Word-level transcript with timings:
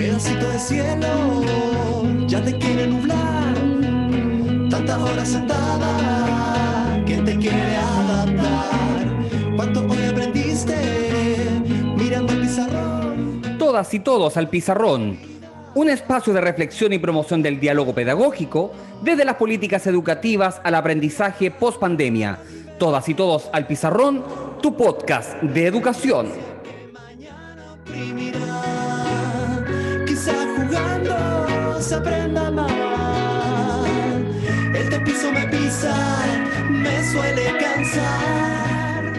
pedacito 0.00 0.48
de 0.48 0.58
cielo, 0.58 2.26
ya 2.26 2.42
te 2.42 2.56
quiere 2.56 2.86
nublar, 2.86 3.54
tantas 4.70 4.98
horas 4.98 5.28
sentada, 5.28 7.04
que 7.06 7.18
te 7.18 7.36
quiere 7.36 7.76
adaptar. 7.76 9.56
¿Cuánto 9.56 9.80
hoy 9.80 10.02
aprendiste 10.10 10.74
mirando 11.98 12.32
el 12.32 12.40
pizarrón? 12.40 13.42
Todas 13.58 13.92
y 13.92 14.00
todos 14.00 14.38
al 14.38 14.48
pizarrón. 14.48 15.18
Un 15.74 15.90
espacio 15.90 16.32
de 16.32 16.40
reflexión 16.40 16.94
y 16.94 16.98
promoción 16.98 17.42
del 17.42 17.60
diálogo 17.60 17.94
pedagógico 17.94 18.72
desde 19.02 19.26
las 19.26 19.36
políticas 19.36 19.86
educativas 19.86 20.62
al 20.64 20.76
aprendizaje 20.76 21.50
post 21.50 21.78
pandemia. 21.78 22.38
Todas 22.78 23.06
y 23.10 23.14
todos 23.14 23.50
al 23.52 23.66
pizarrón, 23.66 24.24
tu 24.62 24.74
podcast 24.74 25.34
de 25.42 25.66
educación. 25.66 26.32
Jugando 30.70 31.80
se 31.80 31.94
aprenda 31.96 32.48
más. 32.48 33.84
El 34.72 34.88
te 34.88 35.00
piso 35.00 35.32
me 35.32 35.48
pisa, 35.48 35.96
me 36.70 37.02
suele 37.10 37.58
cansar. 37.58 39.12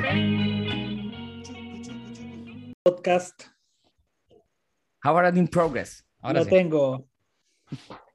podcast. 2.85 3.44
Ahora 5.02 5.27
in 5.35 5.45
progress. 5.49 6.08
Ahora 6.22 6.39
Lo 6.39 6.45
sí. 6.45 6.52
tengo. 6.52 7.05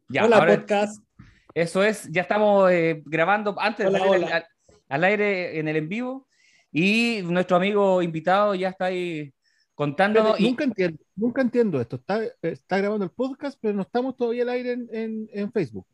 Ya, 0.09 0.25
Hola, 0.25 0.39
ahora- 0.39 0.57
podcast. 0.57 1.05
Eso 1.53 1.85
es, 1.85 2.09
ya 2.11 2.23
estamos 2.23 2.71
eh, 2.71 3.03
grabando 3.05 3.55
antes 3.61 3.85
de 3.85 3.91
Hola, 3.91 3.99
salir 3.99 4.25
hola. 4.25 4.37
Al, 4.37 4.47
al 4.89 5.05
aire 5.05 5.59
en 5.59 5.69
el 5.69 5.77
en 5.77 5.89
vivo 5.91 6.27
y 6.73 7.21
nuestro 7.25 7.59
amigo 7.59 8.01
invitado 8.01 8.55
ya 8.55 8.71
está 8.71 8.87
ahí 8.87 9.31
contándonos. 9.77 10.31
Espérate, 10.33 10.43
y- 10.43 10.49
nunca, 10.51 10.65
entiendo, 10.65 10.99
nunca 11.15 11.41
entiendo 11.43 11.81
esto. 11.81 11.97
Está, 11.97 12.21
está 12.43 12.79
grabando 12.79 13.05
el 13.05 13.13
podcast, 13.13 13.57
pero 13.63 13.75
no 13.75 13.83
estamos 13.83 14.17
todavía 14.17 14.43
al 14.43 14.49
aire 14.49 14.73
en, 14.73 14.89
en- 14.93 15.29
en 15.33 15.53
Facebook. 15.53 15.87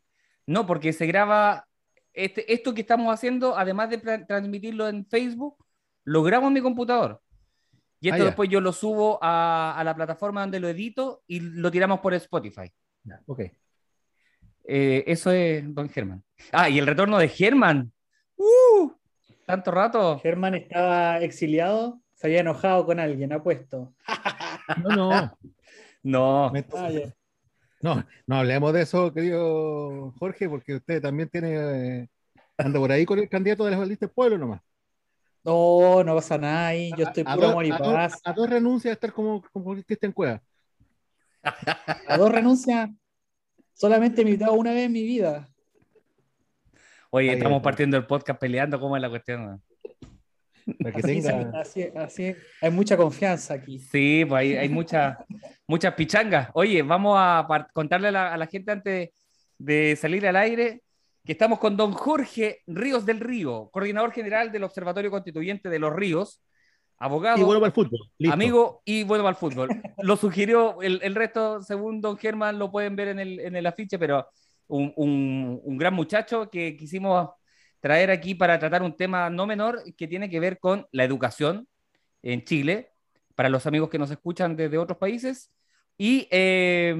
No, 0.47 0.65
porque 0.65 0.91
se 0.91 1.05
graba 1.05 1.67
este, 2.13 2.51
esto 2.51 2.73
que 2.73 2.81
estamos 2.81 3.13
haciendo, 3.13 3.55
además 3.55 3.91
de 3.91 4.01
tra- 4.01 4.25
transmitirlo 4.25 4.87
en 4.87 5.05
Facebook, 5.05 5.63
lo 6.03 6.23
grabo 6.23 6.47
en 6.47 6.53
mi 6.53 6.61
computador. 6.61 7.21
Y 8.01 8.09
esto 8.09 8.23
Ah, 8.23 8.25
después 8.25 8.49
yo 8.49 8.59
lo 8.59 8.73
subo 8.73 9.17
a, 9.21 9.77
a 9.77 9.83
la 9.85 9.95
plataforma 9.95 10.41
donde 10.41 10.59
lo 10.59 10.67
edito 10.67 11.23
y 11.27 11.39
lo 11.39 11.71
tiramos 11.71 11.99
por 12.01 12.13
Spotify. 12.13 12.69
Ok. 13.27 13.41
Eh, 14.65 15.03
eso 15.07 15.31
es 15.31 15.63
Don 15.73 15.89
Germán. 15.89 16.23
Ah, 16.51 16.69
y 16.69 16.79
el 16.79 16.85
retorno 16.87 17.17
de 17.17 17.29
Germán. 17.29 17.91
¡Uh! 18.35 18.91
Tanto 19.45 19.71
rato. 19.71 20.19
Germán 20.19 20.55
estaba 20.55 21.19
exiliado, 21.21 22.01
se 22.23 22.27
había 22.27 22.39
enojado 22.39 22.85
con 22.85 23.01
alguien, 23.01 23.33
apuesto. 23.33 23.93
No, 24.81 24.95
no. 24.95 25.37
No. 26.05 26.51
me- 26.51 26.65
Ah, 26.73 26.89
no, 27.81 28.05
no 28.27 28.35
hablemos 28.37 28.71
de 28.73 28.81
eso, 28.83 29.13
querido 29.13 30.13
Jorge, 30.19 30.47
porque 30.47 30.75
usted 30.75 31.01
también 31.01 31.27
tiene. 31.29 31.99
eh, 32.03 32.09
anda 32.57 32.79
por 32.79 32.91
ahí 32.93 33.05
con 33.05 33.19
el 33.19 33.27
candidato 33.27 33.65
de 33.65 33.71
las 33.71 33.81
listas 33.81 34.07
del 34.07 34.13
pueblo 34.15 34.37
nomás. 34.37 34.61
No, 35.43 36.01
no 36.03 36.15
pasa 36.15 36.37
nada 36.37 36.67
ahí, 36.67 36.91
yo 36.97 37.03
estoy 37.05 37.23
A, 37.27 37.33
puro 37.35 37.41
dos- 37.47 37.51
amor 37.51 37.65
y 37.65 37.71
a 37.71 37.77
dos- 37.77 37.93
paz. 37.93 38.21
a 38.23 38.31
dos 38.33 38.49
renuncias 38.49 38.91
a 38.91 38.93
estar 38.93 39.11
como, 39.11 39.41
como 39.51 39.75
Cristian 39.83 40.13
Cueva. 40.13 40.41
A 42.07 42.17
dos 42.17 42.31
renuncias, 42.31 42.89
solamente 43.73 44.21
he 44.21 44.25
invitado 44.25 44.53
una 44.53 44.71
vez 44.71 44.85
en 44.85 44.93
mi 44.93 45.03
vida. 45.03 45.49
Oye, 47.09 47.29
Ahí 47.31 47.35
estamos 47.35 47.57
está. 47.57 47.63
partiendo 47.63 47.97
el 47.97 48.05
podcast 48.07 48.39
peleando 48.39 48.79
cómo 48.79 48.95
es 48.95 49.01
la 49.01 49.09
cuestión. 49.09 49.61
Para 50.79 50.91
que 50.93 50.99
Así, 51.03 51.21
tenga. 51.21 51.59
así- 51.59 51.89
así- 51.95 52.35
hay 52.61 52.71
mucha 52.71 52.95
confianza 52.97 53.53
aquí. 53.55 53.79
Sí, 53.79 54.25
pues 54.27 54.39
hay, 54.39 54.55
hay 54.55 54.69
muchas 54.69 55.17
muchas 55.67 55.93
pichangas. 55.93 56.49
Oye, 56.53 56.81
vamos 56.81 57.15
a 57.19 57.47
contarle 57.73 58.09
a 58.09 58.11
la, 58.11 58.33
a 58.33 58.37
la 58.37 58.47
gente 58.47 58.71
antes 58.71 59.09
de 59.57 59.95
salir 59.95 60.25
al 60.27 60.35
aire 60.35 60.81
que 61.25 61.31
estamos 61.31 61.57
con 61.59 61.77
don 61.77 61.93
Jorge 61.93 62.59
Ríos 62.67 63.05
del 63.05 63.19
Río, 63.21 63.69
coordinador 63.71 64.11
general 64.11 64.51
del 64.51 64.63
Observatorio 64.65 65.09
Constituyente 65.09 65.69
de 65.69 65.79
los 65.79 65.93
Ríos, 65.93 66.41
abogado, 66.97 67.37
Y 67.39 67.43
bueno 67.43 67.61
para 67.61 67.67
el 67.69 67.73
fútbol. 67.73 67.99
Listo. 68.17 68.33
amigo 68.33 68.81
y 68.83 69.03
bueno 69.03 69.23
para 69.23 69.31
el 69.31 69.37
fútbol. 69.37 69.69
Lo 69.99 70.17
sugirió, 70.17 70.81
el, 70.81 70.99
el 71.01 71.15
resto, 71.15 71.61
según 71.61 72.01
don 72.01 72.17
Germán, 72.17 72.59
lo 72.59 72.69
pueden 72.71 72.95
ver 72.97 73.09
en 73.09 73.19
el, 73.19 73.39
en 73.39 73.55
el 73.55 73.65
afiche, 73.65 73.97
pero 73.97 74.27
un, 74.67 74.91
un- 74.97 75.61
un 75.63 75.77
gran 75.77 75.93
muchacho 75.93 76.49
que 76.49 76.75
quisimos 76.75 77.29
traer 77.83 78.11
aquí 78.11 78.33
para 78.33 78.57
tratar 78.57 78.81
un 78.81 78.95
tema 78.95 79.29
no 79.29 79.45
menor 79.45 79.83
que 79.97 80.07
tiene 80.07 80.29
que 80.29 80.39
ver 80.39 80.57
con 80.57 80.87
la 80.93 81.03
educación 81.03 81.67
en 82.21 82.45
Chile, 82.45 82.93
para 83.35 83.49
los 83.49 83.67
amigos 83.67 83.89
que 83.89 83.99
nos 83.99 84.09
escuchan 84.09 84.55
desde 84.55 84.77
otros 84.77 84.97
países, 84.97 85.51
y 85.97 86.25
eh, 86.31 86.95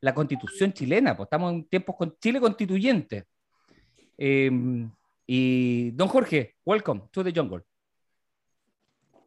la 0.00 0.14
constitución 0.14 0.72
chilena, 0.72 1.16
pues 1.16 1.26
estamos 1.26 1.52
en 1.52 1.64
tiempos 1.64 1.96
con 1.96 2.16
Chile 2.20 2.40
constituyente. 2.40 3.24
Eh, 4.16 4.52
y 5.26 5.90
don 5.90 6.06
Jorge, 6.06 6.54
welcome 6.64 7.02
to 7.10 7.24
the 7.24 7.32
jungle. 7.34 7.64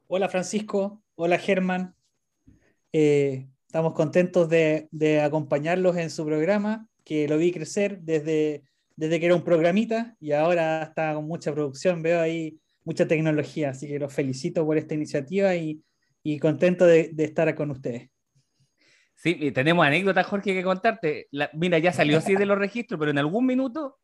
Hola 0.08 0.30
Francisco, 0.30 1.04
hola 1.16 1.38
Germán. 1.38 1.94
Eh, 2.94 3.50
estamos 3.68 3.92
contentos 3.92 4.48
de, 4.48 4.88
de 4.92 5.20
acompañarlos 5.20 5.98
en 5.98 6.10
su 6.10 6.26
programa, 6.26 6.88
que 7.04 7.28
lo 7.28 7.38
vi 7.38 7.52
crecer 7.52 8.00
desde, 8.00 8.64
desde 8.96 9.20
que 9.20 9.26
era 9.28 9.36
un 9.36 9.44
programita 9.44 10.16
y 10.20 10.32
ahora 10.32 10.84
está 10.84 11.14
con 11.16 11.26
mucha 11.26 11.54
producción, 11.54 12.02
veo 12.02 12.20
ahí 12.22 12.60
mucha 12.84 13.08
tecnología, 13.08 13.70
así 13.70 13.88
que 13.88 13.98
los 14.00 14.14
felicito 14.14 14.66
por 14.66 14.78
esta 14.78 14.94
iniciativa 14.94 15.56
y, 15.56 15.82
y 16.22 16.38
contento 16.40 16.86
de, 16.86 17.10
de 17.14 17.24
estar 17.24 17.54
con 17.56 17.72
ustedes. 17.72 18.10
Sí, 19.16 19.38
y 19.40 19.52
tenemos 19.52 19.86
anécdotas, 19.86 20.26
Jorge, 20.28 20.54
que 20.54 20.64
contarte. 20.64 21.28
La- 21.32 21.50
mira, 21.54 21.78
ya 21.80 21.94
salió 21.94 22.18
así 22.18 22.36
de 22.36 22.46
los 22.46 22.58
registros, 22.58 23.00
pero 23.00 23.12
en 23.12 23.18
algún 23.20 23.46
minuto 23.46 24.00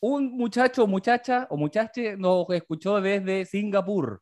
un 0.00 0.32
muchacho 0.36 0.84
o 0.84 0.86
muchacha 0.86 1.46
o 1.48 1.56
muchache 1.56 2.16
nos 2.16 2.44
escuchó 2.50 3.00
desde 3.00 3.44
Singapur. 3.46 4.20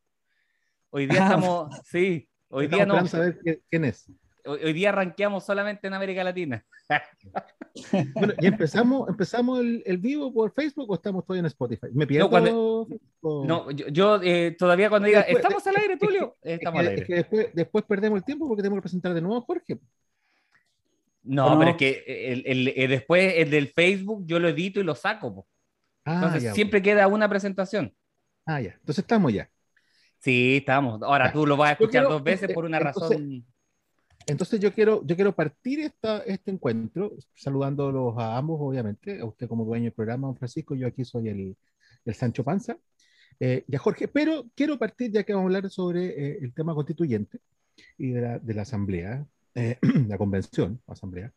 Hoy 0.91 1.07
día 1.07 1.21
Ah. 1.23 1.25
estamos, 1.25 1.81
sí, 1.85 2.29
hoy 2.49 2.67
día 2.69 2.83
Estamos 2.83 3.03
no, 3.03 3.09
saber 3.09 3.39
quién 3.71 3.85
es. 3.87 4.11
Hoy, 4.45 4.61
hoy 4.65 4.73
día 4.73 4.93
rankeamos 4.93 5.45
solamente 5.45 5.87
en 5.87 5.95
América 5.95 6.23
Latina. 6.25 6.65
Bueno, 8.15 8.35
¿y 8.41 8.47
empezamos, 8.47 9.09
empezamos 9.09 9.61
el, 9.61 9.83
el 9.87 9.99
vivo 9.99 10.33
por 10.33 10.53
Facebook 10.53 10.91
o 10.91 10.95
estamos 10.95 11.25
todavía 11.25 11.41
en 11.41 11.47
Spotify? 11.47 11.87
¿Me 11.93 12.07
pierdo? 12.07 12.29
cuando- 12.31 12.89
o- 13.21 13.45
No, 13.47 13.71
yo, 13.71 13.89
yo, 13.89 14.21
eh, 14.23 14.57
todavía 14.59 14.89
cuando 14.91 15.07
diga, 15.07 15.21
Después- 15.21 15.37
¿estamos 15.45 15.67
al 15.67 15.77
aire, 15.77 15.95
es 15.95 16.01
que- 16.01 16.07
Tulio? 16.07 16.37
Es 16.43 16.55
Estamos 16.55 16.81
que, 16.81 16.87
al 16.89 16.93
es 16.95 17.01
aire. 17.01 17.07
que 17.07 17.15
después, 17.15 17.49
después 17.55 17.85
perdemos 17.85 18.17
el 18.19 18.25
tiempo 18.25 18.49
porque 18.49 18.63
tenemos 18.63 18.79
que 18.79 18.83
presentar 18.83 19.15
de 19.15 19.21
nuevo 19.21 19.39
a 19.39 19.43
Jorge. 19.43 19.79
No, 21.23 21.47
¿O 21.47 21.51
no? 21.51 21.59
pero 21.59 21.71
es 21.73 21.77
que 21.77 22.05
el, 22.33 22.43
el- 22.47 22.69
eh, 22.75 22.89
después 22.89 23.35
el 23.37 23.51
del 23.51 23.69
Facebook 23.69 24.25
yo 24.27 24.39
lo 24.39 24.49
edito 24.49 24.81
y 24.81 24.85
lo 24.85 24.95
saco. 24.95 25.35
po. 25.35 25.47
Ah, 26.05 26.15
Entonces 26.15 26.43
ya, 26.45 26.55
siempre 26.55 26.81
queda 26.83 27.07
una 27.07 27.29
presentación. 27.29 27.95
Ah, 28.47 28.61
ya. 28.61 28.71
Entonces 28.73 28.99
estamos 29.05 29.33
ya. 29.33 29.49
Sí, 30.19 30.57
estamos. 30.59 31.01
Ahora 31.03 31.27
Ya. 31.27 31.33
tú 31.33 31.47
lo 31.47 31.57
vas 31.57 31.71
a 31.71 31.73
escuchar 31.73 31.91
quiero- 32.03 32.09
dos 32.11 32.25
veces 32.25 32.53
por 32.53 32.65
una 32.65 32.79
entonces- 32.79 33.11
razón. 33.19 33.45
Entonces 34.31 34.61
yo 34.61 34.73
quiero, 34.73 35.05
yo 35.05 35.17
quiero 35.17 35.35
partir 35.35 35.81
esta, 35.81 36.19
este 36.21 36.51
encuentro 36.53 37.13
saludándolos 37.35 38.17
a 38.17 38.37
ambos, 38.37 38.59
obviamente, 38.61 39.21
a 39.21 39.25
usted 39.25 39.49
como 39.49 39.65
dueño 39.65 39.85
del 39.85 39.93
programa, 39.93 40.29
don 40.29 40.37
Francisco, 40.37 40.75
yo 40.75 40.87
aquí 40.87 41.05
soy 41.05 41.29
el, 41.29 41.57
el 42.05 42.15
Sancho 42.15 42.45
Panza, 42.45 42.79
eh, 43.41 43.65
y 43.67 43.75
a 43.77 43.79
Jorge, 43.79 44.07
pero 44.09 44.47
quiero 44.55 44.79
partir 44.79 45.11
ya 45.11 45.25
que 45.25 45.33
vamos 45.33 45.53
a 45.53 45.57
hablar 45.57 45.71
sobre 45.71 46.07
eh, 46.07 46.39
el 46.43 46.53
tema 46.55 46.75
constituyente 46.75 47.41
y 47.99 48.11
de 48.11 48.21
la, 48.21 48.39
de 48.39 48.55
la 48.55 48.63
asamblea, 48.63 49.27
eh, 49.55 49.79
la 50.09 50.17
convención, 50.19 50.81
asamblea, 50.87 51.33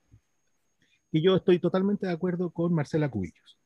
y 1.11 1.21
yo 1.21 1.35
estoy 1.35 1.59
totalmente 1.59 2.05
de 2.07 2.13
acuerdo 2.13 2.51
con 2.51 2.73
Marcela 2.73 3.09
Cubillos 3.09 3.57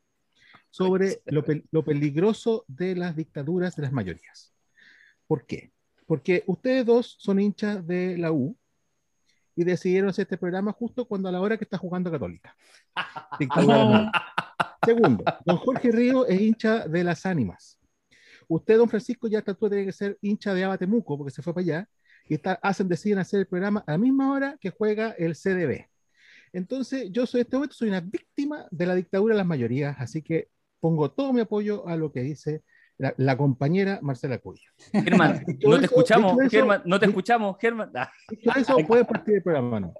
sobre 0.70 1.20
lo, 1.26 1.44
pel- 1.44 1.64
lo 1.70 1.84
peligroso 1.84 2.64
de 2.66 2.94
las 2.94 3.16
dictaduras 3.16 3.74
de 3.76 3.82
las 3.82 3.92
mayorías. 3.92 4.54
¿Por 5.26 5.44
qué? 5.46 5.72
Porque 6.06 6.44
ustedes 6.46 6.86
dos 6.86 7.16
son 7.18 7.40
hinchas 7.40 7.86
de 7.86 8.16
la 8.18 8.32
U, 8.32 8.56
y 9.58 9.64
decidieron 9.64 10.08
hacer 10.08 10.22
este 10.22 10.38
programa 10.38 10.70
justo 10.72 11.04
cuando 11.04 11.28
a 11.28 11.32
la 11.32 11.40
hora 11.40 11.56
que 11.56 11.64
está 11.64 11.76
jugando 11.76 12.12
Católica. 12.12 12.56
Segundo, 14.86 15.24
don 15.44 15.56
Jorge 15.56 15.90
Río 15.90 16.26
es 16.26 16.40
hincha 16.40 16.86
de 16.86 17.02
las 17.02 17.26
ánimas. 17.26 17.76
Usted, 18.46 18.76
don 18.78 18.88
Francisco, 18.88 19.26
ya 19.26 19.42
trató 19.42 19.68
de 19.68 19.90
ser 19.90 20.16
hincha 20.22 20.54
de 20.54 20.62
Abatemuco 20.62 21.18
porque 21.18 21.32
se 21.32 21.42
fue 21.42 21.52
para 21.52 21.62
allá 21.62 21.88
y 22.28 22.34
está, 22.34 22.52
hacen, 22.62 22.88
deciden 22.88 23.18
hacer 23.18 23.40
el 23.40 23.46
programa 23.48 23.82
a 23.84 23.92
la 23.92 23.98
misma 23.98 24.30
hora 24.30 24.56
que 24.60 24.70
juega 24.70 25.10
el 25.18 25.34
CDB. 25.34 25.88
Entonces, 26.52 27.10
yo 27.10 27.26
soy 27.26 27.40
este 27.40 27.56
momento 27.56 27.74
soy 27.74 27.88
una 27.88 28.00
víctima 28.00 28.68
de 28.70 28.86
la 28.86 28.94
dictadura 28.94 29.34
de 29.34 29.38
las 29.38 29.46
mayorías, 29.46 29.96
así 29.98 30.22
que 30.22 30.50
pongo 30.78 31.10
todo 31.10 31.32
mi 31.32 31.40
apoyo 31.40 31.88
a 31.88 31.96
lo 31.96 32.12
que 32.12 32.20
dice 32.20 32.62
la, 32.98 33.14
la 33.16 33.36
compañera 33.36 33.98
Marcela 34.02 34.38
Cuello. 34.38 34.70
Germán, 34.92 35.44
no 35.66 35.78
te 35.78 35.86
escuchamos, 35.86 36.36
Germán, 36.50 36.82
no 36.84 36.98
te 37.00 37.06
di- 37.06 37.10
escuchamos, 37.10 37.56
Germán. 37.60 37.90
Ah. 37.94 38.12
Dicho 38.28 38.50
eso, 38.56 38.76
puede 38.86 39.04
partir 39.04 39.36
el 39.36 39.42
programa, 39.42 39.80
¿no? 39.80 39.94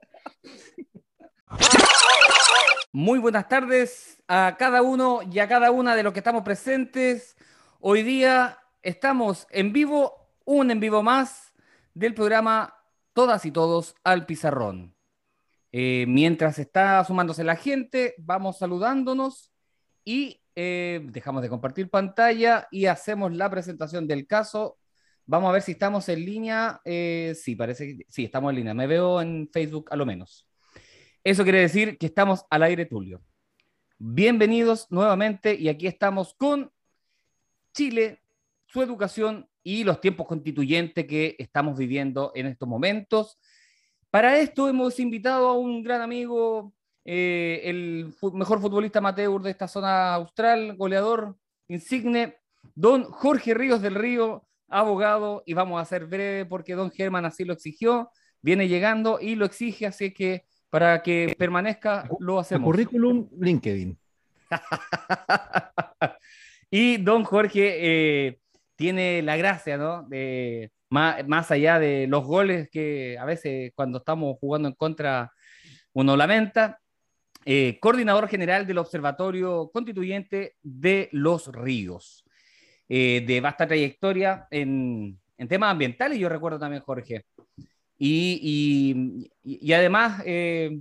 Muy 2.92 3.18
buenas 3.18 3.48
tardes 3.48 4.22
a 4.26 4.56
cada 4.58 4.82
uno 4.82 5.20
y 5.30 5.38
a 5.38 5.48
cada 5.48 5.70
una 5.70 5.94
de 5.94 6.02
los 6.02 6.12
que 6.12 6.20
estamos 6.20 6.42
presentes. 6.42 7.36
Hoy 7.80 8.02
día 8.02 8.58
estamos 8.82 9.46
en 9.50 9.72
vivo, 9.72 10.30
un 10.44 10.70
en 10.70 10.80
vivo 10.80 11.02
más 11.02 11.52
del 11.94 12.14
programa 12.14 12.74
Todas 13.12 13.44
y 13.44 13.52
Todos 13.52 13.94
al 14.04 14.26
Pizarrón. 14.26 14.94
Eh, 15.70 16.06
mientras 16.08 16.58
está 16.58 17.04
sumándose 17.04 17.44
la 17.44 17.56
gente, 17.56 18.14
vamos 18.18 18.58
saludándonos 18.58 19.52
y 20.04 20.40
eh, 20.60 21.00
dejamos 21.04 21.40
de 21.42 21.48
compartir 21.48 21.88
pantalla 21.88 22.66
y 22.72 22.86
hacemos 22.86 23.32
la 23.32 23.48
presentación 23.48 24.08
del 24.08 24.26
caso. 24.26 24.76
Vamos 25.24 25.50
a 25.50 25.52
ver 25.52 25.62
si 25.62 25.70
estamos 25.70 26.08
en 26.08 26.24
línea. 26.24 26.80
Eh, 26.84 27.36
sí, 27.40 27.54
parece 27.54 27.86
que 27.86 28.06
sí, 28.08 28.24
estamos 28.24 28.50
en 28.50 28.56
línea. 28.56 28.74
Me 28.74 28.88
veo 28.88 29.20
en 29.20 29.48
Facebook 29.52 29.86
a 29.92 29.94
lo 29.94 30.04
menos. 30.04 30.48
Eso 31.22 31.44
quiere 31.44 31.60
decir 31.60 31.96
que 31.96 32.06
estamos 32.06 32.44
al 32.50 32.64
aire, 32.64 32.86
Tulio. 32.86 33.22
Bienvenidos 33.98 34.88
nuevamente 34.90 35.54
y 35.54 35.68
aquí 35.68 35.86
estamos 35.86 36.34
con 36.34 36.72
Chile, 37.72 38.24
su 38.66 38.82
educación 38.82 39.48
y 39.62 39.84
los 39.84 40.00
tiempos 40.00 40.26
constituyentes 40.26 41.06
que 41.06 41.36
estamos 41.38 41.78
viviendo 41.78 42.32
en 42.34 42.46
estos 42.46 42.68
momentos. 42.68 43.38
Para 44.10 44.40
esto 44.40 44.68
hemos 44.68 44.98
invitado 44.98 45.46
a 45.46 45.56
un 45.56 45.84
gran 45.84 46.00
amigo, 46.00 46.74
eh, 47.10 47.62
el 47.64 48.12
mejor 48.34 48.60
futbolista 48.60 48.98
amateur 48.98 49.40
de 49.40 49.50
esta 49.50 49.66
zona 49.66 50.12
austral, 50.12 50.76
goleador 50.76 51.38
insigne, 51.66 52.36
don 52.74 53.04
Jorge 53.04 53.54
Ríos 53.54 53.80
del 53.80 53.94
Río, 53.94 54.46
abogado, 54.68 55.42
y 55.46 55.54
vamos 55.54 55.80
a 55.80 55.86
ser 55.86 56.04
breve 56.04 56.44
porque 56.44 56.74
don 56.74 56.90
Germán 56.90 57.24
así 57.24 57.46
lo 57.46 57.54
exigió, 57.54 58.10
viene 58.42 58.68
llegando 58.68 59.20
y 59.22 59.36
lo 59.36 59.46
exige, 59.46 59.86
así 59.86 60.12
que 60.12 60.44
para 60.68 61.02
que 61.02 61.34
permanezca 61.38 62.06
lo 62.20 62.38
hacemos. 62.40 62.66
currículum 62.66 63.26
LinkedIn. 63.40 63.98
y 66.70 66.98
don 66.98 67.24
Jorge 67.24 68.26
eh, 68.26 68.38
tiene 68.76 69.22
la 69.22 69.38
gracia, 69.38 69.78
¿no? 69.78 70.02
De, 70.02 70.72
más, 70.90 71.50
allá 71.50 71.78
de 71.78 72.06
los 72.06 72.26
goles 72.26 72.68
que 72.70 73.16
a 73.18 73.24
veces 73.24 73.72
cuando 73.74 73.96
estamos 73.96 74.36
jugando 74.38 74.68
en 74.68 74.74
contra 74.74 75.32
uno 75.94 76.14
lamenta, 76.14 76.78
eh, 77.50 77.78
coordinador 77.80 78.28
general 78.28 78.66
del 78.66 78.76
Observatorio 78.76 79.70
Constituyente 79.72 80.56
de 80.62 81.08
los 81.12 81.50
Ríos, 81.50 82.22
eh, 82.90 83.24
de 83.26 83.40
vasta 83.40 83.66
trayectoria 83.66 84.46
en, 84.50 85.18
temas 85.48 85.70
ambientales, 85.70 86.18
yo 86.18 86.28
recuerdo 86.28 86.58
también, 86.58 86.82
Jorge. 86.82 87.24
Y, 87.96 89.30
además, 89.72 90.22
eh, 90.26 90.78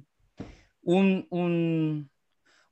un, 0.81 2.09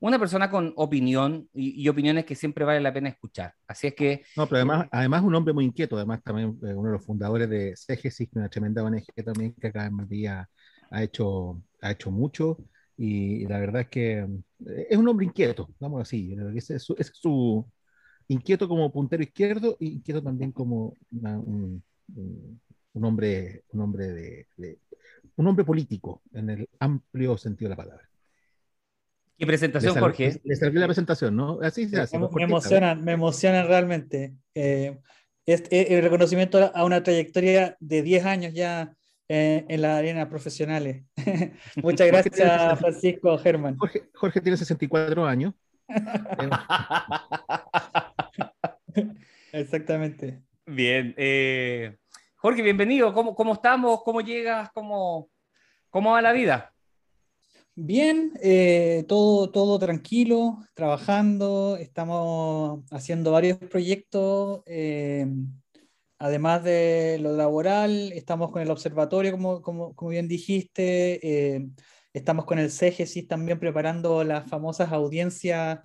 una 0.02 0.20
persona 0.20 0.50
con 0.50 0.74
opinión 0.76 1.48
y, 1.54 1.88
opiniones 1.88 2.26
que 2.26 2.36
siempre 2.36 2.66
vale 2.66 2.82
la 2.82 2.92
pena 2.92 3.08
escuchar. 3.08 3.54
Así 3.66 3.88
es 3.88 3.96
que... 3.96 4.24
No, 4.36 4.46
pero 4.46 4.58
además, 4.58 4.90
además 4.92 5.24
un 5.24 5.36
hombre 5.36 5.54
muy 5.54 5.64
inquieto, 5.64 5.96
además 5.96 6.22
también 6.22 6.60
eh, 6.64 6.74
uno 6.74 6.90
de 6.90 6.98
los 6.98 7.06
fundadores 7.06 7.50
de 7.50 7.76
CGSIS, 7.78 8.28
una 8.34 8.50
tremenda 8.50 8.84
ONG 8.84 9.06
también 9.24 9.54
que 9.54 9.68
acá 9.68 9.86
en 9.86 9.94
Madrid 9.94 10.28
ha, 10.28 10.50
hecho, 11.02 11.62
ha 11.82 11.92
hecho 11.92 12.12
mucho 12.12 12.58
y, 12.98 13.46
la 13.48 13.60
verdad 13.60 13.82
es 13.82 13.88
que 13.90 14.20
eh, 14.20 14.88
es 14.90 14.98
un 14.98 15.08
hombre 15.08 15.26
inquieto, 15.26 15.70
vamos 15.80 16.02
así, 16.02 16.36
es, 16.56 16.70
es, 16.70 16.84
su, 17.14 17.66
inquieto 18.28 18.68
como 18.68 18.92
puntero 18.92 19.22
izquierdo 19.24 19.78
y 19.80 19.94
inquieto 19.94 20.24
también 20.24 20.52
como 20.52 20.96
un, 21.12 21.84
un, 22.16 23.04
hombre, 23.04 23.64
un 23.70 23.82
hombre 23.82 24.08
de, 24.08 24.48
un 25.36 25.48
hombre 25.48 25.66
político 25.66 26.22
en 26.34 26.50
el 26.50 26.70
amplio 26.80 27.38
sentido 27.38 27.70
de 27.70 27.76
la 27.76 27.84
palabra. 27.84 28.10
¿Qué 29.38 29.46
presentación, 29.46 30.00
Jorge? 30.00 30.40
Le 30.46 30.56
serví 30.56 30.80
la 30.80 30.88
presentación, 30.88 31.36
¿no? 31.36 31.60
Así 31.62 31.90
se 31.90 32.00
hace. 32.00 32.18
Me, 32.18 32.30
me 32.34 32.44
emocionan, 32.44 33.04
me 33.04 33.12
emocionan 33.12 33.68
realmente. 33.68 34.34
Eh, 34.54 34.98
el 35.46 36.02
reconocimiento 36.02 36.72
a 36.74 36.84
una 36.86 37.04
trayectoria 37.04 37.78
de 37.80 38.02
10 38.02 38.26
años 38.26 38.54
ya 38.54 38.96
eh, 39.28 39.66
en 39.68 39.82
la 39.82 39.98
arena 39.98 40.30
profesionales. 40.30 41.04
Muchas 41.82 42.08
gracias, 42.08 42.80
Francisco 42.80 43.38
Germán. 43.38 43.78
Jorge, 43.78 44.04
Jorge, 44.14 44.40
tiene 44.42 44.58
64 44.58 45.26
años. 45.26 45.54
Exactamente. 49.52 50.42
Bien. 50.66 51.14
Eh, 51.18 51.98
Jorge, 52.36 52.62
bienvenido. 52.62 53.14
¿Cómo, 53.14 53.36
¿Cómo, 53.36 53.54
estamos? 53.54 54.04
¿Cómo 54.04 54.22
llegas? 54.22 54.70
¿Cómo, 54.74 55.30
¿Cómo 55.90 56.12
va 56.12 56.22
la 56.22 56.34
vida? 56.34 56.76
Bien, 57.78 58.32
eh, 58.42 59.04
todo, 59.08 59.52
todo 59.52 59.78
tranquilo, 59.80 60.60
trabajando, 60.74 61.76
estamos 61.78 62.86
haciendo 62.90 63.34
varios 63.34 63.58
proyectos, 63.58 64.62
eh, 64.66 65.28
además 66.20 66.64
de 66.64 67.18
lo 67.22 67.36
laboral, 67.36 68.12
estamos 68.14 68.52
con 68.52 68.62
el 68.62 68.72
observatorio, 68.72 69.32
como, 69.32 69.62
como, 69.62 69.96
como 69.96 70.12
bien 70.12 70.28
dijiste, 70.28 71.56
eh, 71.56 71.68
estamos 72.14 72.46
con 72.46 72.60
el 72.60 72.70
CGSIS 72.70 73.28
también 73.28 73.60
preparando 73.60 74.24
las 74.24 74.50
famosas 74.50 74.92
audiencias 74.92 75.80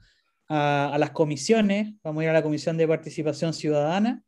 a, 0.49 0.95
a, 0.95 0.99
las 0.99 1.11
comisiones, 1.11 1.95
vamos 2.03 2.21
a 2.21 2.25
ir 2.25 2.31
a 2.31 2.35
la 2.35 2.43
Comisión 2.43 2.77
de 2.77 2.89
Participación 2.89 3.53
Ciudadana, 3.53 4.23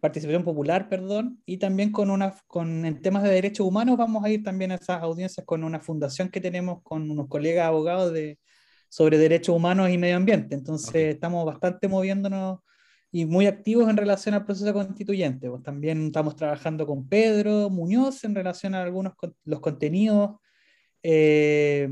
participación 0.00 0.44
popular, 0.44 0.88
perdón, 0.88 1.42
y 1.44 1.58
también 1.58 1.92
con 1.92 2.10
una, 2.10 2.34
con, 2.46 2.84
en 2.84 3.02
temas 3.02 3.22
de 3.22 3.30
derechos 3.30 3.66
humanos 3.66 3.96
vamos 3.96 4.24
a 4.24 4.30
ir 4.30 4.42
también 4.42 4.72
a 4.72 4.76
esas 4.76 5.02
audiencias 5.02 5.44
con 5.44 5.64
una 5.64 5.80
fundación 5.80 6.28
que 6.28 6.40
tenemos 6.40 6.82
con 6.82 7.10
unos 7.10 7.28
colegas 7.28 7.66
abogados 7.66 8.12
de, 8.12 8.38
sobre 8.88 9.18
derechos 9.18 9.54
humanos 9.54 9.90
y 9.90 9.98
medio 9.98 10.16
ambiente. 10.16 10.54
Entonces 10.54 11.14
estamos 11.14 11.44
bastante 11.44 11.88
moviéndonos 11.88 12.60
y 13.10 13.24
muy 13.24 13.46
activos 13.46 13.88
en 13.88 13.96
relación 13.96 14.34
al 14.34 14.44
proceso 14.44 14.72
constituyente. 14.72 15.48
Pues 15.48 15.62
también 15.62 16.06
estamos 16.06 16.36
trabajando 16.36 16.86
con 16.86 17.08
Pedro 17.08 17.70
Muñoz 17.70 18.24
en 18.24 18.34
relación 18.34 18.74
a 18.74 18.82
algunos 18.82 19.14
los 19.44 19.60
contenidos 19.60 20.36
eh, 21.02 21.88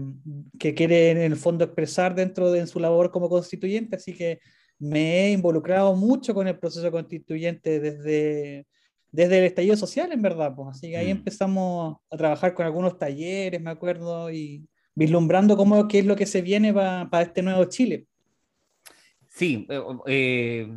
que 0.58 0.74
quiere 0.74 1.10
en 1.10 1.18
el 1.18 1.36
fondo 1.36 1.64
expresar 1.64 2.14
dentro 2.14 2.50
de 2.50 2.66
su 2.66 2.80
labor 2.80 3.10
como 3.10 3.28
constituyente, 3.28 3.96
así 3.96 4.12
que 4.14 4.40
me 4.78 5.26
he 5.26 5.32
involucrado 5.32 5.94
mucho 5.94 6.34
con 6.34 6.48
el 6.48 6.58
proceso 6.58 6.90
constituyente 6.90 7.80
desde, 7.80 8.66
desde 9.10 9.38
el 9.38 9.44
estallido 9.44 9.76
social, 9.76 10.12
en 10.12 10.22
verdad. 10.22 10.54
Pues. 10.54 10.68
Así 10.70 10.90
que 10.90 10.96
ahí 10.96 11.06
mm. 11.06 11.18
empezamos 11.18 11.96
a 12.10 12.16
trabajar 12.16 12.52
con 12.54 12.66
algunos 12.66 12.98
talleres, 12.98 13.60
me 13.60 13.70
acuerdo, 13.70 14.30
y 14.30 14.66
vislumbrando 14.94 15.56
cómo, 15.56 15.86
qué 15.88 16.00
es 16.00 16.06
lo 16.06 16.16
que 16.16 16.26
se 16.26 16.42
viene 16.42 16.74
para 16.74 17.22
este 17.22 17.42
nuevo 17.42 17.64
Chile. 17.66 18.06
Sí, 19.28 19.66
eh, 19.68 19.82
eh, 20.06 20.68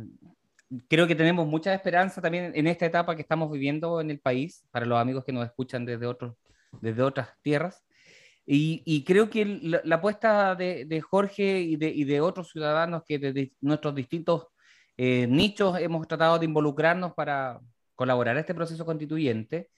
creo 0.88 1.06
que 1.06 1.14
tenemos 1.14 1.46
mucha 1.46 1.74
esperanza 1.74 2.20
también 2.20 2.52
en 2.54 2.66
esta 2.66 2.86
etapa 2.86 3.16
que 3.16 3.22
estamos 3.22 3.50
viviendo 3.50 4.00
en 4.00 4.10
el 4.10 4.20
país, 4.20 4.64
para 4.70 4.86
los 4.86 4.98
amigos 4.98 5.24
que 5.24 5.32
nos 5.32 5.44
escuchan 5.46 5.84
desde, 5.84 6.06
otros, 6.06 6.36
desde 6.80 7.02
otras 7.02 7.30
tierras. 7.42 7.82
Y, 8.46 9.04
creo 9.04 9.30
que 9.30 9.44
la, 9.84 9.96
apuesta 9.96 10.56
de, 10.56 11.00
Jorge 11.08 11.60
y 11.60 11.76
de, 11.76 12.20
otros 12.20 12.50
ciudadanos 12.50 13.04
que 13.06 13.18
desde 13.18 13.52
nuestros 13.60 13.94
distintos 13.94 14.48
eh, 14.96 15.26
nichos 15.28 15.78
hemos 15.78 16.06
tratado 16.08 16.38
de 16.38 16.46
involucrarnos 16.46 17.14
para 17.14 17.60
colaborar 17.94 18.36
a 18.36 18.40
este 18.40 18.54
proceso 18.54 18.84
constituyente, 18.84 19.70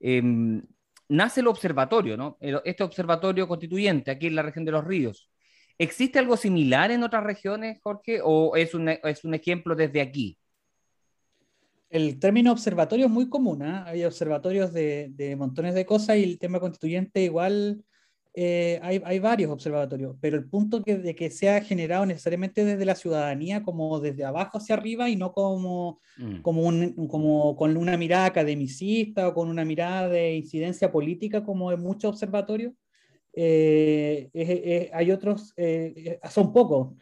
em, 0.00 0.62
nace 1.08 1.40
el 1.40 1.46
observatorio, 1.46 2.16
¿no? 2.16 2.36
Este 2.40 2.82
observatorio 2.82 3.46
constituyente 3.46 4.10
aquí 4.10 4.26
en 4.26 4.34
la 4.34 4.42
región 4.42 4.64
de 4.64 4.72
los 4.72 4.84
ríos. 4.84 5.30
¿Existe 5.78 6.18
algo 6.18 6.36
similar 6.36 6.90
en 6.90 7.02
otras 7.02 7.24
regiones, 7.24 7.78
Jorge, 7.82 8.20
o 8.22 8.56
es 8.56 8.74
un, 8.74 8.88
es 8.88 9.24
un 9.24 9.34
ejemplo 9.34 9.74
desde 9.74 10.00
aquí? 10.00 10.38
El 11.90 12.18
término 12.18 12.52
observatorio 12.52 13.06
es 13.06 13.12
muy 13.12 13.28
común, 13.28 13.62
¿eh? 13.62 13.82
hay 13.84 14.04
observatorios 14.04 14.72
de, 14.72 15.08
de, 15.10 15.36
montones 15.36 15.74
de 15.74 15.86
cosas 15.86 16.16
y 16.16 16.24
el 16.24 16.38
tema 16.38 16.60
constituyente 16.60 17.22
igual 17.22 17.84
eh, 18.38 18.78
hay, 18.82 19.00
hay, 19.02 19.18
varios 19.18 19.50
observatorios, 19.50 20.14
pero 20.20 20.36
el 20.36 20.46
punto 20.46 20.82
que, 20.82 20.98
de 20.98 21.14
que 21.14 21.30
sea 21.30 21.62
generado 21.62 22.04
necesariamente 22.04 22.66
desde 22.66 22.84
la 22.84 22.94
ciudadanía, 22.94 23.62
como 23.62 23.98
desde 23.98 24.26
abajo 24.26 24.58
hacia 24.58 24.74
arriba 24.74 25.08
y 25.08 25.16
no 25.16 25.32
como, 25.32 26.00
mm. 26.18 26.42
como, 26.42 26.60
un, 26.64 27.08
como 27.08 27.56
con 27.56 27.78
una 27.78 27.96
mirada 27.96 28.26
academicista 28.26 29.28
o 29.28 29.32
con 29.32 29.48
una 29.48 29.64
mirada 29.64 30.10
de 30.10 30.36
incidencia 30.36 30.92
política, 30.92 31.44
como 31.44 31.72
en 31.72 31.80
muchos 31.80 32.10
observatorios, 32.10 32.74
eh, 33.36 34.90
hay 34.92 35.10
otros, 35.10 35.52
eh, 35.56 36.18
son 36.30 36.52
pocos. 36.52 36.94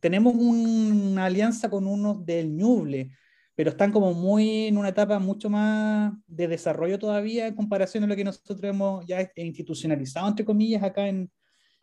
tenemos 0.00 0.34
una 0.34 1.26
alianza 1.26 1.68
con 1.68 1.86
unos 1.86 2.24
del 2.24 2.56
Ñuble, 2.56 3.10
pero 3.54 3.70
están 3.70 3.92
como 3.92 4.14
muy 4.14 4.66
en 4.66 4.78
una 4.78 4.88
etapa 4.90 5.18
mucho 5.18 5.50
más 5.50 6.12
de 6.26 6.48
desarrollo 6.48 6.98
todavía 6.98 7.48
en 7.48 7.54
comparación 7.54 8.04
a 8.04 8.06
lo 8.06 8.16
que 8.16 8.24
nosotros 8.24 8.62
hemos 8.62 9.04
ya 9.06 9.30
institucionalizado, 9.36 10.28
entre 10.28 10.44
comillas, 10.46 10.82
acá 10.82 11.08
en, 11.08 11.30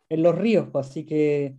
en 0.08 0.22
los 0.22 0.34
ríos. 0.36 0.68
Pues, 0.72 0.88
así 0.88 1.04
que 1.04 1.56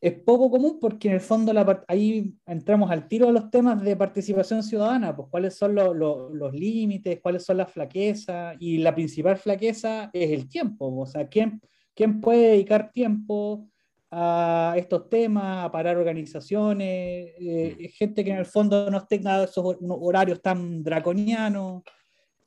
es 0.00 0.12
poco 0.12 0.50
común 0.50 0.78
porque 0.80 1.08
en 1.08 1.14
el 1.14 1.20
fondo 1.20 1.52
la, 1.52 1.84
ahí 1.88 2.32
entramos 2.46 2.90
al 2.90 3.08
tiro 3.08 3.26
de 3.26 3.32
los 3.32 3.50
temas 3.50 3.82
de 3.82 3.96
participación 3.96 4.62
ciudadana, 4.62 5.14
pues 5.16 5.28
cuáles 5.30 5.56
son 5.56 5.74
los 5.74 6.52
límites, 6.52 7.20
cuáles 7.20 7.44
son 7.44 7.56
las 7.56 7.70
flaquezas, 7.70 8.56
y 8.60 8.78
la 8.78 8.94
principal 8.94 9.36
flaqueza 9.36 10.10
es 10.12 10.30
el 10.30 10.48
tiempo, 10.48 10.94
o 10.96 11.06
sea, 11.06 11.28
¿quién, 11.28 11.60
quién 11.94 12.20
puede 12.20 12.50
dedicar 12.50 12.92
tiempo 12.92 13.68
a 14.10 14.74
estos 14.76 15.08
temas, 15.08 15.66
a 15.66 15.70
parar 15.70 15.96
organizaciones, 15.96 17.32
eh, 17.38 17.76
mm. 17.78 17.84
gente 17.96 18.24
que 18.24 18.30
en 18.30 18.38
el 18.38 18.46
fondo 18.46 18.90
no 18.90 19.06
tenga 19.06 19.44
esos 19.44 19.76
horarios 19.80 20.40
tan 20.40 20.82
draconianos. 20.82 21.82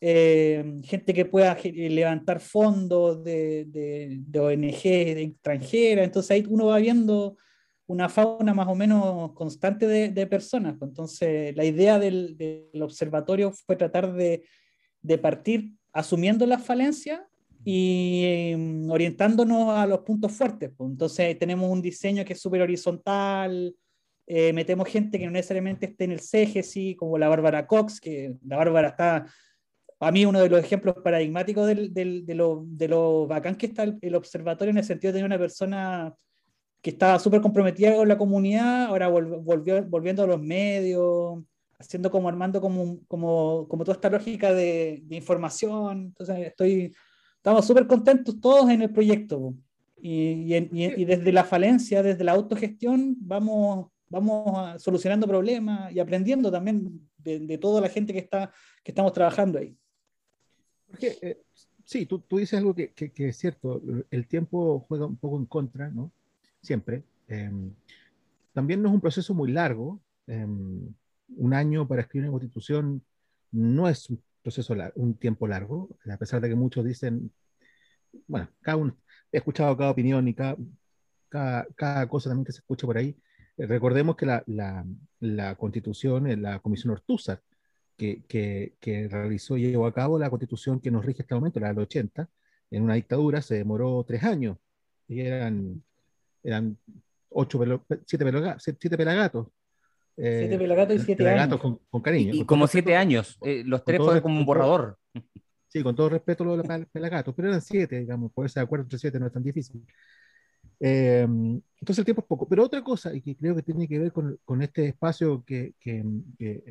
Eh, 0.01 0.79
gente 0.84 1.13
que 1.13 1.25
pueda 1.25 1.55
ge- 1.55 1.72
levantar 1.89 2.39
fondos 2.39 3.24
de, 3.24 3.65
de, 3.65 4.17
de 4.20 4.39
ONG 4.39 4.86
extranjeras. 4.86 6.05
Entonces 6.05 6.31
ahí 6.31 6.46
uno 6.50 6.65
va 6.67 6.79
viendo 6.79 7.38
una 7.86 8.10
fauna 8.10 8.53
más 8.53 8.67
o 8.67 8.75
menos 8.75 9.34
constante 9.34 9.86
de, 9.86 10.10
de 10.10 10.25
personas. 10.27 10.75
Entonces 10.81 11.55
la 11.55 11.65
idea 11.65 12.00
del, 12.00 12.70
observatorio 12.81 13.51
fue 13.51 13.75
tratar 13.75 14.12
de, 14.13 14.43
de 15.01 15.17
partir 15.17 15.74
asumiendo 15.93 16.46
las 16.46 16.63
falencias 16.63 17.22
y 17.63 18.24
eh, 18.25 18.86
orientándonos 18.89 19.70
a 19.77 19.86
los 19.86 20.00
puntos 20.00 20.31
fuertes. 20.31 20.72
pues. 20.75 20.89
Entonces 20.89 21.38
tenemos 21.38 21.70
un 21.70 21.81
diseño 21.81 22.25
que 22.25 22.34
es 22.34 22.41
súper 22.41 22.62
horizontal, 22.62 23.75
eh, 24.25 24.53
metemos 24.53 24.88
gente 24.88 25.20
que 25.20 25.25
no 25.25 25.31
necesariamente 25.31 25.88
esté 25.88 26.05
en 26.05 26.12
el 26.13 26.22
CGC, 26.22 26.96
como 26.96 27.17
la 27.17 27.27
Bárbara 27.27 27.67
Cox, 27.67 28.00
que 28.00 28.36
la 28.48 28.58
Bárbara 28.58 28.88
está, 28.89 29.25
a 30.01 30.12
mí, 30.12 30.25
uno 30.25 30.41
de 30.41 30.50
los 30.50 30.60
ejemplos 30.60 30.96
paradigmáticos 31.03 31.67
del- 31.67 31.93
del- 31.93 32.25
de, 32.25 32.36
lo, 32.36 32.63
de 32.67 32.88
lo 32.88 33.27
bacán 33.27 33.55
que 33.55 33.67
está 33.67 33.84
el, 33.84 33.98
el 34.01 34.15
observatorio 34.15 34.72
en 34.72 34.77
el 34.79 34.84
sentido 34.84 35.12
de 35.13 35.17
tener 35.20 35.25
una 35.27 35.38
persona 35.39 36.13
que 36.81 36.89
estaba 36.89 37.20
súper 37.20 37.41
comprometida 37.41 37.96
con 37.96 38.08
la 38.08 38.17
comunidad, 38.17 38.86
ahora 38.86 39.10
vol- 39.10 39.43
volvió, 39.43 39.84
volviendo 39.86 40.24
a 40.24 40.27
los 40.27 40.41
medios, 40.41 41.43
haciendo 41.79 42.10
como 42.12 42.27
armando 42.27 42.60
como, 42.60 43.00
como, 43.08 43.67
como 43.67 43.84
toda 43.84 43.96
esta 43.96 44.10
lógica 44.10 44.53
de, 44.53 45.01
de 45.03 45.15
información. 45.15 46.08
Entonces, 46.08 46.39
estoy, 46.48 46.93
estamos 47.38 47.65
súper 47.65 47.86
contentos 47.88 48.39
todos 48.41 48.70
en 48.70 48.81
el 48.81 48.91
proyecto. 48.91 49.53
Y, 50.03 50.46
desde 51.05 51.31
la 51.31 51.43
falencia, 51.43 52.01
desde 52.01 52.24
la 52.24 52.31
autogestión, 52.31 53.15
vamos, 53.20 53.91
vamos 54.10 54.81
solucionando 54.81 55.27
problemas 55.27 55.93
y 55.93 56.00
aprendiendo 56.00 56.51
también 56.51 57.08
de, 57.20 57.39
de 57.39 57.58
toda 57.60 57.79
la 57.81 57.89
gente 57.89 58.12
que, 58.12 58.20
está, 58.20 58.51
que 58.84 58.91
estamos 58.91 59.13
trabajando 59.13 59.60
ahí. 59.60 59.77
Porque, 60.91 61.17
eh, 61.21 61.41
sí, 61.86 62.05
tú, 62.05 62.19
tú 62.19 62.38
dices 62.38 62.60
algo 62.60 62.75
que, 62.75 62.91
que- 62.93 63.12
que 63.12 63.29
es 63.29 63.38
cierto, 63.38 63.81
el 64.12 64.27
tiempo 64.27 64.86
juega 64.88 65.05
un 65.05 65.17
poco 65.17 65.38
en 65.38 65.45
contra, 65.45 65.89
¿no? 65.89 66.12
Siempre. 66.62 67.03
Em, 67.27 67.74
también 68.53 68.81
no 68.81 68.89
es 68.89 68.95
un 68.95 69.01
proceso 69.01 69.33
muy 69.33 69.51
largo. 69.51 70.01
em, 70.27 70.93
un 71.38 71.53
año 71.53 71.88
para 71.88 72.01
escribir 72.03 72.25
una 72.29 72.33
constitución 72.33 73.03
no 73.51 73.89
es 73.89 74.10
un 74.10 74.21
proceso, 74.43 74.75
lar- 74.75 74.93
un 74.95 75.15
tiempo 75.15 75.48
largo, 75.48 75.89
a 76.12 76.17
pesar 76.17 76.41
de 76.41 76.50
que 76.50 76.55
muchos 76.55 76.86
dicen, 76.86 77.31
bueno, 78.27 78.50
cada 78.62 78.77
uno, 78.77 78.98
he 79.31 79.38
escuchado 79.38 79.75
cada 79.77 79.91
opinión 79.91 80.27
y 80.27 80.33
cada, 80.33 80.57
cada, 81.29 81.67
cada 81.75 82.07
cosa 82.10 82.29
también 82.29 82.45
que 82.45 82.51
se 82.53 82.60
escucha 82.60 82.88
por 82.88 82.98
ahí. 82.98 83.17
Eh, 83.57 83.65
recordemos 83.67 84.15
que 84.15 84.25
la, 84.25 84.43
la, 84.48 84.86
la 85.19 85.55
constitución, 85.55 86.27
eh, 86.27 86.38
la 86.38 86.60
comisión 86.60 86.91
Ortúzar, 86.93 87.41
que, 88.01 88.24
que, 88.27 88.74
que 88.79 89.08
realizó 89.08 89.55
y 89.58 89.70
llevó 89.70 89.86
a 89.86 89.93
cabo 89.93 90.17
la 90.17 90.27
constitución 90.31 90.79
que 90.79 90.89
nos 90.89 91.05
rige 91.05 91.22
hasta 91.22 91.36
el 91.36 91.41
momento, 91.41 91.60
la 91.60 91.67
del 91.67 91.77
80, 91.77 92.27
en 92.72 92.81
una 92.81 92.96
dictadura, 92.96 93.43
se 93.43 93.53
demoró 93.55 94.03
tres 94.08 94.24
años 94.24 94.58
y 95.08 95.20
eran, 95.22 95.84
eran 96.43 96.75
ocho 97.29 97.60
pelo- 97.60 97.84
siete, 98.08 98.25
siete 98.79 98.98
pelagatos. 98.98 99.48
eh, 100.17 100.38
Siete 100.39 100.58
pelagatos 100.58 100.96
y 100.96 101.00
siete 101.00 101.24
pelagatos 101.24 101.60
años. 101.60 101.62
Con, 101.62 101.79
con 101.91 102.01
cariño. 102.01 102.34
Y, 102.34 102.38
y 102.38 102.39
con 102.39 102.48
como 102.48 102.65
siete 102.67 102.89
respeto- 102.89 103.00
años, 103.00 103.38
eh, 103.43 103.62
los 103.67 103.86
tres 103.86 104.00
fueron 104.00 104.22
como 104.24 104.39
un 104.39 104.46
borrador. 104.48 104.98
Sí, 105.67 105.84
con 105.84 105.96
todo 105.96 106.10
respeto 106.10 106.43
lo 106.43 106.51
de 106.51 106.58
los 106.58 106.65
pel- 106.65 106.88
pelagatos, 106.91 107.36
pero 107.36 107.50
eran 107.50 107.62
siete, 107.62 108.00
digamos, 108.00 108.31
ponerse 108.34 108.60
de 108.60 108.63
acuerdo 108.63 108.84
entre 108.84 108.98
siete 108.98 109.20
no 109.20 109.27
es 109.27 109.31
tan 109.31 109.43
difícil. 109.43 109.86
Eh, 110.84 111.22
entonces 111.22 112.00
el 112.00 112.06
tiempo 112.06 112.22
es 112.22 112.28
poco. 112.28 112.48
Pero 112.48 112.64
otra 112.66 112.84
cosa, 112.84 113.14
y 113.14 113.22
que 113.22 113.36
creo 113.36 113.56
que 113.56 113.62
tiene 113.64 113.88
que 113.88 114.00
ver 114.00 114.12
con, 114.12 114.40
con 114.46 114.62
este 114.64 114.88
espacio 114.88 115.44
que, 115.46 115.76
que, 115.80 116.04
que 116.40 116.64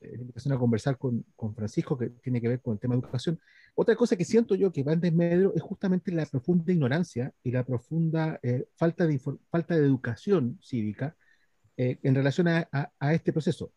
eh, 0.00 0.16
invitación 0.20 0.54
a 0.54 0.58
conversar 0.58 0.98
con, 0.98 1.24
con 1.36 1.54
Francisco, 1.54 1.98
que 1.98 2.10
tiene 2.10 2.40
que 2.40 2.48
ver 2.48 2.60
con 2.62 2.74
el 2.74 2.80
tema 2.80 2.94
de 2.94 3.00
educación, 3.00 3.40
otra 3.74 3.96
cosa 3.96 4.16
que 4.16 4.24
siento 4.24 4.54
yo 4.54 4.72
que 4.72 4.82
va 4.84 4.92
en 4.92 5.00
desmedro 5.00 5.52
es 5.54 5.62
justamente 5.62 6.12
la 6.12 6.26
profunda 6.26 6.72
ignorancia 6.72 7.32
y 7.42 7.50
la 7.50 7.64
profunda 7.64 8.38
eh, 8.42 8.66
falta, 8.76 9.06
de 9.06 9.18
falta 9.50 9.74
de 9.76 9.84
educación 9.86 10.58
cívica 10.62 11.16
eh, 11.76 11.98
en 12.02 12.14
relación 12.14 12.48
a, 12.48 12.68
a- 12.72 12.92
a 12.98 13.14
este 13.14 13.32
proceso. 13.32 13.72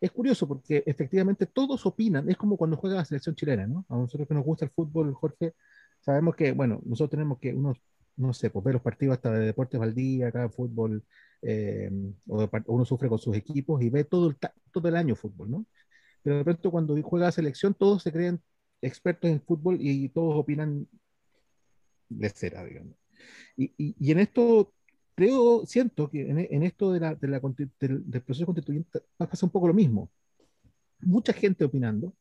Es 0.00 0.10
curioso 0.12 0.46
porque 0.48 0.82
efectivamente 0.86 1.46
todos 1.46 1.86
opinan, 1.86 2.28
es 2.30 2.36
como 2.36 2.56
cuando 2.56 2.76
juega 2.76 2.96
la 2.96 3.04
selección 3.04 3.34
chilena, 3.34 3.66
¿no? 3.66 3.86
A 3.88 3.96
nosotros 3.96 4.28
que 4.28 4.34
nos 4.34 4.44
gusta 4.44 4.64
el 4.66 4.70
fútbol, 4.70 5.14
Jorge, 5.14 5.54
sabemos 6.00 6.36
que, 6.36 6.52
bueno, 6.52 6.80
nosotros 6.84 7.10
tenemos 7.10 7.38
que, 7.38 7.54
unos, 7.54 7.78
no 8.16 8.32
sé, 8.32 8.50
pues 8.50 8.64
ver 8.64 8.74
los 8.74 8.82
partidos 8.82 9.14
hasta 9.14 9.30
de 9.32 9.46
Deportes 9.46 9.78
Valdía, 9.78 10.28
acá 10.28 10.48
fútbol, 10.48 11.04
eh, 11.42 11.90
o 12.28 12.48
uno 12.66 12.84
sufre 12.84 13.08
con 13.08 13.18
sus 13.18 13.36
equipos 13.36 13.82
y 13.82 13.90
ve 13.90 14.04
todo 14.04 14.30
el, 14.30 14.36
todo 14.72 14.88
el 14.88 14.96
año 14.96 15.14
fútbol, 15.16 15.50
¿no? 15.50 15.66
Pero 16.22 16.38
de 16.38 16.44
pronto 16.44 16.70
cuando 16.70 17.00
juega 17.02 17.30
selección 17.32 17.74
todos 17.74 18.02
se 18.02 18.12
creen 18.12 18.40
expertos 18.82 19.30
en 19.30 19.40
fútbol 19.42 19.78
y 19.80 20.08
todos 20.08 20.36
opinan 20.36 20.88
de 22.08 22.28
cera, 22.30 22.64
digamos. 22.64 22.94
Y, 23.56 23.72
y, 23.76 24.12
en 24.12 24.18
esto 24.18 24.72
creo, 25.14 25.64
siento 25.66 26.10
que 26.10 26.28
en, 26.28 26.38
en 26.38 26.62
esto 26.62 26.92
de 26.92 27.00
la, 27.00 27.14
de 27.14 27.28
la 27.28 27.40
del 27.40 28.22
proceso 28.22 28.46
constituyente 28.46 29.00
pasa 29.16 29.46
un 29.46 29.52
poco 29.52 29.68
lo 29.68 29.74
mismo. 29.74 30.10
Mucha 31.00 31.32
gente 31.32 31.64
opinando, 31.64 32.14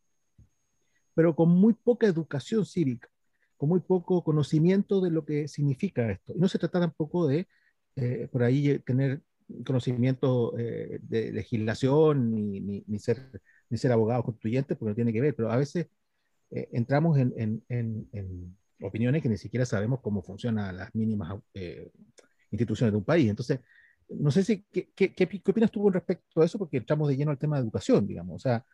pero 1.14 1.36
con 1.36 1.50
muy 1.50 1.74
poca 1.74 2.08
educación 2.08 2.66
cívica, 2.66 3.10
con 3.58 3.70
muy 3.70 3.80
poco 3.82 4.24
conocimiento 4.24 5.02
de 5.02 5.12
lo 5.12 5.26
que 5.26 5.48
significa 5.48 6.12
esto. 6.12 6.34
Y 6.36 6.40
no 6.40 6.48
se 6.48 6.60
trata 6.60 6.80
tampoco 6.80 7.28
de, 7.28 7.48
eh, 7.96 8.28
por 8.32 8.44
ahí, 8.44 8.70
eh, 8.70 8.80
tener 8.80 9.22
conocimiento 9.66 10.58
eh, 10.58 11.00
de 11.02 11.32
legislación 11.32 12.32
ni, 12.34 12.60
ni, 12.60 12.84
ni 12.88 13.00
ser, 13.00 13.30
ni 13.70 13.78
ser 13.78 13.92
abogado 13.92 14.24
constituyente, 14.24 14.76
porque 14.76 14.92
no 14.92 14.96
tiene 14.96 15.14
que 15.14 15.22
ver, 15.22 15.36
pero 15.36 15.52
a 15.52 15.58
veces 15.58 15.88
eh, 16.52 16.70
entramos 16.72 17.18
en, 17.18 17.34
en, 17.38 17.64
en, 17.70 18.10
en 18.12 18.58
opiniones 18.82 19.22
que 19.22 19.30
ni 19.30 19.38
siquiera 19.38 19.66
sabemos 19.66 20.02
cómo 20.02 20.22
funcionan 20.22 20.76
las 20.78 20.94
mínimas 20.96 21.40
eh, 21.54 21.92
instituciones 22.52 22.92
de 22.92 22.98
un 22.98 23.04
país. 23.06 23.30
Entonces, 23.30 23.60
no 24.10 24.32
sé 24.32 24.44
si, 24.44 24.64
¿qué, 24.72 24.90
qué, 24.96 25.14
qué, 25.14 25.28
qué 25.28 25.52
opinas 25.52 25.72
tú 25.72 25.82
con 25.82 25.94
respecto 25.94 26.42
a 26.42 26.46
eso? 26.46 26.58
Porque 26.58 26.78
entramos 26.78 27.08
de 27.10 27.16
lleno 27.16 27.32
al 27.32 27.38
tema 27.38 27.58
de 27.58 27.64
educación, 27.64 28.06
digamos. 28.08 28.36
O 28.36 28.40
sea, 28.40 28.66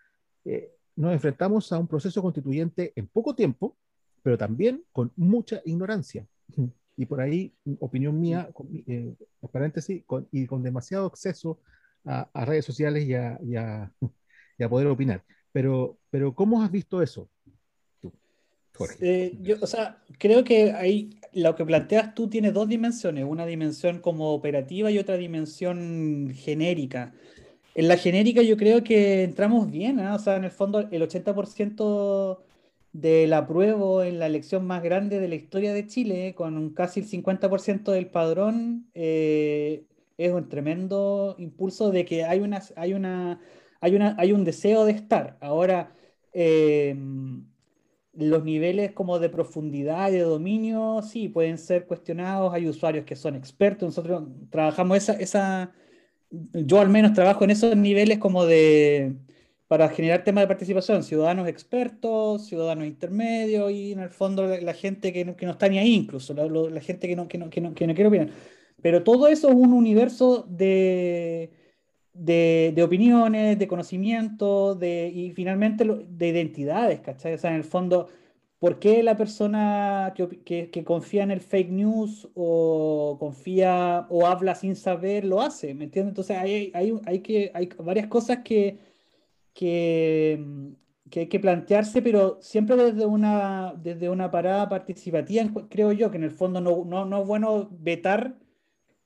eh, 0.46 0.72
nos 0.96 1.14
enfrentamos 1.14 1.72
a 1.72 1.80
un 1.80 1.88
proceso 1.88 2.22
constituyente 2.22 2.92
en 2.96 3.08
poco 3.08 3.34
tiempo, 3.36 3.78
pero 4.24 4.38
también 4.38 4.84
con 4.92 5.12
mucha 5.16 5.62
ignorancia. 5.66 6.26
Y 6.98 7.06
por 7.06 7.22
ahí, 7.22 7.52
opinión 7.80 8.20
mía, 8.20 8.50
con, 8.54 8.68
eh, 8.86 9.16
paréntesis, 9.52 10.04
con, 10.06 10.28
y 10.32 10.46
con 10.46 10.62
demasiado 10.62 11.08
acceso 11.08 11.60
a, 12.06 12.30
a 12.32 12.46
redes 12.46 12.66
sociales 12.66 13.06
y 13.06 13.16
a, 13.16 13.40
y, 13.44 13.56
a, 13.56 13.92
y 14.60 14.64
a, 14.64 14.70
poder 14.70 14.88
opinar. 14.88 15.24
Pero, 15.52 15.98
pero, 16.12 16.36
¿cómo 16.36 16.62
has 16.62 16.70
visto 16.70 17.02
eso? 17.02 17.28
Tú, 18.02 18.14
Jorge. 18.76 18.98
Eh, 19.02 19.38
yo, 19.42 19.56
o 19.62 19.68
sea, 19.68 20.04
creo 20.20 20.44
que 20.44 20.74
ahí 20.74 21.20
lo 21.34 21.56
que 21.56 21.66
planteas 21.66 22.14
tú 22.14 22.28
tiene 22.28 22.52
dos 22.52 22.68
dimensiones, 22.68 23.26
una 23.26 23.46
dimensión 23.46 24.00
como 24.00 24.34
operativa 24.34 24.92
y 24.92 25.00
otra 25.00 25.18
dimensión 25.18 26.32
genérica. 26.36 27.14
En 27.74 27.88
la 27.88 27.98
genérica 27.98 28.42
yo 28.42 28.58
creo 28.58 28.84
que 28.84 29.24
entramos 29.24 29.72
bien, 29.72 30.00
¿eh? 30.00 30.12
o 30.12 30.20
sea, 30.20 30.36
en 30.36 30.44
el 30.44 30.52
fondo 30.52 30.80
el 30.80 31.02
80% 31.02 32.38
del 32.94 33.34
apruebo 33.34 34.04
en 34.04 34.20
la 34.20 34.28
elección 34.28 34.66
más 34.68 34.84
grande 34.84 35.20
de 35.20 35.28
la 35.28 35.36
historia 35.36 35.74
de 35.74 35.88
Chile, 35.88 36.34
con 36.36 36.72
casi 36.74 37.02
el 37.02 37.08
50% 37.08 37.92
del 37.92 38.08
padrón, 38.08 38.90
eh, 38.94 39.86
es 40.18 40.32
un 40.32 40.50
tremendo 40.50 41.36
impulso 41.40 41.92
de 41.92 42.06
que 42.06 42.26
hay, 42.26 42.40
una, 42.40 42.62
hay, 42.76 42.94
una, 42.94 43.40
hay, 43.80 43.96
una, 43.96 44.16
hay 44.20 44.34
un 44.34 44.44
deseo 44.44 44.86
de 44.86 44.92
estar. 44.92 45.38
Ahora, 45.42 45.94
eh, 46.34 46.96
los 48.14 48.44
niveles 48.44 48.92
como 48.92 49.20
de 49.20 49.30
profundidad 49.30 50.10
y 50.10 50.16
de 50.16 50.22
dominio, 50.22 51.02
sí, 51.02 51.30
pueden 51.30 51.58
ser 51.58 51.88
cuestionados. 51.88 52.54
Hay 52.54 52.68
usuarios 52.68 53.06
que 53.06 53.16
son 53.16 53.36
expertos. 53.36 53.88
Nosotros 53.88 54.24
trabajamos 54.50 54.98
esa, 54.98 55.14
esa, 55.14 55.72
yo 56.30 56.80
al 56.80 56.90
menos 56.90 57.14
trabajo 57.14 57.44
en 57.44 57.52
esos 57.52 57.76
niveles 57.78 58.20
como 58.20 58.46
de, 58.46 59.16
para 59.72 59.88
generar 59.88 60.26
temas 60.26 60.44
de 60.44 60.50
participación, 60.50 61.02
ciudadanos 61.02 61.48
expertos, 61.48 62.46
ciudadanos 62.46 62.86
intermedios 62.86 63.72
y 63.72 63.94
en 63.94 64.00
el 64.00 64.10
fondo 64.10 64.46
la, 64.46 64.60
la 64.60 64.74
gente 64.74 65.14
que 65.14 65.24
no, 65.24 65.38
que 65.38 65.46
no, 65.46 65.54
está 65.54 65.70
ni 65.70 65.80
ahí 65.80 65.94
incluso, 65.94 66.34
la, 66.34 66.46
la 66.46 66.82
gente 66.82 67.08
que 67.08 67.16
no, 67.16 67.30
que, 67.30 67.38
no, 67.38 67.50
que, 67.50 67.62
no, 67.62 67.74
que 67.74 67.88
no 67.88 67.94
quiere 67.94 68.10
opinar. 68.10 68.30
Pero 68.82 69.02
todo 69.04 69.30
eso 69.30 69.48
es 69.48 69.56
un 69.56 69.72
universo 69.72 70.46
de, 70.50 71.52
de, 72.14 72.74
de, 72.76 72.84
opiniones, 72.84 73.58
de 73.58 73.68
conocimiento, 73.70 74.76
de, 74.76 75.08
y 75.08 75.32
finalmente 75.32 75.86
de 75.86 76.28
identidades, 76.28 77.00
¿cachai? 77.00 77.36
O 77.36 77.38
sea, 77.38 77.52
en 77.52 77.56
el 77.56 77.64
fondo, 77.64 78.10
¿por 78.60 78.78
qué 78.78 79.02
la 79.04 79.16
persona 79.16 80.12
que, 80.18 80.28
que, 80.44 80.70
que, 80.70 80.84
confía 80.84 81.24
en 81.24 81.32
el 81.32 81.40
fake 81.40 81.72
news 81.72 82.28
o 82.36 83.16
confía 83.22 84.06
o 84.10 84.28
habla 84.28 84.54
sin 84.54 84.76
saber 84.76 85.24
lo 85.24 85.42
hace? 85.42 85.74
¿Me 85.74 85.86
entiendes? 85.86 86.12
Entonces 86.12 86.38
hay, 86.38 86.72
hay, 86.74 86.94
hay, 87.06 87.20
que, 87.20 87.52
hay 87.54 87.70
varias 87.80 88.08
cosas 88.08 88.40
que, 88.44 88.91
que, 89.54 90.44
que 91.10 91.22
hay 91.22 91.28
que 91.28 91.40
plantearse, 91.40 92.02
pero 92.02 92.38
siempre 92.42 92.76
desde 92.78 93.06
una, 93.06 93.74
desde 93.78 94.10
una 94.10 94.32
parada 94.32 94.70
participativa, 94.70 95.50
creo 95.70 95.92
yo, 95.92 96.12
que 96.12 96.18
en 96.18 96.24
el 96.24 96.32
fondo 96.32 96.62
no, 96.62 96.86
no, 96.86 97.06
no 97.06 97.22
es 97.22 97.28
bueno 97.28 97.70
vetar 97.72 98.38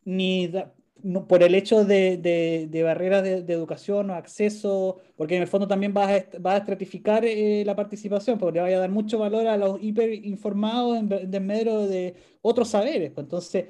ni... 0.06 0.48
Da, 0.48 0.74
no- 1.04 1.28
por 1.28 1.44
el 1.44 1.54
hecho 1.56 1.86
de, 1.86 2.18
de, 2.18 2.68
de 2.72 2.84
barreras 2.84 3.22
de, 3.24 3.44
de 3.44 3.54
educación 3.54 4.10
o 4.10 4.16
acceso, 4.16 4.98
porque 5.18 5.36
en 5.36 5.42
el 5.44 5.48
fondo 5.48 5.68
también 5.68 5.94
vas 5.94 6.10
a, 6.10 6.40
vas 6.40 6.56
a 6.56 6.58
estratificar 6.60 7.24
eh, 7.26 7.64
la 7.66 7.76
participación, 7.76 8.40
porque 8.40 8.56
le 8.56 8.62
vaya 8.62 8.78
a 8.78 8.80
dar 8.82 8.90
mucho 8.92 9.20
valor 9.20 9.46
a 9.48 9.58
los 9.58 9.78
hiperinformados 9.84 10.98
en, 10.98 11.12
en 11.34 11.46
medio 11.46 11.88
de 11.88 12.16
otros 12.42 12.70
saberes. 12.70 13.12
pues. 13.12 13.26
Entonces, 13.26 13.66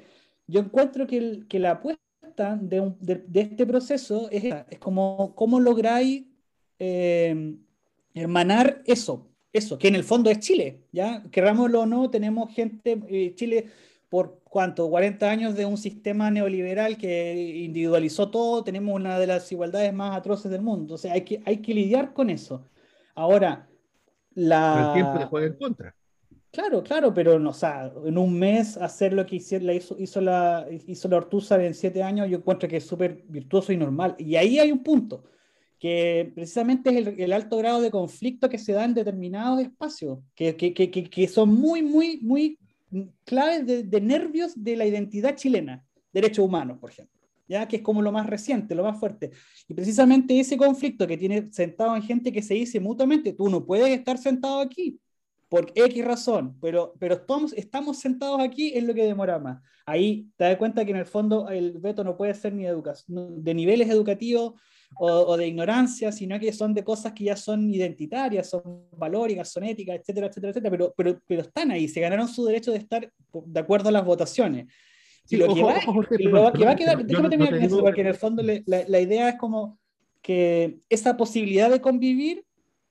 yo 0.46 0.60
encuentro 0.60 1.06
que, 1.06 1.18
el- 1.18 1.48
que 1.48 1.58
la 1.58 1.72
apuesta 1.72 2.56
de, 2.60 2.80
un- 2.80 2.96
este 3.34 3.66
proceso 3.66 4.28
es, 4.30 4.44
es 4.70 4.78
como 4.78 5.34
cómo 5.34 5.60
lográis 5.60 6.24
eh, 6.78 7.54
hermanar 8.14 8.82
eso, 8.86 9.28
eso, 9.52 9.78
que 9.78 9.88
en 9.88 9.94
el 9.94 10.04
fondo 10.04 10.30
es 10.30 10.40
Chile, 10.40 10.82
¿ya? 10.92 11.22
Querrámoslo 11.30 11.82
o 11.82 11.86
no, 11.86 12.10
tenemos 12.10 12.54
gente, 12.54 13.00
eh, 13.08 13.34
Chile 13.34 13.66
por 14.08 14.40
cuánto, 14.44 14.88
40 14.88 15.28
años 15.28 15.54
de 15.56 15.66
un 15.66 15.76
sistema 15.76 16.30
neoliberal 16.30 16.96
que 16.96 17.34
individualizó 17.64 18.30
todo, 18.30 18.62
tenemos 18.62 18.94
una 18.94 19.18
de 19.18 19.26
las 19.26 19.42
desigualdades 19.42 19.92
más 19.92 20.16
atroces 20.16 20.50
del 20.50 20.62
mundo, 20.62 20.94
o 20.94 20.98
sea, 20.98 21.12
hay 21.14 21.22
que, 21.22 21.42
hay 21.44 21.58
que 21.58 21.74
lidiar 21.74 22.12
con 22.12 22.30
eso. 22.30 22.64
Ahora, 23.14 23.68
Pero 24.34 24.48
la... 24.48 24.86
el 24.88 24.92
tiempo 24.94 25.18
te 25.18 25.26
juega 25.26 25.46
en 25.46 25.54
contra. 25.54 25.94
Claro, 26.56 26.82
claro, 26.82 27.12
pero 27.12 27.38
no, 27.38 27.50
o 27.50 27.52
sea, 27.52 27.92
en 28.06 28.16
un 28.16 28.38
mes 28.38 28.78
hacer 28.78 29.12
lo 29.12 29.26
que 29.26 29.36
hizo, 29.36 29.58
la 29.58 29.74
hizo, 29.74 29.94
hizo 29.98 30.22
la, 30.22 30.66
hizo 30.86 31.06
la 31.06 31.18
Ortúzar 31.18 31.60
en 31.60 31.74
siete 31.74 32.02
años, 32.02 32.30
yo 32.30 32.38
encuentro 32.38 32.66
que 32.66 32.78
es 32.78 32.86
súper 32.86 33.24
virtuoso 33.28 33.74
y 33.74 33.76
normal. 33.76 34.14
Y 34.18 34.36
ahí 34.36 34.58
hay 34.58 34.72
un 34.72 34.82
punto, 34.82 35.24
que 35.78 36.32
precisamente 36.34 36.98
es 36.98 37.06
el, 37.18 37.32
alto 37.32 37.58
grado 37.58 37.80
de 37.80 37.90
conflicto 37.90 38.48
que 38.48 38.58
se 38.58 38.72
da 38.72 38.84
en 38.84 38.94
determinados 38.94 39.60
espacios, 39.60 40.18
que, 40.34 40.56
que, 40.56 40.72
que, 40.72 41.28
son 41.28 41.54
muy, 41.54 41.82
muy, 41.82 42.18
muy 42.22 42.58
claves 43.24 43.66
de, 43.66 43.82
de 43.82 44.00
nervios 44.00 44.52
de 44.56 44.76
la 44.76 44.86
identidad 44.86 45.36
chilena, 45.36 45.84
derechos 46.12 46.44
humanos, 46.44 46.78
por 46.78 46.90
ejemplo, 46.90 47.20
ya 47.46 47.68
que 47.68 47.76
es 47.76 47.82
como 47.82 48.00
lo 48.00 48.10
más 48.10 48.26
reciente, 48.26 48.74
lo 48.74 48.84
más 48.84 48.98
fuerte. 48.98 49.32
Y 49.68 49.74
precisamente 49.74 50.38
ese 50.40 50.56
conflicto 50.56 51.06
que 51.06 51.18
tiene 51.18 51.52
sentado 51.52 51.94
en 51.94 52.02
gente 52.02 52.32
que 52.32 52.42
se 52.42 52.54
dice 52.54 52.80
mutuamente, 52.80 53.34
tú 53.34 53.48
no 53.50 53.64
puedes 53.66 53.88
estar 53.88 54.16
sentado 54.16 54.60
aquí, 54.60 54.98
por 55.48 55.72
X 55.74 56.04
razón, 56.04 56.56
pero, 56.60 56.94
pero 56.98 57.14
estamos, 57.14 57.52
estamos 57.52 57.98
sentados 57.98 58.40
aquí 58.40 58.72
es 58.74 58.84
lo 58.84 58.94
que 58.94 59.04
demora 59.04 59.38
más. 59.38 59.62
Ahí 59.84 60.28
te 60.36 60.44
das 60.44 60.56
cuenta 60.56 60.84
que 60.84 60.90
en 60.90 60.96
el 60.96 61.06
fondo 61.06 61.48
el 61.48 61.78
veto 61.78 62.02
no 62.02 62.16
puede 62.16 62.34
ser 62.34 62.52
ni 62.52 62.64
de, 62.64 62.70
educación, 62.70 63.44
de 63.44 63.54
niveles 63.54 63.88
educativos 63.88 64.54
o, 64.94 65.06
o, 65.10 65.36
de 65.36 65.48
ignorancia, 65.48 66.12
sino 66.12 66.38
que 66.38 66.52
son 66.52 66.72
de 66.72 66.84
cosas 66.84 67.12
que 67.12 67.24
ya 67.24 67.36
son 67.36 67.72
identitarias, 67.72 68.48
son 68.50 68.84
valóricas, 68.96 69.50
son 69.50 69.64
éticas, 69.64 69.96
etcétera, 69.96 70.28
etcétera, 70.28 70.50
etcétera, 70.50 70.70
pero, 70.70 70.94
pero, 70.96 71.20
pero 71.26 71.42
están 71.42 71.70
ahí, 71.70 71.88
se 71.88 72.00
ganaron 72.00 72.28
su 72.28 72.44
derecho 72.44 72.72
de 72.72 72.78
estar 72.78 73.12
de 73.32 73.60
acuerdo 73.60 73.88
a 73.88 73.92
las 73.92 74.04
votaciones. 74.04 74.66
Sí, 75.24 75.36
lo 75.36 75.46
ojo, 75.46 75.54
que 75.54 75.62
va, 75.64 75.76
ojo, 75.78 75.92
Jorge, 75.94 76.18
lo 76.22 76.30
perdón, 76.30 76.52
que 76.52 76.64
va 76.64 76.70
a 76.70 76.76
quedar, 76.76 77.04
déjame 77.04 77.24
no- 77.24 77.30
terminar 77.30 77.52
no 77.60 77.66
eso, 77.66 77.80
porque 77.80 78.00
en 78.00 78.06
el 78.06 78.14
fondo 78.14 78.42
le- 78.42 78.62
la, 78.66 78.84
la 78.86 79.00
idea 79.00 79.28
es 79.30 79.36
como 79.36 79.78
que 80.22 80.78
esa 80.88 81.16
posibilidad 81.16 81.68
de 81.70 81.80
convivir, 81.80 82.44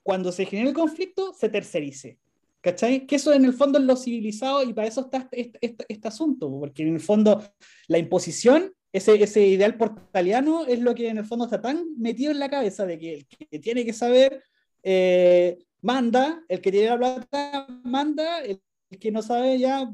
cuando 0.03 0.31
se 0.31 0.45
genera 0.45 0.69
el 0.69 0.75
conflicto, 0.75 1.33
se 1.33 1.49
tercerice. 1.49 2.17
¿Cachai? 2.61 3.05
Que 3.05 3.17
eso 3.17 3.31
en 3.31 3.45
el 3.45 3.53
fondo 3.53 3.77
es 3.77 3.85
lo 3.85 3.95
civilizado 3.95 4.63
y 4.63 4.73
para 4.73 4.87
eso 4.87 5.01
está 5.01 5.27
este, 5.31 5.51
este, 5.61 5.85
este 5.87 6.07
asunto, 6.07 6.49
porque 6.59 6.81
en 6.81 6.95
el 6.95 6.99
fondo 6.99 7.43
la 7.87 7.99
imposición, 7.99 8.73
ese, 8.97 9.21
ese 9.21 9.45
ideal 9.45 9.75
portaliano 9.77 10.65
es 10.65 10.79
lo 10.79 10.95
que 10.95 11.09
en 11.09 11.17
el 11.17 11.25
fondo 11.25 11.45
está 11.45 11.61
tan 11.61 11.85
metido 11.97 12.31
en 12.31 12.39
la 12.39 12.49
cabeza 12.49 12.85
de 12.85 12.97
que 12.99 13.13
el 13.15 13.25
que 13.49 13.59
tiene 13.59 13.85
que 13.85 13.93
saber 13.93 14.41
eh, 14.83 15.57
manda, 15.81 16.43
el 16.47 16.61
que 16.61 16.71
tiene 16.71 16.89
la 16.89 16.97
plata 16.97 17.67
manda, 17.83 18.41
el 18.43 18.61
que 18.99 19.11
no 19.11 19.21
sabe 19.21 19.59
ya 19.59 19.91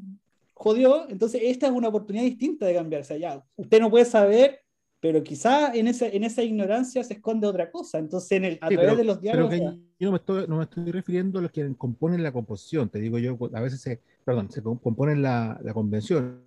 jodió. 0.54 1.10
Entonces 1.10 1.42
esta 1.46 1.68
es 1.68 1.72
una 1.74 1.88
oportunidad 1.88 2.24
distinta 2.26 2.66
de 2.66 2.76
cambiarse. 2.76 3.20
Ya, 3.20 3.44
usted 3.56 3.80
no 3.80 3.90
puede 3.90 4.06
saber, 4.06 4.60
pero 5.00 5.24
quizá 5.24 5.74
en 5.74 5.88
esa, 5.88 6.08
en 6.08 6.24
esa 6.24 6.44
ignorancia 6.44 7.04
se 7.04 7.14
esconde 7.16 7.48
otra 7.48 7.72
cosa. 7.72 7.98
Entonces 7.98 8.32
en 8.34 8.46
el, 8.46 8.60
a 8.62 8.68
Sí, 8.68 8.76
través 8.76 8.92
pero- 8.92 8.96
de 8.98 9.04
los 9.04 9.18
Pero 9.18 9.48
diálogos... 9.50 9.74
que 9.74 9.80
yo 10.00 10.08
no 10.08 10.12
me, 10.12 10.18
estoy, 10.18 10.46
no 10.48 10.58
me 10.58 10.64
estoy 10.64 10.92
refiriendo 10.92 11.40
a 11.40 11.42
los 11.42 11.52
que 11.52 11.76
componen 11.76 12.22
la 12.24 12.32
composición, 12.32 12.90
te 12.90 13.00
digo 13.00 13.18
yo, 13.20 13.38
a 13.54 13.62
veces 13.62 13.82
se, 13.82 14.02
perdón, 14.26 14.52
se 14.52 14.62
com- 14.62 14.78
componen 14.80 15.22
la, 15.22 15.60
la 15.64 15.74
convención. 15.74 16.44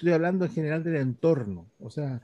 Estoy 0.00 0.14
hablando 0.14 0.44
en 0.46 0.52
general 0.52 0.82
del 0.82 0.96
entorno, 0.96 1.70
o 1.78 1.90
sea, 1.90 2.22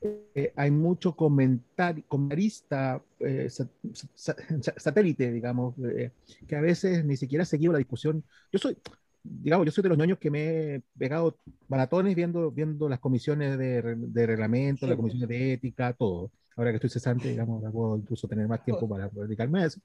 eh, 0.00 0.52
hay 0.56 0.70
mucho 0.72 1.14
comentarista, 1.16 3.02
eh, 3.20 3.48
sa- 3.50 3.68
sa- 4.14 4.36
sa- 4.62 4.74
satélite, 4.76 5.30
digamos, 5.32 5.74
eh, 5.96 6.12
que 6.48 6.56
a 6.56 6.60
veces 6.60 7.04
ni 7.04 7.16
siquiera 7.16 7.42
ha 7.42 7.46
seguido 7.46 7.72
la 7.72 7.78
discusión. 7.78 8.24
Yo 8.52 8.58
soy, 8.58 8.76
digamos, 9.22 9.66
yo 9.66 9.72
soy 9.72 9.82
de 9.82 9.88
los 9.90 9.98
ñoños 9.98 10.18
que 10.18 10.30
me 10.30 10.74
he 10.76 10.82
pegado 10.98 11.38
maratones 11.68 12.14
viendo, 12.16 12.50
viendo 12.50 12.88
las 12.88 13.00
comisiones 13.00 13.58
de, 13.58 13.82
re- 13.82 13.96
de 13.98 14.26
reglamento, 14.26 14.86
Sí, 14.86 14.90
las 14.90 14.96
comisiones 14.96 15.28
de 15.28 15.52
ética, 15.54 15.92
todo. 15.94 16.32
Ahora 16.56 16.70
que 16.72 16.76
estoy 16.76 16.90
cesante, 16.90 17.28
digamos, 17.28 17.62
puedo 17.72 17.96
incluso 17.98 18.28
tener 18.28 18.48
más 18.48 18.64
tiempo 18.64 18.88
para 18.88 19.08
dedicarme 19.10 19.62
a 19.62 19.66
eso. 19.66 19.80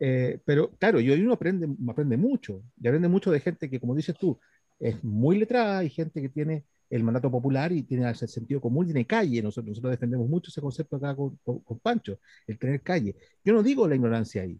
Eh, 0.00 0.40
pero 0.44 0.70
claro, 0.78 1.00
yo 1.00 1.14
uno 1.14 1.32
aprende, 1.34 1.68
aprende 1.88 2.16
mucho, 2.16 2.62
y 2.80 2.88
aprende 2.88 3.08
mucho 3.08 3.30
de 3.30 3.40
gente 3.40 3.70
que, 3.70 3.80
como 3.80 3.94
dices 3.94 4.16
tú, 4.18 4.38
es 4.78 5.02
muy 5.04 5.38
letrada 5.38 5.84
y 5.84 5.90
gente 5.90 6.20
que 6.20 6.28
tiene 6.28 6.64
el 6.96 7.02
mandato 7.02 7.30
popular 7.30 7.72
y 7.72 7.82
tiene 7.82 8.08
el 8.08 8.14
sentido 8.16 8.60
común, 8.60 8.86
tiene 8.86 9.04
calle. 9.06 9.42
Nosotros, 9.42 9.70
nosotros 9.70 9.90
defendemos 9.92 10.28
mucho 10.28 10.50
ese 10.50 10.60
concepto 10.60 10.96
acá 10.96 11.14
con, 11.16 11.36
con- 11.44 11.58
con 11.60 11.78
Pancho, 11.80 12.18
el 12.46 12.58
tener 12.58 12.80
calle. 12.82 13.16
Yo 13.44 13.52
no 13.52 13.62
digo 13.62 13.88
la 13.88 13.96
ignorancia 13.96 14.42
ahí, 14.42 14.58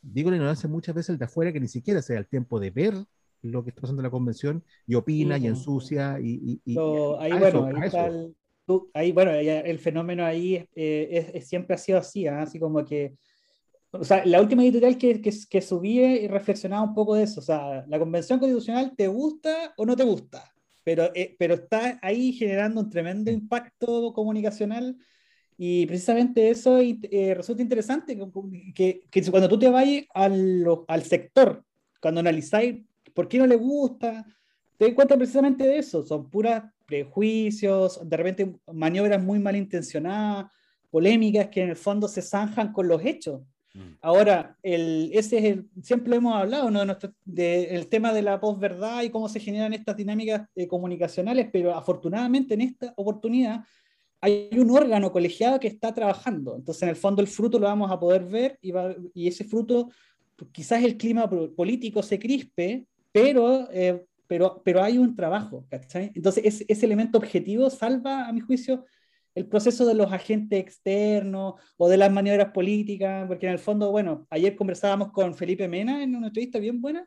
digo 0.00 0.30
la 0.30 0.36
ignorancia 0.36 0.68
muchas 0.68 0.94
veces 0.94 1.10
el 1.10 1.18
de 1.18 1.24
afuera 1.24 1.52
que 1.52 1.60
ni 1.60 1.68
siquiera 1.68 2.00
se 2.02 2.12
da 2.14 2.20
el 2.20 2.26
tiempo 2.26 2.60
de 2.60 2.70
ver 2.70 2.94
lo 3.42 3.62
que 3.64 3.70
está 3.70 3.82
pasando 3.82 4.00
en 4.00 4.04
la 4.04 4.10
convención 4.10 4.62
y 4.86 4.94
opina 4.94 5.36
Sí, 5.36 5.44
y 5.44 5.46
ensucia 5.48 6.18
y, 6.20 6.30
y- 6.44 6.60
y- 6.64 6.76
ahí, 7.20 7.32
a 7.32 7.38
bueno, 7.38 7.58
eso, 7.58 7.66
ahí 7.66 7.86
está 7.86 8.06
el, 8.06 8.36
tú- 8.66 8.90
ahí, 8.94 9.12
bueno, 9.12 9.30
el 9.32 9.78
fenómeno 9.78 10.24
ahí 10.24 10.54
eh, 10.74 11.08
es- 11.10 11.30
es- 11.34 11.48
siempre 11.48 11.74
ha 11.74 11.78
sido 11.78 11.98
así, 11.98 12.26
¿ah? 12.26 12.42
así 12.42 12.58
como 12.58 12.84
que, 12.84 13.16
o 13.90 14.04
sea, 14.04 14.24
la 14.26 14.40
última 14.40 14.62
editorial 14.62 14.96
que, 14.98 15.20
que, 15.20 15.32
que 15.48 15.60
subí 15.62 15.98
y 16.00 16.28
reflexionaba 16.28 16.82
un 16.82 16.94
poco 16.94 17.14
de 17.14 17.24
eso, 17.24 17.40
o 17.40 17.42
sea, 17.42 17.84
la 17.88 17.98
convención 17.98 18.38
constitucional 18.38 18.92
te 18.96 19.08
gusta 19.08 19.72
o 19.76 19.86
no 19.86 19.96
te 19.96 20.04
gusta, 20.04 20.52
pero, 20.86 21.10
eh, 21.16 21.34
pero 21.36 21.54
está 21.54 21.98
ahí 22.00 22.32
generando 22.32 22.80
un 22.80 22.88
tremendo 22.88 23.28
impacto 23.28 24.12
comunicacional 24.12 24.96
y 25.58 25.84
precisamente 25.84 26.48
eso 26.48 26.78
eh, 26.78 27.34
resulta 27.34 27.60
interesante, 27.60 28.16
que, 28.72 29.02
que 29.10 29.22
cuando 29.28 29.48
tú 29.48 29.58
te 29.58 29.68
vayas 29.68 30.04
al, 30.14 30.64
al 30.86 31.02
sector, 31.02 31.64
cuando 32.00 32.20
analizáis 32.20 32.84
por 33.14 33.26
qué 33.26 33.38
no 33.38 33.48
le 33.48 33.56
gusta, 33.56 34.24
te 34.76 34.94
cuenta 34.94 35.16
precisamente 35.16 35.66
de 35.66 35.78
eso, 35.78 36.04
son 36.04 36.30
puras 36.30 36.62
prejuicios, 36.86 38.08
de 38.08 38.16
repente 38.16 38.54
maniobras 38.72 39.20
muy 39.20 39.40
malintencionadas, 39.40 40.52
polémicas 40.88 41.48
que 41.48 41.62
en 41.62 41.70
el 41.70 41.76
fondo 41.76 42.06
se 42.06 42.22
zanjan 42.22 42.72
con 42.72 42.86
los 42.86 43.04
hechos. 43.04 43.42
Ahora, 44.00 44.56
el, 44.62 45.10
ese 45.12 45.38
es 45.38 45.44
el, 45.44 45.68
siempre 45.82 46.16
hemos 46.16 46.34
hablado, 46.34 46.70
¿no? 46.70 46.84
De, 47.24 47.74
el 47.74 47.88
tema 47.88 48.12
de 48.12 48.22
la 48.22 48.40
posverdad 48.40 49.02
y 49.02 49.10
cómo 49.10 49.28
se 49.28 49.40
generan 49.40 49.72
estas 49.72 49.96
dinámicas 49.96 50.48
eh, 50.54 50.66
comunicacionales, 50.66 51.48
pero 51.52 51.74
afortunadamente 51.74 52.54
en 52.54 52.62
esta 52.62 52.92
oportunidad 52.96 53.64
hay 54.20 54.48
un 54.56 54.70
órgano 54.70 55.12
colegiado 55.12 55.60
que 55.60 55.68
está 55.68 55.92
trabajando. 55.92 56.56
Entonces, 56.56 56.82
en 56.82 56.88
el 56.88 56.96
fondo, 56.96 57.20
el 57.20 57.28
fruto 57.28 57.58
lo 57.58 57.66
vamos 57.66 57.90
a 57.90 58.00
poder 58.00 58.24
ver 58.24 58.58
y, 58.62 58.70
va, 58.70 58.94
y 59.14 59.28
ese 59.28 59.44
fruto, 59.44 59.90
quizás 60.52 60.82
el 60.82 60.96
clima 60.96 61.28
político 61.28 62.02
se 62.02 62.18
crispe, 62.18 62.86
pero, 63.12 63.68
eh, 63.70 64.04
pero, 64.26 64.62
pero 64.64 64.82
hay 64.82 64.98
un 64.98 65.14
trabajo. 65.14 65.64
Entonces, 65.70 66.64
ese 66.66 66.86
elemento 66.86 67.18
objetivo 67.18 67.70
salva, 67.70 68.26
a 68.26 68.32
mi 68.32 68.40
juicio, 68.40 68.84
el 69.36 69.46
proceso 69.46 69.84
de 69.84 69.94
los 69.94 70.10
agentes 70.10 70.58
externos 70.58 71.54
o 71.76 71.88
de 71.88 71.98
las 71.98 72.10
maniobras 72.10 72.52
políticas, 72.52 73.26
porque 73.28 73.46
en 73.46 73.52
el 73.52 73.58
fondo, 73.58 73.90
bueno, 73.90 74.26
ayer 74.30 74.56
conversábamos 74.56 75.12
con 75.12 75.34
Felipe 75.34 75.68
Mena 75.68 76.02
en 76.02 76.16
una 76.16 76.28
entrevista 76.28 76.58
bien 76.58 76.80
buena, 76.80 77.06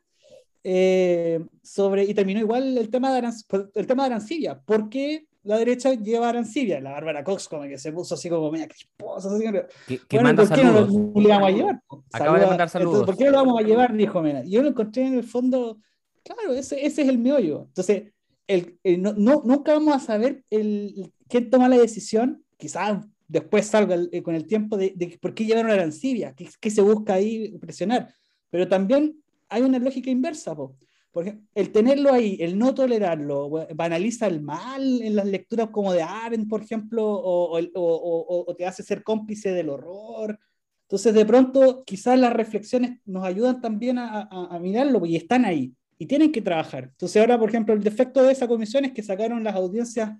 eh, 0.63 1.43
sobre, 1.63 2.03
y 2.03 2.13
terminó 2.13 2.39
igual 2.39 2.77
el 2.77 2.89
tema 2.91 3.11
de, 3.11 3.17
Aranc 3.17 3.35
el 3.73 3.87
tema 3.87 4.03
de 4.03 4.07
Arancibia. 4.13 4.59
¿Por 4.59 4.89
qué 4.89 5.25
la 5.41 5.57
derecha 5.57 5.95
lleva 5.95 6.27
a 6.27 6.29
Arancibia? 6.29 6.79
La 6.79 6.91
Bárbara 6.91 7.23
Cox 7.23 7.47
como 7.47 7.63
que 7.63 7.79
se 7.79 7.91
puso 7.91 8.13
así 8.13 8.29
como 8.29 8.51
media 8.51 8.67
crisposa. 8.67 9.33
Así, 9.33 9.43
que, 9.87 9.97
que 10.07 10.17
bueno, 10.17 10.27
manda 10.27 10.43
¿por 10.43 10.55
qué 10.55 10.61
saludos. 10.61 10.93
no 10.93 11.21
lo, 11.21 11.29
vamos 11.29 11.47
a 11.47 11.51
llevar? 11.51 11.81
Acaba 11.87 12.09
Saluda, 12.11 12.39
de 12.39 12.45
mandar 12.45 12.69
saludos. 12.69 12.93
Entonces, 12.93 13.15
¿Por 13.15 13.17
qué 13.17 13.25
no 13.25 13.31
lo 13.31 13.37
vamos 13.37 13.59
a 13.59 13.65
llevar? 13.65 13.97
Dijo 13.97 14.21
Mena. 14.21 14.43
Y 14.45 14.51
yo 14.51 14.61
lo 14.61 14.67
encontré 14.67 15.07
en 15.07 15.15
el 15.15 15.23
fondo, 15.23 15.79
claro, 16.23 16.53
ese, 16.53 16.85
ese 16.85 17.01
es 17.01 17.09
el 17.09 17.17
meollo. 17.17 17.63
Entonces, 17.69 18.13
el, 18.49 18.79
el, 18.83 19.01
no, 19.01 19.13
no, 19.13 19.43
nunca 19.45 19.73
vamos 19.73 19.95
a 19.95 19.99
saber 19.99 20.43
quién 20.49 21.49
toma 21.51 21.69
la 21.69 21.77
decisión, 21.77 22.43
quizás 22.57 23.05
después 23.27 23.67
salga 23.67 23.93
el, 23.93 24.23
con 24.23 24.33
el 24.33 24.47
tiempo 24.47 24.75
de, 24.75 24.91
de, 24.95 25.19
por 25.21 25.35
qué 25.35 25.45
llevaron 25.45 25.69
a 25.69 25.75
Arancibia, 25.75 26.33
qué, 26.33 26.71
se 26.71 26.81
busca 26.81 27.13
ahí 27.13 27.55
presionar. 27.59 28.11
Pero 28.49 28.67
también 28.67 29.21
hay 29.49 29.61
una 29.61 29.77
lógica 29.77 30.09
inversa, 30.09 30.55
po. 30.55 30.75
porque 31.11 31.37
el 31.53 31.71
tenerlo 31.71 32.11
ahí, 32.11 32.37
el 32.41 32.57
no 32.57 32.73
tolerarlo, 32.73 33.67
banaliza 33.75 34.25
el 34.25 34.41
mal 34.41 34.99
en 35.03 35.15
las 35.15 35.27
lecturas 35.27 35.69
como 35.69 35.93
de 35.93 36.01
Arendt, 36.01 36.49
por 36.49 36.63
ejemplo, 36.63 37.05
o 37.05 38.55
te 38.57 38.65
hace 38.65 38.81
ser 38.81 39.03
cómplice 39.03 39.51
del 39.51 39.69
horror. 39.69 40.39
Entonces, 40.87 41.13
de 41.13 41.23
pronto, 41.23 41.83
quizás 41.85 42.17
las 42.17 42.33
reflexiones 42.33 42.99
nos 43.05 43.23
ayudan 43.23 43.61
también 43.61 43.99
a, 43.99 44.21
a, 44.23 44.55
a 44.55 44.59
mirarlo 44.59 45.05
y 45.05 45.17
están 45.17 45.45
ahí 45.45 45.71
y 45.99 46.07
tienen 46.07 46.31
que 46.31 46.41
trabajar. 46.41 46.85
Entonces, 46.85 47.21
ahora, 47.21 47.37
por 47.37 47.49
ejemplo, 47.49 47.75
el 47.75 47.83
defecto 47.83 48.23
de 48.23 48.31
esa 48.31 48.47
comisión 48.47 48.85
es 48.85 48.93
que 48.93 49.03
sacaron 49.03 49.43
las 49.43 49.53
audiencias 49.53 50.13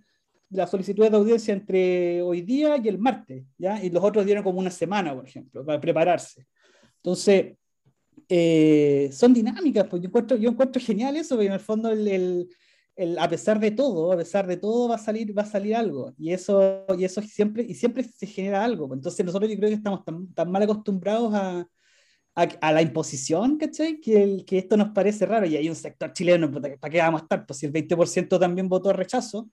las 0.52 0.72
solicitudes 0.72 1.12
de 1.12 1.18
audiencia 1.18 1.54
entre 1.54 2.22
hoy 2.22 2.42
día 2.42 2.78
y 2.84 2.88
el 2.88 2.98
martes, 2.98 3.46
¿ya? 3.58 3.84
Y 3.84 3.90
los 3.90 4.04
otros 4.04 4.26
dieron 4.26 4.44
como 4.44 4.60
una 4.60 4.72
semana, 4.72 5.14
por 5.14 5.28
ejemplo, 5.28 5.64
para 5.64 5.80
prepararse. 5.80 6.48
Entonces, 6.98 7.56
eh, 8.28 9.10
son 9.12 9.34
dinámicas, 9.34 9.88
pues 9.88 10.02
yo 10.02 10.08
encuentro, 10.08 10.38
yo 10.38 10.50
encuentro 10.50 10.82
genial 10.82 11.16
eso, 11.16 11.36
porque 11.36 11.48
en 11.48 11.54
el 11.54 11.60
fondo 11.60 11.92
el, 11.92 12.08
el, 12.08 12.50
el, 12.96 13.20
a 13.20 13.30
pesar 13.30 13.60
de 13.60 13.72
todo, 13.72 14.12
a 14.12 14.18
pesar 14.18 14.48
de 14.48 14.58
todo 14.58 14.90
va 14.90 14.96
a 14.96 14.98
salir, 14.98 15.38
va 15.38 15.44
a 15.44 15.46
salir 15.46 15.76
algo, 15.76 16.14
y 16.18 16.34
eso, 16.34 16.84
y 16.98 17.04
eso 17.04 17.22
siempre, 17.22 17.64
y 17.64 17.76
siempre 17.76 18.04
se 18.04 18.26
genera 18.26 18.64
algo. 18.64 18.88
pues. 18.88 18.98
Entonces 18.98 19.24
nosotros 19.24 19.52
yo 19.52 19.58
creo 19.58 19.70
que 19.70 19.76
estamos 19.76 20.04
tan, 20.04 20.34
tan 20.34 20.52
mal 20.52 20.64
acostumbrados 20.64 21.32
a, 21.34 21.68
a, 22.36 22.44
a, 22.62 22.72
la 22.72 22.82
imposición, 22.82 23.58
¿cachai? 23.58 24.00
Que, 24.00 24.24
el, 24.24 24.46
que 24.46 24.58
esto 24.58 24.78
nos 24.78 24.90
parece 24.90 25.26
raro, 25.26 25.46
y 25.46 25.56
hay 25.58 25.70
un 25.70 25.76
sector 25.76 26.14
chileno, 26.14 26.52
¿para 26.52 26.92
qué 26.92 27.00
vamos 27.00 27.22
a 27.22 27.24
estar? 27.26 27.46
Pues 27.46 27.60
si 27.60 27.66
el 27.66 27.74
20% 27.74 28.40
también 28.40 28.70
votó 28.70 28.94
rechazo, 28.94 29.50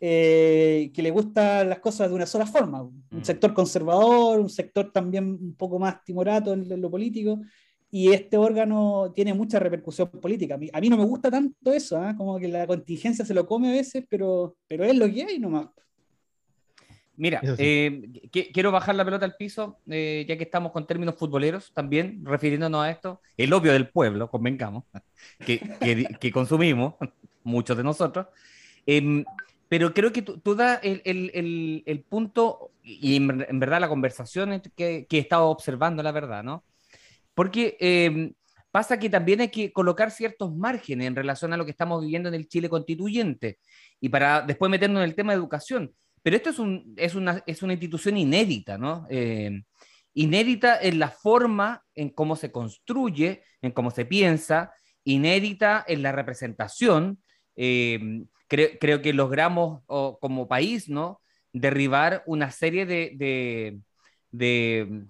eh, 0.00 0.90
que 0.94 1.02
le 1.02 1.10
gustan 1.10 1.68
las 1.68 1.80
cosas 1.80 2.08
de 2.08 2.14
una 2.14 2.26
sola 2.26 2.46
forma. 2.46 2.82
Un 2.82 3.04
Mm. 3.10 3.24
sector 3.24 3.52
conservador, 3.52 4.40
un 4.40 4.48
sector 4.48 4.90
también 4.92 5.24
un 5.24 5.54
poco 5.54 5.78
más 5.78 6.02
timorato 6.04 6.52
en, 6.54 6.70
en 6.70 6.80
lo 6.80 6.90
político, 6.90 7.40
y 7.90 8.12
este 8.12 8.36
órgano 8.36 9.12
tiene 9.14 9.34
mucha 9.34 9.58
repercusión 9.58 10.08
política. 10.08 10.54
A 10.54 10.58
mí, 10.58 10.68
a 10.72 10.80
mí 10.80 10.88
no 10.88 10.96
me 10.96 11.04
gusta 11.04 11.30
tanto 11.30 11.72
eso, 11.72 11.98
¿ah? 11.98 12.14
como 12.16 12.38
que 12.38 12.48
la 12.48 12.66
contingencia 12.66 13.24
se 13.24 13.34
lo 13.34 13.46
come 13.46 13.68
a 13.70 13.72
veces, 13.72 14.04
pero, 14.08 14.56
pero 14.68 14.84
es 14.84 14.96
lo 14.96 15.10
que 15.10 15.24
hay 15.24 15.38
nomás. 15.38 15.68
Mira, 17.20 17.40
sí. 17.42 17.54
eh, 17.58 18.02
qui- 18.32 18.50
quiero 18.50 18.72
bajar 18.72 18.94
la 18.94 19.04
pelota 19.04 19.26
al 19.26 19.36
piso, 19.36 19.78
eh, 19.90 20.24
ya 20.26 20.38
que 20.38 20.44
estamos 20.44 20.72
con 20.72 20.86
términos 20.86 21.16
futboleros 21.16 21.70
también, 21.74 22.24
refiriéndonos 22.24 22.82
a 22.82 22.90
esto, 22.90 23.20
el 23.36 23.52
obvio 23.52 23.72
del 23.74 23.90
pueblo, 23.90 24.30
convengamos, 24.30 24.84
que, 25.44 25.60
que, 25.80 26.06
que 26.18 26.32
consumimos, 26.32 26.94
muchos 27.44 27.76
de 27.76 27.84
nosotros. 27.84 28.26
Em, 28.86 29.22
pero 29.68 29.92
creo 29.92 30.10
que 30.12 30.22
tú, 30.22 30.38
tú 30.38 30.54
das 30.54 30.80
el, 30.82 31.02
el, 31.04 31.30
el, 31.34 31.82
el 31.84 32.00
punto, 32.00 32.70
y 32.82 33.16
en, 33.16 33.44
en 33.46 33.60
verdad 33.60 33.80
la 33.80 33.88
conversación 33.88 34.62
que, 34.74 35.06
que 35.06 35.16
he 35.18 35.20
estado 35.20 35.48
observando, 35.50 36.02
la 36.02 36.12
verdad, 36.12 36.42
¿no? 36.42 36.64
Porque 37.34 37.76
em, 37.80 38.32
pasa 38.70 38.98
que 38.98 39.10
también 39.10 39.42
hay 39.42 39.48
que 39.48 39.72
colocar 39.72 40.10
ciertos 40.10 40.56
márgenes 40.56 41.06
en 41.06 41.14
relación 41.16 41.52
a 41.52 41.58
lo 41.58 41.66
que 41.66 41.70
estamos 41.72 42.00
viviendo 42.00 42.30
en 42.30 42.34
el 42.34 42.48
Chile 42.48 42.70
constituyente, 42.70 43.58
y 44.00 44.08
para 44.08 44.40
después 44.40 44.70
meternos 44.70 45.02
en 45.02 45.08
el 45.10 45.14
tema 45.14 45.32
de 45.32 45.38
educación. 45.38 45.92
Pero 46.22 46.36
esto 46.36 46.50
es, 46.50 46.58
un, 46.58 46.94
es, 46.96 47.14
una, 47.14 47.42
es 47.46 47.62
una 47.62 47.72
institución 47.72 48.16
inédita, 48.16 48.78
¿no? 48.78 49.06
Eh, 49.08 49.62
inédita 50.14 50.80
en 50.80 50.98
la 50.98 51.10
forma, 51.10 51.84
en 51.94 52.10
cómo 52.10 52.36
se 52.36 52.52
construye, 52.52 53.42
en 53.62 53.72
cómo 53.72 53.90
se 53.90 54.04
piensa, 54.04 54.72
inédita 55.04 55.84
en 55.86 56.02
la 56.02 56.12
representación. 56.12 57.22
Eh, 57.56 58.24
creo, 58.48 59.00
que 59.02 59.12
logramos 59.12 59.82
como 59.86 60.48
país, 60.48 60.88
¿no? 60.88 61.20
Derribar 61.52 62.22
una 62.26 62.50
serie 62.50 62.86
de, 62.86 63.80
de, 64.30 65.06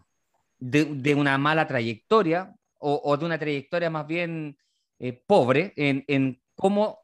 de, 0.58 1.14
una 1.14 1.38
mala 1.38 1.66
trayectoria 1.66 2.54
o, 2.78 3.00
o, 3.04 3.16
de 3.16 3.24
una 3.24 3.38
trayectoria 3.38 3.90
más 3.90 4.06
bien 4.06 4.56
eh, 4.98 5.12
pobre 5.26 5.72
en, 5.76 6.04
en 6.08 6.40
cómo 6.54 7.00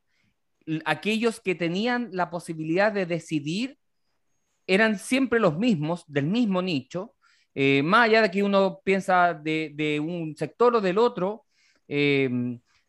aquellos 0.84 1.40
que 1.40 1.54
tenían 1.54 2.10
la 2.12 2.28
posibilidad 2.30 2.92
de 2.92 3.06
decidir 3.06 3.78
eran 4.66 4.98
siempre 4.98 5.40
los 5.40 5.58
mismos, 5.58 6.04
del 6.06 6.26
mismo 6.26 6.62
nicho, 6.62 7.14
eh, 7.54 7.82
más 7.82 8.06
allá 8.06 8.22
de 8.22 8.30
que 8.30 8.42
uno 8.42 8.80
piensa 8.84 9.34
de, 9.34 9.72
de 9.74 10.00
un 10.00 10.36
sector 10.36 10.74
o 10.76 10.80
del 10.80 10.98
otro, 10.98 11.44
eh, 11.88 12.28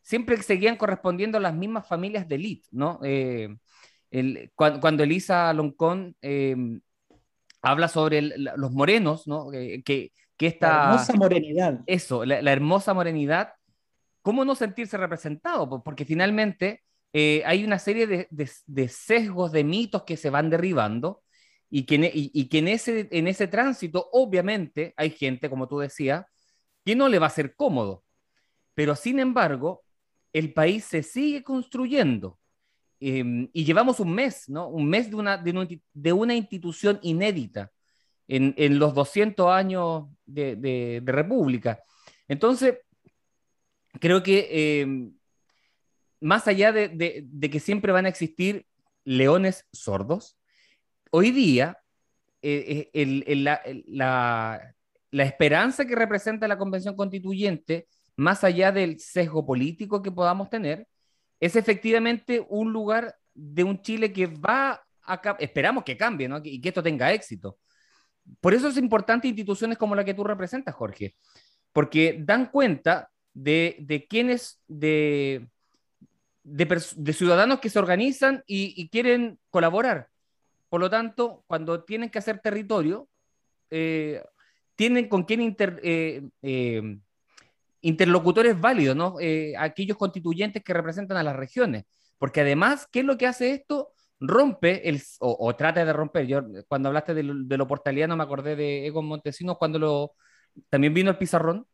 siempre 0.02 0.36
seguían 0.42 0.76
correspondiendo 0.76 1.38
a 1.38 1.40
las 1.40 1.54
mismas 1.54 1.86
familias 1.86 2.28
de 2.28 2.34
élite, 2.34 2.68
¿no? 2.72 3.00
Eh, 3.02 3.48
el, 4.10 4.50
cuando, 4.54 4.80
cuando, 4.80 5.02
Elisa 5.02 5.52
Loncón 5.52 6.16
habla 7.60 7.88
sobre 7.88 8.18
el, 8.18 8.50
los 8.56 8.72
morenos, 8.72 9.26
¿no? 9.26 9.50
que, 9.50 9.82
que 9.84 10.46
esta... 10.46 10.68
La 10.68 10.84
hermosa 10.92 11.12
morenidad. 11.14 11.80
Eso, 11.86 12.24
la, 12.24 12.40
la 12.40 12.52
hermosa 12.52 12.94
morenidad, 12.94 13.52
¿cómo 14.22 14.44
no 14.44 14.54
sentirse 14.54 14.96
representado? 14.96 15.82
Porque 15.82 16.04
finalmente 16.04 16.82
eh, 17.12 17.42
hay 17.46 17.64
una 17.64 17.78
serie 17.78 18.06
de, 18.06 18.28
de, 18.30 18.50
de, 18.66 18.88
sesgos, 18.88 19.52
de 19.52 19.64
mitos 19.64 20.04
que 20.04 20.16
se 20.16 20.30
van 20.30 20.50
derribando 20.50 21.22
y 21.70 21.84
que, 21.84 21.96
y, 21.96 22.30
y 22.32 22.48
que 22.48 22.58
en, 22.58 22.68
ese, 22.68 23.08
en 23.10 23.28
ese 23.28 23.46
tránsito, 23.48 24.08
obviamente, 24.12 24.94
hay 24.96 25.10
gente, 25.10 25.50
como 25.50 25.68
tú 25.68 25.78
decías, 25.78 26.24
que 26.84 26.96
no 26.96 27.08
le 27.08 27.18
va 27.18 27.26
a 27.26 27.30
ser 27.30 27.54
cómodo. 27.54 28.04
Pero 28.74 28.96
sin 28.96 29.18
embargo, 29.18 29.82
el 30.32 30.52
país 30.52 30.84
se 30.84 31.02
sigue 31.02 31.42
construyendo. 31.42 32.38
Eh, 33.00 33.48
y 33.52 33.64
llevamos 33.64 34.00
un 34.00 34.14
mes, 34.14 34.48
¿no? 34.48 34.68
Un 34.68 34.88
mes 34.88 35.10
de 35.10 35.16
una, 35.16 35.36
de 35.36 36.12
una, 36.12 36.34
institución 36.34 36.98
inédita 37.02 37.70
en, 38.26 38.54
en, 38.56 38.78
los 38.78 38.94
200 38.94 39.50
años 39.50 40.06
de, 40.26 40.56
de, 40.56 41.02
República. 41.04 41.80
Entonces, 42.26 42.78
creo 44.00 44.22
que 44.22 44.48
eh, 44.50 45.10
más 46.20 46.48
allá 46.48 46.72
de, 46.72 46.88
de, 47.24 47.50
que 47.50 47.60
siempre 47.60 47.92
van 47.92 48.06
a 48.06 48.08
existir 48.08 48.66
leones 49.04 49.66
sordos, 49.72 50.37
hoy 51.10 51.30
día 51.30 51.78
eh, 52.42 52.90
el, 52.92 53.24
el, 53.26 53.44
la, 53.44 53.60
la, 53.86 54.74
la, 55.10 55.24
esperanza 55.24 55.84
que 55.84 55.96
representa 55.96 56.48
la 56.48 56.58
Convención 56.58 56.96
Constituyente, 56.96 57.88
más 58.16 58.44
allá 58.44 58.72
del 58.72 59.00
sesgo 59.00 59.44
político 59.44 60.02
que 60.02 60.12
podamos 60.12 60.48
tener, 60.50 60.86
es 61.40 61.56
efectivamente 61.56 62.44
un 62.48 62.72
lugar 62.72 63.16
de 63.34 63.64
un 63.64 63.80
Chile 63.82 64.12
que 64.12 64.26
va 64.26 64.82
a, 65.02 65.36
esperamos 65.38 65.84
que 65.84 65.96
cambie 65.96 66.28
¿no? 66.28 66.40
y 66.42 66.60
que 66.60 66.68
esto 66.68 66.82
tenga 66.82 67.12
éxito. 67.12 67.58
Por 68.40 68.54
eso 68.54 68.68
es 68.68 68.76
importante 68.76 69.28
instituciones 69.28 69.78
como 69.78 69.94
la 69.94 70.04
que 70.04 70.14
tú 70.14 70.24
representas, 70.24 70.74
Jorge, 70.74 71.16
porque 71.72 72.18
dan 72.20 72.46
cuenta 72.50 73.10
de, 73.32 73.76
de 73.80 74.06
quienes, 74.06 74.60
de, 74.66 75.48
de, 76.42 76.82
de, 76.96 77.12
ciudadanos 77.12 77.60
que 77.60 77.70
se 77.70 77.78
organizan 77.78 78.42
y, 78.46 78.74
y, 78.76 78.88
quieren 78.88 79.38
colaborar. 79.50 80.08
Por 80.68 80.80
lo 80.80 80.90
tanto, 80.90 81.44
cuando 81.46 81.84
tienen 81.84 82.10
que 82.10 82.18
hacer 82.18 82.40
territorio, 82.40 83.08
eh, 83.70 84.22
tienen 84.76 85.08
con 85.08 85.24
quién 85.24 85.40
inter, 85.40 85.80
eh, 85.82 86.22
eh, 86.42 86.98
interlocutores 87.80 88.60
válidos, 88.60 88.96
¿no? 88.96 89.16
Eh, 89.20 89.54
aquellos 89.58 89.96
constituyentes 89.96 90.62
que 90.62 90.72
representan 90.72 91.16
a 91.16 91.22
las 91.22 91.36
regiones. 91.36 91.84
Porque 92.18 92.42
además, 92.42 92.88
¿qué 92.90 93.00
es 93.00 93.04
lo 93.04 93.18
que 93.18 93.26
hace 93.26 93.52
esto? 93.52 93.92
Rompe 94.20 94.88
el, 94.88 95.02
o, 95.20 95.36
o 95.40 95.56
trata 95.56 95.84
de 95.84 95.92
romper. 95.92 96.26
Yo, 96.26 96.42
cuando 96.68 96.88
hablaste 96.88 97.14
de 97.14 97.22
lo, 97.22 97.34
de 97.34 97.56
lo, 97.56 97.66
portaliano, 97.66 98.16
me 98.16 98.24
acordé 98.24 98.56
de 98.56 98.86
Egon 98.86 99.06
Montesinos 99.06 99.58
cuando 99.58 99.78
lo, 99.78 100.14
también 100.68 100.94
vino 100.94 101.10
el 101.10 101.18
pizarrón. 101.18 101.66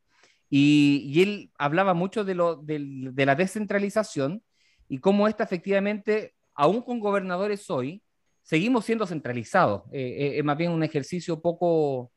Y, 0.50 1.02
y 1.07 1.22
él 1.22 1.50
hablaba 1.59 1.94
mucho 1.94 2.24
de, 2.24 2.35
lo, 2.35 2.57
de, 2.57 2.78
de 3.12 3.26
la 3.26 3.35
descentralización 3.35 4.42
y 4.88 4.98
cómo 4.98 5.26
esta 5.26 5.44
efectivamente, 5.44 6.35
aún 6.54 6.83
con 6.83 7.00
gobernadores 7.00 7.68
hoy, 7.70 8.02
seguimos 8.44 8.85
siendo 8.85 9.07
centralizados. 9.07 9.83
Eh, 9.90 10.35
es 10.37 10.44
más 10.44 10.57
bien 10.57 10.70
un 10.70 10.85
ejercicio 10.85 11.40
poco... 11.40 12.12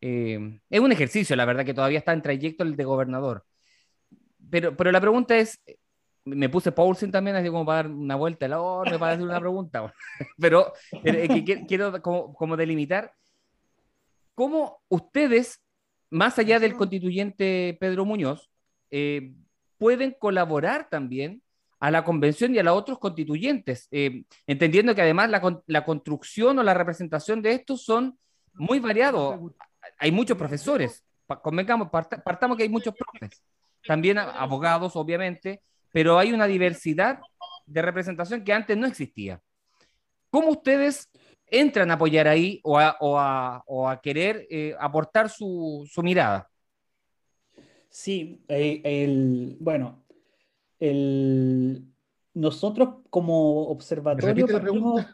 Eh, 0.00 0.60
es 0.68 0.80
un 0.80 0.92
ejercicio, 0.92 1.34
la 1.34 1.44
verdad, 1.44 1.64
que 1.64 1.74
todavía 1.74 1.98
está 1.98 2.12
en 2.12 2.22
trayecto 2.22 2.64
el 2.64 2.76
de 2.76 2.84
gobernador. 2.84 3.44
Pero, 4.50 4.76
pero 4.76 4.92
la 4.92 5.00
pregunta 5.00 5.36
es, 5.36 5.60
me 6.24 6.48
puse 6.48 6.72
Paulsen 6.72 7.10
también, 7.10 7.36
así 7.36 7.48
como 7.48 7.64
para 7.64 7.84
dar 7.84 7.92
una 7.92 8.16
vuelta 8.16 8.60
horno, 8.60 8.98
para 8.98 9.12
hacer 9.12 9.24
una 9.24 9.40
pregunta. 9.40 9.92
pero, 10.38 10.72
pero 11.02 11.18
eh, 11.18 11.44
que 11.44 11.66
quiero 11.66 12.02
como, 12.02 12.34
como 12.34 12.56
delimitar, 12.56 13.12
¿cómo 14.34 14.82
ustedes, 14.88 15.62
más 16.10 16.38
allá 16.38 16.58
del 16.58 16.76
constituyente 16.76 17.76
Pedro 17.80 18.04
Muñoz, 18.04 18.50
eh, 18.90 19.32
pueden 19.78 20.12
colaborar 20.18 20.88
también 20.88 21.42
a 21.80 21.90
la 21.90 22.04
convención 22.04 22.54
y 22.54 22.58
a 22.58 22.62
los 22.62 22.76
otros 22.76 22.98
constituyentes, 22.98 23.88
eh, 23.90 24.24
entendiendo 24.46 24.94
que 24.94 25.02
además 25.02 25.30
la, 25.66 25.84
construcción 25.84 26.58
o 26.58 26.62
la 26.62 26.74
representación 26.74 27.40
de 27.40 27.52
estos 27.52 27.84
son 27.84 28.18
muy 28.54 28.80
variados. 28.80 29.52
Hay 29.98 30.10
muchos 30.10 30.36
profesores, 30.36 31.04
convengamos, 31.42 31.88
partamos 31.90 32.56
que 32.56 32.64
hay 32.64 32.68
muchos 32.68 32.94
profes, 32.94 33.42
también 33.86 34.18
abogados, 34.18 34.96
obviamente, 34.96 35.62
pero 35.92 36.18
hay 36.18 36.32
una 36.32 36.46
diversidad 36.46 37.20
de 37.66 37.82
representación 37.82 38.42
que 38.42 38.52
antes 38.52 38.76
no 38.76 38.86
existía. 38.86 39.40
¿Cómo 40.30 40.48
ustedes 40.48 41.08
entran 41.46 41.90
a 41.90 41.94
apoyar 41.94 42.28
ahí 42.28 42.60
o 42.62 42.78
a, 42.78 42.96
o 43.00 43.18
a, 43.18 43.62
o 43.66 43.88
a 43.88 44.00
querer 44.00 44.46
eh, 44.50 44.74
aportar 44.78 45.30
su, 45.30 45.88
su, 45.90 46.02
mirada? 46.02 46.48
Sí, 47.88 48.44
eh, 48.48 48.80
el, 48.84 49.56
bueno, 49.60 50.04
el, 50.80 51.84
nosotros 52.34 52.88
como 53.10 53.68
observatorio 53.68 54.46
partimos... 54.46 55.06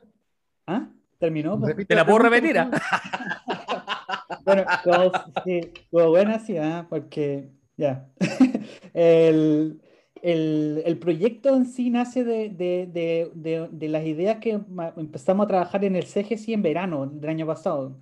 ¿Ah? 0.67 0.89
¿Terminó? 1.19 1.61
Te 1.87 1.95
la 1.95 2.05
puedo 2.05 2.19
repetir. 2.19 2.57
bueno, 4.45 4.65
como, 4.83 5.13
sí, 5.45 5.61
como 5.91 6.09
buena 6.09 6.39
sí, 6.39 6.57
¿eh? 6.57 6.85
porque 6.89 7.51
ya. 7.77 8.09
el, 8.95 9.81
el, 10.23 10.83
el 10.85 10.99
proyecto 10.99 11.55
en 11.55 11.67
sí 11.67 11.91
nace 11.91 12.25
de, 12.25 12.49
de, 12.51 12.89
de, 12.93 13.31
de, 13.35 13.69
de 13.71 13.89
las 13.89 14.05
ideas 14.05 14.39
que 14.39 14.61
empezamos 14.97 15.45
a 15.45 15.49
trabajar 15.49 15.85
en 15.85 15.97
el 15.97 16.05
CGC 16.05 16.49
en 16.49 16.63
verano 16.63 17.07
del 17.07 17.31
año 17.31 17.47
pasado, 17.47 17.99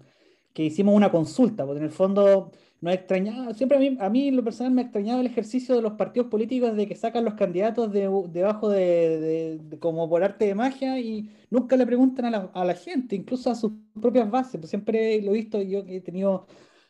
que 0.52 0.64
hicimos 0.64 0.94
una 0.94 1.10
consulta, 1.10 1.64
porque 1.64 1.78
en 1.78 1.86
el 1.86 1.92
fondo 1.92 2.52
nos 2.82 2.94
extrañaba, 2.94 3.54
siempre 3.54 3.78
a 3.78 3.80
mí, 3.80 3.96
a 4.00 4.10
mí 4.10 4.28
en 4.28 4.36
lo 4.36 4.44
personal 4.44 4.72
me 4.74 4.82
extrañaba 4.82 5.20
el 5.20 5.26
ejercicio 5.28 5.74
de 5.76 5.82
los 5.82 5.94
partidos 5.94 6.28
políticos 6.28 6.76
de 6.76 6.86
que 6.88 6.96
sacan 6.96 7.24
los 7.24 7.34
candidatos 7.34 7.92
de, 7.92 8.10
debajo 8.30 8.68
de, 8.68 9.20
de- 9.20 9.58
de- 9.58 9.78
como 9.78 10.08
por 10.08 10.24
arte 10.24 10.46
de 10.46 10.54
magia 10.56 10.98
y 11.00 11.30
nunca 11.50 11.76
le 11.76 11.86
preguntan 11.86 12.26
a 12.26 12.30
la, 12.30 12.50
a 12.54 12.64
la 12.64 12.74
gente, 12.74 13.16
incluso 13.16 13.50
a 13.50 13.54
sus 13.54 13.72
propias 14.00 14.30
bases. 14.30 14.58
Pues 14.60 14.70
siempre 14.70 15.22
lo 15.22 15.30
he 15.32 15.34
visto 15.34 15.62
yo 15.62 15.84
que 15.84 15.96
he 15.96 16.00
tenido 16.00 16.46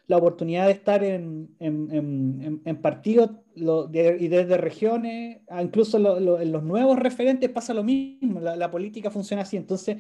la 0.08 0.16
oportunidad 0.16 0.66
de 0.66 0.72
estar 0.72 1.04
en, 1.04 1.54
en, 1.60 1.88
en- 1.92 2.62
en- 2.64 2.76
partidos 2.82 3.30
de- 3.54 4.16
y 4.18 4.28
desde 4.28 4.56
regiones, 4.56 5.40
incluso 5.62 5.98
lo- 5.98 6.18
lo- 6.20 6.40
en 6.40 6.52
los 6.52 6.62
nuevos 6.64 6.98
referentes 6.98 7.50
pasa 7.50 7.74
lo 7.74 7.84
mismo, 7.84 8.40
la, 8.40 8.56
la 8.56 8.70
política 8.70 9.10
funciona 9.10 9.42
así. 9.42 9.56
Entonces 9.58 9.98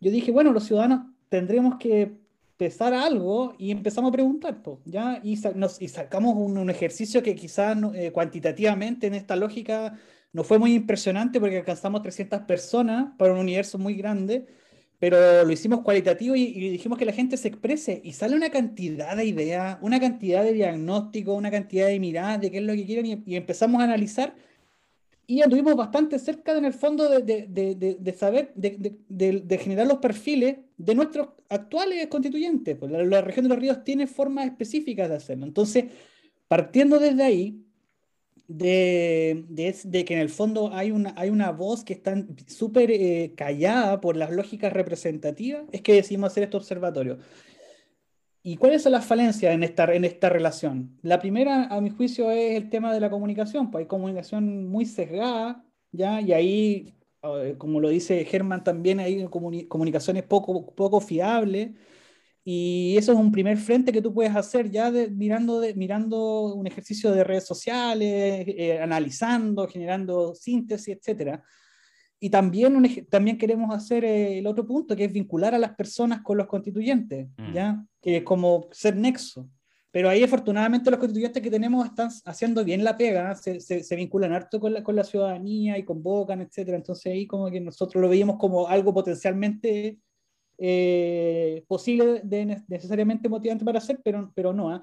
yo 0.00 0.10
dije, 0.10 0.30
bueno, 0.32 0.52
los 0.52 0.64
ciudadanos 0.64 1.06
tendremos 1.30 1.76
que 1.78 2.19
empezar 2.60 2.92
algo 2.92 3.54
y 3.58 3.70
empezamos 3.70 4.10
a 4.10 4.12
preguntar, 4.12 4.62
¿ya? 4.84 5.18
Y, 5.24 5.36
sacamos 5.36 6.34
un, 6.36 6.68
ejercicio 6.68 7.22
que 7.22 7.34
quizás 7.34 7.78
eh, 7.94 8.12
cuantitativamente 8.12 9.06
en 9.06 9.14
esta 9.14 9.34
lógica 9.34 9.94
no 10.32 10.44
fue 10.44 10.58
muy 10.58 10.74
impresionante 10.74 11.40
porque 11.40 11.56
alcanzamos 11.58 12.02
300 12.02 12.42
personas 12.42 13.12
para 13.16 13.32
un 13.32 13.38
universo 13.38 13.78
muy 13.78 13.94
grande, 13.94 14.46
pero 14.98 15.42
lo 15.44 15.50
hicimos 15.50 15.80
cualitativo 15.80 16.36
y, 16.36 16.52
dijimos 16.70 16.98
que 16.98 17.06
la 17.06 17.12
gente 17.12 17.38
se 17.38 17.48
exprese 17.48 18.02
y 18.04 18.12
sale 18.12 18.36
una 18.36 18.50
cantidad 18.50 19.16
de 19.16 19.24
ideas, 19.24 19.78
una 19.80 19.98
cantidad 19.98 20.44
de 20.44 20.52
diagnósticos, 20.52 21.36
una 21.38 21.50
cantidad 21.50 21.86
de 21.86 21.98
miradas 21.98 22.42
de 22.42 22.50
qué 22.50 22.58
es 22.58 22.64
lo 22.64 22.74
que 22.74 22.84
quieren 22.84 23.22
y 23.24 23.36
empezamos 23.36 23.80
a 23.80 23.84
analizar 23.84 24.34
y 25.30 25.42
anduvimos 25.42 25.76
bastante 25.76 26.18
cerca 26.18 26.58
en 26.58 26.64
el 26.64 26.72
fondo 26.72 27.08
de, 27.08 27.46
de- 27.46 27.96
de- 28.00 28.12
saber, 28.14 28.52
de, 28.56 29.58
generar 29.58 29.86
los 29.86 29.98
perfiles 29.98 30.56
de 30.76 30.94
nuestros 30.96 31.28
actuales 31.48 32.08
constituyentes. 32.08 32.76
Pues 32.76 32.90
la, 32.90 33.04
la 33.04 33.20
región 33.20 33.44
de 33.44 33.50
los 33.50 33.58
ríos 33.60 33.84
tiene 33.84 34.08
formas 34.08 34.46
específicas 34.46 35.08
de 35.08 35.14
hacerlo. 35.14 35.46
Entonces, 35.46 35.84
partiendo 36.48 36.98
desde 36.98 37.22
ahí, 37.22 37.64
de 38.48 40.04
que 40.04 40.14
en 40.14 40.18
el 40.18 40.30
fondo 40.30 40.74
hay 40.74 40.90
una, 40.90 41.14
hay 41.16 41.30
una 41.30 41.52
voz 41.52 41.84
que 41.84 41.92
está 41.92 42.26
súper 42.48 42.90
eh, 42.90 43.32
callada 43.36 44.00
por 44.00 44.16
las 44.16 44.32
lógicas 44.32 44.72
representativas, 44.72 45.62
es 45.70 45.80
que 45.80 45.92
decidimos 45.92 46.32
hacer 46.32 46.42
este 46.42 46.56
observatorio. 46.56 47.18
¿Y 48.42 48.56
cuáles 48.56 48.82
son 48.82 48.92
las 48.92 49.04
falencias 49.04 49.52
en 49.52 49.62
esta, 49.62 49.84
en 49.94 50.04
esta 50.04 50.28
relación? 50.30 50.98
La 51.02 51.18
primera, 51.18 51.64
a 51.64 51.80
mi 51.80 51.90
juicio, 51.90 52.30
es 52.30 52.56
el 52.56 52.70
tema 52.70 52.92
de 52.94 53.00
la 53.00 53.10
comunicación, 53.10 53.70
pues 53.70 53.82
hay 53.82 53.88
comunicación 53.88 54.66
muy 54.68 54.86
sesgada, 54.86 55.62
¿ya? 55.92 56.20
Y 56.22 56.32
ahí, 56.32 56.94
eh, 57.22 57.54
como 57.58 57.80
lo 57.80 57.90
dice 57.90 58.24
Germán 58.24 58.64
también, 58.64 58.98
hay 59.00 59.24
comuni- 59.24 59.68
comunicaciones 59.68 60.22
poco, 60.22 60.74
poco 60.74 61.00
fiables, 61.00 61.72
y 62.42 62.94
eso 62.96 63.12
es 63.12 63.18
un 63.18 63.30
primer 63.30 63.58
frente 63.58 63.92
que 63.92 64.00
tú 64.00 64.14
puedes 64.14 64.34
hacer 64.34 64.70
ya 64.70 64.90
de- 64.90 65.10
mirando, 65.10 65.60
de, 65.60 65.74
mirando 65.74 66.54
un 66.54 66.66
ejercicio 66.66 67.12
de 67.12 67.22
redes 67.22 67.44
sociales, 67.46 68.46
eh, 68.48 68.80
analizando, 68.80 69.68
generando 69.68 70.34
síntesis, 70.34 70.96
etcétera. 70.96 71.44
Y 72.18 72.30
también, 72.30 72.74
un 72.76 72.86
también 73.10 73.36
queremos 73.36 73.74
hacer 73.74 74.04
eh, 74.04 74.38
el 74.38 74.46
otro 74.46 74.66
punto, 74.66 74.96
que 74.96 75.04
es 75.04 75.12
vincular 75.12 75.54
a 75.54 75.58
las 75.58 75.74
personas 75.74 76.22
con 76.22 76.38
los 76.38 76.46
constituyentes, 76.46 77.28
Mm. 77.36 77.52
¿ya? 77.52 77.84
Que 78.00 78.24
como 78.24 78.68
ser 78.72 78.96
nexo. 78.96 79.48
Pero 79.92 80.08
ahí 80.08 80.22
afortunadamente 80.22 80.88
los 80.90 81.00
constituyentes 81.00 81.42
que 81.42 81.50
tenemos 81.50 81.84
están 81.84 82.10
haciendo 82.24 82.64
bien 82.64 82.84
la 82.84 82.96
pega, 82.96 83.34
se, 83.34 83.60
se, 83.60 83.82
se 83.82 83.96
vinculan 83.96 84.32
harto 84.32 84.60
con 84.60 84.72
la, 84.72 84.84
con 84.84 84.94
la 84.94 85.02
ciudadanía 85.02 85.76
y 85.78 85.84
convocan, 85.84 86.40
etcétera. 86.42 86.76
Entonces 86.76 87.12
ahí 87.12 87.26
como 87.26 87.50
que 87.50 87.60
nosotros 87.60 88.00
lo 88.00 88.08
veíamos 88.08 88.36
como 88.38 88.68
algo 88.68 88.94
potencialmente 88.94 89.98
eh, 90.58 91.64
posible 91.66 92.20
de 92.22 92.46
ne- 92.46 92.64
necesariamente 92.68 93.28
motivante 93.28 93.64
para 93.64 93.78
hacer, 93.78 94.00
pero, 94.04 94.30
pero 94.34 94.52
no. 94.52 94.70
¿ah? 94.70 94.82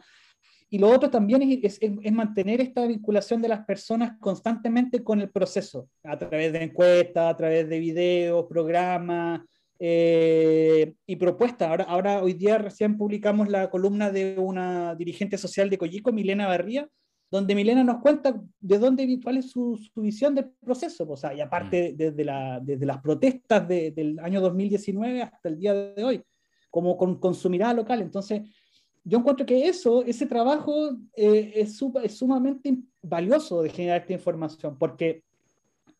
Y 0.69 0.79
lo 0.79 0.89
otro 0.89 1.09
también 1.09 1.41
es, 1.43 1.79
es- 1.81 1.91
es 2.03 2.11
mantener 2.11 2.59
esta 2.59 2.85
vinculación 2.85 3.41
de 3.41 3.47
las 3.47 3.63
personas 3.65 4.17
constantemente 4.19 5.03
con 5.03 5.21
el 5.21 5.29
proceso, 5.29 5.87
a 6.03 6.17
través 6.17 6.51
de 6.51 6.63
encuestas, 6.63 7.31
a 7.33 7.37
través 7.37 7.69
de 7.69 7.79
videos, 7.79 8.45
programas 8.49 9.41
eh, 9.79 10.93
y 11.05 11.15
propuestas. 11.15 11.69
Ahora, 11.69 11.83
ahora, 11.85 12.23
hoy 12.23 12.33
día 12.33 12.57
recién 12.57 12.97
publicamos 12.97 13.49
la 13.49 13.69
columna 13.69 14.11
de 14.11 14.35
una 14.39 14.95
dirigente 14.95 15.37
social 15.37 15.69
de 15.69 15.77
Coyico, 15.77 16.11
Milena 16.11 16.47
Barría, 16.47 16.87
donde 17.29 17.55
Milena 17.55 17.83
nos 17.83 18.01
cuenta 18.01 18.41
de 18.59 18.77
dónde, 18.79 19.19
cuál 19.23 19.37
es 19.37 19.51
su, 19.51 19.77
su 19.93 20.01
visión 20.01 20.33
del 20.35 20.49
proceso. 20.61 21.05
O 21.09 21.17
sea, 21.17 21.33
y 21.33 21.41
aparte 21.41 21.93
desde, 21.95 22.23
la, 22.23 22.59
desde 22.63 22.85
las 22.85 22.99
protestas 22.99 23.67
de- 23.67 23.91
del 23.91 24.17
año 24.19 24.39
2019 24.41 25.21
hasta 25.23 25.49
el 25.49 25.59
día 25.59 25.73
de 25.73 26.03
hoy, 26.03 26.23
como 26.69 26.95
con, 26.95 27.19
con 27.19 27.33
su 27.35 27.49
mirada 27.49 27.73
local. 27.73 28.01
Entonces, 28.01 28.41
yo 29.03 29.19
encuentro 29.19 29.45
que 29.45 29.67
eso, 29.67 30.03
ese 30.03 30.25
trabajo 30.25 30.91
eh, 31.15 31.53
es, 31.55 31.79
es 32.03 32.17
sumamente 32.17 32.77
valioso 33.01 33.61
de 33.61 33.69
generar 33.69 34.01
esta 34.01 34.13
información, 34.13 34.77
porque, 34.77 35.23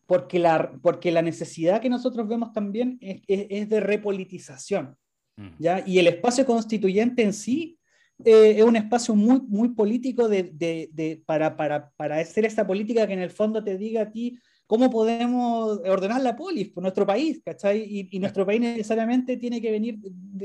porque, 0.08 0.38
la, 0.38 0.72
porque 0.80 1.12
la 1.12 1.20
necesidad 1.20 1.82
que 1.82 1.90
nosotros 1.90 2.26
vemos 2.26 2.50
también 2.54 2.96
es, 3.02 3.20
es- 3.28 3.46
es 3.50 3.68
de 3.68 3.80
repolitización. 3.80 4.96
Mm. 5.36 5.48
¿ya? 5.58 5.84
Y 5.86 5.98
el 5.98 6.06
espacio 6.06 6.46
constituyente 6.46 7.22
en 7.22 7.34
sí 7.34 7.78
eh, 8.24 8.54
es 8.56 8.64
un 8.64 8.74
espacio 8.76 9.14
muy, 9.14 9.40
muy 9.46 9.68
político 9.74 10.26
de, 10.28 10.44
de- 10.44 10.88
de- 10.92 11.22
para, 11.26 11.56
para, 11.56 11.90
para 11.90 12.16
hacer 12.16 12.46
esta 12.46 12.66
política 12.66 13.06
que 13.06 13.12
en 13.12 13.20
el 13.20 13.30
fondo 13.30 13.62
te 13.62 13.76
diga 13.76 14.00
a 14.02 14.10
ti 14.10 14.38
cómo 14.66 14.88
podemos 14.90 15.78
ordenar 15.86 16.22
la 16.22 16.34
polis 16.34 16.70
por 16.70 16.82
nuestro 16.82 17.06
país, 17.06 17.40
¿cachai? 17.44 17.78
Y, 17.84 18.08
y 18.10 18.18
nuestro 18.18 18.44
país 18.46 18.60
necesariamente 18.62 19.36
tiene 19.36 19.60
que 19.60 19.70
venir, 19.70 19.98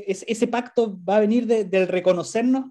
ese, 0.05 0.47
pacto 0.47 0.99
va 1.07 1.15
a 1.17 1.19
venir 1.21 1.47
de- 1.47 1.63
del 1.63 1.87
reconocernos 1.87 2.65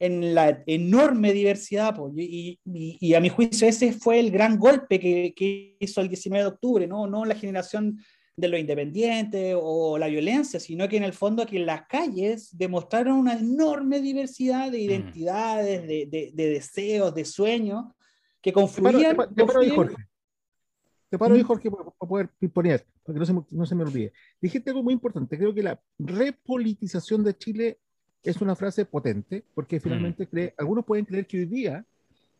en 0.00 0.34
la 0.34 0.62
enorme 0.66 1.32
diversidad, 1.32 1.94
po, 1.96 2.12
y, 2.16 2.58
y- 2.64 2.98
y 3.00 3.14
a 3.14 3.20
mi 3.20 3.28
juicio 3.28 3.66
ese 3.68 3.92
fue 3.92 4.20
el 4.20 4.30
gran 4.30 4.58
golpe 4.58 5.00
que, 5.00 5.32
que 5.34 5.76
hizo 5.80 6.00
el 6.00 6.08
19 6.08 6.42
de 6.44 6.48
octubre, 6.50 6.86
¿no? 6.86 7.06
No 7.06 7.24
la 7.24 7.34
generación 7.34 7.98
de 8.36 8.46
los 8.48 8.60
independientes 8.60 9.56
o 9.60 9.98
la 9.98 10.06
violencia, 10.06 10.60
sino 10.60 10.88
que 10.88 10.96
en 10.96 11.02
el 11.02 11.12
fondo 11.12 11.44
que 11.44 11.56
en 11.56 11.66
las 11.66 11.86
calles 11.88 12.56
demostraron 12.56 13.18
una 13.18 13.34
enorme 13.36 14.00
diversidad 14.00 14.70
de 14.70 14.78
identidades, 14.78 15.82
de, 15.88 16.06
de- 16.06 16.30
de 16.32 16.48
deseos, 16.50 17.12
de 17.14 17.24
sueños, 17.24 17.86
que 18.40 18.52
Te 18.52 18.54
paro, 18.54 18.66
confluían. 18.68 19.16
te 19.16 19.26
te 19.34 19.44
paro 19.44 19.60
ahí, 19.60 19.68
confluían- 19.70 19.74
Jorge. 19.76 19.96
Te 21.10 21.18
paro 21.18 21.34
ahí, 21.34 21.42
¿Mm? 21.42 21.46
Jorge, 21.46 21.70
para, 21.70 21.84
para 21.84 22.08
poder 22.08 22.28
poner, 22.52 22.86
para 23.02 23.14
que 23.14 23.18
no 23.20 23.26
se, 23.26 23.34
no 23.56 23.66
se 23.66 23.74
me 23.74 23.82
olvide. 23.82 24.12
Dijiste 24.40 24.70
algo 24.70 24.82
muy 24.84 24.92
importante. 24.92 25.36
Creo 25.36 25.52
que 25.52 25.62
la 25.62 25.80
repolitización 25.98 27.24
de 27.24 27.34
Chile 27.36 27.78
es 28.22 28.40
una 28.40 28.56
frase 28.56 28.84
potente, 28.84 29.44
porque 29.54 29.80
finalmente 29.80 30.26
cree, 30.26 30.54
algunos 30.58 30.84
pueden 30.84 31.04
creer 31.04 31.26
que 31.26 31.38
hoy 31.38 31.46
día 31.46 31.84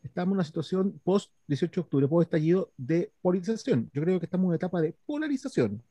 estamos 0.02 0.32
en 0.32 0.36
una 0.36 0.44
situación 0.44 1.00
post 1.04 1.32
18 1.46 1.80
de 1.80 1.84
octubre, 1.84 2.08
post 2.08 2.26
estallido 2.26 2.72
de 2.76 3.12
politización. 3.22 3.90
Yo 3.92 4.02
creo 4.02 4.18
que 4.18 4.26
estamos 4.26 4.44
en 4.44 4.48
una 4.48 4.56
etapa 4.56 4.80
de 4.80 4.94
polarización, 5.06 5.82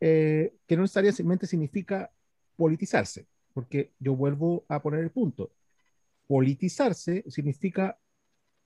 eh, 0.00 0.54
que 0.66 0.76
no 0.76 0.82
necesariamente 0.82 1.46
significa 1.46 2.10
politizarse, 2.56 3.26
porque 3.52 3.92
yo 3.98 4.14
vuelvo 4.16 4.64
a 4.68 4.80
poner 4.82 5.00
el 5.00 5.10
punto. 5.10 5.50
Politizarse 6.26 7.24
significa 7.28 7.98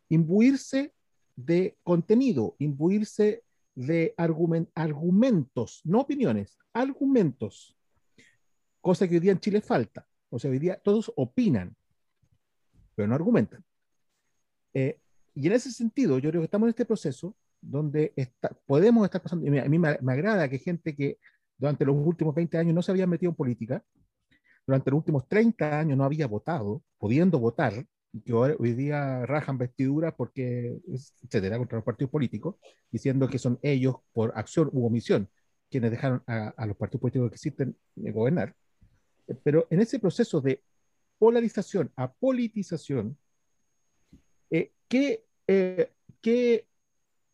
imbuirse 0.09 0.93
de 1.37 1.77
contenido, 1.83 2.55
imbuirse 2.59 3.43
de 3.75 4.15
argumen- 4.17 4.69
argumentos, 4.75 5.81
no 5.85 6.01
opiniones, 6.01 6.59
argumentos, 6.73 7.77
cosa 8.81 9.09
que 9.09 9.15
hoy 9.15 9.21
día 9.21 9.33
en 9.33 9.41
Chile 9.41 9.61
falta. 9.61 10.07
O 10.35 10.39
sea, 10.41 10.51
hoy 10.51 10.59
día 10.59 10.81
todos 10.83 11.13
opinan, 11.15 11.77
pero 12.97 13.07
no 13.07 13.15
argumentan. 13.15 13.65
Eh, 14.75 14.99
y 15.33 15.47
en 15.47 15.53
ese 15.53 15.71
sentido, 15.71 16.19
yo 16.19 16.31
creo 16.31 16.41
que 16.43 16.47
estamos 16.47 16.67
en 16.67 16.71
este 16.71 16.85
proceso 16.85 17.37
donde 17.61 18.13
está- 18.17 18.51
podemos 18.67 19.05
estar 19.05 19.23
pasando, 19.23 19.47
y 19.47 19.59
a 19.59 19.65
mí 19.67 19.79
me, 19.79 19.97
me 20.03 20.13
agrada 20.13 20.49
que 20.49 20.59
gente 20.59 20.97
que 20.97 21.19
durante 21.57 21.85
los 21.85 21.95
últimos 21.97 22.35
20 22.35 22.59
años 22.59 22.75
no 22.75 22.83
se 22.83 22.91
había 22.91 23.07
metido 23.07 23.31
en 23.31 23.37
política, 23.37 23.85
durante 24.67 24.91
los 24.91 24.99
últimos 24.99 25.29
30 25.29 25.79
años 25.79 25.97
no 25.97 26.03
había 26.05 26.27
votado, 26.27 26.83
pudiendo 26.99 27.39
votar, 27.39 27.87
que 28.25 28.33
hoy, 28.33 28.73
día 28.75 29.25
rajan 29.27 29.57
vestiduras 29.57 30.15
porque, 30.17 30.81
etcétera, 31.23 31.59
contra 31.59 31.79
los 31.79 31.85
partidos 31.85 32.11
políticos, 32.11 32.57
diciendo 32.91 33.29
que 33.29 33.39
son 33.39 33.59
ellos, 33.63 33.97
por 34.13 34.33
acción 34.37 34.69
u 34.73 34.85
omisión, 34.85 35.29
quienes 35.71 35.93
dejaron 35.93 36.25
a, 36.27 36.49
a 36.49 36.67
los 36.67 36.77
partidos 36.77 37.03
políticos 37.03 37.31
que 37.31 37.35
existen 37.37 37.77
gobernar. 37.95 38.57
Eh, 39.27 39.35
Pero 39.43 39.67
en 39.71 39.81
ese 39.81 39.99
proceso 39.99 40.41
de 40.41 40.63
polarización 41.19 41.93
a 41.97 42.13
politización, 42.13 43.17
eh, 44.51 44.73
¿qué, 44.89 45.25
eh, 45.47 45.91
¿qué 46.21 46.67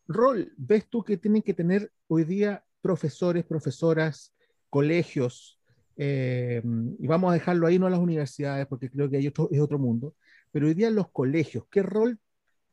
rol 0.07 0.53
ves 0.57 0.89
tú 0.89 1.03
que 1.03 1.17
tienen 1.17 1.43
que 1.43 1.55
tener 1.55 1.93
hoy 2.09 2.25
día 2.25 2.65
profesores, 2.81 3.45
profesoras, 3.45 4.35
colegios? 4.69 5.61
eh, 6.03 6.63
y 6.99 7.07
vamos 7.07 7.31
a 7.31 7.35
dejarlo 7.35 7.67
ahí, 7.67 7.79
no 7.79 7.87
a 7.87 7.91
las 7.91 8.01
universidades, 8.01 8.67
porque 8.67 8.89
creo 8.89 9.11
que 9.11 9.19
hay 9.19 9.27
otro, 9.27 9.51
es 9.53 9.61
otro 9.61 9.79
mundo, 9.79 10.15
pero 10.51 10.67
hoy 10.67 10.73
día 10.73 10.89
en 10.89 10.95
los 10.95 11.11
colegios, 11.11 11.65
¿qué 11.71 11.83
rol 11.83 12.19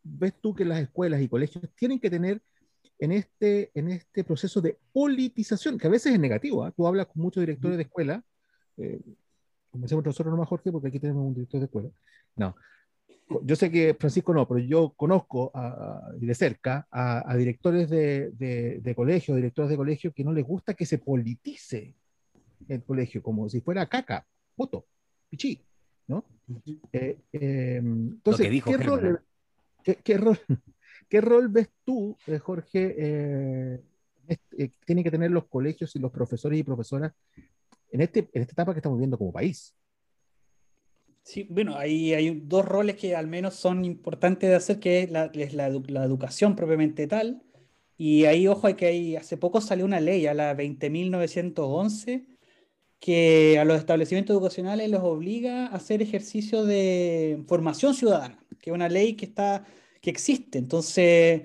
ves 0.01 0.33
tú 0.39 0.55
que 0.55 0.63
las 0.63 0.79
escuelas 0.79 1.21
y 1.21 1.27
colegios 1.27 1.65
tienen 1.75 1.99
que 1.99 2.09
tener 2.09 2.41
en 2.99 3.11
este, 3.11 3.71
en 3.73 3.89
este 3.89 4.23
proceso 4.23 4.61
de 4.61 4.79
politización, 4.93 5.77
que 5.77 5.87
a 5.87 5.89
veces 5.89 6.13
es 6.13 6.19
negativo? 6.21 6.63
¿ah? 6.63 6.71
Tú 6.71 6.87
hablas 6.87 7.07
con 7.07 7.21
muchos 7.21 7.41
directores 7.41 7.75
de 7.75 7.83
escuela, 7.83 8.23
eh, 8.77 8.99
como 9.71 9.83
decimos 9.83 10.05
nosotros 10.05 10.31
nomás, 10.31 10.47
Jorge, 10.47 10.71
porque 10.71 10.87
aquí 10.87 10.99
tenemos 10.99 11.25
un 11.25 11.33
director 11.33 11.59
de 11.59 11.65
escuela. 11.65 11.89
No. 12.35 12.55
Yo 13.43 13.55
sé 13.57 13.69
que 13.69 13.93
Francisco 13.93 14.33
no, 14.33 14.47
pero 14.47 14.59
yo 14.59 14.93
conozco 14.95 15.51
a, 15.53 16.11
de 16.15 16.33
cerca 16.33 16.87
a, 16.89 17.35
directores 17.35 17.89
de, 17.89 18.31
de, 18.31 18.79
de 18.79 18.95
colegio, 18.95 19.35
directores 19.35 19.69
de 19.69 19.75
colegio 19.75 20.13
que 20.13 20.23
no 20.23 20.31
les 20.31 20.45
gusta 20.45 20.73
que 20.73 20.85
se 20.85 20.97
politice 20.97 21.93
el 22.67 22.83
colegio, 22.83 23.21
como 23.21 23.49
si 23.49 23.61
fuera 23.61 23.85
caca, 23.87 24.25
voto, 24.55 24.85
pichí, 25.29 25.61
¿no? 26.07 26.23
Eh, 26.93 27.17
eh, 27.33 27.77
entonces, 27.77 28.63
¿qué, 28.63 28.77
rol, 28.77 29.21
qué, 29.83 30.17
rol, 30.17 30.39
¿qué, 31.09 31.21
rol, 31.21 31.47
ves 31.49 31.69
tú, 31.83 32.17
eh, 32.27 32.39
Jorge, 32.39 33.81
tienen 34.85 35.03
que 35.03 35.11
tener 35.11 35.31
los 35.31 35.47
colegios 35.47 35.95
y 35.95 35.99
los 35.99 36.11
profesores 36.11 36.59
y 36.59 36.63
profesoras 36.63 37.13
en, 37.91 38.01
este, 38.01 38.29
en 38.33 38.41
esta 38.41 38.53
etapa 38.53 38.73
que 38.73 38.79
estamos 38.79 38.97
viendo 38.97 39.17
como 39.17 39.31
país? 39.31 39.75
Sí, 41.23 41.45
bueno, 41.49 41.75
ahí 41.75 42.13
hay 42.13 42.41
dos 42.45 42.63
roles 42.63 42.95
que 42.95 43.13
al 43.13 43.27
menos 43.27 43.55
son 43.55 43.83
importantes 43.83 44.49
de 44.49 44.55
hacer, 44.55 44.79
que 44.79 45.03
es 45.03 45.11
la, 45.11 45.29
la, 45.33 46.05
educación 46.05 46.55
propiamente 46.55 47.05
tal. 47.05 47.43
Y 47.97 48.23
ahí, 48.25 48.47
ojo, 48.47 48.67
hay 48.67 48.75
que 48.75 48.85
hay, 48.85 49.15
hace 49.17 49.35
poco 49.35 49.59
salió 49.59 49.83
una 49.83 49.99
ley, 49.99 50.25
a 50.25 50.33
la 50.33 50.55
20.911, 50.55 52.25
que 52.99 53.59
a 53.59 53.65
los 53.65 53.77
establecimientos 53.77 54.33
educacionales 54.33 54.89
los 54.89 55.03
obliga 55.03 55.67
a 55.67 55.75
hacer 55.75 56.01
ejercicio 56.01 56.63
de 56.63 57.43
formación 57.47 57.93
ciudadana, 57.93 58.39
que 58.61 58.69
es 58.69 58.73
una 58.73 58.87
ley 58.87 59.15
que, 59.15 59.25
está, 59.25 59.65
que 60.01 60.09
existe. 60.09 60.57
Entonces, 60.57 61.41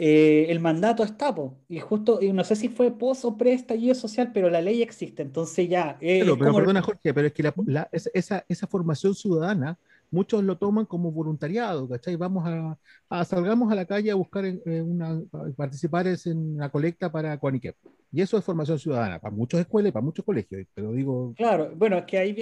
eh, 0.00 0.46
el 0.48 0.60
mandato 0.60 1.02
está, 1.02 1.34
y 1.68 1.80
justo, 1.80 2.20
y 2.22 2.32
no 2.32 2.44
sé 2.44 2.54
si 2.54 2.68
fue 2.68 2.96
post 2.96 3.24
o 3.24 3.36
pre 3.36 3.52
estallido 3.52 3.96
social, 3.96 4.30
pero 4.32 4.48
la 4.48 4.60
ley 4.60 4.80
existe, 4.80 5.22
entonces 5.22 5.68
ya. 5.68 5.98
Eh, 6.00 6.20
pero, 6.20 6.38
perdona, 6.38 6.82
Jorge, 6.82 7.12
pero 7.12 7.26
es 7.26 7.32
que 7.32 7.52
esa, 8.14 8.44
esa, 8.48 8.66
formación 8.68 9.16
ciudadana, 9.16 9.76
muchos 10.12 10.44
lo 10.44 10.56
toman 10.56 10.86
como 10.86 11.10
voluntariado, 11.10 11.88
¿cachai? 11.88 12.14
Vamos 12.14 12.44
a, 12.46 13.24
salgamos 13.24 13.72
a 13.72 13.74
la 13.74 13.86
calle 13.86 14.12
a 14.12 14.14
buscar 14.14 14.44
una, 14.64 15.20
participar 15.56 16.06
en 16.06 16.54
una 16.54 16.68
colecta 16.68 17.10
para 17.10 17.36
Coaniquep. 17.36 17.74
Y 18.12 18.22
eso 18.22 18.38
es 18.38 18.44
formación 18.44 18.78
ciudadana, 18.78 19.18
para 19.18 19.34
muchas 19.34 19.60
escuelas 19.60 19.90
y 19.90 19.92
para 19.92 20.04
muchos 20.04 20.24
colegios, 20.24 20.64
te 20.72 20.80
lo 20.80 20.92
digo. 20.92 21.34
Claro, 21.36 21.72
bueno, 21.74 21.98
es 21.98 22.04
que 22.04 22.18
ahí, 22.18 22.36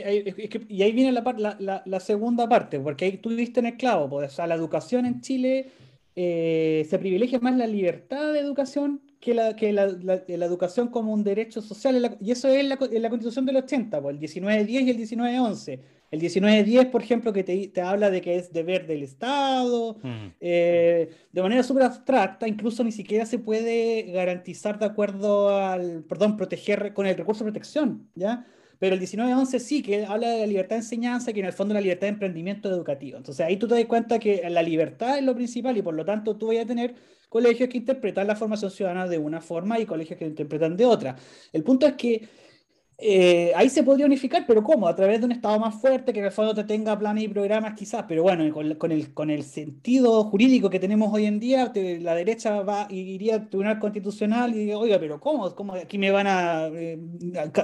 y 0.69 0.83
ahí 0.83 0.93
viene 0.93 1.11
la, 1.11 1.57
la, 1.59 1.83
la, 1.87 2.01
segunda 2.01 2.47
parte, 2.47 2.79
porque 2.79 3.07
ahí 3.07 3.17
tú 3.17 3.31
viste 3.31 3.61
en 3.61 3.67
el 3.67 3.77
clavo, 3.79 4.11
pues, 4.11 4.31
o 4.31 4.37
sea, 4.37 4.47
la 4.47 4.55
educación 4.55 5.07
en 5.07 5.23
Chile 5.23 5.73
eh, 6.19 6.87
se 6.89 6.99
privilegia 6.99 7.39
más 7.41 7.57
la 7.57 7.67
libertad 7.67 8.33
de 8.33 8.41
educación 8.41 9.03
que 9.21 9.35
la, 9.35 9.55
que 9.55 9.71
la, 9.73 9.87
la, 9.87 10.47
educación 10.47 10.89
como 10.89 11.13
un 11.13 11.23
derecho 11.23 11.61
social. 11.61 12.17
y 12.21 12.31
eso 12.31 12.49
es 12.49 12.65
la, 12.65 12.79
en 12.91 13.03
la 13.03 13.11
Constitución 13.11 13.45
del 13.45 13.57
80, 13.57 14.01
pues, 14.01 14.15
el 14.15 14.21
1910 14.21 14.87
y 14.87 14.91
el 14.91 14.97
1911. 14.97 15.81
El 16.11 16.21
1910, 16.21 16.87
por 16.87 17.03
ejemplo, 17.03 17.33
que 17.35 17.45
te, 17.45 17.69
te 17.69 17.81
habla 17.83 18.11
de 18.11 18.23
que 18.23 18.37
es 18.37 18.51
deber 18.51 18.87
del 18.87 19.03
Estado, 19.03 19.99
eh, 20.41 21.11
de 21.33 21.43
manera 21.43 21.63
súper 21.63 21.83
abstracta, 21.83 22.49
incluso 22.49 22.83
ni 22.83 22.93
siquiera 22.93 23.27
se 23.27 23.39
puede 23.39 24.03
garantizar 24.13 24.79
de 24.79 24.87
acuerdo 24.87 25.55
al, 25.55 26.05
perdón, 26.05 26.37
proteger 26.37 26.95
con 26.95 27.07
el 27.07 27.17
recurso 27.17 27.45
de 27.45 27.51
protección, 27.51 28.09
¿ya? 28.15 28.47
Pero 28.79 28.95
el 28.95 29.01
1911 29.01 29.61
sí, 29.61 29.83
que 29.83 30.05
habla 30.05 30.29
de 30.29 30.41
la 30.41 30.47
libertad 30.47 30.77
de 30.77 30.83
enseñanza, 30.83 31.33
que 31.33 31.41
en 31.41 31.47
el 31.47 31.53
fondo 31.53 31.73
es 31.73 31.77
la 31.77 31.81
libertad 31.81 32.07
de 32.07 32.13
emprendimiento 32.13 32.69
educativo. 32.69 33.17
Entonces 33.17 33.45
ahí 33.45 33.57
tú 33.57 33.67
te 33.69 33.75
das 33.75 33.85
cuenta 33.87 34.19
que 34.19 34.49
la 34.51 34.63
libertad 34.63 35.19
es 35.19 35.25
lo 35.25 35.35
principal 35.35 35.77
y 35.77 35.83
por 35.83 35.95
lo 35.95 36.05
tanto 36.05 36.37
tú 36.37 36.49
vas 36.49 36.59
a 36.59 36.67
tener 36.67 36.95
colegios 37.29 37.69
que 37.69 37.79
interpretan 37.79 38.27
la 38.27 38.37
formación 38.37 38.71
ciudadana 38.71 39.07
de 39.07 39.19
una 39.19 39.41
forma 39.41 39.79
y 39.79 39.87
colegios 39.87 40.19
que 40.19 40.27
interpretan 40.27 40.77
de 40.77 40.85
otra. 40.85 41.17
El 41.53 41.63
punto 41.63 41.87
es 41.87 41.95
que 41.95 42.29
eh, 42.99 43.53
ahí 43.55 43.69
se 43.69 43.83
podría 43.83 44.07
unificar, 44.07 44.45
pero 44.47 44.63
¿cómo? 44.63 44.89
A 44.89 44.97
través 44.97 45.21
de 45.21 45.27
un 45.27 45.33
Estado 45.33 45.59
más 45.59 45.75
fuerte 45.75 46.15
que 46.15 46.21
en 46.21 46.25
el 46.25 46.33
fondo 46.33 46.55
te 46.55 46.65
tenga 46.65 46.99
planes 46.99 47.25
y 47.25 47.29
programas 47.29 47.75
quizás, 47.75 48.07
pero 48.09 48.23
bueno, 48.23 48.51
con, 48.79 48.91
el, 48.91 49.13
con 49.13 49.31
el 49.31 49.43
sentido 49.43 50.25
jurídico 50.25 50.71
que 50.71 50.81
tenemos 50.81 51.13
hoy 51.13 51.27
en 51.27 51.39
día, 51.39 51.71
la 51.75 52.15
derecha 52.15 52.63
va, 52.63 52.87
iría 52.91 53.35
al 53.35 53.49
Tribunal 53.51 53.79
Constitucional 53.79 54.57
y 54.57 54.73
oiga, 54.73 54.99
pero 54.99 55.21
¿cómo? 55.21 55.55
¿Cómo 55.55 55.75
aquí 55.75 55.99
me 55.99 56.11
van 56.11 56.27
a, 56.27 56.69
eh, 56.69 56.99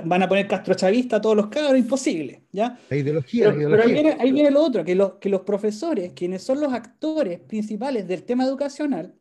van 0.05 0.23
a 0.23 0.29
poner 0.29 0.47
castrochavista 0.47 1.16
a 1.16 1.21
todos 1.23 1.37
los 1.37 1.47
cabros? 1.47 1.79
Imposible, 1.79 2.42
¿ya? 2.53 2.79
La 2.90 2.97
ideología. 2.97 3.55
Pero, 3.55 3.83
ahí, 3.83 3.92
viene, 3.92 4.16
ahí, 4.21 4.33
viene, 4.33 4.51
lo 4.51 4.62
otro, 4.62 4.85
que, 4.85 5.01
que 5.18 5.29
los 5.31 5.40
profesores, 5.40 6.12
quienes 6.12 6.42
son 6.42 6.61
los 6.61 6.75
actores 6.75 7.40
principales 7.40 8.07
del 8.07 8.25
tema 8.25 8.45
educacional, 8.45 9.14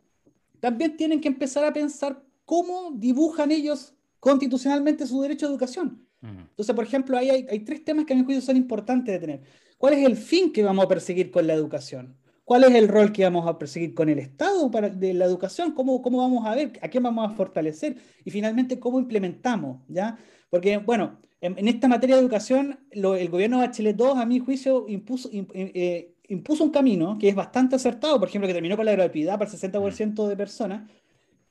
también 0.60 0.97
tienen 0.97 1.21
que 1.21 1.30
empezar 1.30 1.63
a 1.63 1.71
pensar 1.71 2.21
cómo 2.43 2.91
dibujan 2.93 3.52
ellos 3.52 3.93
constitucionalmente 4.21 5.05
su 5.05 5.19
derecho 5.21 5.47
a 5.47 5.49
educación. 5.49 6.07
Entonces, 6.21 6.75
por 6.75 6.86
ejemplo, 6.86 7.17
ahí 7.17 7.29
hay, 7.29 7.60
tres 7.62 7.84
temas 7.84 8.05
que 8.05 8.13
a 8.13 8.15
mi 8.15 8.23
juicio 8.23 8.41
son 8.41 8.55
importantes 8.55 9.12
de 9.12 9.19
tener. 9.19 9.41
¿Cuál 9.79 9.93
es 9.93 10.05
el 10.05 10.15
fin 10.15 10.53
que 10.53 10.63
vamos 10.63 10.86
a 10.86 10.88
perseguir 10.88 11.31
con 11.31 11.47
la 11.47 11.55
educación? 11.55 12.15
¿Cuál 12.45 12.65
es 12.65 12.75
el 12.75 12.88
rol 12.88 13.12
que 13.12 13.23
vamos 13.23 13.47
a 13.47 13.57
perseguir 13.57 13.95
con 13.95 14.07
el 14.10 14.19
Estado 14.19 14.69
para, 14.69 14.89
de 14.89 15.15
la 15.15 15.25
educación? 15.25 15.71
¿Cómo, 15.71 16.03
¿Cómo 16.03 16.19
vamos 16.19 16.45
a 16.45 16.53
ver? 16.53 16.73
¿A 16.84 16.89
qué 16.89 16.99
vamos 16.99 17.27
a 17.27 17.34
fortalecer? 17.34 17.97
Y 18.23 18.29
finalmente, 18.29 18.79
¿cómo 18.79 18.99
implementamos? 18.99 19.81
¿ya? 19.88 20.15
Porque, 20.51 20.77
bueno, 20.77 21.19
en, 21.39 21.67
esta 21.67 21.88
materia 21.88 22.15
de 22.15 22.21
educación, 22.21 22.79
el 22.91 23.29
gobierno 23.29 23.60
de 23.60 23.67
Bachelet 23.67 23.99
II, 23.99 24.12
a 24.17 24.25
mi 24.27 24.38
juicio, 24.38 24.86
impuso, 24.88 25.31
eh, 25.34 26.13
impuso 26.27 26.63
un 26.63 26.69
camino 26.69 27.17
que 27.17 27.29
es 27.29 27.36
bastante 27.36 27.75
acertado, 27.75 28.19
por 28.19 28.29
ejemplo, 28.29 28.47
que 28.47 28.53
terminó 28.53 28.77
con 28.77 28.86
la 28.86 28.91
gratuidad 28.91 29.39
para 29.39 29.49
el 29.49 29.57
60% 29.57 30.27
de 30.27 30.38
personas, 30.38 30.88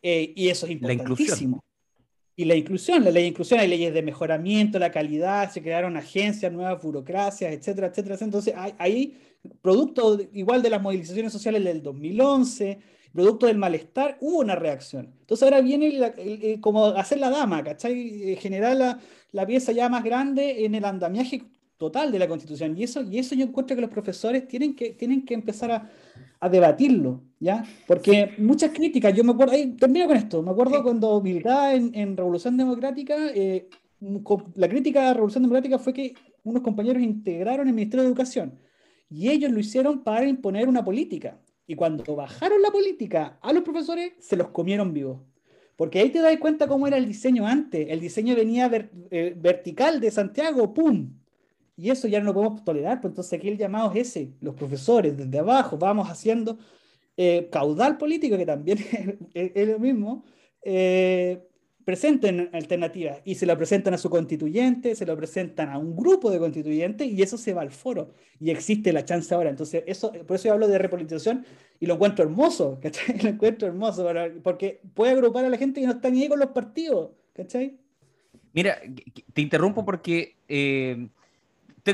eh, 0.03 0.33
y 0.37 0.49
eso 0.49 0.67
es 0.67 0.73
importantísimo 0.73 1.61
y 2.41 2.47
la 2.47 2.55
inclusión, 2.55 3.05
la 3.05 3.11
ley 3.11 3.25
de 3.25 3.29
inclusión, 3.29 3.61
hay 3.61 3.69
leyes 3.69 3.93
de 3.93 4.01
mejoramiento, 4.01 4.79
la 4.79 4.91
calidad, 4.91 5.51
se 5.51 5.61
crearon 5.61 5.99
agencias, 5.99 6.51
nuevas 6.51 6.83
burocracias, 6.83 7.53
etcétera, 7.53 7.89
etcétera. 7.89 8.17
Entonces, 8.19 8.55
hay, 8.79 9.15
producto 9.61 10.19
igual 10.33 10.63
de 10.63 10.71
las 10.71 10.81
movilizaciones 10.81 11.35
sociales 11.35 11.63
del 11.63 11.83
2011, 11.83 12.79
producto 13.13 13.45
del 13.45 13.59
malestar, 13.59 14.17
hubo 14.21 14.39
una 14.39 14.55
reacción. 14.55 15.13
Entonces 15.21 15.43
ahora 15.43 15.61
viene 15.61 16.59
como 16.63 16.87
hacer 16.87 17.19
la 17.19 17.29
dama, 17.29 17.63
¿cachai? 17.63 18.33
Eh, 18.33 18.37
generar 18.37 18.75
la, 18.75 18.99
la, 19.33 19.47
pieza 19.47 19.73
ya 19.73 19.91
más 19.91 20.03
grande 20.03 20.65
en 20.65 20.75
el 20.75 20.85
andamiaje 20.87 21.43
total 21.81 22.13
de 22.13 22.19
la 22.19 22.29
Constitución. 22.29 22.77
Y 22.77 22.85
eso, 22.85 23.01
y 23.03 23.19
eso 23.19 23.35
yo 23.35 23.47
encuentro 23.47 23.75
que 23.75 23.81
los 23.81 23.91
profesores 23.91 24.47
tienen 24.47 24.77
que, 24.77 24.91
tienen 24.91 25.25
que 25.25 25.33
empezar 25.33 25.71
a, 25.73 25.91
a 26.39 26.49
debatirlo, 26.51 27.23
¿ya? 27.39 27.65
Porque 27.87 28.35
muchas 28.37 28.71
críticas, 28.73 29.15
yo 29.15 29.25
me 29.25 29.33
acuerdo, 29.33 29.55
ahí, 29.55 29.69
termino 29.79 30.07
con 30.07 30.17
esto, 30.19 30.43
me 30.43 30.51
acuerdo 30.51 30.83
cuando 30.83 31.23
militaba 31.23 31.73
en, 31.73 31.91
en 31.95 32.19
Revolución 32.19 32.59
Democrática, 32.59 33.17
eh, 33.35 33.71
la 34.57 34.69
crítica 34.69 35.01
a 35.01 35.05
la 35.07 35.15
Revolución 35.15 35.43
Democrática 35.43 35.79
fue 35.79 35.95
que 35.95 36.13
unos 36.45 36.63
compañeros 36.63 37.03
integraron 37.03 37.67
el 37.67 37.73
Ministerio 37.73 38.03
de 38.03 38.09
Educación 38.09 38.59
y 39.09 39.31
ellos 39.31 39.51
lo 39.51 39.59
hicieron 39.59 40.05
para 40.05 40.29
imponer 40.29 40.69
una 40.69 40.85
política. 40.85 41.41
Y 41.67 41.77
cuando 41.77 42.15
bajaron 42.15 42.61
la 42.61 42.71
política 42.71 43.39
a 43.41 43.55
los 43.55 43.63
profesores, 43.63 44.13
se 44.19 44.37
los 44.37 44.49
comieron 44.49 44.93
vivos. 44.93 45.21
Porque 45.77 45.99
ahí 45.99 46.11
te 46.11 46.21
das 46.21 46.37
cuenta 46.39 46.67
cómo 46.67 46.87
era 46.87 46.99
el 46.99 47.07
diseño 47.07 47.47
antes. 47.47 47.87
El 47.89 48.01
diseño 48.01 48.37
venía 48.37 48.71
eh, 49.11 49.35
vertical 49.35 49.99
de 49.99 50.11
Santiago, 50.11 50.75
¡pum! 50.75 51.20
Y 51.81 51.89
eso 51.89 52.07
ya 52.09 52.21
no 52.21 52.27
lo 52.27 52.35
podemos 52.35 52.63
tolerar, 52.63 53.01
pues 53.01 53.13
entonces 53.13 53.39
aquí 53.39 53.49
el 53.49 53.57
llamado 53.57 53.91
es 53.95 54.09
ese, 54.09 54.35
los 54.43 54.55
profesores 54.55 55.17
desde 55.17 55.39
abajo 55.39 55.79
vamos 55.79 56.11
haciendo 56.11 56.59
eh, 57.17 57.49
caudal 57.51 57.97
político, 57.97 58.37
que 58.37 58.45
también 58.45 58.79
es, 59.35 59.67
lo 59.67 59.79
mismo, 59.79 60.23
eh, 60.63 61.43
presenten 61.83 62.51
alternativas 62.53 63.23
y 63.25 63.35
se 63.35 63.47
lo 63.47 63.57
presentan 63.57 63.95
a 63.95 63.99
su 63.99 64.11
constituyente, 64.11 64.95
se 64.95 65.07
lo 65.07 65.17
presentan 65.17 65.71
a 65.71 65.79
un 65.79 65.97
grupo 65.97 66.31
de 66.31 66.39
constituyentes 66.39 67.09
y 67.09 67.23
eso 67.23 67.39
se 67.39 67.55
va 67.55 67.63
al 67.63 67.71
foro 67.71 68.13
y 68.39 68.51
existe 68.51 68.93
la 68.93 69.07
chance 69.07 69.35
ahora. 69.35 69.49
Entonces, 69.49 69.83
eso, 69.87 70.13
por 70.13 70.37
eso 70.37 70.49
yo 70.49 70.53
hablo 70.53 70.69
de 70.69 70.77
repolitización 70.77 71.47
y 71.79 71.87
lo 71.87 71.95
encuentro 71.95 72.27
hermoso, 72.27 72.79
¿cachai? 72.83 73.19
Lo 73.23 73.31
encuentro 73.31 73.69
hermoso 73.69 74.07
porque 74.43 74.83
puede 74.93 75.13
agrupar 75.13 75.47
a 75.47 75.49
la 75.49 75.57
gente 75.57 75.81
que 75.81 75.87
no 75.87 75.95
está 75.95 76.11
ni 76.11 76.25
ahí 76.25 76.29
con 76.29 76.41
los 76.41 76.51
partidos, 76.51 77.13
¿cachai? 77.33 77.79
Mira, 78.53 78.79
te 79.33 79.41
interrumpo 79.41 79.83
porque 79.85 80.37
eh, 80.47 81.09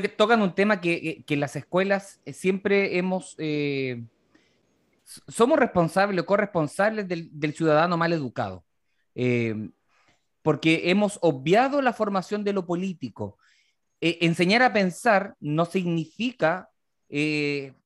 tocan 0.01 0.41
un 0.41 0.53
tema 0.53 0.81
que, 0.81 1.23
que 1.25 1.37
las 1.37 1.55
escuelas 1.55 2.21
eh, 2.25 2.33
siempre 2.33 2.97
hemos... 2.97 3.35
Eh, 3.37 4.03
somos 5.27 5.57
responsables 5.57 6.21
o 6.21 6.25
corresponsables 6.25 7.07
del, 7.07 7.29
del 7.31 7.53
ciudadano 7.53 7.95
mal 7.95 8.11
educado, 8.11 8.65
eh, 9.15 9.69
porque 10.41 10.89
hemos 10.89 11.17
obviado 11.21 11.81
la 11.81 11.93
formación 11.93 12.43
de 12.43 12.51
lo 12.51 12.65
político. 12.65 13.37
enseñar 14.01 14.63
a 14.63 14.73
pensar 14.73 15.35
no 15.39 15.63
significa 15.65 16.69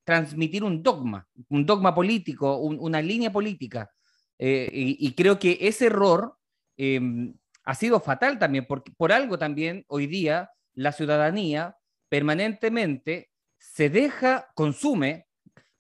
transmitir 0.04 0.64
un 0.64 0.82
dogma, 0.82 1.28
un 1.50 1.64
dogma 1.64 1.94
político, 1.94 2.58
una 2.58 3.04
línea 3.04 3.32
política. 3.32 3.92
Y, 4.40 4.98
y, 5.00 5.14
creo 5.14 5.38
que 5.38 5.60
ese 5.62 5.86
error 5.86 6.36
ha 7.64 7.76
sido 7.76 8.00
fatal 8.00 8.40
también, 8.40 8.66
porque 8.68 8.92
por 8.92 9.12
algo 9.12 9.38
también 9.38 9.86
hoy 9.88 10.08
día 10.08 10.50
la 10.74 10.92
ciudadanía 10.92 11.78
permanentemente 12.12 13.32
se 13.58 13.90
deja, 13.90 14.52
consume 14.54 15.28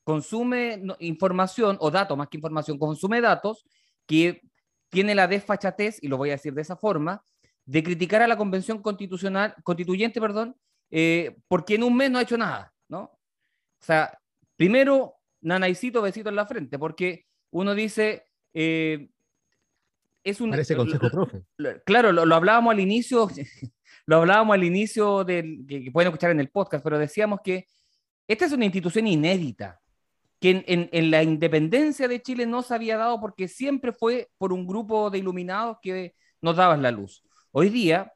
consume 0.03 0.82
información 0.99 1.77
o 1.79 1.91
datos, 1.91 2.17
más 2.17 2.27
que 2.27 2.38
información, 2.38 2.77
consume 2.77 3.21
datos 3.21 3.65
que 4.05 4.41
tiene 4.89 5.15
la 5.15 5.27
desfachatez, 5.27 5.99
y 6.01 6.07
lo 6.07 6.17
voy 6.17 6.29
a 6.29 6.34
decir 6.34 6.53
de 6.53 6.61
esa 6.63 6.75
forma, 6.75 7.23
de 7.65 7.84
criticar 7.84 8.21
a 8.21 8.27
la 8.27 8.38
convención 8.38 8.82
constitucional, 8.82 9.55
constituyente, 9.63 10.19
perdón, 10.19 10.55
eh, 10.89 11.38
porque 11.47 11.75
en 11.75 11.84
un 11.84 11.95
mes 11.95 12.11
no 12.11 12.17
ha 12.17 12.23
hecho 12.23 12.38
nada, 12.38 12.73
¿no? 12.89 13.03
O 13.03 13.84
sea, 13.84 14.19
primero, 14.57 15.15
nanaicito, 15.41 16.01
besito 16.01 16.29
en 16.29 16.36
la 16.36 16.45
frente, 16.45 16.77
porque 16.77 17.25
uno 17.51 17.73
dice, 17.73 18.25
eh, 18.53 19.09
es 20.23 20.41
un... 20.41 20.49
Parece 20.49 20.75
consejo 20.75 21.09
profe. 21.09 21.43
claro, 21.86 22.11
lo, 22.11 22.25
lo 22.25 22.36
hablábamos 22.36 22.73
al 22.73 22.79
inicio, 22.79 23.29
lo 24.05 24.17
hablábamos 24.17 24.53
al 24.55 24.63
inicio 24.63 25.23
del 25.23 25.65
que, 25.67 25.91
pueden 25.91 26.09
escuchar 26.09 26.31
en 26.31 26.39
el 26.39 26.49
podcast, 26.49 26.83
pero 26.83 26.99
decíamos 26.99 27.39
que 27.43 27.67
esta 28.27 28.45
es 28.45 28.51
una 28.51 28.65
institución 28.65 29.07
inédita, 29.07 29.79
que 30.39 30.63
en, 30.65 31.11
la 31.11 31.21
independencia 31.21 32.07
de 32.07 32.21
Chile 32.21 32.45
no 32.45 32.63
se 32.63 32.73
había 32.73 32.97
dado 32.97 33.19
porque 33.19 33.47
siempre 33.47 33.93
fue 33.93 34.29
por 34.37 34.53
un 34.53 34.65
grupo 34.65 35.09
de 35.09 35.19
iluminados 35.19 35.77
que 35.81 36.15
nos 36.41 36.55
daban 36.55 36.81
la 36.81 36.91
luz. 36.91 37.23
Hoy 37.51 37.69
día, 37.69 38.13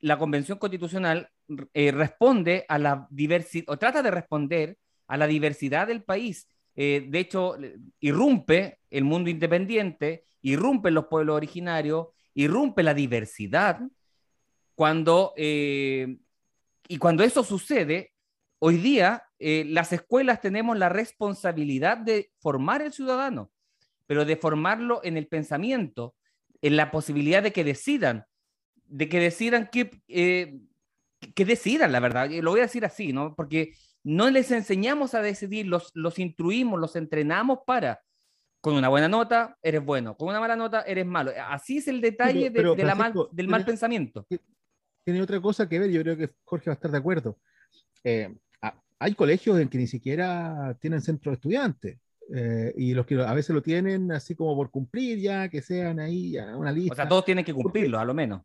la 0.00 0.18
Convención 0.18 0.58
Constitucional 0.58 1.30
eh, 1.72 1.92
responde 1.92 2.64
a 2.68 2.78
la 2.78 3.06
diversidad, 3.10 3.66
o 3.68 3.78
trata 3.78 4.02
de 4.02 4.10
responder 4.10 4.78
a 5.06 5.16
la 5.16 5.26
diversidad 5.26 5.86
del 5.86 6.02
país. 6.02 6.48
Eh, 6.74 7.06
de 7.08 7.18
hecho, 7.18 7.56
irrumpe 8.00 8.78
el 8.90 9.04
mundo 9.04 9.30
independiente, 9.30 10.24
irrumpen 10.42 10.94
los 10.94 11.06
pueblos 11.06 11.36
originarios, 11.36 12.08
irrumpe 12.34 12.82
la 12.82 12.94
diversidad. 12.94 13.80
Cuando, 14.88 15.32
eh, 15.36 16.18
y 16.86 16.98
cuando 16.98 17.24
eso 17.24 17.42
sucede, 17.42 18.12
hoy 18.60 18.76
día 18.76 19.24
eh, 19.40 19.64
las 19.66 19.92
escuelas 19.92 20.40
tenemos 20.40 20.78
la 20.78 20.88
responsabilidad 20.88 21.96
de 21.98 22.30
formar 22.38 22.82
el 22.82 22.92
ciudadano, 22.92 23.50
pero 24.06 24.24
de 24.24 24.36
formarlo 24.36 25.00
en 25.02 25.16
el 25.16 25.26
pensamiento, 25.26 26.14
en 26.62 26.76
la 26.76 26.92
posibilidad 26.92 27.42
de 27.42 27.52
que 27.52 27.64
decidan, 27.64 28.26
de 28.84 29.08
que 29.08 29.18
decidan 29.18 29.68
que, 29.68 29.90
eh, 30.06 30.60
que 31.34 31.44
decidan, 31.44 31.90
la 31.90 31.98
verdad. 31.98 32.30
Lo 32.30 32.52
voy 32.52 32.60
a 32.60 32.68
decir 32.70 32.84
así, 32.84 33.12
¿no? 33.12 33.34
Porque 33.34 33.72
no 34.04 34.30
les 34.30 34.52
enseñamos 34.52 35.12
a 35.14 35.22
decidir, 35.22 35.66
los, 35.66 35.90
los 35.94 36.20
instruimos, 36.20 36.78
los 36.78 36.94
entrenamos 36.94 37.58
para, 37.66 38.00
con 38.60 38.76
una 38.76 38.88
buena 38.88 39.08
nota, 39.08 39.58
eres 39.60 39.84
bueno, 39.84 40.16
con 40.16 40.28
una 40.28 40.38
mala 40.38 40.54
nota, 40.54 40.82
eres 40.82 41.04
malo. 41.04 41.32
Así 41.48 41.78
es 41.78 41.88
el 41.88 42.00
detalle 42.00 42.44
de- 42.44 42.50
pero, 42.52 42.76
de 42.76 42.84
la 42.84 42.94
mal- 42.94 43.12
del 43.32 43.48
mal 43.48 43.62
pensamiento. 43.64 44.24
Tiene 45.12 45.22
otra 45.22 45.40
cosa 45.40 45.66
que 45.68 45.78
ver, 45.78 45.90
yo 45.90 46.02
creo 46.02 46.16
que 46.18 46.30
Jorge 46.44 46.68
va 46.70 46.72
a 46.72 46.74
estar 46.74 46.90
de 46.90 46.98
acuerdo. 46.98 47.38
Eh, 48.04 48.34
a- 48.60 48.74
hay 48.98 49.14
colegios 49.14 49.58
en 49.58 49.68
que 49.68 49.78
ni 49.78 49.86
siquiera 49.86 50.76
tienen 50.80 51.00
centro 51.00 51.30
de 51.30 51.36
estudiantes, 51.36 51.98
eh, 52.34 52.74
y 52.76 52.92
los 52.92 53.06
que 53.06 53.14
a 53.14 53.32
veces 53.32 53.54
lo 53.54 53.62
tienen 53.62 54.12
así 54.12 54.34
como 54.34 54.54
por 54.54 54.70
cumplir 54.70 55.18
ya, 55.18 55.48
que 55.48 55.62
sean 55.62 55.98
ahí 55.98 56.32
ya 56.32 56.54
una 56.56 56.70
lista. 56.72 56.92
O 56.92 56.96
sea, 56.96 57.08
todos 57.08 57.24
tienen 57.24 57.42
que 57.44 57.54
cumplirlo, 57.54 57.98
a 57.98 58.04
lo 58.04 58.12
menos. 58.12 58.42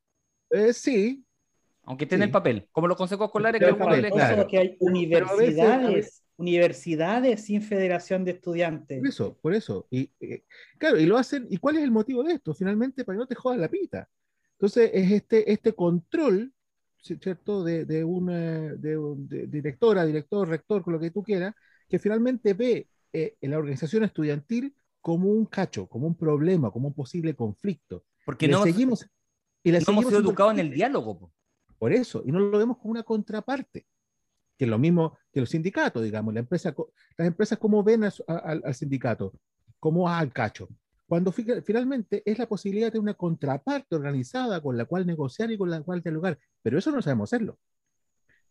Eh, 0.50 0.72
sí, 0.74 1.24
Aunque 1.86 2.06
esté 2.06 2.16
en 2.16 2.22
Sí. 2.22 2.26
el 2.28 2.32
papel, 2.32 2.70
como 2.72 2.88
los 2.88 2.96
consejos 2.96 3.26
escolares 3.28 3.60
que 3.60 3.74
papel, 3.74 4.10
claro. 4.10 4.48
que 4.48 4.58
hay 4.58 4.78
Pero 4.80 4.88
a 5.28 5.36
veces- 5.36 5.60
a 5.60 5.66
universidades, 5.68 5.94
veces- 5.96 6.24
universidades 6.38 7.44
sin 7.46 7.62
federación 7.62 8.24
de 8.24 8.32
estudiantes. 8.32 9.00
por 9.00 9.08
eso, 9.10 9.38
por 9.42 9.54
eso. 9.54 9.86
Y, 9.92 10.10
eh, 10.22 10.46
claro, 10.78 10.98
y 10.98 11.06
lo 11.06 11.18
hacen, 11.18 11.46
¿y 11.50 11.58
cuál 11.58 11.76
es 11.76 11.84
el 11.84 11.92
motivo 11.92 12.24
de 12.24 12.36
esto? 12.36 12.54
Finalmente, 12.54 13.04
para 13.04 13.18
que 13.18 13.20
no 13.20 13.28
te 13.28 13.36
jodan 13.36 13.60
la 13.60 13.68
pita. 13.68 14.08
Entonces, 14.64 14.92
es 14.94 15.12
este, 15.12 15.52
este 15.52 15.74
control, 15.76 16.54
¿sí- 17.02 17.18
¿cierto?, 17.22 17.66
de, 17.66 17.84
de 17.84 18.06
una 18.06 18.74
de, 18.76 18.98
un- 18.98 19.28
de 19.28 19.46
directora, 19.48 20.06
director, 20.06 20.48
rector, 20.48 20.84
con 20.84 20.94
lo 20.94 21.02
que 21.02 21.12
tú 21.12 21.22
quieras, 21.22 21.54
que 21.90 22.00
finalmente 22.00 22.54
ve 22.54 22.88
eh, 23.12 23.36
en 23.42 23.52
la 23.52 23.58
organización 23.58 24.06
estudiantil 24.06 24.74
como 25.02 25.30
un 25.30 25.46
cacho, 25.48 25.88
como 25.88 26.08
un 26.08 26.16
problema, 26.16 26.72
como 26.72 26.88
un 26.88 26.94
posible 26.94 27.36
conflicto. 27.36 28.06
porque 28.24 28.48
le 28.48 28.54
no, 28.54 28.64
seguimos, 28.64 29.06
y 29.64 29.72
no 29.72 29.76
hemos 29.76 29.86
seguimos 29.86 30.06
sido 30.06 30.12
siendo 30.22 30.30
educados 30.30 30.54
en 30.54 30.60
el 30.60 30.72
diálogo. 30.74 31.20
po. 31.20 31.34
Por 31.78 31.92
eso, 31.92 32.24
y 32.26 32.32
no 32.32 32.40
lo 32.40 32.58
vemos 32.58 32.78
como 32.78 32.92
una 32.92 33.04
contraparte, 33.04 33.86
que 34.58 34.66
es 34.66 34.70
lo 34.70 34.80
mismo 34.80 35.18
que 35.34 35.42
los 35.42 35.50
sindicatos, 35.50 36.04
digamos, 36.04 36.34
la 36.34 36.40
empresa, 36.42 36.74
las 37.18 37.28
empresas 37.28 37.60
cómo 37.60 37.84
ven 37.84 38.06
a 38.06 38.14
a- 38.28 38.38
al, 38.38 38.62
al 38.66 38.76
sindicato, 38.76 39.34
como 39.80 40.08
al 40.10 40.32
cacho, 40.32 40.70
cuando 41.14 41.32
fi- 41.32 41.62
finalmente 41.64 42.24
es 42.26 42.40
la 42.40 42.48
posibilidad 42.48 42.92
de 42.92 43.00
una 43.00 43.14
contraparte 43.14 43.96
organizada 43.96 44.62
con 44.62 44.78
la 44.78 44.86
cual 44.86 45.06
negociar 45.06 45.52
y 45.52 45.58
con 45.58 45.70
la 45.70 45.82
cual 45.82 46.02
dialogar, 46.02 46.40
pero 46.64 46.78
eso 46.80 46.92
no 46.92 47.02
sabemos 47.02 47.30
hacerlo. 47.32 47.60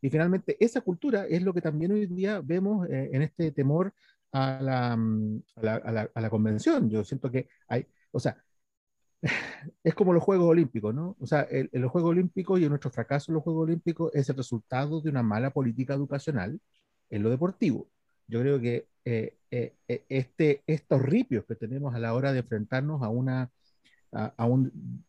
Y 0.01 0.11
finalmente 0.11 0.57
esa 0.65 0.81
cultura 0.81 1.27
es 1.27 1.43
lo 1.43 1.55
que 1.55 1.61
también 1.63 1.93
hoy 1.93 2.07
día 2.07 2.41
vemos 2.45 2.89
eh, 2.89 3.11
en 3.13 3.23
este 3.23 3.53
temor 3.53 3.93
a 4.33 4.61
la, 4.63 4.97
mm, 4.97 5.43
a 5.57 5.63
la, 5.63 5.75
a 5.77 5.93
la- 5.93 6.11
a 6.15 6.21
la 6.21 6.31
convención. 6.31 6.91
Yo 6.91 7.05
siento 7.05 7.31
que 7.31 7.49
hay, 7.69 7.87
o 8.13 8.21
sea, 8.21 8.37
es 9.85 9.95
como 9.95 10.13
los 10.13 10.23
Juegos 10.23 10.49
Olímpicos, 10.49 10.95
¿no? 10.95 11.17
O 11.21 11.27
sea, 11.27 11.43
el- 11.43 11.71
en 11.73 11.83
los 11.83 11.91
Juegos 11.93 12.11
Olímpicos 12.13 12.61
y 12.61 12.69
nuestro 12.69 12.91
fracaso 12.91 13.31
en 13.31 13.35
los 13.37 13.45
Juegos 13.45 13.65
Olímpicos 13.65 14.13
es 14.15 14.29
el 14.31 14.37
resultado 14.37 15.01
de 15.01 15.11
una 15.11 15.23
mala 15.23 15.51
política 15.53 15.95
educacional 15.95 16.61
en 17.11 17.23
lo 17.23 17.31
deportivo. 17.31 17.89
Yo 18.29 18.41
creo 18.41 18.61
que 18.61 18.89
eh, 19.05 19.37
eh, 19.51 19.75
eh, 19.89 20.05
este, 20.09 20.63
estos 20.67 21.03
ripios 21.03 21.45
que 21.47 21.55
tenemos 21.57 21.95
a 21.95 21.99
la 21.99 22.15
hora 22.15 22.33
de 22.33 22.41
enfrentarnos 22.41 23.03
a 23.03 23.09
una, 23.09 23.51
a, 24.13 24.33
a 24.37 24.47
un- 24.47 25.05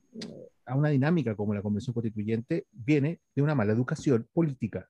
a 0.66 0.76
una 0.76 0.89
dinámica 0.89 1.36
como 1.36 1.54
la 1.54 1.62
Convención 1.62 1.94
Constituyente 1.94 2.68
viene 2.72 3.20
de 3.36 3.41
una 3.41 3.56
mala 3.56 3.74
educación 3.74 4.28
política 4.34 4.89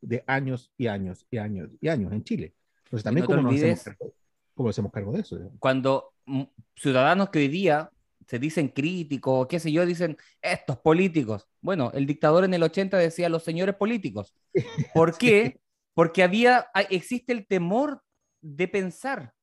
de 0.00 0.22
años 0.26 0.72
y 0.78 0.86
años 0.86 1.26
y 1.30 1.38
años 1.38 1.70
y 1.80 1.88
años 1.88 2.12
en 2.12 2.22
Chile. 2.24 2.54
Entonces 2.84 3.04
también 3.04 3.22
no 3.24 3.26
cómo 3.26 3.42
nos 3.42 3.54
hacemos 3.56 3.82
cargo, 3.84 4.14
cómo 4.54 4.68
hacemos 4.68 4.92
cargo 4.92 5.12
de 5.12 5.20
eso. 5.20 5.38
Cuando 5.58 6.12
mm, 6.26 6.42
ciudadanos 6.76 7.30
que 7.30 7.40
hoy 7.40 7.48
día 7.48 7.90
se 8.26 8.38
dicen 8.38 8.68
críticos, 8.68 9.46
qué 9.48 9.58
sé 9.58 9.72
yo, 9.72 9.84
dicen 9.84 10.16
estos 10.40 10.78
políticos. 10.78 11.48
Bueno, 11.60 11.90
el 11.94 12.06
dictador 12.06 12.44
en 12.44 12.54
el 12.54 12.62
80 12.62 12.96
decía 12.96 13.28
los 13.28 13.42
señores 13.42 13.74
políticos. 13.74 14.34
¿Por 14.94 15.18
qué? 15.18 15.58
Porque 15.94 16.22
había, 16.22 16.66
hay- 16.72 16.86
existe 16.90 17.32
el 17.32 17.46
temor 17.46 18.02
de 18.40 18.68
pensar, 18.68 19.34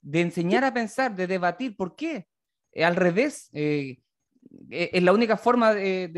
de 0.00 0.20
enseñar 0.20 0.64
a 0.64 0.74
pensar, 0.74 1.14
de 1.16 1.26
debatir. 1.26 1.76
¿Por 1.76 1.96
qué? 1.96 2.28
Eh, 2.72 2.84
al 2.84 2.96
revés, 2.96 3.50
eh, 3.52 3.98
eh, 4.70 4.90
es 4.92 5.02
la 5.02 5.12
única 5.12 5.36
forma 5.36 5.74
de, 5.74 6.08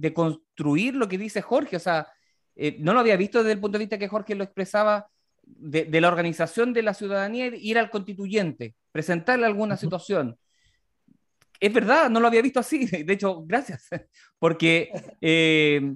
de- 0.00 0.14
construir 0.14 0.94
lo 0.94 1.08
que 1.08 1.18
dice 1.18 1.42
Jorge. 1.42 1.76
O 1.76 1.80
sea, 1.80 2.06
no 2.78 2.92
lo 2.92 3.00
había 3.00 3.16
visto 3.16 3.38
desde 3.38 3.52
el 3.52 3.60
punto 3.60 3.78
de 3.78 3.84
vista 3.84 3.98
que 3.98 4.08
Jorge 4.08 4.34
lo 4.34 4.44
expresaba 4.44 5.08
de, 5.42 5.84
de 5.84 6.00
la 6.00 6.08
organización 6.08 6.72
de 6.72 6.82
la 6.82 6.94
ciudadanía, 6.94 7.46
ir 7.46 7.78
al 7.78 7.90
constituyente, 7.90 8.74
presentarle 8.92 9.46
alguna 9.46 9.76
situación. 9.76 10.36
Es 11.58 11.72
verdad, 11.72 12.08
no 12.08 12.20
lo 12.20 12.26
había 12.26 12.42
visto 12.42 12.60
así. 12.60 12.86
De 13.04 13.12
hecho, 13.12 13.42
gracias. 13.44 13.88
Porque 14.38 14.90
eh, 15.20 15.94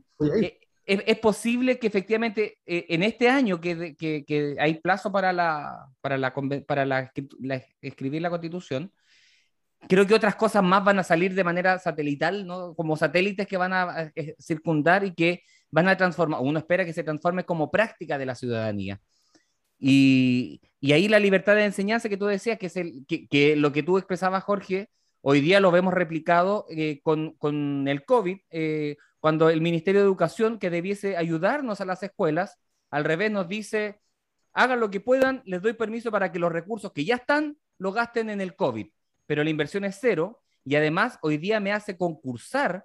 es, 0.87 1.18
posible 1.18 1.78
que 1.78 1.87
efectivamente 1.87 2.59
eh, 2.66 2.87
en 2.91 3.03
este 3.03 3.28
año 3.28 3.61
que, 3.61 4.57
hay 4.59 4.74
plazo 4.80 5.11
para, 5.11 5.32
la, 5.32 5.87
para, 6.01 6.85
la, 6.85 7.12
escribir 7.80 8.22
la 8.22 8.30
constitución, 8.30 8.93
creo 9.89 10.07
que 10.07 10.14
otras 10.14 10.37
cosas 10.37 10.62
más 10.62 10.85
van 10.85 10.99
a 10.99 11.05
salir 11.05 11.35
de 11.35 11.45
manera 11.45 11.78
satelital, 11.78 12.47
¿no? 12.47 12.74
como 12.74 12.97
satélites 12.97 13.47
que 13.47 13.57
van 13.57 13.72
a, 13.72 14.12
eh, 14.14 14.35
circundar 14.39 15.05
y 15.05 15.14
que 15.14 15.43
van 15.70 15.89
a 15.89 15.97
transformar, 15.97 16.41
uno 16.43 16.59
espera 16.59 16.85
que 16.85 16.93
se 16.93 17.03
transforme 17.03 17.45
como 17.45 17.70
práctica 17.70 18.18
de 18.18 18.26
la 18.26 18.35
ciudadanía. 18.35 19.01
Y, 19.78 20.61
ahí 20.82 21.09
la 21.09 21.18
libertad 21.18 21.57
de 21.57 21.64
enseñanza 21.64 22.09
que 22.09 22.16
tú 22.16 22.26
decías, 22.26 22.59
que, 22.59 22.66
es 22.66 23.59
lo 23.59 23.72
que 23.72 23.82
tú 23.82 23.99
expresabas, 23.99 24.45
Jorge, 24.45 24.91
hoy 25.22 25.41
día 25.41 25.61
lo 25.61 25.70
vemos 25.70 25.95
replicado 25.95 26.66
eh, 26.70 27.01
con, 27.03 27.89
el 27.89 28.05
COVID, 28.05 28.39
cuando 29.25 29.49
el 29.49 29.62
Ministerio 29.62 30.03
de 30.03 30.07
Educación, 30.07 30.59
que 30.59 30.68
debiese 30.68 31.16
ayudarnos 31.16 31.81
a 31.81 31.87
las 31.87 32.03
escuelas, 32.03 32.59
al 32.91 33.05
revés 33.05 33.31
nos 33.31 33.49
dice, 33.49 33.99
hagan 34.53 34.81
lo 34.81 34.91
que 34.91 35.01
puedan, 35.01 35.41
les 35.47 35.62
doy 35.62 35.72
permiso 35.72 36.11
para 36.11 36.31
que 36.31 36.39
los 36.39 36.53
recursos 36.53 36.93
que 36.93 37.07
ya 37.07 37.14
están 37.14 37.57
lo 37.79 37.93
gasten 37.93 38.29
en 38.29 38.43
el 38.43 38.55
COVID, 38.55 38.87
pero 39.25 39.43
la 39.43 39.49
inversión 39.49 39.85
es 39.87 39.97
cero 39.99 40.43
y 40.62 40.75
además 40.75 41.18
hoy 41.22 41.39
día 41.39 41.59
me 41.59 41.72
hace 41.72 41.97
concursar, 41.97 42.85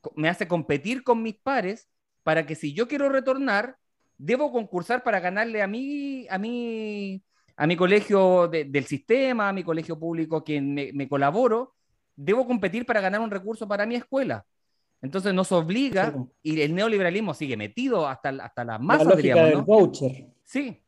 co- 0.00 0.12
me 0.16 0.30
hace 0.30 0.48
competir 0.48 1.02
con 1.04 1.22
mis 1.22 1.36
pares 1.36 1.88
para 2.22 2.46
que 2.46 2.54
si 2.54 2.72
yo 2.74 2.88
quiero 2.88 3.08
retornar, 3.10 3.76
debo 4.18 4.52
concursar 4.52 5.02
para 5.02 5.20
ganarle 5.20 5.62
a 5.62 5.66
mí, 5.66 6.26
a 6.30 6.38
mí, 6.38 7.22
a 7.56 7.66
mi 7.66 7.76
colegio 7.76 8.48
de- 8.48 8.64
del 8.64 8.86
sistema, 8.86 9.50
a 9.50 9.52
mi 9.52 9.64
colegio 9.64 9.98
público 9.98 10.44
que 10.44 10.60
me, 10.60 10.92
me 10.94 11.08
colaboro, 11.08 11.74
debo 12.16 12.46
competir 12.46 12.86
para 12.86 13.00
ganar 13.02 13.20
un 13.20 13.30
recurso 13.30 13.68
para 13.68 13.86
mi 13.86 13.96
escuela. 13.96 14.46
Entonces 15.02 15.34
nos 15.34 15.50
obliga, 15.52 16.12
Sí. 16.42 16.52
y 16.54 16.60
el 16.60 16.74
neoliberalismo 16.74 17.34
sigue 17.34 17.56
metido 17.56 18.06
hasta, 18.06 18.28
hasta 18.30 18.64
la 18.64 18.72
La 18.74 18.78
masa, 18.78 19.04
lógica 19.04 19.16
diríamos, 19.16 19.44
del 19.48 19.58
¿no? 19.58 19.64
voucher. 19.64 20.26
Sí, 20.44 20.78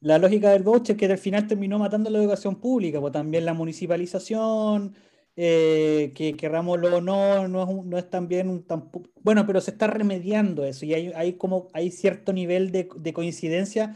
La 0.00 0.18
lógica 0.18 0.50
del 0.50 0.62
voucher 0.64 0.96
que 0.96 1.06
al 1.06 1.16
final 1.16 1.46
terminó 1.46 1.78
matando 1.78 2.10
la 2.10 2.18
educación 2.18 2.56
pública, 2.56 3.00
pues 3.00 3.12
también 3.12 3.44
la 3.44 3.54
municipalización, 3.54 4.94
eh, 5.36 6.12
que 6.14 6.34
querrámoslo 6.34 6.96
o 6.96 7.00
no, 7.00 7.48
no 7.48 7.62
es, 7.62 7.68
un- 7.68 7.88
no 7.88 7.96
es 7.96 8.10
también 8.10 8.50
un 8.50 8.66
tampo- 8.66 9.08
Bueno, 9.22 9.46
pero 9.46 9.60
se 9.60 9.70
está 9.70 9.86
remediando 9.86 10.64
eso 10.64 10.84
y 10.84 10.92
hay, 10.92 11.12
hay 11.14 11.34
como 11.34 11.68
hay 11.72 11.90
cierto 11.90 12.32
nivel 12.32 12.70
de, 12.72 12.88
de 12.96 13.12
coincidencia 13.14 13.94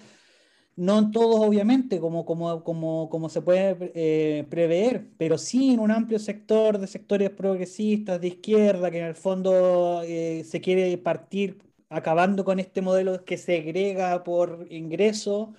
no 0.77 0.99
en 0.99 1.11
todos, 1.11 1.41
obviamente, 1.41 2.01
como, 2.01 2.25
como, 2.27 2.63
como, 2.63 3.09
como 3.09 3.29
se 3.31 3.41
puede 3.43 3.93
eh, 3.95 4.47
prever, 4.51 5.09
pero 5.17 5.39
sí 5.39 5.73
en 5.73 5.81
un 5.81 5.91
amplio 5.91 6.19
sector 6.19 6.79
de 6.79 6.87
sectores 6.87 7.31
progresistas 7.31 8.21
de 8.21 8.29
izquierda, 8.29 8.91
que 8.91 8.99
en 8.99 9.07
el 9.07 9.15
fondo 9.15 10.03
eh, 10.05 10.45
se 10.45 10.61
quiere 10.61 10.97
partir 10.99 11.59
acabando 11.89 12.45
con 12.45 12.59
este 12.61 12.83
modelo 12.83 13.25
que 13.25 13.39
segrega 13.39 14.23
por 14.25 14.67
ingreso 14.71 15.55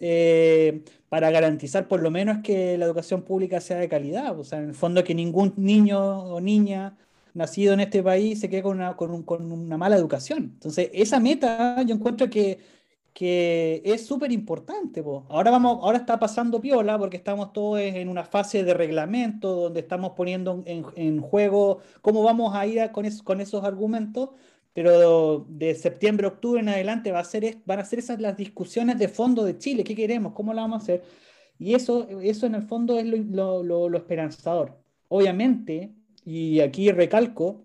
eh, 0.00 0.84
para 1.08 1.30
garantizar 1.30 1.88
por 1.88 2.02
lo 2.02 2.10
menos 2.10 2.38
que 2.42 2.78
la 2.78 2.86
educación 2.86 3.22
pública 3.22 3.60
sea 3.60 3.78
de 3.78 3.88
calidad. 3.88 4.38
O 4.38 4.44
sea, 4.44 4.58
en 4.58 4.70
el 4.70 4.74
fondo 4.74 5.04
que 5.04 5.14
ningún 5.14 5.54
niño 5.56 6.00
o 6.00 6.40
niña 6.40 6.96
nacido 7.34 7.74
en 7.74 7.80
este 7.80 8.02
país 8.02 8.40
se 8.40 8.48
quede 8.48 8.62
con 8.62 8.76
una, 8.78 8.96
con, 8.96 9.22
con 9.24 9.50
una 9.52 9.76
mala 9.76 9.96
educación. 9.96 10.52
Entonces, 10.54 10.90
esa 10.92 11.20
meta 11.20 11.82
yo 11.82 11.94
encuentro 11.94 12.30
que, 12.30 12.58
que 13.14 13.80
es 13.84 14.06
súper 14.06 14.32
importante. 14.32 15.02
Ahora, 15.28 15.50
vamos, 15.50 15.78
ahora 15.82 15.98
está 15.98 16.18
pasando 16.18 16.60
piola 16.60 16.98
porque 16.98 17.16
estamos 17.16 17.52
todos 17.52 17.80
en 17.80 18.08
una 18.08 18.24
fase 18.24 18.64
de 18.64 18.74
reglamento 18.74 19.54
donde 19.54 19.80
estamos 19.80 20.12
poniendo 20.12 20.62
en, 20.66 21.20
juego 21.20 21.78
cómo 22.02 22.22
vamos 22.22 22.54
a 22.54 22.66
ir 22.66 22.90
con, 22.92 23.08
con 23.24 23.40
esos 23.40 23.64
argumentos 23.64 24.30
pero 24.74 25.46
de 25.48 25.74
septiembre, 25.76 26.26
octubre 26.26 26.60
en 26.60 26.68
adelante 26.68 27.12
va 27.12 27.20
a 27.20 27.24
ser, 27.24 27.58
van 27.64 27.78
a 27.78 27.84
ser 27.84 28.00
esas 28.00 28.20
las 28.20 28.36
discusiones 28.36 28.98
de 28.98 29.08
fondo 29.08 29.44
de 29.44 29.56
Chile, 29.56 29.84
qué 29.84 29.94
queremos, 29.94 30.32
cómo 30.34 30.52
la 30.52 30.62
vamos 30.62 30.80
a 30.80 30.82
hacer. 30.82 31.04
Y 31.60 31.74
eso, 31.74 32.08
eso 32.20 32.46
en 32.46 32.56
el 32.56 32.62
fondo 32.62 32.98
es 32.98 33.06
lo, 33.06 33.62
lo, 33.62 33.88
lo 33.88 33.96
esperanzador. 33.96 34.76
Obviamente, 35.08 35.92
y 36.24 36.58
aquí 36.58 36.90
recalco, 36.90 37.62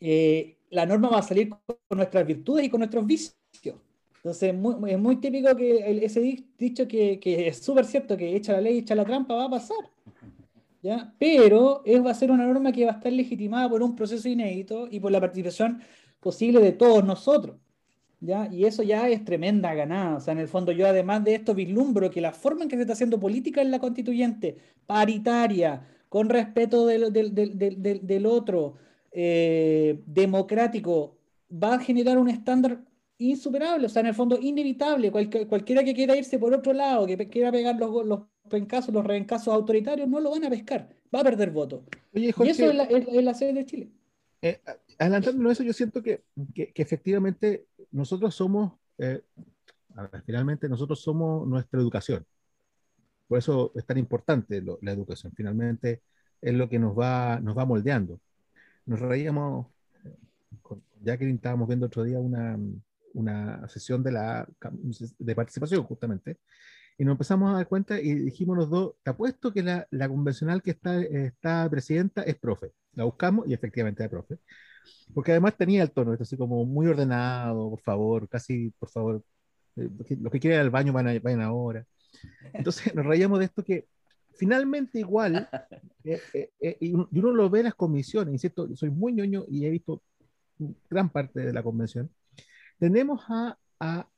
eh, 0.00 0.56
la 0.70 0.86
norma 0.86 1.08
va 1.08 1.18
a 1.20 1.22
salir 1.22 1.50
con 1.50 1.98
nuestras 1.98 2.26
virtudes 2.26 2.64
y 2.66 2.68
con 2.68 2.80
nuestros 2.80 3.06
vicios. 3.06 3.39
Entonces, 4.22 4.54
es 4.88 4.98
muy 4.98 5.16
típico 5.16 5.56
que 5.56 6.04
ese 6.04 6.44
dicho 6.58 6.86
que, 6.86 7.18
que 7.18 7.48
es 7.48 7.58
súper 7.58 7.86
cierto, 7.86 8.18
que 8.18 8.36
echa 8.36 8.52
la 8.52 8.60
ley, 8.60 8.78
echa 8.78 8.94
la 8.94 9.04
trampa, 9.04 9.34
va 9.34 9.44
a 9.46 9.50
pasar. 9.50 9.90
¿ya? 10.82 11.14
Pero 11.18 11.82
es, 11.86 12.04
va 12.04 12.10
a 12.10 12.14
ser 12.14 12.30
una 12.30 12.46
norma 12.46 12.70
que 12.70 12.84
va 12.84 12.92
a 12.92 12.94
estar 12.96 13.12
legitimada 13.12 13.68
por 13.70 13.82
un 13.82 13.96
proceso 13.96 14.28
inédito 14.28 14.88
y 14.90 15.00
por 15.00 15.10
la 15.10 15.20
participación 15.20 15.80
posible 16.20 16.60
de 16.60 16.72
todos 16.72 17.02
nosotros. 17.02 17.56
¿ya? 18.20 18.46
Y 18.52 18.66
eso 18.66 18.82
ya 18.82 19.08
es 19.08 19.24
tremenda 19.24 19.72
ganada. 19.72 20.16
O 20.16 20.20
sea, 20.20 20.32
en 20.32 20.38
el 20.40 20.48
fondo 20.48 20.70
yo 20.72 20.86
además 20.86 21.24
de 21.24 21.36
esto 21.36 21.54
vislumbro 21.54 22.10
que 22.10 22.20
la 22.20 22.32
forma 22.32 22.64
en 22.64 22.68
que 22.68 22.76
se 22.76 22.82
está 22.82 22.92
haciendo 22.92 23.18
política 23.18 23.62
en 23.62 23.70
la 23.70 23.78
constituyente, 23.78 24.58
paritaria, 24.86 25.86
con 26.10 26.28
respeto 26.28 26.86
del, 26.86 27.10
del, 27.10 27.34
del, 27.34 28.06
del 28.06 28.26
otro, 28.26 28.74
eh, 29.12 30.02
democrático, 30.06 31.16
va 31.50 31.74
a 31.74 31.78
generar 31.78 32.18
un 32.18 32.28
estándar 32.28 32.80
insuperable, 33.20 33.86
o 33.86 33.88
sea, 33.88 34.00
en 34.00 34.06
el 34.06 34.14
fondo 34.14 34.38
inevitable. 34.40 35.12
cualquiera 35.12 35.84
que 35.84 35.94
quiera 35.94 36.16
irse 36.16 36.38
por 36.38 36.54
otro 36.54 36.72
lado, 36.72 37.06
que 37.06 37.28
quiera 37.28 37.52
pegar 37.52 37.76
los, 37.76 38.06
los 38.06 38.22
pencasos, 38.48 38.92
los 38.94 39.04
reencasos 39.04 39.52
autoritarios, 39.52 40.08
no 40.08 40.20
lo 40.20 40.30
van 40.30 40.44
a 40.44 40.50
pescar, 40.50 40.88
va 41.14 41.20
a 41.20 41.24
perder 41.24 41.50
votos. 41.50 41.82
y 42.14 42.28
eso 42.28 42.44
es 42.44 42.74
la, 42.74 42.84
es 42.84 43.24
la 43.24 43.34
sede 43.34 43.52
de 43.52 43.66
Chile. 43.66 43.90
Eh, 44.42 44.60
adelantándolo 44.98 45.50
eso, 45.50 45.62
yo 45.62 45.72
siento 45.74 46.02
que, 46.02 46.24
que, 46.54 46.72
efectivamente 46.74 47.66
nosotros 47.90 48.34
somos, 48.34 48.72
eh, 48.96 49.22
finalmente 50.24 50.68
nosotros 50.68 51.00
somos 51.00 51.46
nuestra 51.46 51.78
educación. 51.78 52.24
Por 53.28 53.38
eso 53.38 53.70
es 53.74 53.84
tan 53.84 53.98
importante 53.98 54.62
la 54.80 54.92
educación. 54.92 55.32
Finalmente 55.36 56.02
es 56.40 56.54
lo 56.54 56.68
que 56.68 56.78
nos 56.78 56.98
va, 56.98 57.38
nos 57.40 57.56
va 57.56 57.66
moldeando. 57.66 58.18
Nos 58.86 58.98
reíamos, 58.98 59.66
eh, 60.04 60.16
con 60.62 60.82
Jacqueline 61.02 61.36
estábamos 61.36 61.68
viendo 61.68 61.86
otro 61.86 62.02
día 62.02 62.18
una, 62.18 62.58
una 63.14 63.68
sesión 63.68 64.02
de, 64.02 64.12
la, 64.12 64.48
de 65.18 65.34
participación 65.34 65.84
justamente, 65.84 66.38
y 67.00 67.04
nos 67.04 67.12
empezamos 67.12 67.50
a 67.50 67.56
dar 67.56 67.66
cuenta 67.66 67.98
y 67.98 68.14
dijimos 68.14 68.58
los 68.58 68.68
dos, 68.68 68.94
te 69.02 69.10
apuesto 69.10 69.52
que 69.52 69.62
la, 69.62 69.86
la 69.90 70.06
convencional 70.06 70.62
que 70.62 70.72
está, 70.72 71.00
está 71.00 71.66
presidenta 71.70 72.22
es 72.22 72.36
profe. 72.36 72.72
La 72.92 73.04
buscamos 73.04 73.48
y 73.48 73.54
efectivamente 73.54 74.02
era 74.02 74.10
profe. 74.10 74.38
Porque 75.14 75.32
además 75.32 75.56
tenía 75.56 75.82
el 75.82 75.92
tono, 75.92 76.14
así 76.20 76.36
como 76.36 76.64
muy 76.66 76.86
ordenado, 76.88 77.70
por 77.70 77.80
favor, 77.80 78.28
casi, 78.28 78.70
por 78.78 78.90
favor, 78.90 79.24
eh, 79.76 79.88
los 80.20 80.30
que 80.30 80.40
quieren 80.40 80.58
ir 80.58 80.60
al 80.60 80.70
baño 80.70 80.92
van 80.92 81.06
vayan 81.22 81.40
ahora. 81.40 81.86
Entonces 82.52 82.94
nos 82.94 83.06
reíamos 83.06 83.38
de 83.38 83.46
esto 83.46 83.64
que 83.64 83.86
finalmente 84.34 84.98
igual, 84.98 85.48
eh, 86.04 86.20
eh, 86.60 86.76
y 86.80 86.92
uno 86.92 87.32
lo 87.32 87.48
ve 87.48 87.60
en 87.60 87.64
las 87.64 87.74
comisiones, 87.74 88.34
insisto, 88.34 88.68
soy 88.76 88.90
muy 88.90 89.12
ñoño 89.12 89.44
y 89.48 89.64
he 89.64 89.70
visto 89.70 90.02
gran 90.88 91.08
parte 91.08 91.40
de 91.40 91.52
la 91.52 91.62
convención, 91.62 92.10
tenemos 92.80 93.22
a, 93.28 93.56
a 93.78 94.08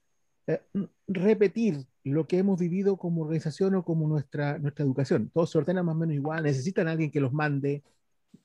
repetir 1.09 1.87
lo 2.05 2.27
que 2.27 2.39
hemos 2.39 2.59
vivido 2.59 2.97
como 2.97 3.23
organización 3.23 3.75
o 3.75 3.85
como 3.85 4.09
nuestra, 4.09 4.59
nuestra 4.59 4.85
educación. 4.85 5.31
Todos 5.35 5.51
se 5.51 5.59
ordenan 5.59 5.85
más 5.85 5.95
o 5.95 5.99
menos 5.99 6.15
igual, 6.15 6.45
necesitan 6.45 6.89
a 6.89 6.93
alguien 6.93 7.11
que 7.11 7.21
los 7.21 7.33
mande 7.33 7.83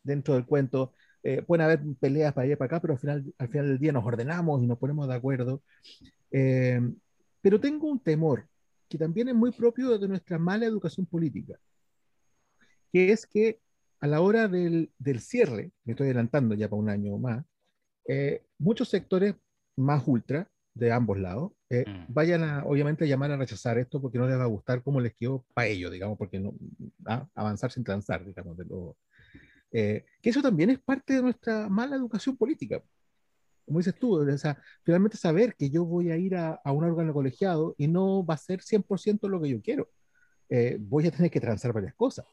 dentro 0.03 0.33
del 0.33 0.45
cuento. 0.45 0.93
Eh, 1.23 1.41
pueden 1.41 1.65
haber 1.65 1.81
peleas 1.99 2.33
para 2.33 2.45
allá 2.45 2.53
y 2.53 2.55
para 2.57 2.67
acá, 2.67 2.81
pero 2.81 2.93
al 2.93 2.99
final, 2.99 3.33
al 3.37 3.47
final 3.47 3.67
del 3.67 3.79
día 3.79 3.91
nos 3.91 4.05
ordenamos 4.05 4.61
y 4.61 4.67
nos 4.67 4.77
ponemos 4.77 5.07
de 5.07 5.15
acuerdo. 5.15 5.61
Eh, 6.31 6.81
pero 7.41 7.59
tengo 7.59 7.87
un 7.87 7.99
temor 7.99 8.47
que 8.89 8.97
también 8.97 9.29
es 9.29 9.35
muy 9.35 9.51
propio 9.51 9.97
de 9.97 10.07
nuestra 10.07 10.37
mala 10.37 10.65
educación 10.65 11.05
política, 11.05 11.59
que 12.91 13.11
es 13.11 13.25
que 13.25 13.59
a 13.99 14.07
la 14.07 14.21
hora 14.21 14.47
del, 14.47 14.91
del 14.97 15.19
cierre, 15.19 15.71
me 15.83 15.93
estoy 15.93 16.07
adelantando 16.07 16.55
ya 16.55 16.69
para 16.69 16.81
un 16.81 16.89
año 16.89 17.17
más, 17.17 17.43
eh, 18.07 18.43
muchos 18.57 18.89
sectores 18.89 19.35
más 19.77 20.03
ultra 20.05 20.49
de 20.73 20.91
ambos 20.91 21.17
lados 21.17 21.53
eh, 21.69 21.85
mm. 21.87 22.13
vayan 22.13 22.43
a, 22.43 22.63
obviamente, 22.65 23.03
a 23.03 23.07
llamar 23.07 23.31
a 23.31 23.37
rechazar 23.37 23.77
esto 23.77 24.01
porque 24.01 24.17
no 24.17 24.27
les 24.27 24.37
va 24.37 24.43
a 24.43 24.47
gustar 24.47 24.81
cómo 24.83 25.01
les 25.01 25.13
quedó 25.13 25.45
para 25.53 25.67
ellos, 25.67 25.91
digamos, 25.91 26.17
porque 26.17 26.39
no, 26.39 26.53
a 27.05 27.27
avanzar 27.35 27.71
sin 27.71 27.83
transar, 27.83 28.25
digamos, 28.25 28.57
de 28.57 28.65
lo, 28.65 28.97
eh, 29.71 30.05
que 30.21 30.29
eso 30.29 30.41
también 30.41 30.69
es 30.69 30.79
parte 30.79 31.13
de 31.13 31.21
nuestra 31.21 31.67
mala 31.67 31.95
educación 31.95 32.37
política. 32.37 32.81
Como 33.65 33.79
dices 33.79 33.95
tú, 33.99 34.15
o 34.15 34.37
sea, 34.37 34.57
finalmente 34.83 35.17
saber 35.17 35.55
que 35.55 35.69
yo 35.69 35.83
voy 35.83 36.09
a 36.09 36.17
ir 36.17 36.35
a, 36.35 36.61
a 36.63 36.71
un 36.71 36.85
órgano 36.85 37.13
colegiado 37.13 37.75
y 37.77 37.87
no 37.87 38.25
va 38.25 38.35
a 38.35 38.37
ser 38.37 38.61
100% 38.61 39.27
lo 39.27 39.41
que 39.41 39.49
yo 39.49 39.61
quiero. 39.61 39.89
Eh, 40.47 40.77
voy 40.79 41.05
a 41.07 41.11
tener 41.11 41.29
que 41.29 41.41
transar 41.41 41.73
varias 41.73 41.93
cosas. 41.95 42.25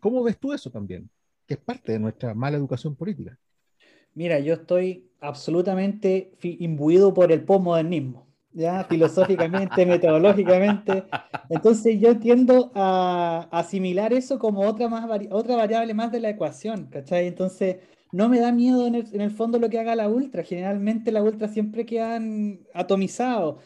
¿Cómo 0.00 0.22
ves 0.22 0.38
tú 0.38 0.52
eso 0.52 0.70
también? 0.70 1.10
Que 1.46 1.54
es 1.54 1.60
parte 1.60 1.92
de 1.92 1.98
nuestra 1.98 2.32
mala 2.32 2.56
educación 2.56 2.96
política. 2.96 3.36
Mira, 4.14 4.38
yo 4.38 4.54
estoy 4.54 5.08
absolutamente 5.20 6.32
imbuido 6.42 7.14
por 7.14 7.32
el 7.32 7.44
postmodernismo, 7.44 8.26
¿ya? 8.52 8.84
Filosóficamente, 8.88 9.86
metodológicamente. 9.86 11.04
Entonces 11.48 12.00
yo 12.00 12.18
tiendo 12.18 12.72
a 12.74 13.48
asimilar 13.50 14.12
eso 14.12 14.38
como 14.38 14.62
otra, 14.62 14.88
más 14.88 15.08
otra 15.30 15.56
variable 15.56 15.94
más 15.94 16.12
de 16.12 16.20
la 16.20 16.30
ecuación, 16.30 16.86
¿cachai? 16.86 17.26
Entonces 17.26 17.76
no 18.12 18.28
me 18.28 18.40
da 18.40 18.52
miedo 18.52 18.86
en 18.86 18.94
el, 18.94 19.30
fondo 19.30 19.58
lo 19.58 19.70
que 19.70 19.78
haga 19.78 19.96
la 19.96 20.08
ultra. 20.08 20.42
Generalmente 20.42 21.10
la 21.10 21.22
ultra 21.22 21.48
siempre 21.48 21.86
quedan 21.86 22.60
atomizados. 22.74 23.56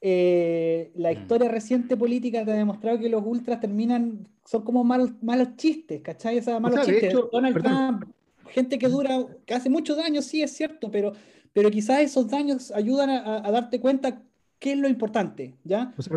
Eh, 0.00 0.92
la 0.94 1.10
mm. 1.10 1.12
historia 1.12 1.48
reciente 1.48 1.96
política 1.96 2.44
te 2.44 2.52
ha 2.52 2.56
demostrado 2.56 2.98
que 2.98 3.08
los 3.08 3.24
ultras 3.24 3.60
terminan, 3.60 4.28
son 4.44 4.62
como 4.62 4.84
malos, 4.84 5.10
malos 5.22 5.56
chistes, 5.56 6.02
¿cachai? 6.02 6.38
O 6.38 6.42
sea, 6.42 6.60
malos 6.60 6.86
chistes. 6.86 7.12
Donald 7.32 7.60
Trump, 7.60 8.04
gente 8.48 8.78
que 8.78 8.88
dura, 8.88 9.26
que 9.44 9.54
hace 9.54 9.70
muchos 9.70 9.96
daños, 9.96 10.24
sí 10.24 10.42
es 10.42 10.52
cierto, 10.52 10.90
pero, 10.90 11.12
pero 11.52 11.70
quizás 11.70 12.00
esos 12.00 12.28
daños 12.28 12.70
ayudan 12.70 13.10
a, 13.10 13.50
darte 13.50 13.80
cuenta 13.80 14.22
qué 14.58 14.72
es 14.72 14.78
lo 14.78 14.88
importante, 14.88 15.54
¿ya? 15.64 15.92
es 15.98 16.08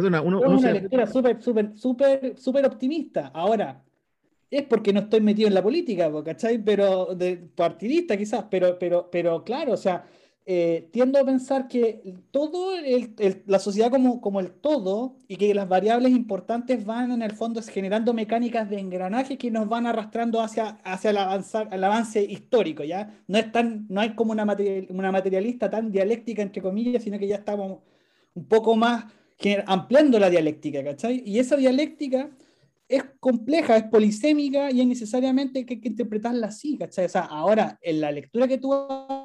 una 0.62 0.72
lectura 0.72 1.08
súper, 1.08 1.42
súper, 1.42 1.78
súper, 1.78 2.38
súper 2.38 2.66
optimista. 2.66 3.28
Ahora, 3.34 3.84
es 4.50 4.64
porque 4.64 4.94
no 4.94 5.02
estoy 5.02 5.22
metido 5.22 5.48
en 5.48 5.54
la 5.54 5.62
política, 5.62 6.12
¿cachai? 6.24 6.58
Pero, 6.64 7.14
de 7.16 7.38
partidista 7.38 8.18
quizás, 8.18 8.46
pero, 8.50 8.80
pero, 8.80 9.10
pero 9.12 9.44
claro, 9.44 9.74
o 9.74 9.78
sea, 9.78 10.06
eh, 10.52 10.90
tiendo 10.92 11.20
a 11.20 11.24
pensar 11.24 11.68
que 11.68 12.02
todo 12.32 12.72
la 13.46 13.60
sociedad 13.60 13.92
como, 13.92 14.20
como 14.20 14.40
el 14.40 14.50
todo 14.50 15.16
y 15.28 15.36
que 15.36 15.54
las 15.54 15.70
variables 15.70 16.12
importantes 16.12 16.84
van 16.84 17.12
en 17.12 17.22
el 17.22 17.34
fondo 17.34 17.62
generando 17.62 18.16
mecánicas 18.16 18.68
de 18.68 18.80
engranaje 18.80 19.38
que 19.38 19.52
nos 19.52 19.70
van 19.70 19.86
arrastrando 19.86 20.42
hacia, 20.42 20.70
hacia 20.84 21.12
el, 21.12 21.18
avanzar, 21.18 21.70
el 21.72 21.84
avance 21.84 22.24
histórico, 22.24 22.84
¿ya? 22.84 23.16
No, 23.28 23.38
es 23.38 23.52
tan, 23.52 23.86
no 23.90 24.02
hay 24.02 24.16
como 24.16 24.32
una, 24.32 24.44
una 24.90 25.12
materialista 25.12 25.70
tan 25.70 25.92
dialéctica, 25.92 26.42
entre 26.42 26.64
comillas, 26.64 27.04
sino 27.04 27.20
que 27.20 27.28
ya 27.28 27.36
estamos 27.36 27.84
un 28.34 28.46
poco 28.46 28.76
más 28.76 29.06
ampliando 29.68 30.18
la 30.18 30.32
dialéctica, 30.32 30.84
¿cachai? 30.84 31.22
Y 31.28 31.38
esa 31.38 31.58
dialéctica 31.58 32.28
es 32.88 33.04
compleja, 33.20 33.78
es 33.78 33.84
polisémica 33.84 34.72
y 34.72 34.82
es 34.82 34.88
necesariamente 34.88 35.64
que 35.64 35.76
hay 35.76 35.80
que 35.80 35.90
interpretarla 35.90 36.48
así, 36.48 36.76
¿cachai? 36.76 37.06
O 37.06 37.10
sea, 37.10 37.26
ahora, 37.26 37.78
en 37.84 38.02
la 38.02 38.12
lectura 38.12 38.48
que 38.48 38.58
tú 38.58 38.74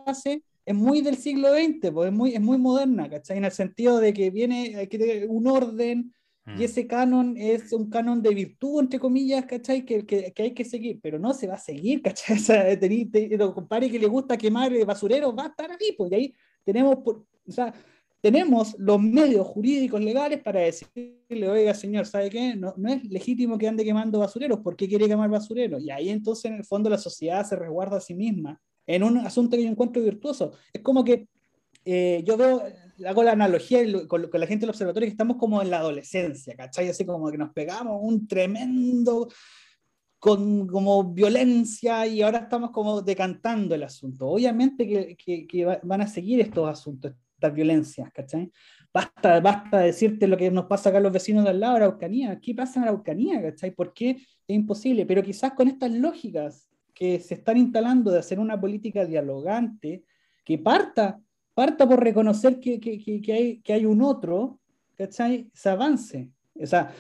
haces 0.05 0.43
es 0.67 0.75
muy 0.75 1.03
del 1.03 1.17
siglo 1.17 1.53
XX, 1.53 1.91
pues 1.93 2.09
es 2.09 2.13
muy, 2.15 2.35
es 2.35 2.41
muy 2.41 2.59
moderna, 2.59 3.09
¿cachai? 3.09 3.39
En 3.39 3.45
el 3.45 3.53
sentido 3.53 3.99
de 3.99 4.13
que 4.15 4.31
viene 4.31 4.77
hay 4.77 4.87
que 4.87 5.27
un 5.29 5.47
orden 5.47 6.15
y 6.47 6.51
mm. 6.51 6.63
ese 6.63 6.87
canon 6.87 7.37
es 7.37 7.73
un 7.73 7.89
canon 7.89 8.23
de 8.23 8.35
virtud, 8.35 8.81
entre 8.81 8.99
comillas, 8.99 9.47
¿cachai? 9.47 9.85
Que, 9.85 10.05
que, 10.05 10.33
que 10.33 10.43
hay 10.43 10.53
que 10.53 10.65
seguir, 10.65 11.01
pero 11.03 11.19
no 11.19 11.33
se 11.33 11.47
va 11.47 11.55
a 11.55 11.59
seguir, 11.59 12.03
¿cachai? 12.03 12.37
O 12.39 12.41
sea, 12.41 12.79
te, 12.79 13.39
compadre 13.55 13.91
que 13.91 13.99
le 13.99 14.07
gusta 14.07 14.37
quemar 14.37 14.73
basureros 14.85 15.35
va 15.37 15.45
a 15.45 15.49
estar 15.49 15.71
ahí, 15.71 15.93
pues 15.97 16.13
ahí 16.13 16.35
tenemos, 16.65 16.97
por, 16.97 17.27
o 17.47 17.53
sea, 17.53 17.73
tenemos 18.21 18.75
los 18.79 19.01
medios 19.03 19.47
jurídicos 19.47 20.01
legales 20.01 20.41
para 20.41 20.61
decirle, 20.61 21.49
oiga, 21.49 21.75
señor, 21.75 22.07
¿sabe 22.07 22.31
qué? 22.31 22.57
No, 22.57 22.73
no, 22.79 22.91
es 22.91 23.05
legítimo 23.05 23.59
que 23.59 23.69
ande 23.69 23.85
quemando 23.85 24.19
basureros, 24.19 24.61
¿por 24.61 24.77
qué 24.77 24.89
quiere 24.89 25.07
quemar 25.07 25.29
basureros? 25.29 25.83
Y 25.83 25.91
ahí 25.91 26.09
entonces, 26.09 26.47
en 26.47 26.55
el 26.55 26.65
fondo, 26.65 26.89
la 26.89 26.97
sociedad 26.97 27.45
se 27.47 27.57
resguarda 27.57 27.99
a 27.99 28.01
sí 28.01 28.15
misma 28.15 28.59
en 28.87 29.03
un 29.03 29.19
asunto 29.19 29.57
que 29.57 29.65
yo 29.65 29.71
encuentro 29.71 30.03
virtuoso. 30.03 30.53
Es 30.73 30.83
como 30.83 31.05
que 31.05 31.29
eh, 31.85 32.23
yo 32.27 32.37
veo, 32.37 32.63
hago 33.07 33.23
la 33.23 33.33
analogía 33.33 33.81
con, 34.09 34.29
con, 34.29 34.41
la 34.41 34.47
gente 34.47 34.63
del 34.63 34.71
observatorio 34.71 35.07
que 35.07 35.13
estamos 35.13 35.37
como 35.37 35.61
en 35.61 35.71
la 35.71 35.79
adolescencia, 35.79 36.55
¿cachai? 36.57 36.89
Así 36.89 37.05
como 37.05 37.31
que 37.31 37.39
nos 37.39 37.53
pegamos 37.53 37.99
un 38.03 38.27
tremendo 38.27 39.29
con 40.19 40.67
como 40.67 41.13
violencia 41.13 42.07
y 42.07 42.23
ahora 42.23 42.39
estamos 42.39 42.71
como 42.71 43.03
decantando 43.03 43.75
el 43.75 43.83
asunto. 43.83 44.27
Obviamente 44.27 44.89
que, 44.89 45.17
que, 45.17 45.47
que 45.47 45.67
van 45.83 46.01
a 46.01 46.07
seguir 46.07 46.41
estos 46.41 46.67
asuntos, 46.67 47.13
estas 47.35 47.53
violencias, 47.53 48.11
¿cachai? 48.11 48.51
Basta, 48.91 49.41
basta 49.41 49.81
decirte 49.81 50.27
lo 50.27 50.37
que 50.37 50.51
nos 50.51 50.65
pasa 50.67 50.89
acá 50.89 50.99
a 50.99 51.01
los 51.03 51.13
vecinos 51.13 51.45
de 51.45 51.51
al 51.51 51.61
lado, 51.61 51.77
Araucanía. 51.77 52.41
¿Qué 52.41 52.55
pasa 52.55 52.79
en 52.79 52.85
Araucanía, 52.85 53.43
¿cachai? 53.43 53.73
¿Por 53.73 53.93
qué 53.93 54.11
es 54.11 54.57
imposible? 54.57 55.05
Pero 55.05 55.23
quizás 55.23 55.53
con 55.53 55.69
estas 55.69 55.91
lógicas 55.91 56.71
que 56.95 57.19
se 57.21 57.35
están 57.35 57.57
instalando 57.57 58.11
de 58.11 58.21
hacer 58.21 58.39
una 58.39 58.61
política 58.61 59.05
dialogante, 59.05 60.05
que 60.45 60.59
parta, 60.59 61.21
parta 61.55 61.89
por 61.89 62.03
reconocer 62.03 62.61
que, 62.61 62.79
que, 62.79 63.01
que, 63.21 63.33
hay, 63.33 63.61
que 63.61 63.73
hay 63.73 63.85
un 63.85 64.03
otro, 64.03 64.61
¿cachai? 64.97 65.51
Se 65.53 65.69
avance. 65.69 66.31
O 66.55 66.67
sea, 66.67 66.93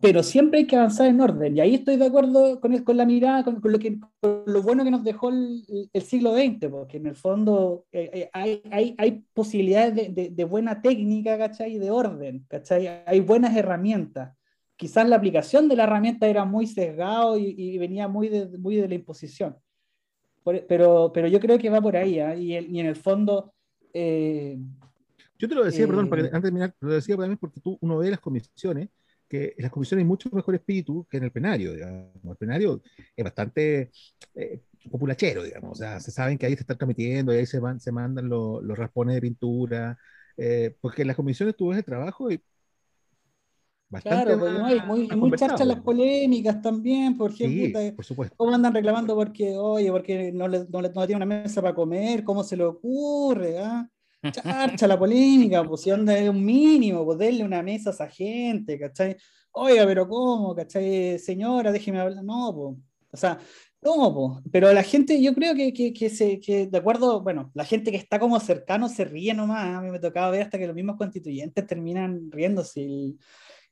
pero 0.00 0.22
siempre 0.22 0.60
hay 0.60 0.66
que 0.66 0.76
avanzar 0.76 1.06
en 1.08 1.20
orden. 1.20 1.56
Y 1.56 1.60
ahí 1.60 1.74
estoy 1.74 1.96
de 1.96 2.06
acuerdo 2.06 2.60
con, 2.60 2.76
con 2.78 2.96
la 2.96 3.06
mirada, 3.06 3.44
con, 3.44 3.60
con, 3.60 3.72
lo 3.72 3.78
que, 3.78 3.98
con 4.20 4.42
lo 4.46 4.62
bueno 4.62 4.84
que 4.84 4.90
nos 4.90 5.04
dejó 5.04 5.28
el, 5.30 5.88
el 5.92 6.02
siglo 6.02 6.34
XX, 6.34 6.68
porque 6.70 6.96
en 6.96 7.06
el 7.06 7.14
fondo 7.14 7.86
eh, 7.92 8.10
eh, 8.12 8.30
hay, 8.32 8.62
hay, 8.70 8.94
hay, 8.98 9.24
posibilidades 9.32 9.94
de, 9.94 10.08
de, 10.08 10.30
de, 10.30 10.44
buena 10.44 10.80
técnica, 10.82 11.38
¿cachai? 11.38 11.74
Y 11.74 11.78
de 11.78 11.90
orden, 11.90 12.44
¿cachai? 12.48 12.88
Hay 13.06 13.20
buenas 13.20 13.56
herramientas. 13.56 14.34
Quizás 14.76 15.08
la 15.08 15.16
aplicación 15.16 15.68
de 15.68 15.76
la 15.76 15.84
herramienta 15.84 16.26
era 16.26 16.44
muy 16.44 16.66
sesgado 16.66 17.38
y, 17.38 17.54
y 17.56 17.78
venía 17.78 18.08
muy 18.08 18.28
de, 18.28 18.46
muy 18.58 18.76
de 18.76 18.88
la 18.88 18.94
imposición. 18.94 19.56
Por, 20.42 20.66
pero, 20.66 21.10
pero 21.12 21.28
yo 21.28 21.40
creo 21.40 21.58
que 21.58 21.70
va 21.70 21.80
por 21.80 21.96
ahí, 21.96 22.18
¿eh? 22.18 22.36
y, 22.38 22.56
y, 22.56 22.80
en 22.80 22.86
el 22.86 22.96
fondo... 22.96 23.54
Eh, 23.92 24.58
yo 25.38 25.48
te 25.48 25.54
lo 25.54 25.64
decía, 25.64 25.86
perdón, 25.86 26.08
para 26.08 26.22
que, 26.22 26.28
antes 26.28 26.42
de 26.42 26.48
terminar, 26.48 26.74
te 26.78 26.86
lo 26.86 26.92
decía 26.92 27.16
también 27.16 27.38
porque 27.38 27.60
tú, 27.60 27.78
uno 27.80 27.98
ve 27.98 28.10
las 28.10 28.20
comisiones 28.20 28.88
que 29.28 29.54
en 29.56 29.62
las 29.62 29.72
comisiones 29.72 30.02
hay 30.02 30.08
mucho 30.08 30.28
mejor 30.32 30.54
espíritu 30.54 31.06
que 31.10 31.16
en 31.16 31.24
el 31.24 31.32
plenario, 31.32 31.72
digamos. 31.72 32.12
El 32.24 32.36
plenario 32.36 32.82
es 33.16 33.24
bastante 33.24 33.90
eh, 34.34 34.60
populachero, 34.90 35.42
digamos. 35.42 35.72
O 35.72 35.74
sea, 35.74 36.00
se 36.00 36.10
saben 36.10 36.38
que 36.38 36.46
ahí 36.46 36.54
se 36.54 36.60
está 36.60 36.74
transmitiendo, 36.74 37.32
y 37.32 37.38
ahí 37.38 37.46
se, 37.46 37.58
van, 37.58 37.80
se 37.80 37.92
mandan 37.92 38.28
los, 38.28 38.62
los 38.62 38.78
raspones 38.78 39.14
de 39.14 39.20
pintura, 39.20 39.98
eh, 40.36 40.76
porque 40.80 41.02
en 41.02 41.08
las 41.08 41.16
comisiones 41.16 41.56
tú 41.56 41.68
ves 41.68 41.78
el 41.78 41.84
trabajo 41.84 42.30
y 42.30 42.40
Bastante 43.94 44.24
claro, 44.24 44.40
porque 44.40 44.74
hay 44.74 44.80
muy, 44.86 45.08
muy 45.08 45.32
charchas 45.32 45.66
las 45.66 45.80
polémicas 45.80 46.60
también, 46.60 47.16
por 47.16 47.30
ejemplo, 47.30 47.80
sí, 47.80 47.92
por 47.92 48.04
supuesto. 48.04 48.36
cómo 48.36 48.54
andan 48.54 48.74
reclamando 48.74 49.14
porque, 49.14 49.56
oye, 49.56 49.90
porque 49.90 50.32
no 50.32 50.48
le, 50.48 50.66
no 50.68 50.82
le, 50.82 50.90
no 50.90 51.06
tiene 51.06 51.24
una 51.24 51.26
mesa 51.26 51.62
para 51.62 51.74
comer, 51.74 52.24
cómo 52.24 52.42
se 52.42 52.56
le 52.56 52.64
ocurre, 52.64 53.58
¿ah? 53.58 53.88
Charcha 54.32 54.86
la 54.86 54.98
polémica, 54.98 55.62
pues 55.64 55.82
si 55.82 55.90
onda 55.90 56.16
es 56.16 56.28
un 56.28 56.44
mínimo, 56.44 57.04
pues 57.04 57.18
denle 57.18 57.44
una 57.44 57.62
mesa 57.62 57.90
a 57.90 57.92
esa 57.92 58.08
gente, 58.08 58.78
¿cachai? 58.78 59.16
Oiga, 59.52 59.84
pero 59.86 60.08
¿cómo? 60.08 60.54
¿cachai? 60.54 61.18
Señora, 61.18 61.70
déjeme 61.70 62.00
hablar. 62.00 62.24
No, 62.24 62.52
pues. 62.54 62.76
O 63.12 63.16
sea, 63.16 63.38
no, 63.82 64.14
pues. 64.14 64.50
Pero 64.50 64.72
la 64.72 64.82
gente, 64.82 65.22
yo 65.22 65.34
creo 65.34 65.54
que, 65.54 65.72
que, 65.72 65.92
que, 65.92 66.08
se, 66.10 66.40
que, 66.40 66.66
de 66.66 66.78
acuerdo, 66.78 67.20
bueno, 67.22 67.50
la 67.54 67.64
gente 67.64 67.90
que 67.90 67.98
está 67.98 68.18
como 68.18 68.40
cercano 68.40 68.88
se 68.88 69.04
ríe 69.04 69.34
nomás. 69.34 69.76
A 69.76 69.80
mí 69.82 69.90
me 69.90 70.00
tocaba 70.00 70.30
ver 70.30 70.42
hasta 70.42 70.58
que 70.58 70.66
los 70.66 70.74
mismos 70.74 70.96
constituyentes 70.96 71.66
terminan 71.66 72.30
riéndose. 72.32 72.80
Y, 72.80 73.18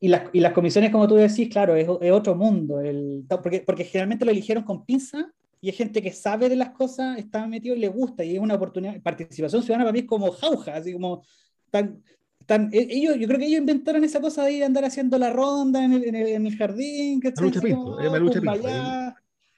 y, 0.03 0.09
las, 0.09 0.23
y 0.33 0.41
las 0.41 0.53
comisiones, 0.53 0.91
como 0.91 1.07
tú 1.07 1.15
decís, 1.15 1.49
claro, 1.49 1.77
es, 1.77 1.87
es 2.01 2.11
otro 2.11 2.35
mundo. 2.35 2.81
El, 2.81 3.25
porque, 3.29 3.61
porque 3.61 3.85
generalmente 3.85 4.25
lo 4.25 4.33
eligieron 4.33 4.65
con 4.65 4.85
pinza 4.85 5.33
y 5.61 5.69
hay 5.69 5.77
gente 5.77 6.03
que 6.03 6.11
sabe 6.11 6.49
de 6.49 6.57
las 6.57 6.71
cosas, 6.71 7.19
está 7.19 7.47
metido 7.47 7.77
y 7.77 7.79
le 7.79 7.87
gusta, 7.87 8.25
y 8.25 8.35
es 8.35 8.41
una 8.41 8.57
oportunidad. 8.57 9.01
Participación 9.01 9.63
ciudadana 9.63 9.85
para 9.85 9.93
mí 9.93 10.01
es 10.01 10.07
como 10.07 10.33
jauja, 10.33 10.75
así 10.75 10.93
como 10.93 11.23
tan, 11.71 12.03
tan, 12.47 12.69
e, 12.73 12.85
ellos, 12.91 13.17
yo 13.17 13.29
creo 13.29 13.39
que 13.39 13.47
ellos 13.47 13.61
inventaron 13.61 14.03
esa 14.03 14.21
cosa 14.21 14.43
de 14.43 14.55
ir 14.55 14.65
a 14.65 14.67
andar 14.67 14.85
haciendo 14.85 15.17
la 15.19 15.31
ronda 15.31 15.85
en 15.85 15.93
el, 15.93 16.05
en 16.05 16.15
el, 16.17 16.27
en 16.27 16.47
el 16.49 16.57
jardín, 16.57 17.21
¿cachai? 17.21 17.45
Lucha 17.45 17.61
pinto, 17.61 17.97
como, 17.97 18.19
lucha 18.19 18.41
pinto, 18.41 18.51
allá, 18.51 19.15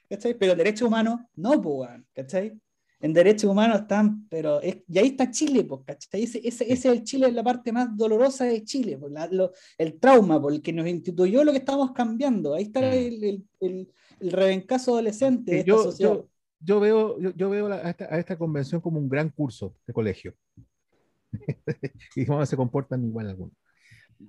¿cachai? 0.07 0.35
Pero 0.35 0.53
derechos 0.53 0.87
humanos 0.87 1.21
no, 1.37 1.59
pues, 1.59 1.89
¿cachai? 2.13 2.55
En 2.99 3.13
derechos 3.13 3.51
humanos 3.51 3.81
están, 3.81 4.27
pero 4.29 4.61
es, 4.61 4.77
y 4.87 4.97
ahí 4.97 5.07
está 5.07 5.29
Chile, 5.29 5.63
pues, 5.63 5.81
¿cachai? 5.85 6.23
Ese, 6.23 6.39
ese, 6.39 6.63
ese 6.63 6.73
es 6.73 6.85
el 6.85 7.03
Chile, 7.03 7.31
la 7.31 7.43
parte 7.43 7.71
más 7.71 7.95
dolorosa 7.95 8.45
de 8.45 8.63
Chile, 8.63 8.97
pues, 8.97 9.11
la, 9.11 9.27
lo, 9.27 9.51
el 9.77 9.99
trauma, 9.99 10.41
por 10.41 10.53
el 10.53 10.61
que 10.61 10.73
nos 10.73 10.87
instituyó 10.87 11.43
lo 11.43 11.51
que 11.51 11.59
estamos 11.59 11.91
cambiando. 11.91 12.55
Ahí 12.55 12.63
está 12.63 12.93
el, 12.95 13.23
el, 13.23 13.43
el 13.59 13.89
el 14.19 14.31
rebencazo 14.31 14.93
adolescente 14.93 15.51
de 15.55 15.63
yo, 15.63 15.89
esta 15.89 16.03
yo, 16.03 16.29
yo, 16.59 16.79
veo, 16.79 17.19
yo, 17.19 17.31
yo 17.35 17.49
veo 17.49 17.67
a, 17.67 17.89
esta, 17.89 18.05
a, 18.05 18.19
esta, 18.19 18.37
convención 18.37 18.81
como 18.81 18.99
un 18.99 19.09
gran 19.09 19.29
curso 19.29 19.75
de 19.85 19.93
colegio. 19.93 20.33
y 22.15 22.25
cómo 22.25 22.45
se 22.45 22.55
comportan 22.55 23.03
igual 23.03 23.29
algunos. 23.29 23.55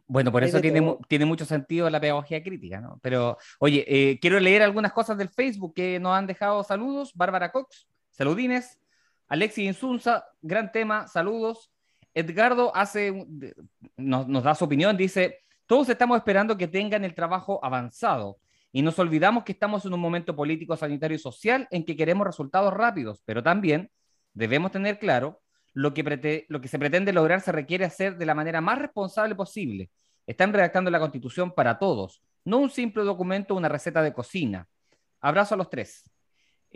Bueno, 0.08 0.32
por 0.32 0.42
eso 0.42 0.60
tiene, 0.60 0.96
tiene, 1.08 1.24
mucho 1.24 1.44
sentido 1.44 1.88
la 1.88 2.00
pedagogía 2.00 2.42
crítica, 2.42 2.80
¿no? 2.80 2.98
Pero, 3.02 3.38
oye, 3.60 3.84
eh, 3.86 4.18
quiero 4.18 4.40
leer 4.40 4.62
algunas 4.62 4.92
cosas 4.92 5.16
del 5.16 5.28
Facebook 5.28 5.74
que 5.74 6.00
nos 6.00 6.12
han 6.12 6.26
dejado 6.26 6.64
saludos. 6.64 7.12
Bárbara 7.14 7.52
Cox, 7.52 7.86
saludines. 8.16 8.80
Alexis 9.28 9.66
Insunza, 9.66 10.24
gran 10.40 10.72
tema, 10.72 11.06
saludos. 11.06 11.70
Edgardo 12.14 12.74
hace, 12.74 13.26
nos, 13.96 14.26
nos 14.26 14.42
da 14.42 14.54
su 14.54 14.64
opinión, 14.64 14.96
dice, 14.96 15.40
todos 15.66 15.88
estamos 15.88 16.16
esperando 16.16 16.56
que 16.56 16.68
tengan 16.68 17.04
el 17.04 17.14
trabajo 17.14 17.60
avanzado 17.62 18.38
y 18.72 18.82
nos 18.82 18.98
olvidamos 18.98 19.44
que 19.44 19.52
estamos 19.52 19.84
en 19.84 19.92
un 19.92 20.00
momento 20.00 20.34
político, 20.34 20.76
sanitario 20.76 21.16
y 21.16 21.18
social 21.18 21.68
en 21.70 21.84
que 21.84 21.96
queremos 21.96 22.26
resultados 22.26 22.72
rápidos, 22.72 23.22
pero 23.24 23.42
también 23.42 23.90
debemos 24.32 24.72
tener 24.72 24.98
claro 24.98 25.42
lo 25.74 25.92
que, 25.92 26.46
lo 26.48 26.60
que 26.60 26.68
se 26.68 26.78
pretende 26.78 27.12
lograr 27.12 27.42
se 27.42 27.52
requiere 27.52 27.84
hacer 27.84 28.16
de 28.16 28.26
la 28.26 28.34
manera 28.34 28.60
más 28.60 28.78
responsable 28.78 29.34
posible. 29.34 29.90
Están 30.26 30.52
redactando 30.52 30.90
la 30.90 31.00
constitución 31.00 31.52
para 31.52 31.78
todos, 31.78 32.22
no 32.44 32.58
un 32.58 32.70
simple 32.70 33.02
documento 33.02 33.54
una 33.54 33.68
receta 33.68 34.02
de 34.02 34.12
cocina. 34.12 34.68
Abrazo 35.20 35.54
a 35.54 35.58
los 35.58 35.68
tres. 35.68 36.10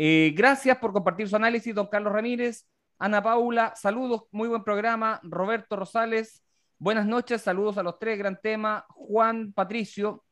Eh, 0.03 0.33
gracias 0.35 0.79
por 0.79 0.95
compartir 0.95 1.29
su 1.29 1.37
análisis, 1.37 1.75
don 1.75 1.87
Carlos 1.87 2.15
Ramírez. 2.15 2.67
Ana 2.99 3.23
Paula, 3.23 3.75
saludos, 3.77 4.23
muy 4.33 4.49
buen 4.49 4.65
programa. 4.65 5.21
Roberto 5.23 5.77
Rosales, 5.77 6.43
buenas 6.79 7.05
noches, 7.05 7.43
saludos 7.43 7.77
a 7.77 7.83
los 7.83 7.99
tres, 7.99 8.17
gran 8.17 8.41
tema. 8.43 8.87
Juan 8.89 9.53
Patricio, 9.53 10.25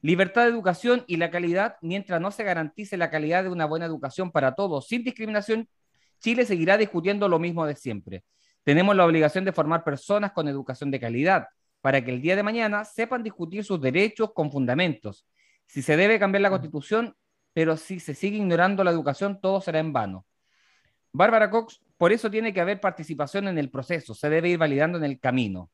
Libertad 0.00 0.42
de 0.42 0.48
educación 0.48 1.04
y 1.06 1.18
la 1.18 1.30
calidad, 1.30 1.76
mientras 1.80 2.20
no 2.20 2.32
se 2.32 2.42
garantice 2.42 2.96
la 2.96 3.08
calidad 3.08 3.44
de 3.44 3.50
una 3.50 3.66
buena 3.66 3.86
educación 3.86 4.32
para 4.32 4.56
todos, 4.56 4.88
sin 4.88 5.04
discriminación, 5.04 5.68
Chile 6.18 6.44
seguirá 6.44 6.76
discutiendo 6.76 7.28
lo 7.28 7.38
mismo 7.38 7.66
de 7.66 7.76
siempre. 7.76 8.24
Tenemos 8.64 8.96
la 8.96 9.06
obligación 9.06 9.44
de 9.44 9.52
formar 9.52 9.84
personas 9.84 10.32
con 10.32 10.48
educación 10.48 10.90
de 10.90 10.98
calidad, 10.98 11.46
para 11.82 12.04
que 12.04 12.10
el 12.10 12.20
día 12.20 12.34
de 12.34 12.42
mañana 12.42 12.84
sepan 12.84 13.22
discutir 13.22 13.62
sus 13.62 13.80
derechos 13.80 14.32
con 14.34 14.50
fundamentos. 14.50 15.24
Si 15.66 15.82
se 15.82 15.96
debe 15.96 16.18
cambiar 16.18 16.42
la 16.42 16.50
constitución, 16.50 17.14
pero 17.54 17.76
si 17.76 18.00
se 18.00 18.14
sigue 18.14 18.36
ignorando 18.36 18.84
la 18.84 18.90
educación, 18.90 19.40
todo 19.40 19.60
será 19.60 19.78
en 19.78 19.92
vano. 19.92 20.26
Bárbara 21.12 21.48
Cox, 21.48 21.80
por 21.96 22.12
eso 22.12 22.30
tiene 22.30 22.52
que 22.52 22.60
haber 22.60 22.80
participación 22.80 23.48
en 23.48 23.56
el 23.56 23.70
proceso, 23.70 24.14
se 24.14 24.28
debe 24.28 24.50
ir 24.50 24.58
validando 24.58 24.98
en 24.98 25.04
el 25.04 25.20
camino. 25.20 25.70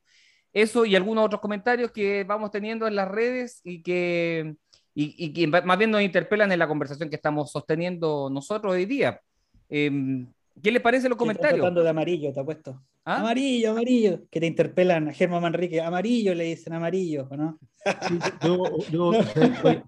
Eso 0.53 0.85
y 0.85 0.95
algunos 0.95 1.24
otros 1.24 1.41
comentarios 1.41 1.91
que 1.91 2.24
vamos 2.24 2.51
teniendo 2.51 2.87
en 2.87 2.97
las 2.97 3.09
redes 3.09 3.61
y 3.64 3.83
que, 3.83 4.55
y, 4.95 5.14
y 5.24 5.33
que 5.33 5.47
más 5.47 5.78
bien 5.78 5.91
nos 5.91 6.03
interpelan 6.03 6.53
en 6.53 6.59
la 6.59 6.68
conversación 6.68 7.09
que 7.09 7.16
estamos 7.16 7.51
sosteniendo 7.51 8.28
nosotros 8.31 8.74
hoy 8.74 8.85
día. 8.85 9.20
Eh, 9.68 10.26
¿Qué 10.62 10.70
les 10.72 10.83
parece 10.83 11.09
los 11.09 11.16
comentarios? 11.16 11.53
Estoy 11.53 11.61
tratando 11.61 11.83
de 11.83 11.91
amarillo, 11.91 12.33
te 12.33 12.41
apuesto. 12.41 12.83
¿Ah? 13.05 13.20
Amarillo, 13.20 13.70
amarillo. 13.70 14.20
Que 14.31 14.41
te 14.41 14.47
interpelan 14.47 15.09
a 15.09 15.12
Germán 15.12 15.43
Manrique. 15.43 15.81
Amarillo 15.81 16.35
le 16.35 16.45
dicen 16.45 16.72
amarillo, 16.72 17.28
¿no? 17.31 17.59
Sí, 18.07 18.18
yo, 18.45 18.78
yo, 18.91 19.12
yo, 19.64 19.83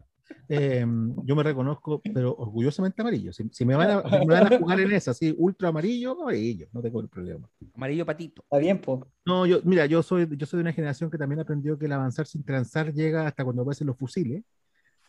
eh, 0.48 0.86
yo, 1.24 1.36
me 1.36 1.42
reconozco, 1.42 2.00
pero 2.14 2.34
orgullosamente 2.34 3.02
amarillo. 3.02 3.32
Si, 3.32 3.48
si 3.50 3.64
me, 3.64 3.74
van 3.74 3.90
a, 3.90 4.02
si 4.02 4.26
me, 4.26 4.34
van 4.34 4.52
a, 4.52 4.58
jugar 4.58 4.80
en 4.80 4.92
esa, 4.92 5.12
así, 5.12 5.34
ultra 5.36 5.68
amarillo, 5.68 6.20
amarillo, 6.20 6.68
no 6.72 6.82
tengo 6.82 7.00
el 7.00 7.08
problema. 7.08 7.48
Amarillo 7.74 8.06
patito. 8.06 8.42
Está 8.42 8.58
bien, 8.58 8.80
po. 8.80 9.06
No, 9.24 9.46
yo, 9.46 9.60
mira, 9.64 9.86
yo 9.86 10.02
soy, 10.02 10.28
yo 10.36 10.46
soy 10.46 10.58
de 10.58 10.62
una 10.62 10.72
generación 10.72 11.10
que 11.10 11.18
también 11.18 11.40
aprendió 11.40 11.78
que 11.78 11.86
el 11.86 11.92
avanzar 11.92 12.26
sin 12.26 12.44
transar 12.44 12.92
llega 12.92 13.26
hasta 13.26 13.44
cuando 13.44 13.62
aparecen 13.62 13.86
los 13.86 13.96
fusiles. 13.96 14.42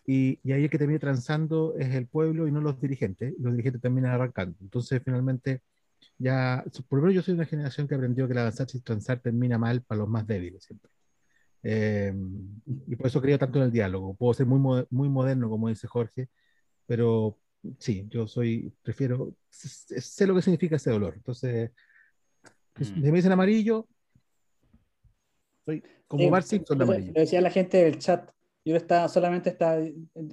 Y, 0.06 0.40
y, 0.44 0.52
ahí 0.52 0.66
el 0.66 0.70
que 0.70 0.78
termina 0.78 1.00
transando 1.00 1.76
es 1.78 1.94
el 1.96 2.08
pueblo 2.08 2.48
y 2.48 2.52
no 2.52 2.62
los 2.62 2.80
dirigentes. 2.80 3.34
Los 3.40 3.54
dirigentes 3.54 3.82
terminan 3.82 4.12
arrancando. 4.12 4.58
Entonces, 4.62 5.02
finalmente, 5.04 5.62
ya, 6.18 6.64
por 6.88 7.00
lo 7.00 7.04
menos 7.04 7.16
yo 7.16 7.22
soy 7.22 7.34
de 7.34 7.40
una 7.40 7.48
generación 7.48 7.88
que 7.88 7.96
aprendió 7.96 8.28
que 8.28 8.34
el 8.34 8.40
avanzar 8.40 8.70
sin 8.70 8.82
transar 8.82 9.20
termina 9.20 9.58
mal 9.58 9.82
para 9.82 10.00
los 10.00 10.10
más 10.10 10.26
débiles 10.28 10.64
siempre. 10.64 10.90
Eh, 11.64 12.14
y 12.88 12.96
por 12.96 13.08
eso 13.08 13.22
creo 13.22 13.40
tanto 13.40 13.60
en 13.60 13.66
el 13.66 13.72
diálogo. 13.72 14.14
Puedo 14.16 14.34
ser 14.34 14.46
muy, 14.46 14.86
muy 14.90 15.10
moderno, 15.10 15.50
como 15.50 15.70
dice 15.70 15.88
Jorge, 15.88 16.28
pero 16.86 17.38
sí, 17.80 18.06
yo 18.10 18.28
soy, 18.28 18.74
prefiero, 18.82 19.36
sé 19.50 20.28
lo 20.28 20.36
que 20.36 20.42
significa 20.42 20.76
ese 20.76 20.92
dolor. 20.92 21.14
Entonces, 21.16 21.72
mm. 22.78 22.84
si 22.84 22.94
me 22.94 23.12
dicen 23.12 23.32
amarillo, 23.32 23.88
Soy 25.66 25.82
como 26.08 26.24
Sí, 26.24 26.30
Bart 26.30 26.46
Simpson 26.46 26.78
de 26.78 26.86
Lo 26.86 26.92
amarillo. 26.92 27.14
decía 27.14 27.42
la 27.42 27.50
gente 27.50 27.78
del 27.78 27.98
chat. 27.98 28.30
Yo 28.66 28.78
está, 28.78 29.10
solamente 29.10 29.50
está 29.50 29.78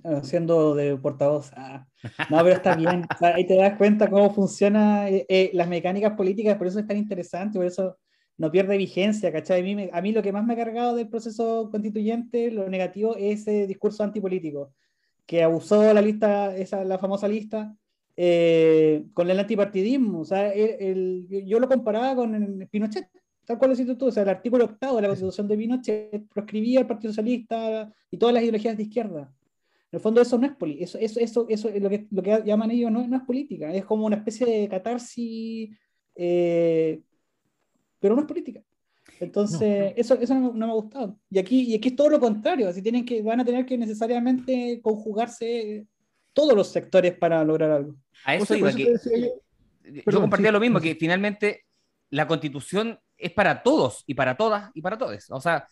haciendo 0.04 0.74
de 0.74 0.96
portavoz. 0.96 1.50
Ah, 1.54 1.86
No, 2.30 2.38
pero 2.38 2.54
está 2.54 2.76
bien. 2.76 3.04
Ahí 3.20 3.46
te 3.46 3.56
das 3.56 3.76
cuenta 3.76 4.08
cómo 4.08 4.32
funcionan 4.32 5.10
las 5.52 5.68
mecánicas 5.68 6.12
políticas, 6.14 6.56
por 6.56 6.66
eso 6.66 6.78
es 6.78 6.86
tan 6.86 6.96
interesante, 6.96 7.58
por 7.58 7.66
eso 7.66 7.98
no 8.40 8.50
pierde 8.50 8.78
vigencia, 8.78 9.30
¿cachai? 9.30 9.60
A 9.60 9.64
mí, 9.64 9.74
me- 9.74 9.90
a 9.92 10.00
mí 10.00 10.12
lo 10.12 10.22
que 10.22 10.32
más 10.32 10.44
me 10.46 10.54
ha 10.54 10.56
cargado 10.56 10.96
del 10.96 11.08
proceso 11.08 11.68
constituyente, 11.70 12.50
lo 12.50 12.68
negativo, 12.70 13.14
es 13.16 13.40
ese 13.42 13.66
discurso 13.66 14.02
antipolítico, 14.02 14.72
que 15.26 15.42
abusó 15.42 15.92
la 15.92 16.00
lista, 16.02 16.56
esa, 16.56 16.82
la 16.84 16.98
famosa 16.98 17.28
lista, 17.28 17.76
eh, 18.16 19.04
con 19.14 19.28
el 19.30 19.38
antipartidismo. 19.38 20.20
O 20.20 20.24
sea, 20.24 20.52
el- 20.52 21.26
el- 21.30 21.46
yo 21.46 21.60
lo 21.60 21.68
comparaba 21.68 22.16
con 22.16 22.34
el 22.34 22.66
Pinochet, 22.68 23.06
tal 23.44 23.58
cual 23.58 23.70
lo 23.70 23.74
hiciste 23.74 23.94
tú. 23.94 24.06
O 24.06 24.10
sea, 24.12 24.22
el 24.22 24.28
artículo 24.30 24.64
octavo 24.64 24.96
de 24.96 25.02
la 25.02 25.08
Constitución 25.08 25.46
de 25.46 25.56
Pinochet 25.58 26.28
proscribía 26.32 26.80
al 26.80 26.86
Partido 26.86 27.12
Socialista 27.12 27.92
y 28.10 28.16
todas 28.16 28.32
las 28.34 28.42
ideologías 28.42 28.76
de 28.76 28.82
izquierda. 28.84 29.32
En 29.92 29.96
el 29.98 30.00
fondo 30.00 30.20
eso 30.22 30.38
no 30.38 30.46
es 30.46 30.52
política, 30.56 30.84
eso, 30.84 30.98
eso, 30.98 31.20
eso, 31.20 31.46
eso 31.48 31.68
es 31.68 31.82
lo 31.82 31.90
que, 31.90 32.06
lo 32.10 32.22
que 32.22 32.42
llaman 32.44 32.70
ellos 32.70 32.90
no, 32.92 33.06
no 33.06 33.16
es 33.16 33.22
política, 33.24 33.74
es 33.74 33.84
como 33.84 34.06
una 34.06 34.16
especie 34.16 34.46
de 34.46 34.68
catarsis, 34.68 35.70
eh, 36.14 37.00
pero 38.00 38.14
no 38.16 38.22
es 38.22 38.26
política. 38.26 38.60
Entonces, 39.20 39.92
eso, 39.96 40.14
eso 40.14 40.34
no, 40.34 40.52
me- 40.52 40.58
no 40.58 40.66
me 40.66 40.72
ha 40.72 40.76
gustado. 40.76 41.18
Y 41.30 41.38
aquí, 41.38 41.62
y 41.62 41.74
aquí 41.74 41.88
es 41.90 41.96
todo 41.96 42.08
lo 42.08 42.18
contrario, 42.20 42.68
así 42.68 42.80
tienen 42.82 43.04
que, 43.04 43.22
van 43.22 43.40
a 43.40 43.44
tener 43.44 43.66
que 43.66 43.76
necesariamente 43.76 44.80
conjugarse 44.82 45.86
todos 46.32 46.54
los 46.54 46.68
sectores 46.68 47.16
para 47.18 47.44
lograr 47.44 47.70
algo. 47.70 47.96
A 48.24 48.34
eso 48.36 48.44
O 48.44 48.46
sea, 48.46 48.56
iba, 48.58 48.68
eso 48.70 48.78
que 48.78 48.90
decía 48.90 49.18
yo- 49.18 49.92
yo 49.92 50.02
Perdón, 50.04 50.22
compartía 50.22 50.48
sí. 50.48 50.52
lo 50.52 50.60
mismo, 50.60 50.80
que 50.80 50.94
finalmente 50.94 51.64
la 52.10 52.26
constitución 52.26 52.98
es 53.16 53.32
para 53.32 53.62
todos 53.62 54.04
y 54.06 54.14
para 54.14 54.36
todas 54.36 54.70
y 54.74 54.80
para 54.80 54.96
todos. 54.96 55.26
O 55.30 55.40
sea, 55.40 55.66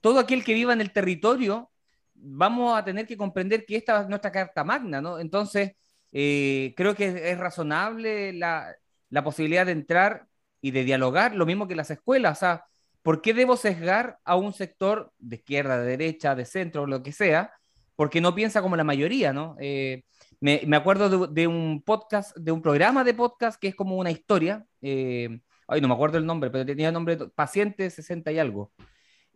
todo 0.00 0.18
aquel 0.18 0.44
que 0.44 0.52
viva 0.54 0.72
en 0.72 0.80
el 0.80 0.92
territorio, 0.92 1.70
vamos 2.14 2.76
a 2.78 2.84
tener 2.84 3.06
que 3.06 3.16
comprender 3.16 3.64
que 3.64 3.76
esta 3.76 4.02
es 4.02 4.08
nuestra 4.08 4.30
carta 4.32 4.64
magna, 4.64 5.00
¿no? 5.00 5.18
Entonces, 5.18 5.72
eh, 6.12 6.74
creo 6.76 6.94
que 6.94 7.30
es 7.30 7.38
razonable 7.38 8.32
la, 8.32 8.74
la 9.10 9.24
posibilidad 9.24 9.64
de 9.66 9.72
entrar 9.72 10.26
y 10.66 10.72
de 10.72 10.82
dialogar, 10.82 11.36
lo 11.36 11.46
mismo 11.46 11.68
que 11.68 11.76
las 11.76 11.92
escuelas. 11.92 12.42
O 12.42 12.60
¿por 13.02 13.22
qué 13.22 13.32
debo 13.32 13.56
sesgar 13.56 14.18
a 14.24 14.34
un 14.34 14.52
sector 14.52 15.12
de 15.16 15.36
izquierda, 15.36 15.78
de 15.78 15.90
derecha, 15.90 16.34
de 16.34 16.44
centro, 16.44 16.88
lo 16.88 17.04
que 17.04 17.12
sea? 17.12 17.52
Porque 17.94 18.20
no 18.20 18.34
piensa 18.34 18.60
como 18.62 18.74
la 18.74 18.82
mayoría, 18.82 19.32
¿no? 19.32 19.54
Eh, 19.60 20.02
me, 20.40 20.76
acuerdo 20.76 21.28
de, 21.28 21.46
un 21.46 21.82
podcast, 21.86 22.36
de 22.36 22.50
un 22.50 22.62
programa 22.62 23.04
de 23.04 23.14
podcast 23.14 23.60
que 23.60 23.68
es 23.68 23.76
como 23.76 23.96
una 23.96 24.10
historia. 24.10 24.66
eh, 24.82 25.38
ay, 25.68 25.80
no 25.80 25.86
me 25.86 25.94
acuerdo 25.94 26.18
el 26.18 26.26
nombre, 26.26 26.50
pero 26.50 26.66
tenía 26.66 26.88
el 26.88 26.94
nombre 26.94 27.16
Paciente 27.32 27.88
60 27.88 28.32
y 28.32 28.40
algo. 28.40 28.72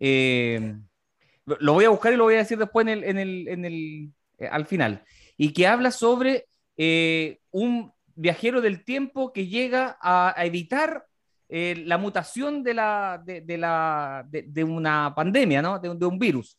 Eh, 0.00 0.74
lo- 1.46 1.74
voy 1.74 1.84
a 1.84 1.90
buscar 1.90 2.12
y 2.12 2.16
lo 2.16 2.24
voy 2.24 2.34
a 2.34 2.38
decir 2.38 2.58
después 2.58 2.88
en 2.88 2.88
el, 2.88 3.04
en 3.04 3.18
el, 3.18 3.46
en 3.46 3.64
el, 3.64 4.12
al 4.50 4.66
final. 4.66 5.04
Y 5.36 5.52
que 5.52 5.68
habla 5.68 5.92
sobre 5.92 6.48
un 7.52 7.92
viajero 8.16 8.60
del 8.60 8.84
tiempo 8.84 9.32
que 9.32 9.46
llega 9.46 9.96
a, 10.00 10.34
a 10.36 10.44
evitar 10.44 11.06
eh, 11.50 11.82
la 11.84 11.98
mutación 11.98 12.62
de, 12.62 12.74
la, 12.74 13.20
de, 13.24 13.40
de 13.42 13.58
la, 13.58 14.24
de, 14.28 14.42
de 14.46 14.64
una 14.64 15.12
pandemia, 15.14 15.60
¿no? 15.60 15.78
de, 15.78 15.94
de 15.94 16.06
un 16.06 16.18
virus. 16.18 16.56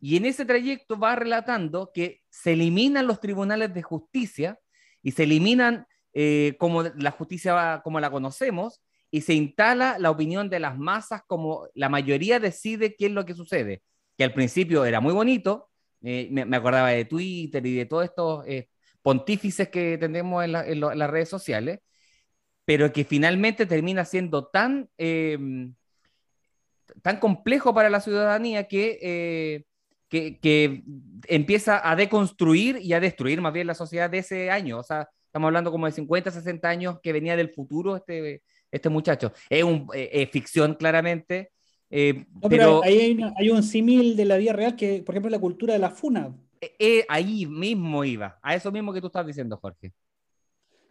Y 0.00 0.16
en 0.16 0.24
ese 0.24 0.44
trayecto 0.44 0.98
va 0.98 1.14
relatando 1.14 1.90
que 1.94 2.22
se 2.28 2.52
eliminan 2.54 3.06
los 3.06 3.20
tribunales 3.20 3.72
de 3.72 3.82
justicia 3.82 4.58
y 5.02 5.12
se 5.12 5.24
eliminan 5.24 5.86
eh, 6.12 6.56
como 6.58 6.82
la 6.82 7.10
justicia 7.12 7.80
como 7.84 8.00
la 8.00 8.10
conocemos 8.10 8.82
y 9.10 9.20
se 9.20 9.34
instala 9.34 9.98
la 9.98 10.10
opinión 10.10 10.48
de 10.50 10.58
las 10.60 10.76
masas 10.78 11.22
como 11.26 11.68
la 11.74 11.88
mayoría 11.88 12.40
decide 12.40 12.96
qué 12.96 13.06
es 13.06 13.12
lo 13.12 13.24
que 13.24 13.34
sucede. 13.34 13.82
Que 14.16 14.24
al 14.24 14.32
principio 14.32 14.84
era 14.84 15.00
muy 15.00 15.12
bonito, 15.12 15.68
eh, 16.02 16.28
me, 16.30 16.44
me 16.46 16.56
acordaba 16.56 16.88
de 16.90 17.04
Twitter 17.04 17.64
y 17.66 17.74
de 17.76 17.86
todos 17.86 18.04
estos 18.04 18.44
eh, 18.46 18.68
pontífices 19.02 19.68
que 19.68 19.98
tenemos 19.98 20.42
en, 20.44 20.52
la- 20.52 20.66
en 20.66 20.80
lo- 20.80 20.92
en 20.92 20.98
las 20.98 21.10
redes 21.10 21.28
sociales, 21.28 21.80
pero 22.70 22.92
que 22.92 23.02
finalmente 23.04 23.66
termina 23.66 24.04
siendo 24.04 24.46
tan, 24.46 24.88
eh, 24.96 25.36
tan 27.02 27.18
complejo 27.18 27.74
para 27.74 27.90
la 27.90 27.98
ciudadanía 28.00 28.68
que, 28.68 28.96
eh, 29.02 29.64
que, 30.08 30.38
que 30.38 30.84
empieza 31.26 31.80
a 31.90 31.96
deconstruir 31.96 32.78
y 32.80 32.92
a 32.92 33.00
destruir 33.00 33.40
más 33.40 33.52
bien 33.52 33.66
la 33.66 33.74
sociedad 33.74 34.08
de 34.08 34.18
ese 34.18 34.52
año. 34.52 34.78
O 34.78 34.84
sea, 34.84 35.08
estamos 35.26 35.48
hablando 35.48 35.72
como 35.72 35.86
de 35.86 35.92
50, 35.92 36.30
60 36.30 36.68
años 36.68 37.00
que 37.02 37.12
venía 37.12 37.34
del 37.34 37.50
futuro 37.52 37.96
este, 37.96 38.42
este 38.70 38.88
muchacho. 38.88 39.32
Es, 39.48 39.64
un, 39.64 39.88
eh, 39.92 40.08
es 40.12 40.30
ficción 40.30 40.74
claramente, 40.74 41.50
eh, 41.90 42.24
No, 42.40 42.48
pero 42.48 42.50
pero 42.50 42.84
ahí 42.84 43.00
hay, 43.00 43.12
una- 43.14 43.34
hay 43.36 43.50
un 43.50 43.64
símil 43.64 44.16
de 44.16 44.26
la 44.26 44.36
vida 44.36 44.52
real 44.52 44.76
que, 44.76 45.02
por 45.04 45.16
ejemplo, 45.16 45.28
la 45.30 45.40
cultura 45.40 45.72
de 45.72 45.80
la 45.80 45.90
funa. 45.90 46.32
eh, 46.78 47.04
ahí 47.08 47.46
mismo 47.46 48.04
iba, 48.04 48.38
a 48.40 48.54
eso 48.54 48.70
mismo 48.70 48.92
que 48.92 49.00
tú 49.00 49.08
estás 49.08 49.26
diciendo, 49.26 49.56
Jorge. 49.60 49.90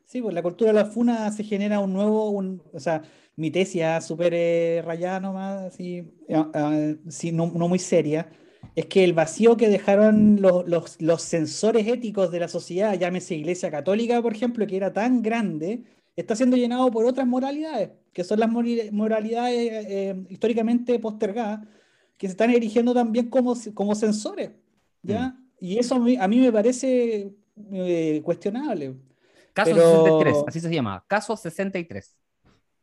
Sí, 0.09 0.23
pues 0.23 0.33
la 0.33 0.41
cultura 0.41 0.71
de 0.71 0.79
la 0.79 0.85
funa 0.85 1.31
se 1.31 1.43
genera 1.43 1.79
un 1.79 1.93
nuevo, 1.93 2.31
un, 2.31 2.63
o 2.73 2.79
sea, 2.79 3.03
mi 3.35 3.51
tesis 3.51 3.83
súper 4.01 4.33
eh, 4.33 4.81
rayada 4.83 5.19
nomás, 5.19 5.61
así, 5.65 6.03
ah, 6.33 6.95
sí, 7.09 7.31
no, 7.31 7.51
no 7.53 7.67
muy 7.67 7.77
seria, 7.77 8.27
es 8.75 8.87
que 8.87 9.03
el 9.03 9.13
vacío 9.13 9.55
que 9.55 9.69
dejaron 9.69 10.41
los, 10.41 10.67
los, 10.67 10.99
los 10.99 11.21
sensores 11.21 11.85
éticos 11.85 12.31
de 12.31 12.39
la 12.39 12.47
sociedad, 12.47 12.97
llámese 12.97 13.35
Iglesia 13.35 13.69
Católica, 13.69 14.19
por 14.19 14.33
ejemplo, 14.33 14.65
que 14.65 14.77
era 14.77 14.91
tan 14.91 15.21
grande, 15.21 15.83
está 16.15 16.35
siendo 16.35 16.57
llenado 16.57 16.89
por 16.89 17.05
otras 17.05 17.27
moralidades, 17.27 17.91
que 18.11 18.23
son 18.23 18.39
las 18.39 18.49
moralidades 18.49 19.59
eh, 19.59 19.85
eh, 19.89 20.25
históricamente 20.29 20.97
postergadas, 20.97 21.67
que 22.17 22.25
se 22.25 22.31
están 22.31 22.49
erigiendo 22.49 22.95
también 22.95 23.29
como, 23.29 23.53
como 23.75 23.93
sensores, 23.93 24.49
¿ya? 25.03 25.37
Y 25.59 25.77
eso 25.77 25.93
a 25.95 25.99
mí, 25.99 26.17
a 26.19 26.27
mí 26.27 26.39
me 26.39 26.51
parece 26.51 27.31
eh, 27.71 28.21
cuestionable. 28.23 28.95
Caso 29.63 29.71
Pero- 29.75 30.03
63, 30.03 30.43
así 30.47 30.59
se 30.59 30.73
llama, 30.73 31.03
caso 31.07 31.35
63. 31.35 32.15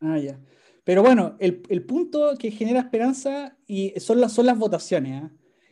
Ah, 0.01 0.19
ya. 0.19 0.39
Pero 0.85 1.03
bueno, 1.03 1.37
el, 1.41 1.63
el 1.69 1.85
punto 1.85 2.35
que 2.39 2.51
genera 2.51 2.81
esperanza 2.81 3.57
y 3.67 3.93
son 3.99 4.21
las, 4.21 4.33
son 4.33 4.47
las 4.47 4.59
votaciones. 4.59 5.25
¿ah? 5.25 5.31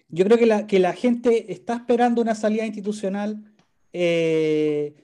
Yo 0.08 0.24
creo 0.24 0.38
que 0.38 0.46
la, 0.46 0.66
que 0.66 0.78
la 0.78 0.92
gente 0.92 1.52
está 1.52 1.74
esperando 1.74 2.20
una 2.22 2.34
salida 2.34 2.64
institucional. 2.66 3.44
eh, 3.92 4.94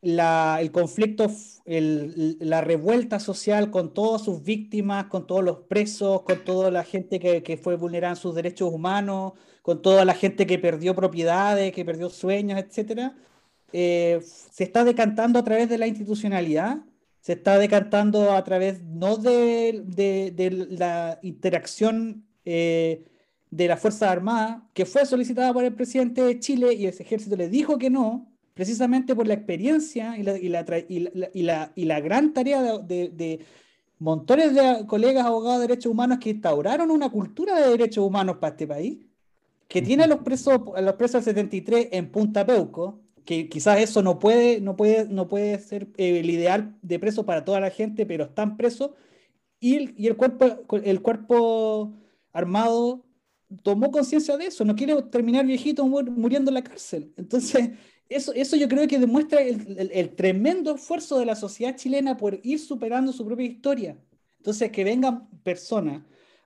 la- 0.00 0.58
el 0.60 0.70
conflicto, 0.70 1.26
el- 1.64 2.36
la 2.38 2.60
revuelta 2.60 3.18
social 3.18 3.72
con 3.72 3.92
todas 3.92 4.22
sus 4.22 4.44
víctimas, 4.44 5.06
con 5.06 5.26
todos 5.26 5.42
los 5.42 5.58
presos, 5.62 6.22
con 6.22 6.44
toda 6.44 6.70
la 6.70 6.84
gente 6.84 7.18
que, 7.18 7.42
que 7.42 7.56
fue 7.56 7.74
vulnerada 7.76 8.12
en 8.12 8.16
sus 8.20 8.32
derechos 8.36 8.72
humanos, 8.72 9.32
con 9.62 9.82
toda 9.82 10.04
la 10.04 10.14
gente 10.14 10.46
que 10.46 10.56
perdió 10.60 10.94
propiedades, 10.94 11.72
que 11.72 11.84
perdió 11.84 12.10
sueños, 12.10 12.60
etcétera, 12.60 13.16
eh, 13.72 14.20
se 14.22 14.64
está 14.64 14.84
decantando 14.84 15.38
a 15.38 15.44
través 15.44 15.68
de 15.68 15.78
la 15.78 15.86
institucionalidad 15.86 16.78
se 17.20 17.32
está 17.34 17.58
decantando 17.58 18.32
a 18.32 18.42
través 18.44 18.82
no 18.84 19.16
de, 19.18 19.82
de- 19.84 20.32
de 20.34 20.50
la 20.70 21.18
interacción 21.22 22.24
eh, 22.46 23.04
de 23.50 23.68
las 23.68 23.80
Fuerzas 23.80 24.08
Armadas, 24.10 24.62
que 24.72 24.86
fue 24.86 25.04
solicitada 25.04 25.52
por 25.52 25.64
el 25.64 25.74
presidente 25.74 26.22
de 26.22 26.38
Chile 26.38 26.72
y 26.74 26.86
ese 26.86 27.02
ejército 27.02 27.36
le 27.36 27.48
dijo 27.50 27.76
que 27.76 27.90
no, 27.90 28.26
precisamente 28.54 29.14
por 29.14 29.26
la 29.26 29.34
experiencia 29.34 30.16
y 30.16 30.22
la, 30.22 30.38
y 30.38 30.48
la, 30.48 30.64
y 30.88 31.00
la- 31.00 31.30
y 31.34 31.42
la- 31.42 31.72
y 31.74 31.84
la 31.84 32.00
gran 32.00 32.32
tarea 32.32 32.62
de, 32.62 32.82
de- 32.82 33.08
de 33.10 33.40
montones 33.98 34.54
de 34.54 34.86
colegas 34.86 35.26
abogados 35.26 35.60
de 35.60 35.66
derechos 35.68 35.92
humanos 35.92 36.18
que 36.20 36.30
instauraron 36.30 36.90
una 36.90 37.10
cultura 37.10 37.60
de 37.60 37.68
derechos 37.70 38.04
humanos 38.06 38.36
para 38.38 38.52
este 38.52 38.66
país, 38.66 38.98
que 39.66 39.82
tiene 39.82 40.04
a 40.04 40.06
los 40.06 40.20
presos, 40.20 40.60
a 40.74 40.80
los 40.80 40.94
presos 40.94 41.24
del 41.24 41.34
73 41.34 41.88
en 41.92 42.10
Punta 42.10 42.46
Peuco, 42.46 43.00
que 43.28 43.46
quizás 43.50 43.78
eso 43.80 44.02
no 44.02 44.18
puede, 44.18 44.58
no 44.62 44.74
puede, 44.74 45.06
no 45.06 45.28
puede 45.28 45.58
ser 45.58 45.88
eh, 45.98 46.20
el 46.20 46.30
ideal 46.30 46.78
de 46.80 46.98
preso 46.98 47.26
para 47.26 47.44
toda 47.44 47.60
la 47.60 47.68
gente, 47.70 48.06
pero 48.06 48.24
están 48.24 48.56
presos, 48.56 48.92
y 49.60 49.76
el, 49.76 49.94
y 49.98 50.06
el 50.06 50.16
cuerpo, 50.16 50.46
el 50.82 51.02
cuerpo 51.02 51.94
armado 52.32 53.04
tomó 53.62 53.90
conciencia 53.90 54.38
de 54.38 54.46
eso, 54.46 54.64
no 54.64 54.74
quiere 54.74 55.02
terminar 55.04 55.44
viejito 55.46 55.86
mu- 55.86 56.02
muriendo 56.04 56.50
en 56.50 56.54
la 56.56 56.64
cárcel. 56.64 57.12
Entonces, 57.18 57.70
eso, 58.08 58.32
eso 58.32 58.56
yo 58.56 58.68
creo 58.68 58.88
que 58.88 58.98
demuestra 58.98 59.42
el 59.42 60.16
tremendo 60.16 60.76
esfuerzo 60.76 61.18
de 61.18 61.26
la 61.26 61.36
sociedad 61.36 61.76
chilena 61.76 62.16
por 62.16 62.40
ir 62.42 62.58
superando 62.58 63.12
su 63.12 63.26
propia 63.26 63.46
historia. 63.46 63.98
Entonces, 64.38 64.72
que 64.72 64.84
vengan 64.84 65.28
personas 65.42 66.02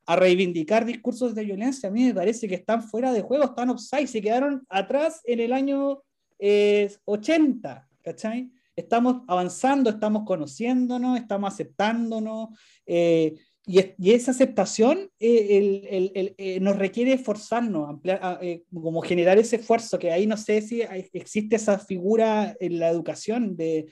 a 0.06 0.16
reivindicar 0.16 0.84
discursos 0.84 1.34
de 1.34 1.44
violencia, 1.44 1.88
a 1.88 1.92
mí 1.92 2.04
me 2.06 2.14
parece 2.14 2.48
que 2.48 2.56
están 2.56 2.82
fuera 2.82 3.12
de 3.12 3.22
juego, 3.22 3.44
están 3.44 3.70
offside, 3.70 4.08
se 4.08 4.20
quedaron 4.20 4.66
atrás 4.68 5.20
en 5.24 5.40
el 5.40 5.52
año 5.52 6.02
eh, 6.44 6.90
80, 7.04 7.88
¿cachai? 8.02 8.50
Estamos 8.74 9.22
avanzando, 9.28 9.90
estamos 9.90 10.24
conociéndonos, 10.24 11.18
estamos 11.18 11.52
aceptándonos, 11.52 12.48
eh, 12.86 13.34
y, 13.64 13.78
es- 13.78 13.90
y 13.96 14.10
esa 14.10 14.32
aceptación 14.32 15.08
eh, 15.20 15.46
el- 15.58 15.86
el- 15.88 16.12
el- 16.16 16.34
eh, 16.36 16.58
nos 16.60 16.76
requiere 16.76 17.12
esforzarnos, 17.12 17.88
ampliar, 17.88 18.18
a- 18.22 18.38
eh, 18.42 18.64
como 18.74 19.00
generar 19.02 19.38
ese 19.38 19.56
esfuerzo, 19.56 19.98
que 20.00 20.10
ahí 20.10 20.26
no 20.26 20.36
sé 20.36 20.60
si 20.62 20.82
existe 21.12 21.56
esa 21.56 21.78
figura 21.78 22.56
en 22.58 22.78
la 22.80 22.88
educación 22.88 23.56
de, 23.56 23.86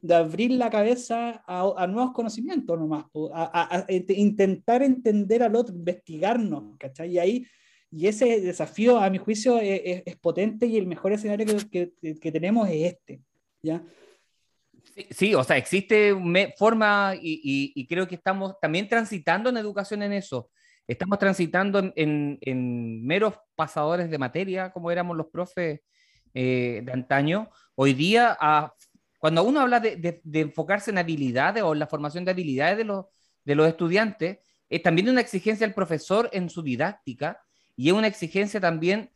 de 0.00 0.14
abrir 0.16 0.50
la 0.50 0.70
cabeza 0.70 1.44
a, 1.46 1.72
a 1.76 1.86
nuevos 1.86 2.12
conocimientos 2.12 2.76
nomás, 2.76 3.04
a, 3.32 3.44
a- 3.44 3.76
a 3.78 3.86
ent- 3.86 4.16
intentar 4.16 4.82
entender 4.82 5.44
al 5.44 5.54
otro, 5.54 5.72
investigarnos, 5.74 6.76
¿cachai? 6.78 7.12
Y 7.12 7.18
ahí, 7.20 7.46
y 7.92 8.06
ese 8.06 8.40
desafío, 8.40 8.98
a 8.98 9.10
mi 9.10 9.18
juicio, 9.18 9.58
es, 9.60 9.80
es- 9.84 10.02
es 10.06 10.16
potente 10.16 10.66
y 10.66 10.78
el 10.78 10.86
mejor 10.86 11.12
escenario 11.12 11.46
que, 11.70 11.92
que- 12.00 12.18
que 12.18 12.32
tenemos 12.32 12.68
es 12.68 12.94
este, 12.94 13.20
¿ya? 13.62 13.82
Sí, 14.94 15.06
sí, 15.10 15.34
o 15.34 15.44
sea, 15.44 15.56
existe 15.56 16.14
forma 16.58 17.14
y, 17.20 17.40
y- 17.44 17.72
y 17.74 17.86
creo 17.86 18.08
que 18.08 18.14
estamos 18.16 18.54
también 18.60 18.88
transitando 18.88 19.50
en 19.50 19.56
educación 19.58 20.02
en 20.02 20.12
eso. 20.14 20.50
Estamos 20.88 21.18
transitando 21.18 21.78
en, 21.78 21.92
en- 21.96 22.38
en 22.40 23.06
meros 23.06 23.34
pasadores 23.54 24.10
de 24.10 24.18
materia, 24.18 24.72
como 24.72 24.90
éramos 24.90 25.16
los 25.16 25.28
profes 25.28 25.80
eh, 26.34 26.80
de 26.84 26.92
antaño. 26.92 27.50
Hoy 27.74 27.92
día, 27.94 28.36
a- 28.40 28.74
cuando 29.18 29.44
uno 29.44 29.60
habla 29.60 29.78
de, 29.80 29.96
de- 29.96 30.20
de 30.24 30.40
enfocarse 30.40 30.90
en 30.90 30.98
habilidades 30.98 31.62
o 31.62 31.72
en 31.74 31.78
la 31.78 31.86
formación 31.86 32.24
de 32.24 32.30
habilidades 32.32 32.78
de 32.78 32.84
los, 32.84 33.04
de 33.44 33.54
los 33.54 33.68
estudiantes, 33.68 34.38
es 34.68 34.82
también 34.82 35.08
una 35.10 35.20
exigencia 35.20 35.66
al 35.66 35.74
profesor 35.74 36.28
en 36.32 36.48
su 36.50 36.62
didáctica 36.62 37.38
y 37.76 37.88
es 37.88 37.94
una 37.94 38.06
exigencia 38.06 38.60
también 38.60 39.10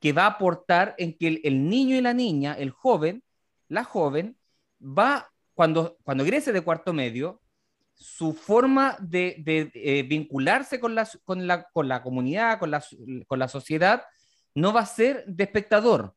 que 0.00 0.12
va 0.12 0.24
a 0.24 0.30
aportar 0.30 0.94
en 0.98 1.16
que 1.16 1.40
el, 1.42 1.68
niño 1.68 1.96
y 1.96 2.00
la 2.00 2.14
niña, 2.14 2.54
el 2.54 2.70
joven, 2.70 3.22
la 3.68 3.84
joven, 3.84 4.36
va, 4.80 5.30
cuando, 5.54 5.98
cuando 6.04 6.24
egrese 6.24 6.52
de 6.52 6.60
cuarto 6.60 6.92
medio, 6.92 7.40
su 7.94 8.32
forma 8.32 8.96
de, 9.00 9.42
eh, 9.74 10.04
vincularse 10.04 10.78
con 10.78 10.94
la, 10.94 11.08
con, 11.24 11.46
la, 11.46 11.64
con 11.64 11.88
la 11.88 12.02
comunidad, 12.02 12.60
con 12.60 12.70
la, 12.70 12.84
con 13.26 13.38
la 13.40 13.48
sociedad, 13.48 14.04
no 14.54 14.72
va 14.72 14.82
a 14.82 14.86
ser 14.86 15.24
de 15.26 15.44
espectador, 15.44 16.14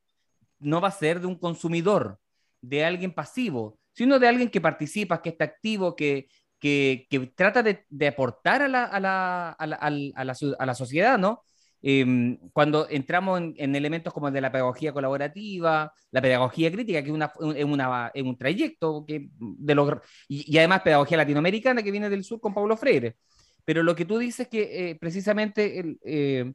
no 0.60 0.80
va 0.80 0.90
a 0.90 0.92
ser 0.92 1.20
de 1.20 1.28
un 1.28 1.38
consumidor, 1.38 2.20
de 2.62 2.86
alguien 2.86 3.12
pasivo, 3.12 3.80
sino 3.94 4.20
de 4.20 4.28
alguien 4.28 4.50
que 4.50 4.62
participa, 4.62 5.22
que 5.24 5.30
está 5.30 5.46
activo, 5.46 5.96
que, 5.96 6.30
que, 6.60 7.08
trata 7.36 7.64
de, 7.64 7.86
de 7.90 8.08
aportar 8.08 8.62
a 8.62 8.68
la, 8.68 8.86
a, 8.86 9.00
la, 9.00 9.50
a, 9.50 9.66
la, 9.66 10.36
a 10.60 10.66
la 10.66 10.76
sociedad, 10.76 11.18
¿no? 11.18 11.44
Eh, 11.84 12.38
cuando 12.54 12.88
entramos 12.90 13.40
en, 13.40 13.56
en 13.58 13.76
elementos 13.76 14.14
como 14.14 14.28
el 14.28 14.34
de 14.34 14.42
la 14.42 14.52
pedagogía 14.52 14.94
colaborativa, 14.94 15.92
la 16.12 16.22
pedagogía 16.22 16.72
crítica, 16.72 17.02
que 17.02 17.10
es, 17.10 17.14
una, 17.14 17.32
es, 17.56 17.66
una, 17.66 18.12
es 18.14 18.24
un 18.24 18.38
trayecto 18.38 19.04
que 19.08 19.30
de 19.40 19.76
los, 19.76 19.92
y, 20.28 20.54
y 20.54 20.58
además 20.60 20.82
pedagogía 20.82 21.18
latinoamericana 21.18 21.82
que 21.82 21.92
viene 21.92 22.10
del 22.10 22.24
sur 22.24 22.40
con 22.40 22.54
Paulo 22.54 22.78
Freire. 22.78 23.16
Pero 23.66 23.84
lo 23.84 23.96
que 23.96 24.06
tú 24.06 24.18
dices 24.18 24.48
que 24.48 24.90
eh, 24.92 24.96
precisamente 24.96 25.80
el, 25.80 26.00
eh, 26.04 26.54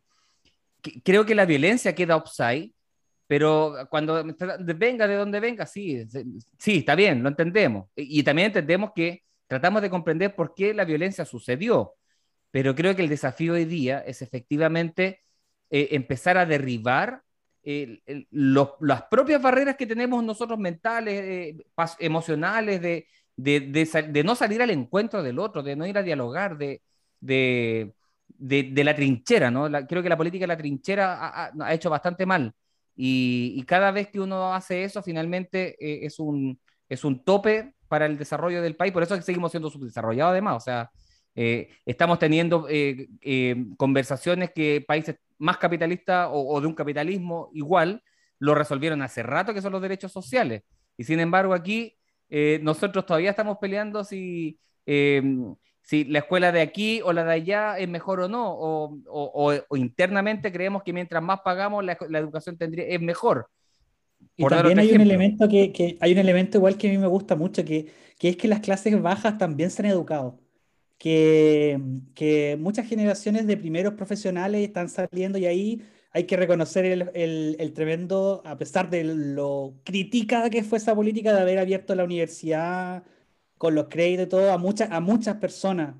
que- 0.82 1.00
creo 1.02 1.24
que 1.24 1.34
la 1.34 1.44
violencia 1.46 1.94
queda 1.94 2.16
upside, 2.16 2.72
pero 3.26 3.74
cuando 3.90 4.24
venga 4.76 5.08
de 5.08 5.16
donde 5.16 5.40
venga, 5.40 5.66
sí, 5.66 6.04
sí, 6.58 6.78
está 6.78 6.94
bien, 6.94 7.22
lo 7.22 7.28
entendemos. 7.28 7.88
Y, 7.96 8.20
y 8.20 8.22
también 8.22 8.46
entendemos 8.46 8.90
que 8.94 9.24
tratamos 9.48 9.82
de 9.82 9.90
comprender 9.90 10.36
por 10.36 10.54
qué 10.54 10.72
la 10.72 10.84
violencia 10.84 11.24
sucedió. 11.24 11.94
Pero 12.56 12.74
creo 12.74 12.96
que 12.96 13.02
el 13.02 13.10
desafío 13.10 13.52
hoy 13.52 13.66
día 13.66 13.98
es 14.00 14.22
efectivamente 14.22 15.20
eh, 15.68 15.88
empezar 15.92 16.38
a 16.38 16.46
derribar 16.46 17.22
el- 17.62 18.02
el- 18.06 18.26
los- 18.30 18.70
las 18.80 19.02
propias 19.10 19.42
barreras 19.42 19.76
que 19.76 19.86
tenemos 19.86 20.24
nosotros 20.24 20.58
mentales, 20.58 21.20
eh, 21.22 21.56
emocionales, 21.98 22.80
de, 22.80 23.06
de, 23.36 23.60
de 23.60 23.84
de 24.10 24.24
no 24.24 24.34
salir 24.34 24.62
al 24.62 24.70
encuentro 24.70 25.22
del 25.22 25.38
otro, 25.38 25.62
de 25.62 25.76
no 25.76 25.86
ir 25.86 25.98
a 25.98 26.02
dialogar, 26.02 26.56
de, 26.56 26.80
de, 28.38 28.84
la 28.84 28.94
trinchera, 28.94 29.50
¿no? 29.50 29.68
La- 29.68 29.86
creo 29.86 30.02
que 30.02 30.08
la 30.08 30.16
política 30.16 30.44
de 30.44 30.48
la 30.48 30.56
trinchera 30.56 31.14
ha- 31.26 31.52
ha 31.60 31.74
hecho 31.74 31.90
bastante 31.90 32.24
mal. 32.26 32.52
Y, 32.94 33.52
y 33.56 33.62
cada 33.64 33.90
vez 33.90 34.08
que 34.08 34.20
uno 34.20 34.54
hace 34.54 34.84
eso, 34.84 35.02
finalmente 35.02 35.76
eh, 35.78 36.06
es, 36.06 36.18
un, 36.18 36.58
es 36.88 37.04
un 37.04 37.22
tope 37.24 37.74
para 37.88 38.06
el 38.06 38.16
desarrollo 38.18 38.62
del 38.62 38.76
país. 38.76 38.92
Por 38.92 39.02
eso 39.02 39.14
es 39.14 39.20
que 39.20 39.26
seguimos 39.26 39.50
siendo 39.52 39.68
subdesarrollados 39.70 40.32
además. 40.32 40.56
O 40.56 40.60
sea, 40.60 40.90
eh, 41.36 41.68
estamos 41.84 42.18
teniendo 42.18 42.66
eh, 42.68 43.08
eh, 43.20 43.66
conversaciones 43.76 44.50
que 44.52 44.84
países 44.86 45.16
más 45.38 45.58
capitalistas 45.58 46.28
o, 46.32 46.54
o 46.54 46.60
de 46.60 46.66
un 46.66 46.74
capitalismo 46.74 47.50
igual 47.52 48.02
lo 48.38 48.54
resolvieron 48.54 49.02
hace 49.02 49.22
rato, 49.22 49.54
que 49.54 49.62
son 49.62 49.72
los 49.72 49.82
derechos 49.82 50.10
sociales. 50.12 50.62
Y 50.96 51.04
sin 51.04 51.20
embargo, 51.20 51.54
aquí 51.54 51.96
nosotros 52.62 53.06
todavía 53.06 53.30
estamos 53.30 53.58
peleando 53.60 54.02
si, 54.02 54.58
si 55.86 56.04
la 56.04 56.18
escuela 56.18 56.50
de 56.50 56.60
aquí 56.60 57.00
o 57.04 57.12
la 57.12 57.24
de 57.24 57.32
allá 57.32 57.78
es 57.78 57.88
mejor 57.88 58.20
o 58.20 58.28
no, 58.28 58.50
o, 58.50 58.98
o- 59.06 59.52
o- 59.52 59.64
o 59.68 59.76
internamente 59.76 60.50
creemos 60.50 60.82
que 60.82 60.92
mientras 60.92 61.22
más 61.22 61.40
pagamos, 61.44 61.84
la, 61.84 61.96
la 62.08 62.18
educación 62.18 62.58
tendría, 62.58 62.84
es 62.86 63.00
mejor. 63.00 63.46
Y 64.36 64.42
Por 64.42 64.50
también 64.52 64.78
hay 64.80 64.90
un 64.92 65.00
elemento 65.00 65.48
que, 65.48 65.72
que- 65.72 65.96
hay 66.00 66.12
un 66.12 66.18
elemento 66.18 66.58
igual 66.58 66.76
que 66.76 66.88
a 66.88 66.90
mí 66.90 66.98
me 66.98 67.06
gusta 67.06 67.36
mucho, 67.36 67.64
que, 67.64 67.86
que 68.18 68.30
es 68.30 68.36
que 68.36 68.48
las 68.48 68.60
clases 68.60 69.00
bajas 69.00 69.38
también 69.38 69.70
se 69.70 69.82
han 69.82 69.90
educado. 69.90 70.40
Que, 70.98 72.56
muchas 72.58 72.88
generaciones 72.88 73.46
de 73.46 73.56
primeros 73.56 73.94
profesionales 73.94 74.62
están 74.66 74.88
saliendo 74.88 75.38
y 75.38 75.46
ahí 75.46 75.82
hay 76.12 76.24
que 76.24 76.36
reconocer 76.36 76.86
el, 76.86 77.72
tremendo, 77.74 78.42
a 78.46 78.56
pesar 78.56 78.88
de 78.90 79.04
lo 79.04 79.74
criticada 79.84 80.48
que 80.50 80.64
fue 80.64 80.78
esa 80.78 80.94
política 80.94 81.34
de 81.34 81.40
haber 81.42 81.58
abierto 81.58 81.94
la 81.94 82.04
universidad 82.04 83.04
con 83.58 83.74
los 83.74 83.88
créditos 83.88 84.26
y 84.26 84.28
todo 84.30 84.52
a 84.52 84.58
muchas, 84.58 84.90
a 84.90 85.00
muchas 85.00 85.36
personas. 85.36 85.96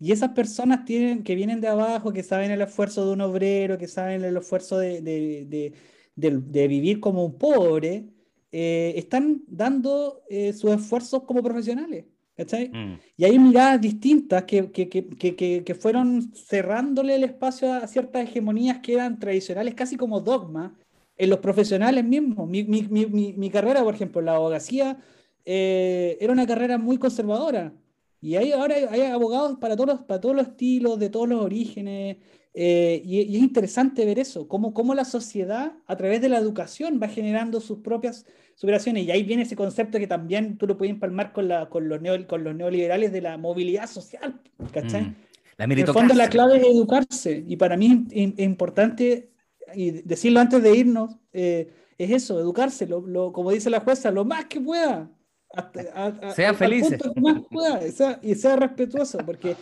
Y 0.00 0.12
esas 0.12 0.30
personas 0.30 0.84
tienen, 0.84 1.22
que 1.24 1.34
vienen 1.34 1.60
de 1.60 1.68
abajo, 1.68 2.12
que 2.12 2.22
saben 2.22 2.50
el 2.50 2.60
esfuerzo 2.62 3.06
de 3.06 3.12
un 3.12 3.20
obrero, 3.22 3.78
que 3.78 3.88
saben 3.88 4.24
el 4.24 4.36
esfuerzo 4.36 4.78
de- 4.78 5.00
de- 5.02 6.30
de 6.30 6.68
vivir 6.68 7.00
como 7.00 7.24
un 7.24 7.38
pobre, 7.38 8.06
eh, 8.52 8.94
están 8.96 9.42
dando 9.48 10.22
eh, 10.28 10.52
sus 10.52 10.70
esfuerzos 10.72 11.24
como 11.24 11.42
profesionales. 11.42 12.04
¿Cachai? 12.36 12.68
Mm. 12.68 12.98
Y 13.16 13.24
hay 13.24 13.38
miradas 13.38 13.80
distintas 13.80 14.44
que, 14.44 14.70
que, 14.70 14.88
que, 14.88 15.64
que, 15.64 15.74
fueron 15.74 16.32
cerrándole 16.34 17.14
el 17.14 17.24
espacio 17.24 17.72
a 17.72 17.86
ciertas 17.86 18.24
hegemonías 18.24 18.78
que 18.80 18.94
eran 18.94 19.18
tradicionales, 19.18 19.74
casi 19.74 19.96
como 19.96 20.20
dogma, 20.20 20.76
en 21.16 21.30
los 21.30 21.38
profesionales 21.38 22.04
mismos. 22.04 22.48
Mi, 22.48 22.64
mi, 22.64 22.82
mi, 22.90 23.06
mi, 23.06 23.32
mi 23.34 23.50
carrera, 23.50 23.82
por 23.84 23.94
ejemplo, 23.94 24.20
la 24.20 24.34
abogacía, 24.36 24.98
eh, 25.44 26.16
era 26.20 26.32
una 26.32 26.46
carrera 26.46 26.78
muy 26.78 26.98
conservadora. 26.98 27.72
Y 28.20 28.36
hay, 28.36 28.52
ahora 28.52 28.74
hay, 28.76 28.84
hay 28.84 29.00
abogados 29.02 29.58
para 29.58 29.76
todos, 29.76 29.88
los- 29.90 30.02
para 30.02 30.20
todos 30.20 30.34
los 30.34 30.48
estilos, 30.48 30.98
de 30.98 31.10
todos 31.10 31.28
los 31.28 31.40
orígenes. 31.42 32.16
eh, 32.54 33.02
y, 33.04 33.20
y 33.22 33.36
es 33.36 33.42
interesante 33.42 34.04
ver 34.06 34.18
eso, 34.18 34.46
cómo, 34.48 34.72
cómo 34.72 34.94
la 34.94 35.04
sociedad, 35.04 35.72
a 35.86 35.96
través 35.96 36.20
de 36.20 36.28
la 36.28 36.38
educación, 36.38 36.98
va 37.02 37.08
generando 37.08 37.60
sus 37.60 37.78
propias 37.80 38.26
superaciones. 38.54 39.04
Y 39.04 39.10
ahí 39.10 39.22
viene 39.22 39.42
ese 39.42 39.56
concepto 39.56 39.98
que 39.98 40.06
también 40.06 40.56
tú 40.58 40.66
lo 40.66 40.76
puedes 40.76 40.92
empalmar 40.94 41.32
con, 41.32 41.48
la, 41.48 41.68
con, 41.68 41.88
los, 41.88 42.00
neo- 42.00 42.26
con 42.26 42.44
los 42.44 42.54
neoliberales 42.54 43.12
de 43.12 43.20
la 43.20 43.36
movilidad 43.38 43.86
social. 43.88 44.40
¿Cachai? 44.72 45.02
Mm. 45.02 45.14
La 45.56 45.64
En 45.66 45.72
el 45.72 45.86
fondo 45.86 46.14
la 46.14 46.28
clave 46.28 46.56
es 46.58 46.64
educarse 46.66 47.44
y 47.46 47.56
para 47.56 47.76
mí 47.76 47.86
es, 47.86 48.14
im- 48.16 48.34
es 48.36 48.44
importante, 48.44 49.30
y 49.74 49.90
decirlo 50.02 50.40
antes 50.40 50.60
de 50.62 50.76
irnos, 50.76 51.16
eh, 51.32 51.70
es 51.96 52.10
eso, 52.10 52.40
educarse, 52.40 52.86
lo, 52.88 53.00
lo- 53.06 53.32
como 53.32 53.52
dice 53.52 53.70
la 53.70 53.80
jueza, 53.80 54.10
lo 54.10 54.24
más 54.24 54.46
que 54.46 54.60
pueda. 54.60 55.10
hasta- 55.56 55.82
a- 55.94 56.06
a- 56.06 56.30
Sean 56.32 56.48
al- 56.48 56.54
al 56.54 56.56
felices. 56.56 56.98
punto 57.00 57.14
que 57.14 57.20
más 57.20 57.42
pueda, 57.48 57.86
y 57.86 57.92
sea, 57.92 58.18
y 58.20 58.34
sea 58.34 58.56
respetuoso, 58.56 59.18
porque, 59.24 59.54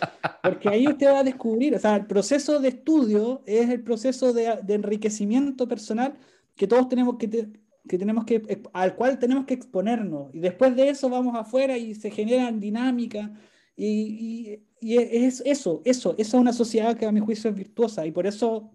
porque 0.42 0.70
ahí 0.70 0.86
usted 0.88 1.06
va 1.08 1.18
a 1.18 1.24
descubrir, 1.24 1.74
o 1.74 1.78
sea, 1.78 1.96
el 1.96 2.06
proceso 2.06 2.58
de 2.60 2.68
estudio 2.68 3.42
es 3.44 3.68
el 3.68 3.82
proceso 3.82 4.32
de, 4.32 4.58
de 4.62 4.72
enriquecimiento 4.74 5.68
personal 5.68 6.14
que 6.56 6.66
todos 6.66 6.88
tenemos 6.88 7.16
que, 7.18 7.28
te- 7.28 7.48
que 7.88 7.98
tenemos 7.98 8.24
que, 8.24 8.60
al 8.72 8.94
cual 8.94 9.18
tenemos 9.18 9.44
que 9.44 9.54
exponernos, 9.54 10.32
y 10.34 10.38
después 10.40 10.74
de 10.76 10.88
eso 10.88 11.08
vamos 11.08 11.34
afuera 11.36 11.76
y 11.76 11.94
se 11.94 12.10
generan 12.10 12.60
dinámicas, 12.60 13.30
y, 13.76 13.86
y- 13.86 14.62
y 14.80 14.98
es 14.98 15.42
eso, 15.46 15.80
eso, 15.84 16.14
eso 16.18 16.36
es 16.36 16.40
una 16.40 16.52
sociedad 16.52 16.96
que 16.96 17.06
a 17.06 17.12
mi 17.12 17.20
juicio 17.20 17.50
es 17.50 17.56
virtuosa, 17.56 18.06
y 18.06 18.12
por 18.12 18.26
eso 18.26 18.70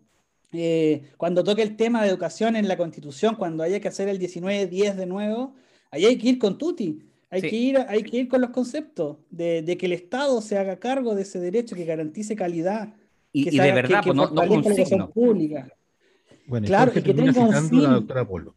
eh, 0.54 1.04
cuando 1.18 1.44
toque 1.44 1.62
el 1.62 1.76
tema 1.76 2.02
de 2.04 2.10
educación 2.10 2.56
en 2.56 2.68
la 2.70 2.78
Constitución, 2.78 3.36
cuando 3.36 3.64
haya 3.64 3.80
que 3.82 3.90
hacer 3.90 4.08
el 4.08 4.18
19-10 4.20 4.96
de 4.96 5.06
nuevo, 5.06 5.54
ahí 5.92 6.06
hay 6.06 6.18
que 6.18 6.30
ir 6.30 6.40
con 6.40 6.58
Tuti, 6.58 7.00
hay, 7.30 7.42
Sí. 7.42 7.50
que 7.50 7.56
ir, 7.58 7.78
hay 7.90 8.04
que 8.04 8.18
ir 8.18 8.28
con 8.30 8.40
los 8.40 8.52
conceptos 8.52 9.18
de, 9.30 9.62
de 9.62 9.78
que 9.78 9.86
el 9.88 9.92
Estado 9.92 10.42
se 10.42 10.58
haga 10.58 10.78
cargo 10.80 11.16
de 11.16 11.24
ese 11.24 11.40
derecho, 11.42 11.76
que 11.76 11.84
garantice 11.84 12.36
calidad, 12.36 12.94
Y, 13.34 13.44
que 13.44 13.50
y 13.50 13.58
se 13.58 13.62
de 13.64 13.72
haga- 13.72 13.76
que- 13.76 13.82
verdad, 13.88 14.04
que 14.04 14.14
pues, 14.14 14.16
no, 14.18 14.30
no 14.48 14.54
un 14.54 14.64
signo. 14.76 15.10
pública, 15.12 15.68
Bueno, 16.48 16.66
Claro, 16.66 16.92
y 16.96 17.02
que 17.02 17.14
tenga 17.14 17.42
un 17.42 17.84
la 17.84 17.90
doctora 17.90 18.26
Polo. 18.26 18.56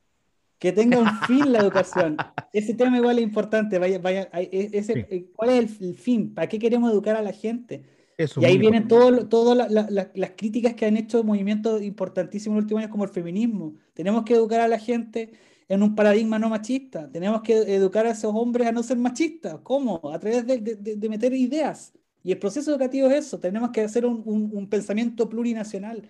Que 0.61 0.73
tenga 0.73 1.01
un 1.01 1.11
fin 1.27 1.53
la 1.53 1.61
educación. 1.61 2.29
Ese 2.53 2.75
tema 2.75 2.99
igual 2.99 3.19
es 3.19 3.25
importante, 3.25 3.79
vaya, 3.81 3.99
vaya, 4.01 4.31
e- 4.35 4.71
ese- 4.75 4.95
Sí. 4.95 5.07
eh, 5.11 5.33
¿cuál 5.35 5.51
es 5.51 5.81
el, 5.83 5.97
fin? 5.97 6.35
¿Para 6.35 6.49
qué 6.49 6.59
queremos 6.61 6.93
educar 6.93 7.17
a 7.17 7.23
la 7.23 7.33
gente? 7.33 7.85
Eso 8.19 8.43
Y 8.43 8.45
ahí 8.45 8.59
vienen 8.59 8.87
todas 8.89 9.57
la- 9.57 9.69
la- 9.69 9.89
la- 9.91 10.11
las 10.15 10.31
críticas 10.37 10.75
que 10.75 10.87
han 10.87 10.97
hecho 10.99 11.25
movimientos 11.25 11.83
importantísimos 11.83 12.55
en 12.55 12.57
los 12.59 12.65
últimos 12.65 12.81
años, 12.83 12.91
como 12.93 13.05
el 13.05 13.11
feminismo. 13.11 13.77
Tenemos 13.95 14.25
que 14.25 14.35
educar 14.35 14.61
a 14.61 14.69
la 14.69 14.79
gente 14.79 15.33
en 15.69 15.83
un 15.83 15.95
paradigma 15.95 16.39
no 16.39 16.51
machista. 16.51 17.11
Tenemos 17.11 17.43
que 17.43 17.55
educar 17.75 18.07
a 18.07 18.11
esos 18.13 18.33
hombres 18.35 18.67
a 18.69 18.73
no 18.73 18.83
ser 18.83 18.99
machistas. 18.99 19.59
¿Cómo? 19.63 20.01
A 20.13 20.19
través 20.21 20.47
de, 20.47 20.59
de- 20.59 20.77
de- 20.77 20.97
de 20.97 21.09
meter 21.09 21.33
ideas. 21.35 21.93
Y 22.23 22.33
el 22.33 22.39
proceso 22.39 22.71
educativo 22.71 23.09
es 23.09 23.27
eso. 23.27 23.41
Tenemos 23.41 23.71
que 23.71 23.81
hacer 23.83 24.05
un, 24.07 24.23
un- 24.27 24.51
un 24.55 24.69
pensamiento 24.69 25.29
plurinacional. 25.29 26.09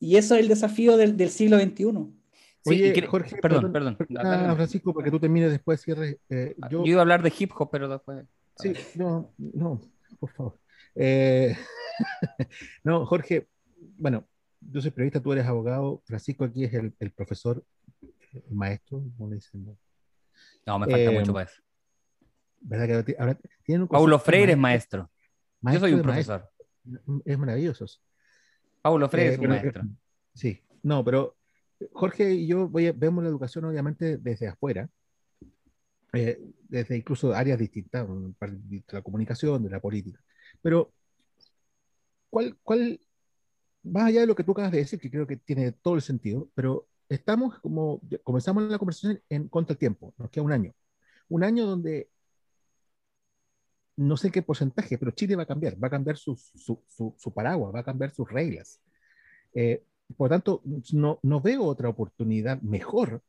Y 0.00 0.16
eso 0.16 0.34
es 0.36 0.42
el 0.42 0.48
desafío 0.48 0.96
del, 0.96 1.16
del 1.16 1.30
siglo 1.30 1.58
XXI. 1.58 2.17
Sí, 2.64 2.70
Oye, 2.70 2.92
cre- 2.94 3.06
Jorge, 3.06 3.36
perdón, 3.40 3.72
perdón. 3.72 3.96
Dale, 4.08 4.28
dale. 4.28 4.54
Francisco, 4.56 4.92
para 4.92 5.04
que 5.04 5.10
tú 5.10 5.20
termines 5.20 5.50
después, 5.50 5.80
cierres. 5.80 6.18
eh, 6.28 6.54
Yo 6.70 6.84
yo, 6.84 6.86
iba 6.86 6.98
a 6.98 7.02
hablar 7.02 7.22
de 7.22 7.32
hip 7.38 7.50
hop, 7.56 7.68
pero 7.70 7.88
después. 7.88 8.24
Sí, 8.56 8.72
no, 8.96 9.32
no, 9.38 9.80
por 10.18 10.30
favor. 10.30 10.58
Eh, 10.94 11.56
no, 12.84 13.06
Jorge, 13.06 13.48
bueno, 13.96 14.26
yo 14.60 14.80
soy 14.80 14.90
periodista, 14.90 15.20
tú 15.22 15.32
eres 15.32 15.46
abogado, 15.46 16.02
Francisco 16.04 16.44
aquí 16.44 16.64
es 16.64 16.74
el, 16.74 16.92
el 16.98 17.10
profesor, 17.12 17.64
el 18.32 18.54
maestro, 18.54 19.02
como 19.16 19.30
le 19.30 19.36
dicen, 19.36 19.64
¿no? 19.64 19.78
Me 20.78 20.86
falta 20.86 20.98
Eh, 20.98 21.18
mucho 21.18 21.32
para 21.32 21.44
eso. 21.46 21.62
¿verdad 22.60 22.86
que 22.86 22.92
ahora 22.92 23.04
ti- 23.04 23.14
ahora 23.18 23.38
tienen 23.64 23.82
un 23.82 23.88
Paulo 23.88 24.18
Freire 24.18 24.52
es 24.52 24.58
maestro- 24.58 25.08
maestro. 25.60 25.86
Yo 25.88 25.92
soy 25.94 26.00
un 26.00 26.06
maestro, 26.06 26.50
profesor. 26.84 27.22
es 27.24 27.38
maravilloso. 27.38 27.86
Paulo 28.82 29.08
Freire 29.08 29.30
Eh, 29.30 29.32
es 29.34 29.38
un 29.38 29.42
pero- 29.46 29.54
maestro. 29.62 29.82
Sí, 30.34 30.62
no, 30.82 31.04
pero 31.04 31.36
Jorge 31.92 32.32
y 32.34 32.46
yo 32.46 32.68
voy 32.68 32.86
a- 32.88 32.92
vemos 32.92 33.22
la 33.24 33.30
educación 33.30 33.64
obviamente 33.64 34.18
desde 34.18 34.48
afuera, 34.48 34.88
eh, 36.12 36.38
desde 36.68 36.96
incluso 36.96 37.32
áreas 37.34 37.58
distintas, 37.58 38.06
de 38.08 38.82
la 38.90 39.02
comunicación, 39.02 39.62
de 39.62 39.70
la 39.70 39.80
política. 39.80 40.20
Pero, 40.62 40.92
¿cuál, 42.30 42.56
cuál, 42.62 43.00
más 43.84 44.06
allá 44.06 44.22
de 44.22 44.26
lo 44.26 44.34
que 44.34 44.44
tú 44.44 44.52
acabas 44.52 44.72
de 44.72 44.78
decir, 44.78 45.00
que 45.00 45.10
creo 45.10 45.26
que 45.26 45.36
tiene 45.36 45.72
todo 45.72 45.94
el 45.96 46.02
sentido, 46.02 46.50
pero 46.54 46.88
estamos 47.08 47.58
como, 47.60 48.00
comenzamos 48.24 48.64
la 48.64 48.78
conversación 48.78 49.22
en 49.28 49.48
contra 49.48 49.72
el 49.74 49.78
tiempo, 49.78 50.14
nos 50.18 50.30
queda 50.30 50.44
un 50.44 50.52
año. 50.52 50.74
Un 51.28 51.44
año 51.44 51.66
donde 51.66 52.08
no 53.96 54.16
sé 54.16 54.30
qué 54.30 54.42
porcentaje, 54.42 54.96
pero 54.98 55.10
Chile 55.10 55.36
va 55.36 55.42
a 55.42 55.46
cambiar, 55.46 55.82
va 55.82 55.88
a 55.88 55.90
cambiar 55.90 56.16
su, 56.16 56.36
su, 56.36 56.82
su, 56.86 57.14
su 57.18 57.34
paraguas, 57.34 57.74
va 57.74 57.80
a 57.80 57.84
cambiar 57.84 58.12
sus 58.12 58.30
reglas. 58.30 58.80
Eh, 59.54 59.82
por 60.16 60.30
lo 60.30 60.34
tanto, 60.34 60.62
no, 60.92 61.18
no 61.22 61.40
veo 61.40 61.64
otra 61.64 61.88
oportunidad 61.88 62.60
mejor 62.62 63.22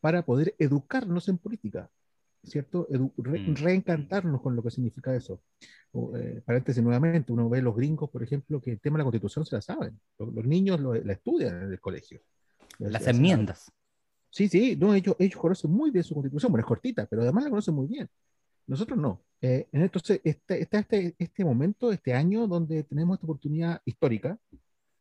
para 0.00 0.22
poder 0.24 0.54
educarnos 0.58 1.28
en 1.28 1.38
política, 1.38 1.88
¿cierto? 2.42 2.86
Edu- 2.88 3.12
re- 3.16 3.38
Mm. 3.40 3.54
reencantarnos 3.54 4.42
con 4.42 4.54
lo 4.56 4.62
que 4.62 4.70
significa 4.70 5.14
eso. 5.14 5.40
O, 5.92 6.14
eh, 6.16 6.42
paréntesis 6.44 6.82
nuevamente, 6.82 7.32
uno 7.32 7.48
ve 7.48 7.62
los 7.62 7.74
gringos, 7.76 8.10
por 8.10 8.22
ejemplo, 8.22 8.60
que 8.60 8.72
el 8.72 8.80
tema 8.80 8.96
de 8.96 9.00
la 9.00 9.04
constitución 9.04 9.46
se 9.46 9.56
la 9.56 9.62
saben. 9.62 9.98
Los, 10.18 10.34
los 10.34 10.44
niños 10.44 10.80
lo, 10.80 10.92
la 10.94 11.12
estudian 11.12 11.62
en 11.62 11.70
el 11.72 11.80
colegio. 11.80 12.20
Las 12.78 13.06
enmiendas. 13.06 13.70
Sí, 14.28 14.48
sí, 14.48 14.74
no, 14.76 14.92
ellos, 14.92 15.14
ellos 15.20 15.40
conocen 15.40 15.70
muy 15.70 15.92
bien 15.92 16.02
su 16.02 16.12
constitución, 16.14 16.50
bueno, 16.50 16.62
es 16.62 16.68
cortita, 16.68 17.06
pero 17.06 17.22
además 17.22 17.44
la 17.44 17.50
conocen 17.50 17.74
muy 17.74 17.86
bien. 17.86 18.08
Nosotros 18.66 18.98
no. 18.98 19.22
Eh, 19.40 19.68
entonces, 19.70 20.20
está 20.24 20.56
este, 20.56 20.78
este, 20.78 21.14
este 21.18 21.44
momento, 21.44 21.92
este 21.92 22.12
año, 22.12 22.48
donde 22.48 22.82
tenemos 22.82 23.14
esta 23.16 23.26
oportunidad 23.26 23.80
histórica 23.84 24.36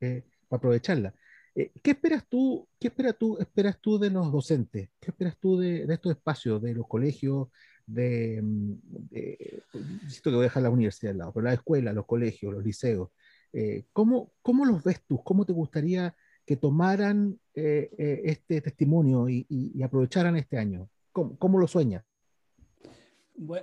eh, 0.01 0.21
para 0.47 0.57
aprovecharla. 0.59 1.13
Eh, 1.55 1.71
¿Qué 1.81 1.91
esperas 1.91 2.27
tú, 2.27 2.67
qué 2.79 2.87
esperas 2.87 3.17
tú, 3.17 3.37
esperas 3.39 3.79
tú 3.79 3.99
de 3.99 4.09
los 4.09 4.31
docentes? 4.31 4.89
¿Qué 4.99 5.11
esperas 5.11 5.37
tú 5.39 5.57
de, 5.59 5.83
estos 5.87 6.11
espacios, 6.13 6.61
de 6.61 6.73
los 6.73 6.87
colegios, 6.87 7.49
de, 7.85 8.41
mm, 8.41 8.73
de- 9.11 9.63
insisto 10.03 10.29
que 10.31 10.35
voy 10.35 10.43
a 10.45 10.47
dejar 10.49 10.63
la 10.63 10.69
universidad 10.71 11.11
al 11.11 11.17
lado, 11.19 11.33
pero 11.33 11.43
la 11.45 11.53
escuela, 11.53 11.93
los 11.93 12.05
colegios, 12.05 12.53
los 12.53 12.63
liceos? 12.63 13.09
Eh, 13.53 13.85
¿cómo, 13.93 14.33
¿Cómo 14.41 14.65
los 14.65 14.83
ves 14.83 15.01
tú? 15.07 15.23
¿Cómo 15.23 15.45
te 15.45 15.53
gustaría 15.53 16.15
que 16.45 16.57
tomaran 16.57 17.39
eh, 17.55 18.21
este 18.25 18.59
testimonio 18.61 19.29
y, 19.29 19.45
y- 19.49 19.71
y 19.75 19.83
aprovecharan 19.83 20.35
este 20.37 20.57
año? 20.57 20.89
¿Cómo, 21.11 21.37
cómo 21.37 21.59
lo 21.59 21.67
sueñas? 21.67 22.03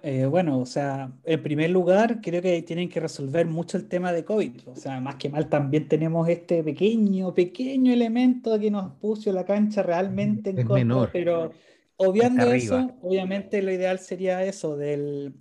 Eh, 0.02 0.26
Bueno, 0.26 0.58
o 0.58 0.66
sea, 0.66 1.12
en 1.24 1.42
primer 1.42 1.70
lugar, 1.70 2.20
creo 2.20 2.42
que 2.42 2.60
tienen 2.62 2.88
que 2.88 3.00
resolver 3.00 3.46
mucho 3.46 3.76
el 3.76 3.88
tema 3.88 4.12
de 4.12 4.24
COVID. 4.24 4.68
O 4.68 4.76
sea, 4.76 5.00
más 5.00 5.14
que 5.16 5.28
mal 5.28 5.48
también 5.48 5.88
tenemos 5.88 6.28
este 6.28 6.62
pequeño, 6.64 7.32
pequeño 7.34 7.92
elemento 7.92 8.58
que 8.58 8.70
nos 8.70 8.92
puso 8.96 9.32
la 9.32 9.44
cancha 9.44 9.82
realmente 9.82 10.50
en 10.50 10.58
Es 10.58 10.64
contra, 10.64 10.84
menor. 10.84 11.10
pero 11.12 11.52
obviando 11.96 12.52
eso, 12.52 12.90
obviamente 13.02 13.62
lo 13.62 13.70
ideal 13.72 13.98
sería 14.00 14.44
eso, 14.44 14.76
del, 14.76 15.34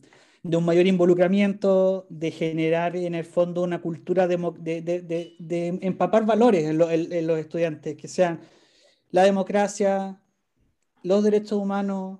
de 0.43 0.57
un 0.57 0.63
mayor 0.65 0.85
involucramiento, 0.85 2.05
de 2.09 2.31
generar 2.31 2.95
en 2.95 3.15
el 3.15 3.25
fondo 3.25 3.63
una 3.63 3.81
cultura 3.81 4.27
de, 4.27 4.37
de- 4.61 4.81
de- 5.01 5.35
de 5.39 5.67
empapar 5.81 6.25
valores 6.25 6.65
en, 6.65 6.77
lo- 6.77 6.89
en- 6.91 7.11
en 7.11 7.25
los 7.27 7.39
estudiantes, 7.39 7.95
que 7.97 8.07
sean 8.07 8.39
la 9.11 9.23
democracia, 9.23 10.21
los 11.01 11.23
derechos 11.23 11.53
humanos, 11.53 12.19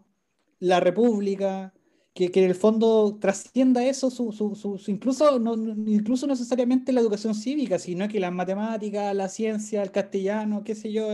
la 0.60 0.80
república, 0.80 1.74
que, 2.20 2.32
que 2.32 2.44
en 2.44 2.50
el 2.50 2.56
fondo 2.56 3.18
trascienda 3.20 3.84
eso, 3.86 4.10
su, 4.12 4.32
su- 4.34 4.56
su- 4.56 4.92
incluso, 4.92 5.40
no, 5.40 5.54
incluso 5.90 6.28
necesariamente 6.28 6.92
la 6.92 7.00
educación 7.02 7.34
cívica, 7.34 7.80
sino 7.80 8.08
que 8.10 8.20
las 8.20 8.34
matemáticas, 8.34 9.16
la 9.16 9.30
ciencia, 9.30 9.82
el 9.82 9.92
castellano, 9.92 10.64
qué 10.66 10.76
sé 10.76 10.92
yo. 10.92 11.08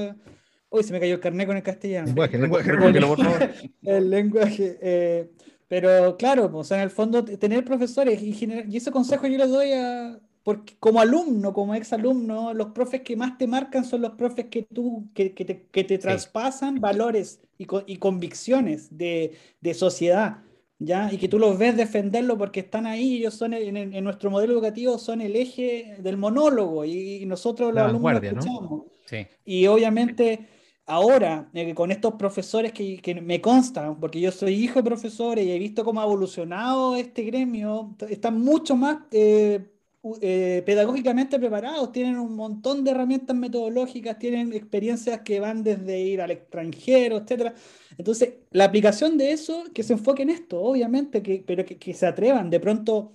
Uy, 0.69 0.83
se 0.83 0.91
me 0.93 0.99
cayó 0.99 1.13
el 1.15 1.19
carnet 1.21 1.47
con 1.47 1.57
el 1.57 1.63
castellano. 1.63 2.07
Lenguaje, 2.07 2.37
lenguaje. 2.39 3.71
El 3.83 4.09
lenguaje. 4.09 4.77
eh, 4.81 5.29
pero 5.67 6.17
claro, 6.17 6.51
pues, 6.51 6.61
o 6.61 6.63
sea, 6.67 6.77
en 6.77 6.83
el 6.83 6.89
fondo 6.89 7.23
tener 7.23 7.63
profesores 7.65 8.21
y, 8.21 8.33
generar- 8.33 8.65
y 8.69 8.77
ese 8.77 8.91
consejo 8.91 9.27
yo 9.27 9.37
le 9.37 9.47
doy 9.47 9.71
a, 9.73 10.19
porque 10.43 10.75
como 10.79 10.99
alumno, 11.01 11.53
como 11.53 11.73
ex 11.75 11.91
alumno, 11.93 12.53
los 12.53 12.67
profes 12.67 13.01
que 13.01 13.15
más 13.15 13.37
te 13.37 13.47
marcan 13.47 13.83
son 13.85 14.01
los 14.01 14.11
profes 14.11 14.45
que 14.45 14.63
tú, 14.63 15.07
que, 15.13 15.33
que 15.33 15.45
te, 15.45 15.65
que 15.71 15.83
te 15.83 15.97
traspasan 15.97 16.79
valores 16.79 17.41
y, 17.57 17.65
y 17.87 17.97
convicciones 17.97 18.95
de, 18.97 19.33
de 19.61 19.73
sociedad, 19.73 20.43
¿ya? 20.79 21.11
Y 21.11 21.17
que 21.17 21.27
tú 21.27 21.39
los 21.39 21.57
ves 21.57 21.77
defenderlo 21.77 22.37
porque 22.37 22.61
están 22.61 22.85
ahí, 22.85 23.17
ellos 23.17 23.33
son, 23.33 23.53
en, 23.53 24.03
nuestro 24.03 24.29
modelo 24.29 24.53
educativo 24.53 24.97
son 24.97 25.21
el 25.21 25.35
eje 25.35 25.95
del 25.99 26.17
monólogo 26.17 26.85
y, 26.85 27.23
y 27.23 27.25
nosotros 27.25 27.69
los 27.69 27.75
La 27.75 27.85
alumnos 27.85 28.21
¿no? 28.21 28.27
escuchamos. 28.27 28.83
Sí. 29.05 29.27
Y 29.45 29.67
obviamente 29.67 30.47
ahora, 30.85 31.49
eh, 31.53 31.73
con 31.73 31.91
estos 31.91 32.13
profesores 32.15 32.71
que, 32.71 32.97
que 32.97 33.15
me 33.15 33.41
constan, 33.41 33.99
porque 33.99 34.19
yo 34.19 34.31
soy 34.31 34.53
hijo 34.53 34.79
de 34.79 34.83
profesores 34.83 35.45
y 35.45 35.51
he 35.51 35.59
visto 35.59 35.83
cómo 35.83 36.01
ha 36.01 36.05
evolucionado 36.05 36.95
este 36.95 37.23
gremio, 37.23 37.95
están 38.09 38.39
mucho 38.39 38.75
más 38.75 38.99
eh, 39.11 39.74
eh, 40.21 40.63
pedagógicamente 40.65 41.39
preparados, 41.39 41.91
tienen 41.91 42.19
un 42.19 42.35
montón 42.35 42.83
de 42.83 42.91
herramientas 42.91 43.35
metodológicas, 43.35 44.19
tienen 44.19 44.53
experiencias 44.53 45.21
que 45.21 45.39
van 45.39 45.63
desde 45.63 45.99
ir 45.99 46.21
al 46.21 46.31
extranjero, 46.31 47.17
etcétera. 47.17 47.53
Entonces, 47.97 48.35
la 48.51 48.65
aplicación 48.65 49.17
de 49.17 49.31
eso, 49.31 49.63
que 49.73 49.83
se 49.83 49.93
enfoque 49.93 50.23
en 50.23 50.29
esto, 50.29 50.61
obviamente, 50.61 51.23
que, 51.23 51.43
pero 51.45 51.65
que, 51.65 51.77
que 51.77 51.93
se 51.93 52.05
atrevan. 52.05 52.49
De 52.49 52.59
pronto, 52.59 53.13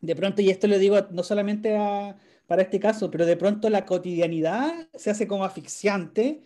de 0.00 0.14
pronto, 0.16 0.42
y 0.42 0.50
esto 0.50 0.66
lo 0.68 0.78
digo 0.78 0.96
no 1.10 1.22
solamente 1.22 1.76
para 2.46 2.62
este 2.62 2.80
caso, 2.80 3.10
pero 3.10 3.26
de 3.26 3.36
pronto 3.36 3.68
la 3.70 3.84
cotidianidad 3.84 4.88
se 4.94 5.10
hace 5.10 5.26
como 5.28 5.44
asfixiante 5.44 6.42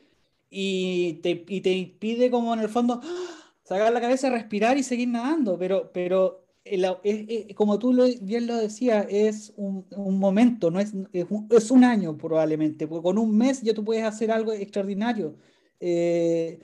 y 0.51 1.15
te, 1.23 1.45
y 1.49 1.61
te 1.63 1.73
impide 1.73 2.31
como 2.31 2.55
en 2.55 2.61
el 2.61 2.69
fondo 2.69 3.01
sacar 3.65 3.93
la 3.93 4.01
cabeza, 4.01 4.31
respirar 4.31 4.77
y 4.79 4.83
seguir 4.83 5.09
nadando, 5.09 5.59
pero, 5.59 5.93
pero 5.93 6.42
como 7.57 7.79
tú 7.79 7.93
bien 8.21 8.47
lo 8.47 8.57
decías, 8.57 9.07
es 9.09 9.53
un, 9.57 9.87
un 9.97 10.19
momento, 10.19 10.71
no 10.71 10.81
es, 10.81 10.93
es 11.13 11.27
un, 11.31 11.49
es 11.51 11.71
un 11.71 11.85
año 11.85 12.17
probablemente, 12.17 12.87
porque 12.87 13.03
con 13.03 13.19
un 13.19 13.37
mes 13.37 13.63
ya 13.63 13.75
tú 13.75 13.85
puedes 13.85 14.05
hacer 14.05 14.31
algo 14.31 14.53
extraordinario. 14.53 15.37
Eh, 15.81 16.61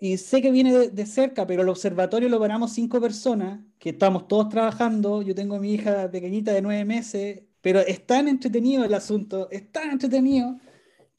y 0.00 0.16
sé 0.18 0.42
que 0.42 0.50
viene 0.50 0.72
de, 0.72 0.90
de 0.90 1.06
cerca, 1.06 1.46
pero 1.46 1.62
el 1.62 1.68
observatorio 1.68 2.28
lo 2.28 2.40
paramos 2.40 2.72
cinco 2.72 3.00
personas, 3.00 3.60
que 3.78 3.90
estamos 3.90 4.28
todos 4.28 4.48
trabajando. 4.48 5.22
Yo 5.22 5.34
tengo 5.34 5.56
a 5.56 5.60
mi 5.60 5.74
hija 5.74 6.10
pequeñita 6.10 6.52
de 6.52 6.62
nueve 6.62 6.84
meses, 6.84 7.42
pero 7.60 7.80
es 7.80 8.06
tan 8.06 8.28
entretenido 8.28 8.84
el 8.84 8.94
asunto, 8.94 9.48
es 9.50 9.70
tan 9.72 9.90
entretenido 9.90 10.58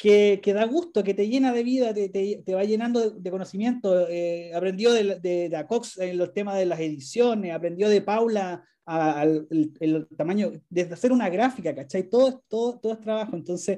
que, 0.02 0.40
que 0.42 0.54
da 0.54 0.66
gusto, 0.66 1.04
que 1.04 1.14
te 1.14 1.28
llena 1.28 1.54
de 1.54 1.62
vida, 1.64 1.94
te, 1.94 2.10
te- 2.10 2.42
te 2.44 2.56
va 2.56 2.64
llenando 2.64 3.00
de, 3.00 3.20
de 3.20 3.30
conocimiento. 3.30 4.08
Eh, 4.10 4.52
aprendió 4.52 4.92
de, 4.94 5.20
de, 5.20 5.48
de 5.50 5.56
Acox 5.56 6.00
en 6.00 6.18
los 6.18 6.34
temas 6.34 6.58
de 6.58 6.66
las 6.66 6.80
ediciones, 6.80 7.54
aprendió 7.54 7.88
de 7.88 8.02
Paula 8.02 8.64
a- 8.84 9.20
al 9.22 9.48
el, 9.52 9.72
el 9.80 10.08
tamaño, 10.18 10.54
desde 10.70 10.96
hacer 10.96 11.12
una 11.12 11.30
gráfica, 11.30 11.76
¿cachai? 11.76 12.10
Todo, 12.10 12.44
todo, 12.50 12.80
todo 12.80 12.94
es 12.94 13.00
trabajo. 13.02 13.36
Entonces, 13.36 13.78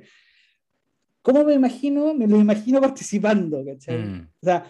¿cómo 1.21 1.43
me 1.43 1.55
imagino? 1.55 2.13
Me 2.13 2.25
lo 2.25 2.37
imagino 2.39 2.79
participando, 2.87 3.61
¿cachai? 3.65 3.97
Mm. 3.97 4.29
O 4.41 4.45
sea, 4.45 4.65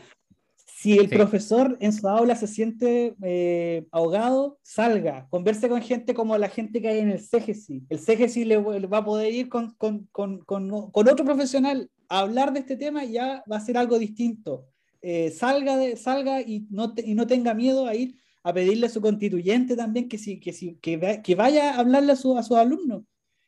si 0.83 0.97
el 0.99 1.09
Sí. 1.09 1.15
profesor 1.15 1.77
en 1.79 1.93
su 1.93 2.07
aula 2.09 2.35
se 2.35 2.45
siente 2.47 3.15
eh, 3.23 3.85
ahogado, 3.91 4.57
salga, 4.63 5.27
converse 5.29 5.69
con 5.69 5.81
gente 5.81 6.13
como 6.13 6.37
la 6.37 6.49
gente 6.49 6.81
que 6.81 6.89
hay 6.89 6.99
en 6.99 7.09
el 7.09 7.19
CGSI. 7.19 7.83
El 7.89 7.99
CGSI 7.99 8.43
le, 8.45 8.79
le 8.79 8.87
va 8.87 8.97
a 8.97 9.05
poder 9.05 9.33
ir 9.33 9.47
con, 9.49 9.71
con, 9.75 10.07
con, 10.11 10.39
con, 10.39 10.69
con 10.91 11.07
otro 11.07 11.23
profesional 11.25 11.89
a 12.09 12.19
hablar 12.19 12.51
de 12.53 12.59
este 12.59 12.75
tema 12.75 13.05
y 13.05 13.13
ya 13.13 13.43
va 13.49 13.57
a 13.57 13.61
ser 13.61 13.77
algo 13.77 13.97
distinto. 13.97 14.65
Eh, 15.01 15.31
salga, 15.31 15.77
de, 15.77 15.95
salga 15.95 16.41
y, 16.41 16.67
no 16.69 16.93
te- 16.93 17.05
y 17.09 17.13
no 17.15 17.25
tenga 17.27 17.53
miedo 17.53 17.87
a 17.87 17.95
ir 17.95 18.15
a 18.43 18.53
pedirle 18.53 18.87
a 18.87 18.89
su 18.89 18.99
constituyente 18.99 19.75
también 19.77 20.09
que, 20.09 20.17
si, 20.17 20.39
que, 20.39 20.51
si, 20.51 20.75
que, 20.81 20.97
va- 20.97 21.21
que 21.21 21.33
vaya 21.35 21.73
a 21.75 21.79
hablarle 21.79 22.11
a, 22.11 22.15
su, 22.17 22.37
a 22.37 22.43
sus 22.43 22.57
alumnos. 22.57 23.03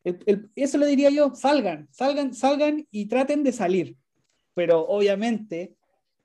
El- 0.05 0.19
el- 0.25 0.49
eso 0.55 0.77
le 0.77 0.85
diría 0.87 1.09
yo, 1.09 1.33
salgan, 1.35 1.87
salgan, 1.91 2.33
salgan 2.33 2.87
y 2.91 3.07
traten 3.07 3.43
de 3.43 3.51
salir. 3.51 3.97
Pero 4.53 4.87
obviamente 4.87 5.74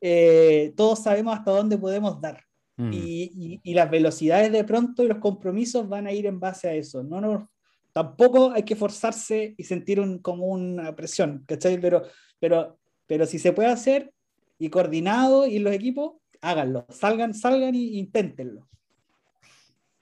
eh, 0.00 0.72
todos 0.76 1.02
sabemos 1.02 1.36
hasta 1.38 1.50
dónde 1.50 1.78
podemos 1.78 2.20
dar. 2.20 2.42
Mm. 2.76 2.92
Y, 2.92 2.98
y- 3.34 3.60
y 3.62 3.74
las 3.74 3.90
velocidades 3.90 4.52
de 4.52 4.64
pronto 4.64 5.02
y 5.04 5.08
los 5.08 5.18
compromisos 5.18 5.88
van 5.88 6.06
a 6.06 6.12
ir 6.12 6.26
en 6.26 6.40
base 6.40 6.68
a 6.68 6.74
eso. 6.74 7.02
No, 7.02 7.20
no, 7.20 7.50
tampoco 7.92 8.52
hay 8.52 8.62
que 8.64 8.76
forzarse 8.76 9.54
y 9.56 9.64
sentir 9.64 10.00
un, 10.00 10.18
como 10.20 10.46
una 10.46 10.94
presión, 10.96 11.44
¿cachai? 11.46 11.78
Pero, 11.80 12.02
pero, 12.38 12.78
pero 13.06 13.26
si 13.26 13.38
se 13.38 13.52
puede 13.52 13.68
hacer, 13.68 14.12
y 14.58 14.68
coordinado 14.70 15.46
y 15.46 15.58
los 15.58 15.72
equipos, 15.72 16.14
háganlo, 16.42 16.86
salgan, 16.90 17.34
salgan 17.34 17.74
y 17.74 17.98
inténtenlo. 17.98 18.68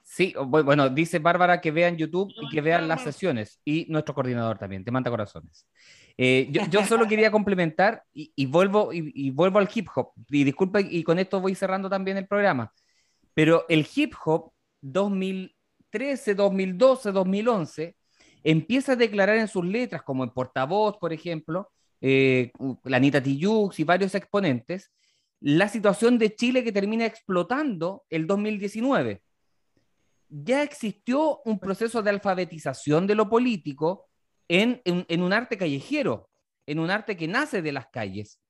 Sí, 0.02 0.34
bu- 0.36 0.64
bueno, 0.64 0.88
dice 0.88 1.18
Bárbara 1.20 1.60
que 1.60 1.70
vean 1.70 1.96
YouTube 1.96 2.32
y 2.40 2.48
que 2.48 2.60
vean 2.60 2.88
las 2.88 3.02
sesiones. 3.02 3.60
Y 3.64 3.86
nuestro 3.88 4.14
coordinador 4.14 4.58
también, 4.58 4.84
te 4.84 4.90
manda 4.90 5.10
corazones. 5.10 5.66
Eh, 6.18 6.48
yo, 6.50 6.62
yo 6.68 6.84
solo 6.84 7.06
quería 7.08 7.30
complementar 7.30 8.02
y, 8.12 8.32
y 8.34 8.46
vuelvo, 8.46 8.92
y, 8.92 9.12
y 9.14 9.30
vuelvo 9.30 9.58
al 9.58 9.68
hip 9.72 9.88
hop. 9.94 10.12
Y 10.28 10.44
disculpa, 10.44 10.80
y 10.80 11.02
con 11.04 11.18
esto 11.18 11.40
voy 11.40 11.54
cerrando 11.54 11.88
también 11.88 12.16
el 12.16 12.26
programa. 12.26 12.72
Pero 13.32 13.64
el 13.68 13.86
hip 13.94 14.14
hop 14.24 14.52
2013, 14.82 16.34
2012, 16.34 17.12
2011 17.12 17.96
empieza 18.44 18.92
a 18.92 18.96
declarar 18.96 19.36
en 19.36 19.48
sus 19.48 19.64
letras, 19.64 20.02
como 20.02 20.24
en 20.24 20.30
Portavoz, 20.30 20.98
por 20.98 21.12
ejemplo, 21.12 21.70
eh, 22.00 22.52
la 22.84 22.96
Anita 22.98 23.22
Tijoux 23.22 23.78
y 23.78 23.84
varios 23.84 24.14
exponentes, 24.14 24.90
la 25.40 25.68
situación 25.68 26.18
de 26.18 26.34
Chile 26.34 26.64
que 26.64 26.72
termina 26.72 27.06
explotando 27.06 28.04
el 28.10 28.26
2019 28.26 29.22
ya 30.28 30.62
existió 30.62 31.40
un 31.44 31.58
proceso 31.58 32.02
de 32.02 32.10
alfabetización 32.10 33.06
de 33.06 33.14
lo 33.14 33.28
político 33.28 34.07
en, 34.48 34.80
en- 34.84 35.04
en 35.08 35.22
un 35.22 35.32
arte 35.32 35.56
callejero, 35.56 36.28
en 36.66 36.78
un 36.78 36.90
arte 36.90 37.16
que 37.16 37.28
nace 37.28 37.62
de 37.62 37.72
las 37.72 37.86
calles. 37.88 38.40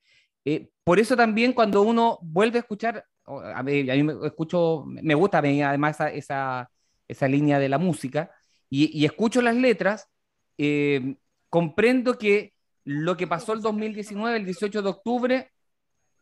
Eh, 0.44 0.68
por 0.84 0.98
eso 0.98 1.16
también 1.16 1.52
cuando 1.52 1.82
uno 1.82 2.18
vuelve 2.22 2.58
a 2.58 2.60
escuchar, 2.60 3.04
a 3.26 3.62
mí, 3.62 3.90
a 3.90 3.94
mí 3.94 4.02
me 4.02 4.14
escucho, 4.26 4.84
me 4.86 5.14
gusta 5.14 5.38
a 5.38 5.42
mí 5.42 5.60
además 5.62 5.96
esa, 5.96 6.10
esa, 6.10 6.70
esa 7.06 7.28
línea 7.28 7.58
de 7.58 7.68
la 7.68 7.78
música, 7.78 8.30
y, 8.70 8.96
y 8.98 9.04
escucho 9.04 9.42
las 9.42 9.54
letras, 9.56 10.08
eh, 10.56 11.16
comprendo 11.50 12.16
que 12.18 12.54
lo 12.84 13.16
que 13.16 13.26
pasó 13.26 13.52
el 13.52 13.60
2019, 13.60 14.36
el 14.38 14.44
18 14.46 14.82
de 14.82 14.88
octubre, 14.88 15.50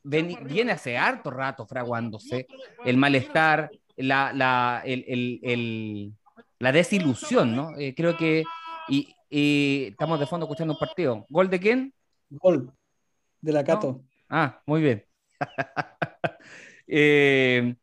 ven- 0.03 0.37
viene 0.45 0.73
hace 0.73 0.97
harto 0.97 1.31
rato 1.31 1.67
fraguándose, 1.67 2.47
el 2.85 2.97
malestar, 2.97 3.71
la, 3.97 4.33
la, 4.33 4.83
el, 4.85 5.05
el- 5.09 5.41
el- 5.43 6.13
la 6.59 6.73
desilusión, 6.73 7.55
¿no? 7.55 7.77
Eh, 7.79 7.95
creo 7.97 8.17
que, 8.17 8.45
y, 8.89 9.15
y 9.31 9.89
estamos 9.91 10.19
de 10.21 10.27
fondo 10.27 10.47
escuchando 10.47 10.75
un 10.75 10.79
partido. 10.79 11.27
¿Gol 11.29 11.51
de 11.51 11.61
quién? 11.61 11.95
Gol 12.31 12.73
de 13.41 13.53
la 13.53 13.65
Cato. 13.65 14.03
Ah, 14.29 14.61
muy 14.67 14.81
bien. 14.83 15.05
Eh, 16.89 17.75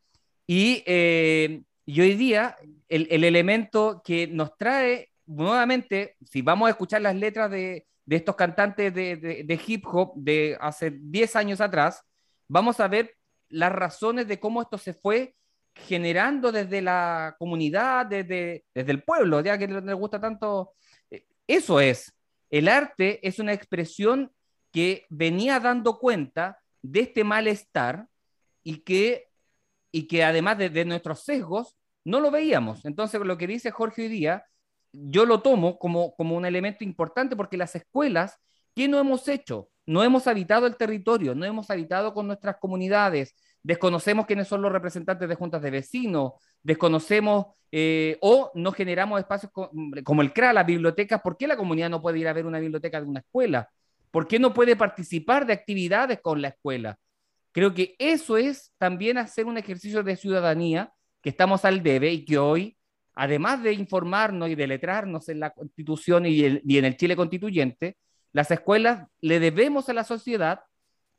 y, 0.47 0.81
eh, 0.85 1.61
y 1.85 2.01
hoy 2.01 2.13
día 2.15 2.55
el, 2.87 3.07
el 3.11 3.23
elemento 3.25 4.01
que 4.03 4.27
nos 4.27 4.57
trae 4.57 5.09
nuevamente, 5.25 6.15
si 6.23 6.41
vamos 6.41 6.67
a 6.67 6.71
escuchar 6.71 7.01
las 7.01 7.15
letras 7.15 7.51
de, 7.51 7.85
de 8.05 8.15
estos 8.15 8.35
cantantes 8.35 8.93
de, 8.93 9.17
de- 9.17 9.43
de 9.43 9.61
hip 9.67 9.85
hop 9.87 10.13
de 10.15 10.57
hace 10.61 10.91
10 11.01 11.35
años 11.35 11.59
atrás, 11.61 12.01
vamos 12.47 12.79
a 12.79 12.87
ver 12.87 13.13
las 13.49 13.71
razones 13.73 14.27
de 14.27 14.39
cómo 14.39 14.61
esto 14.61 14.77
se 14.77 14.93
fue 14.93 15.35
generando 15.75 16.51
desde 16.51 16.81
la 16.81 17.35
comunidad, 17.39 18.05
desde, 18.05 18.63
desde 18.73 18.91
el 18.91 19.03
pueblo, 19.03 19.41
ya 19.41 19.57
que 19.57 19.67
les 19.67 19.95
gusta 19.95 20.19
tanto. 20.21 20.73
Eso 21.47 21.79
es, 21.79 22.13
el 22.49 22.67
arte 22.67 23.25
es 23.27 23.39
una 23.39 23.53
expresión 23.53 24.31
que 24.71 25.05
venía 25.09 25.59
dando 25.59 25.99
cuenta 25.99 26.59
de 26.81 27.01
este 27.01 27.23
malestar 27.23 28.07
y 28.63 28.77
que, 28.79 29.29
y 29.91 30.07
que 30.07 30.23
además 30.23 30.57
de, 30.57 30.69
de 30.69 30.85
nuestros 30.85 31.23
sesgos 31.23 31.75
no 32.05 32.19
lo 32.19 32.31
veíamos. 32.31 32.85
Entonces, 32.85 33.21
lo 33.21 33.37
que 33.37 33.47
dice 33.47 33.71
Jorge 33.71 34.03
hoy 34.03 34.07
día, 34.07 34.45
yo 34.91 35.25
lo 35.25 35.41
tomo 35.41 35.79
como, 35.79 36.15
como 36.15 36.35
un 36.35 36.45
elemento 36.45 36.83
importante 36.83 37.35
porque 37.35 37.57
las 37.57 37.75
escuelas, 37.75 38.37
¿qué 38.75 38.87
no 38.87 38.99
hemos 38.99 39.27
hecho? 39.27 39.69
No 39.85 40.03
hemos 40.03 40.27
habitado 40.27 40.67
el 40.67 40.77
territorio, 40.77 41.35
no 41.35 41.45
hemos 41.45 41.69
habitado 41.69 42.13
con 42.13 42.27
nuestras 42.27 42.57
comunidades, 42.57 43.35
desconocemos 43.63 44.25
quiénes 44.25 44.47
son 44.47 44.61
los 44.61 44.71
representantes 44.71 45.27
de 45.27 45.35
juntas 45.35 45.61
de 45.61 45.71
vecinos, 45.71 46.33
desconocemos 46.61 47.47
eh, 47.71 48.17
o 48.21 48.51
no 48.53 48.71
generamos 48.71 49.19
espacios 49.19 49.51
co- 49.51 49.71
como 50.03 50.21
el 50.21 50.33
CRA, 50.33 50.53
las 50.53 50.65
bibliotecas. 50.65 51.21
¿Por 51.21 51.37
qué 51.37 51.47
la 51.47 51.57
comunidad 51.57 51.89
no 51.89 52.01
puede 52.01 52.19
ir 52.19 52.27
a 52.27 52.33
ver 52.33 52.45
una 52.45 52.59
biblioteca 52.59 53.01
de 53.01 53.07
una 53.07 53.21
escuela? 53.21 53.69
¿Por 54.11 54.27
qué 54.27 54.37
no 54.37 54.53
puede 54.53 54.75
participar 54.75 55.45
de 55.47 55.53
actividades 55.53 56.19
con 56.21 56.41
la 56.41 56.49
escuela? 56.49 56.97
Creo 57.51 57.73
que 57.73 57.95
eso 57.97 58.37
es 58.37 58.73
también 58.77 59.17
hacer 59.17 59.45
un 59.45 59.57
ejercicio 59.57 60.03
de 60.03 60.15
ciudadanía 60.15 60.93
que 61.21 61.29
estamos 61.29 61.65
al 61.65 61.81
debe 61.81 62.11
y 62.11 62.25
que 62.25 62.37
hoy, 62.37 62.77
además 63.15 63.63
de 63.63 63.73
informarnos 63.73 64.49
y 64.49 64.55
de 64.55 64.67
letrarnos 64.67 65.29
en 65.29 65.39
la 65.39 65.51
constitución 65.51 66.25
y, 66.25 66.61
y 66.63 66.77
en 66.77 66.85
el 66.85 66.97
Chile 66.97 67.15
constituyente, 67.15 67.97
las 68.33 68.51
escuelas 68.51 69.07
le 69.21 69.39
debemos 69.39 69.87
a 69.89 69.93
la 69.93 70.03
sociedad, 70.03 70.61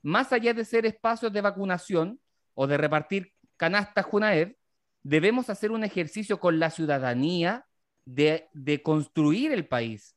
más 0.03 0.33
allá 0.33 0.53
de 0.53 0.65
ser 0.65 0.87
espacios 0.87 1.33
de 1.33 1.41
vacunación 1.41 2.21
o 2.55 2.67
de 2.67 2.77
repartir 2.77 3.33
canastas 3.57 4.07
Junaed, 4.07 4.57
debemos 5.03 5.51
hacer 5.51 5.71
un 5.71 5.85
ejercicio 5.85 6.41
con 6.41 6.59
la 6.59 6.71
ciudadanía 6.71 7.67
de, 8.05 8.49
de 8.53 8.83
construir 8.83 9.53
el 9.53 9.67
país. 9.67 10.17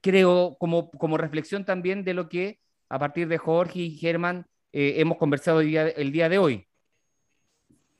Creo, 0.00 0.56
como, 0.58 0.90
como 0.90 1.18
reflexión 1.18 1.64
también 1.64 2.04
de 2.04 2.14
lo 2.14 2.28
que 2.28 2.60
a 2.88 2.98
partir 2.98 3.28
de 3.28 3.38
Jorge 3.38 3.80
y 3.80 3.96
Germán 3.96 4.46
eh, 4.72 4.94
hemos 4.98 5.18
conversado 5.18 5.60
el 5.60 5.68
día, 5.68 5.88
el 5.88 6.12
día 6.12 6.28
de 6.28 6.38
hoy. 6.38 6.68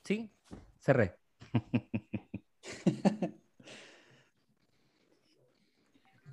¿Sí? 0.05 0.31
Cerré. 0.81 1.15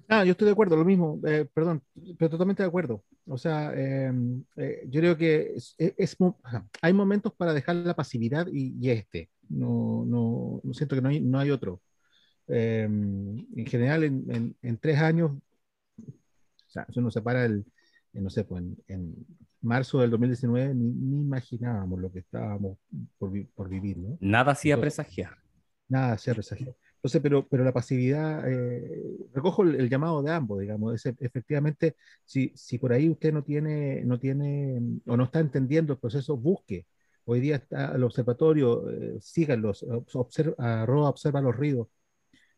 Ah, 0.07 0.23
yo 0.23 0.31
estoy 0.31 0.45
de 0.45 0.51
acuerdo, 0.51 0.75
lo 0.75 0.85
mismo, 0.85 1.19
eh, 1.25 1.47
perdón, 1.51 1.81
pero 2.17 2.29
totalmente 2.29 2.61
de 2.61 2.67
acuerdo. 2.67 3.03
O 3.25 3.37
sea, 3.39 3.73
eh, 3.75 4.11
eh, 4.57 4.83
yo 4.87 4.99
creo 5.01 5.17
que 5.17 5.53
es, 5.55 5.73
es- 5.79 5.93
es 5.97 6.19
mo- 6.19 6.39
ajá, 6.43 6.67
hay 6.81 6.93
momentos 6.93 7.33
para 7.33 7.53
dejar 7.53 7.75
la 7.77 7.95
pasividad 7.95 8.47
y, 8.51 8.75
y 8.79 8.91
este. 8.91 9.29
No, 9.49 10.05
no, 10.05 10.61
no 10.63 10.73
siento 10.73 10.95
que 10.95 11.01
no 11.01 11.09
hay, 11.09 11.21
no 11.21 11.39
hay 11.39 11.49
otro. 11.51 11.81
Eh, 12.47 12.83
en 12.85 13.65
general, 13.67 14.03
en, 14.03 14.25
en- 14.31 14.55
en 14.61 14.77
tres 14.77 14.99
años, 14.99 15.31
o 15.33 16.69
sea, 16.69 16.85
si 16.91 16.99
uno 16.99 17.11
se 17.11 17.21
para 17.21 17.45
el, 17.45 17.65
en, 18.13 18.23
no 18.23 18.29
sé, 18.29 18.43
pues 18.43 18.63
en, 18.63 18.77
en 18.87 19.15
marzo 19.61 19.99
del 20.01 20.11
2019, 20.11 20.73
ni, 20.75 20.91
ni 20.91 21.21
imaginábamos 21.21 21.99
lo 21.99 22.11
que 22.11 22.19
estábamos 22.19 22.77
por, 23.17 23.31
por 23.55 23.69
vivir, 23.69 23.97
¿no? 23.97 24.17
Nada 24.21 24.51
hacía 24.51 24.79
presagiar. 24.79 25.37
Nada 25.87 26.13
hacía 26.13 26.33
presagiar. 26.33 26.75
Entonces, 27.05 27.21
pero, 27.21 27.47
pero 27.47 27.63
la 27.63 27.73
pasividad, 27.73 28.43
eh, 28.51 29.03
recojo 29.33 29.61
el, 29.63 29.75
el 29.75 29.89
llamado 29.89 30.23
de 30.23 30.31
ambos, 30.31 30.59
digamos, 30.59 30.95
es, 31.05 31.13
efectivamente, 31.19 31.95
si, 32.25 32.51
si 32.55 32.79
por 32.79 32.93
ahí 32.93 33.09
usted 33.09 33.31
no 33.33 33.43
tiene, 33.43 34.03
no 34.05 34.19
tiene 34.19 34.79
mm, 34.81 35.01
o 35.07 35.17
no 35.17 35.25
está 35.25 35.39
entendiendo 35.39 35.93
el 35.93 35.99
proceso, 35.99 36.35
busque. 36.37 36.87
Hoy 37.25 37.39
día 37.41 37.57
está 37.57 37.93
el 37.95 38.03
observatorio, 38.03 38.89
eh, 38.89 39.17
síganlos, 39.21 39.85
observa, 40.13 40.55
arroba 40.83 41.09
observa 41.09 41.41
los 41.41 41.55
ríos. 41.55 41.87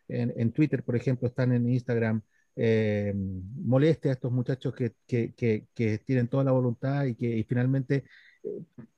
En, 0.08 0.34
en 0.38 0.52
Twitter, 0.54 0.84
por 0.84 0.95
ejemplo, 0.95 1.28
están 1.28 1.52
en 1.54 1.70
Instagram. 1.70 2.22
eh, 2.56 3.14
moleste 3.16 4.10
a 4.10 4.14
estos 4.14 4.32
muchachos 4.32 4.74
que, 4.74 4.93
que, 5.06 5.34
que, 5.36 5.68
que 5.76 6.00
tienen 6.00 6.28
toda 6.28 6.43
la 6.43 6.52
voluntad 6.52 7.06
y 7.06 7.16
que 7.16 7.28
y 7.38 7.43
finalmente 7.43 8.04
eh, 8.43 8.50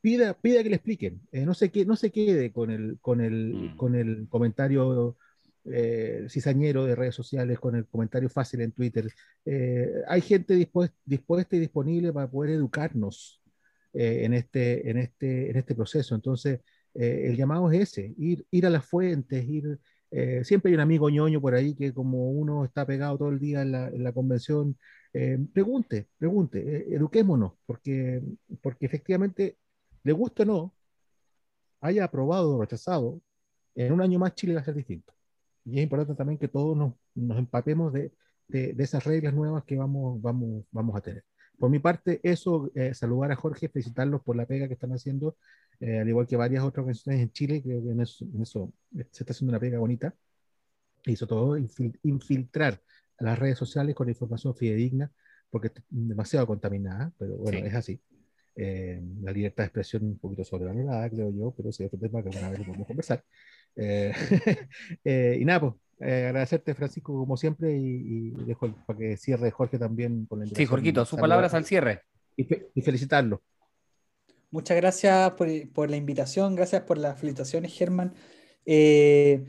pida, 0.02 0.34
pida 0.39 0.64
que 0.64 0.70
le 0.70 0.76
expliquen. 0.76 1.22
Eh, 1.32 1.45
no, 1.45 1.54
se 1.54 1.70
que, 1.72 1.86
no 1.86 1.95
se 1.95 2.12
quede 2.12 2.52
con 2.54 2.72
el, 2.72 3.00
con 3.02 3.22
el, 3.22 3.72
Mm. 3.72 3.76
con 3.76 3.95
el 3.95 4.28
comentario 4.30 5.18
eh, 5.65 6.25
cizañero 6.29 6.86
de 6.86 6.95
redes 6.95 7.15
sociales, 7.15 7.59
con 7.59 7.75
el 7.75 7.86
comentario 7.87 8.29
fácil 8.29 8.61
en 8.61 8.71
Twitter. 8.71 9.07
Eh, 9.45 9.87
hay 10.07 10.21
gente 10.21 10.55
dispuesta, 10.55 10.95
dispuesta 11.05 11.55
y 11.55 11.59
disponible 11.59 12.13
para 12.13 12.29
poder 12.29 12.51
educarnos 12.51 13.39
eh, 13.93 14.23
en, 14.25 14.33
este, 14.36 14.87
este, 14.99 15.57
este 15.57 15.75
proceso. 15.75 16.13
Entonces, 16.13 16.59
eh, 16.93 17.23
el 17.25 17.36
llamado 17.36 17.71
es 17.71 17.97
ese, 17.97 18.13
ir, 18.17 18.45
a 18.65 18.69
las 18.69 18.86
fuentes, 18.86 19.45
eh, 20.11 20.43
siempre 20.43 20.69
hay 20.69 20.75
un 20.75 20.81
amigo 20.81 21.09
ñoño 21.09 21.41
por 21.41 21.55
ahí 21.55 21.75
que 21.75 21.93
como 21.93 22.29
uno 22.31 22.65
está 22.65 22.86
pegado 22.86 23.17
todo 23.17 23.29
el 23.29 23.39
día 23.39 23.61
en 23.63 23.71
la, 23.71 23.87
en 23.87 24.03
la 24.03 24.11
convención, 24.13 24.77
pregunte, 25.53 26.07
pregunte, 26.19 26.93
eduquémonos, 26.95 27.53
porque, 27.65 28.21
porque 28.61 28.86
efectivamente, 28.86 29.57
le 30.03 30.11
guste 30.13 30.43
o 30.43 30.45
no, 30.45 30.75
haya 31.81 32.03
aprobado 32.05 32.55
o 32.57 32.61
rechazado, 32.61 33.21
en 33.75 33.93
un 33.93 34.01
año 34.01 34.19
más 34.19 34.36
Chile 34.36 34.53
va 34.55 34.61
a 34.61 34.65
ser 34.65 34.75
distinto. 34.75 35.13
Y 35.71 35.78
es 35.78 35.83
importante 35.83 36.16
también 36.16 36.37
que 36.37 36.47
todos 36.47 36.75
nos, 36.75 36.93
nos 37.16 37.37
empapemos 37.37 37.93
de, 37.93 38.12
de, 38.47 38.74
de 38.74 38.83
esas 38.83 39.04
reglas 39.04 39.33
nuevas 39.33 39.63
que 39.63 39.78
vamos, 39.78 40.21
vamos, 40.21 40.66
vamos 40.71 40.96
a 40.96 41.01
tener. 41.01 41.24
Por 41.58 41.70
mi 41.70 41.79
parte, 41.79 42.20
eso, 42.24 42.71
eh, 42.74 42.93
saludar 42.93 43.32
a 43.32 43.36
Jorge, 43.36 43.67
felicitarlos 43.70 44.21
por 44.21 44.36
la 44.36 44.46
pega 44.46 44.67
que 44.67 44.74
están 44.75 44.91
haciendo, 44.93 45.36
eh, 45.79 46.00
al 46.00 46.08
igual 46.08 46.25
que 46.25 46.37
varias 46.37 46.63
otras 46.63 46.83
organizaciones 46.83 47.21
en 47.21 47.32
Chile, 47.32 47.62
creo 47.62 47.83
que 47.83 47.91
en 47.91 48.01
eso, 48.01 48.25
en 48.33 48.41
eso 48.41 48.71
se 49.12 49.24
está 49.24 49.33
haciendo 49.33 49.51
una 49.51 49.59
pega 49.59 49.78
bonita. 49.79 50.13
Y 51.05 51.16
sobre 51.16 51.29
todo 51.29 51.58
infil- 51.58 51.97
infiltrar 52.04 52.82
a 53.17 53.24
las 53.24 53.39
redes 53.39 53.58
sociales 53.58 53.96
con 53.96 54.09
información 54.09 54.55
fidedigna, 54.55 55.12
porque 55.50 55.67
está 55.67 55.82
demasiado 55.89 56.46
contaminada, 56.47 57.12
pero 57.17 57.37
bueno, 57.37 57.59
Sí. 57.59 57.66
es 57.66 57.75
así. 57.75 58.01
Eh, 58.55 59.01
la 59.21 59.32
libertad 59.32 59.63
de 59.63 59.67
expresión 59.67 60.04
un 60.04 60.17
poquito 60.17 60.43
sobrevalorada, 60.43 61.09
creo 61.09 61.32
yo, 61.32 61.54
pero 61.55 61.70
ese 61.70 61.86
es 61.86 61.93
otro 61.93 62.00
tema 62.00 62.21
que 62.21 62.29
alguna 62.29 62.50
vez 62.51 62.59
podemos 62.59 62.87
conversar. 62.87 63.24
Eh, 63.75 64.12
eh, 65.04 65.37
y 65.39 65.46
nada, 65.46 65.59
pues, 65.62 65.74
eh, 66.01 66.28
agradecerte, 66.28 66.74
Francisco, 66.75 67.13
como 67.13 67.36
siempre, 67.37 67.75
y, 67.78 68.32
y 68.37 68.43
dejo 68.46 68.66
el- 68.66 68.74
para 68.86 68.97
que 69.00 69.17
cierre 69.17 69.51
Jorge 69.51 69.78
también 69.78 70.25
con 70.25 70.39
la 70.39 70.46
Sí. 70.46 70.66
Jorgito, 70.66 71.05
sus 71.05 71.20
palabras 71.20 71.54
al 71.54 71.66
cierre. 71.66 72.01
Y, 72.37 72.43
fe- 72.46 72.67
y 72.74 72.82
felicitarlo. 72.82 73.41
Muchas 74.51 74.78
gracias 74.78 75.32
por, 75.32 75.47
por 75.71 75.89
la 75.89 75.97
invitación, 75.97 76.55
gracias 76.55 76.82
por 76.83 76.97
las 76.97 77.20
felicitaciones, 77.20 77.74
Germán. 77.78 78.13
Eh, 78.66 79.46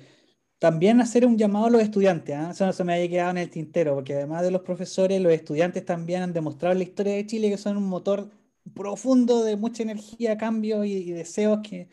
también 0.59 1.01
hacer 1.01 1.25
un 1.25 1.39
llamado 1.39 1.67
a 1.67 1.71
los 1.71 1.81
estudiantes, 1.83 2.37
¿ah? 2.37 2.51
eso 2.51 2.67
no 2.67 2.73
se 2.75 2.85
me 2.85 2.93
haya 2.93 3.09
quedado 3.09 3.31
en 3.31 3.39
el 3.39 3.49
tintero, 3.49 3.95
porque 3.95 4.13
además 4.15 4.43
de 4.43 4.51
los 4.51 4.61
profesores, 4.61 5.21
los 5.23 5.33
estudiantes 5.33 5.85
también 5.87 6.21
han 6.23 6.33
demostrado 6.35 6.73
en 6.73 6.79
la 6.79 6.85
historia 6.85 7.15
de 7.15 7.27
Chile 7.27 7.49
que 7.49 7.57
son 7.57 7.79
un 7.79 7.89
motor 7.89 8.31
profundo 8.75 9.43
de 9.43 9.57
mucha 9.57 9.83
energía, 9.83 10.37
cambio 10.37 10.85
y, 10.85 10.93
y 10.93 11.13
deseos 11.13 11.61
que, 11.67 11.89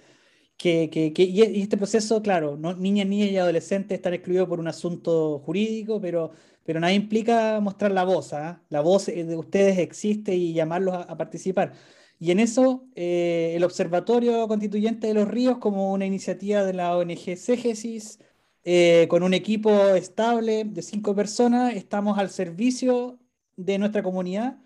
que, 0.58 0.90
que- 0.90 1.14
que- 1.14 1.24
y 1.24 1.42
y 1.44 1.62
este 1.62 1.78
proceso, 1.78 2.22
claro, 2.22 2.58
no, 2.58 2.74
niñas, 2.76 3.08
niñas 3.08 3.30
y 3.32 3.38
adolescentes 3.38 3.96
están 3.98 4.14
excluidos 4.14 4.48
por 4.48 4.60
un 4.60 4.68
asunto 4.68 5.40
jurídico, 5.40 6.02
pero, 6.02 6.32
pero 6.64 6.80
nada 6.80 6.94
implica 6.94 7.60
mostrar 7.60 7.92
la 7.92 8.04
voz, 8.04 8.34
¿ah? 8.34 8.64
La 8.70 8.82
voz 8.82 9.08
eh, 9.10 9.24
de 9.24 9.36
ustedes 9.38 9.78
existe 9.80 10.36
y 10.36 10.54
llamarlos 10.54 10.96
a, 10.96 11.02
a 11.04 11.18
participar. 11.18 11.74
Y 12.20 12.32
en 12.32 12.40
eso, 12.40 12.88
eh, 12.96 13.54
el 13.56 13.64
Observatorio 13.64 14.48
Constituyente 14.48 15.08
de 15.08 15.14
los 15.14 15.28
Ríos, 15.28 15.60
como 15.60 15.94
una 15.94 16.06
iniciativa 16.06 16.64
de 16.64 16.74
la 16.74 16.98
ONG 16.98 17.36
Cégesis, 17.38 18.20
eh, 18.64 19.08
con 19.10 19.24
un 19.24 19.34
equipo 19.34 19.72
estable 19.96 20.64
de 20.66 20.82
cinco 20.82 21.16
personas, 21.16 21.74
estamos 21.76 22.18
al 22.18 22.30
servicio 22.30 23.20
de 23.56 23.78
nuestra 23.78 24.04
comunidad 24.04 24.58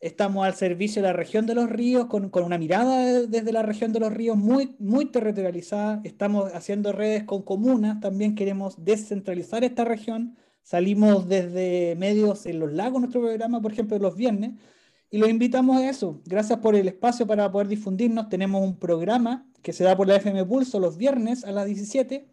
Estamos 0.00 0.46
al 0.46 0.54
servicio 0.54 1.02
de 1.02 1.08
la 1.08 1.12
región 1.14 1.44
de 1.46 1.54
los 1.54 1.68
ríos, 1.68 2.06
con, 2.06 2.30
con 2.30 2.44
una 2.44 2.56
mirada 2.58 3.04
de- 3.04 3.26
desde 3.26 3.52
la 3.52 3.62
región 3.62 3.92
de 3.92 4.00
los 4.00 4.12
ríos 4.12 4.36
muy, 4.36 4.74
muy 4.78 5.06
territorializada. 5.06 6.00
Estamos 6.04 6.50
haciendo 6.54 6.92
redes 6.92 7.24
con 7.24 7.42
comunas, 7.42 8.00
también 8.00 8.34
queremos 8.34 8.82
descentralizar 8.82 9.62
esta 9.62 9.84
región. 9.84 10.36
Salimos 10.62 11.28
desde 11.28 11.96
medios 11.96 12.46
en 12.46 12.60
los 12.60 12.72
lagos, 12.72 13.00
nuestro 13.00 13.20
programa, 13.20 13.60
por 13.60 13.72
ejemplo, 13.72 13.98
los 13.98 14.16
viernes, 14.16 14.52
y 15.10 15.18
los 15.18 15.28
invitamos 15.28 15.76
a 15.78 15.88
eso. 15.90 16.20
Gracias 16.24 16.60
por 16.60 16.74
el 16.76 16.88
espacio 16.88 17.26
para 17.26 17.50
poder 17.50 17.68
difundirnos. 17.68 18.28
Tenemos 18.28 18.62
un 18.62 18.78
programa 18.78 19.50
que 19.62 19.72
se 19.72 19.84
da 19.84 19.96
por 19.96 20.06
la 20.08 20.16
FM 20.16 20.44
Pulso 20.46 20.78
los 20.80 20.96
viernes 20.96 21.44
a 21.44 21.50
las 21.52 21.66
17. 21.66 22.26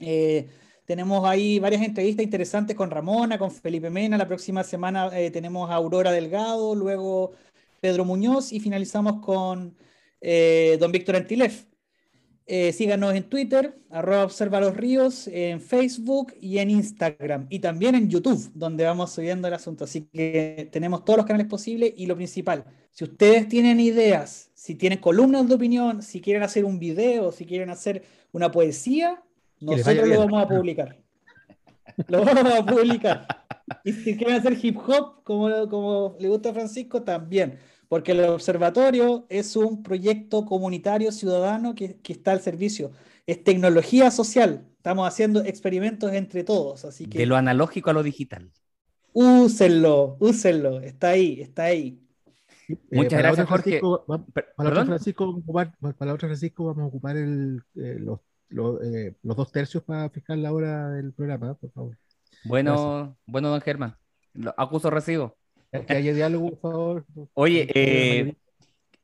Eh, 0.00 0.48
tenemos 0.84 1.24
ahí 1.24 1.58
varias 1.58 1.82
entrevistas 1.82 2.24
interesantes 2.24 2.76
con 2.76 2.90
Ramona, 2.90 3.38
con 3.38 3.50
Felipe 3.50 3.90
Mena. 3.90 4.18
La 4.18 4.28
próxima 4.28 4.62
semana 4.62 5.10
eh, 5.18 5.30
tenemos 5.30 5.70
a 5.70 5.74
Aurora 5.74 6.12
Delgado, 6.12 6.74
luego 6.74 7.32
Pedro 7.80 8.04
Muñoz 8.04 8.52
y 8.52 8.60
finalizamos 8.60 9.20
con 9.24 9.76
eh, 10.20 10.76
don 10.78 10.92
Víctor 10.92 11.16
Antilef. 11.16 11.64
Eh, 12.46 12.72
síganos 12.72 13.14
en 13.14 13.22
Twitter, 13.24 13.78
arroba 13.88 14.24
observa 14.24 14.60
los 14.60 14.76
ríos, 14.76 15.26
en 15.28 15.62
Facebook 15.62 16.34
y 16.38 16.58
en 16.58 16.68
Instagram. 16.68 17.46
Y 17.48 17.60
también 17.60 17.94
en 17.94 18.10
YouTube, 18.10 18.50
donde 18.54 18.84
vamos 18.84 19.12
subiendo 19.12 19.48
el 19.48 19.54
asunto. 19.54 19.84
Así 19.84 20.02
que 20.12 20.68
tenemos 20.70 21.06
todos 21.06 21.18
los 21.18 21.26
canales 21.26 21.46
posibles. 21.46 21.94
Y 21.96 22.04
lo 22.04 22.16
principal, 22.16 22.64
si 22.90 23.04
ustedes 23.04 23.48
tienen 23.48 23.80
ideas, 23.80 24.50
si 24.52 24.74
tienen 24.74 24.98
columnas 24.98 25.48
de 25.48 25.54
opinión, 25.54 26.02
si 26.02 26.20
quieren 26.20 26.42
hacer 26.42 26.66
un 26.66 26.78
video, 26.78 27.32
si 27.32 27.46
quieren 27.46 27.70
hacer 27.70 28.04
una 28.32 28.50
poesía, 28.50 29.22
nosotros 29.64 30.08
lo 30.08 30.18
vamos 30.20 30.42
a 30.42 30.48
publicar. 30.48 30.98
Lo 32.08 32.24
vamos 32.24 32.52
a 32.54 32.64
publicar. 32.66 33.26
Y 33.84 33.92
si 33.92 34.16
quieren 34.16 34.36
hacer 34.36 34.58
hip 34.62 34.76
hop, 34.78 35.22
como, 35.24 35.68
como 35.68 36.16
le 36.18 36.28
gusta 36.28 36.50
a 36.50 36.52
Francisco, 36.54 37.02
también. 37.02 37.58
Porque 37.88 38.12
el 38.12 38.24
observatorio 38.24 39.26
es 39.28 39.54
un 39.56 39.82
proyecto 39.82 40.44
comunitario 40.44 41.12
ciudadano 41.12 41.74
que, 41.74 41.98
que 42.00 42.12
está 42.14 42.32
al 42.32 42.40
servicio. 42.40 42.90
Es 43.26 43.44
tecnología 43.44 44.10
social. 44.10 44.66
Estamos 44.76 45.06
haciendo 45.06 45.40
experimentos 45.44 46.12
entre 46.12 46.44
todos. 46.44 46.84
Así 46.84 47.06
que 47.06 47.18
De 47.18 47.26
lo 47.26 47.36
analógico 47.36 47.90
a 47.90 47.92
lo 47.92 48.02
digital. 48.02 48.50
úsenlo, 49.12 50.16
úsenlo. 50.20 50.80
Está 50.80 51.10
ahí, 51.10 51.40
está 51.40 51.64
ahí. 51.64 52.00
Eh, 52.68 52.76
Muchas 52.90 53.18
gracias, 53.18 53.46
Jorge. 53.46 53.80
Va- 53.82 54.04
Para 54.06 54.16
la 54.16 54.24
otra, 54.24 54.64
¿Perdón? 54.64 54.86
Francisco, 54.86 55.24
vamos 55.26 55.40
a 55.40 55.44
ocupar, 55.44 55.76
para 55.96 56.08
la 56.08 56.14
otra, 56.14 56.28
Francisco, 56.28 56.64
vamos 56.64 56.82
a 56.82 56.86
ocupar 56.86 57.16
el, 57.16 57.62
eh, 57.76 57.96
los, 58.00 58.20
los, 58.54 58.80
eh, 58.82 59.14
los 59.22 59.36
dos 59.36 59.50
tercios 59.50 59.82
para 59.82 60.08
fijar 60.10 60.38
la 60.38 60.52
hora 60.52 60.88
del 60.90 61.12
programa, 61.12 61.54
por 61.54 61.70
favor. 61.72 61.98
Bueno, 62.44 63.16
bueno, 63.26 63.48
don 63.50 63.60
Germán. 63.60 63.96
Acuso 64.56 64.90
recibo. 64.90 65.36
Que 65.70 65.96
haya 65.96 66.12
diálogo, 66.14 66.50
por 66.50 66.60
favor. 66.60 67.04
Oye, 67.34 67.66
eh, 67.74 68.10
mayoría. 68.22 68.34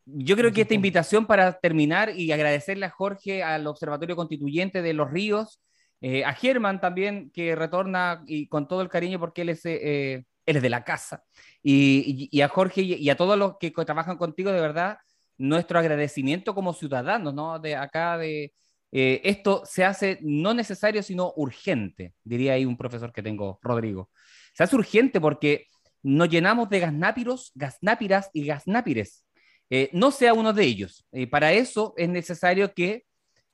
Yo 0.06 0.36
creo 0.36 0.52
que 0.52 0.62
esta 0.62 0.74
invitación 0.74 1.26
para 1.26 1.52
terminar 1.58 2.10
y 2.16 2.32
agradecerle 2.32 2.86
a 2.86 2.90
Jorge, 2.90 3.42
al 3.42 3.66
Observatorio 3.66 4.16
Constituyente 4.16 4.82
de 4.82 4.92
los 4.92 5.10
Ríos, 5.10 5.60
eh, 6.00 6.24
a 6.24 6.32
Germán 6.32 6.80
también, 6.80 7.30
que 7.30 7.54
retorna 7.54 8.22
y 8.26 8.46
con 8.48 8.66
todo 8.66 8.82
el 8.82 8.88
cariño 8.88 9.18
porque 9.20 9.42
él 9.42 9.50
es, 9.50 9.64
eh, 9.66 10.24
él 10.46 10.56
es 10.56 10.62
de 10.62 10.70
la 10.70 10.82
casa, 10.84 11.22
y, 11.62 12.28
y- 12.32 12.38
y 12.38 12.40
a 12.40 12.48
Jorge 12.48 12.82
y, 12.82 12.94
y 12.94 13.10
a 13.10 13.16
todos 13.16 13.38
los 13.38 13.58
que 13.58 13.70
trabajan 13.70 14.16
contigo, 14.16 14.50
de 14.50 14.60
verdad, 14.60 14.98
nuestro 15.38 15.78
agradecimiento 15.78 16.54
como 16.54 16.72
ciudadanos, 16.72 17.32
¿no? 17.34 17.58
De 17.58 17.76
acá, 17.76 18.16
de 18.18 18.52
eh, 18.92 19.20
esto 19.24 19.62
se 19.64 19.84
hace 19.84 20.18
no 20.22 20.54
necesario, 20.54 21.02
sino 21.02 21.32
urgente, 21.36 22.14
diría 22.24 22.54
ahí 22.54 22.64
un 22.64 22.76
profesor 22.76 23.12
que 23.12 23.22
tengo, 23.22 23.58
Rodrigo. 23.62 24.10
Se 24.54 24.64
hace 24.64 24.76
urgente 24.76 25.20
porque 25.20 25.66
nos 26.02 26.28
llenamos 26.28 26.68
de 26.70 26.80
gasnápiros, 26.80 27.52
gasnápiras 27.54 28.30
y 28.32 28.46
gasnápires. 28.46 29.24
Eh, 29.68 29.88
no 29.92 30.10
sea 30.10 30.34
uno 30.34 30.52
de 30.52 30.64
ellos. 30.64 31.06
Eh, 31.12 31.26
para 31.26 31.52
eso 31.52 31.94
es 31.96 32.08
necesario 32.08 32.74
que 32.74 33.04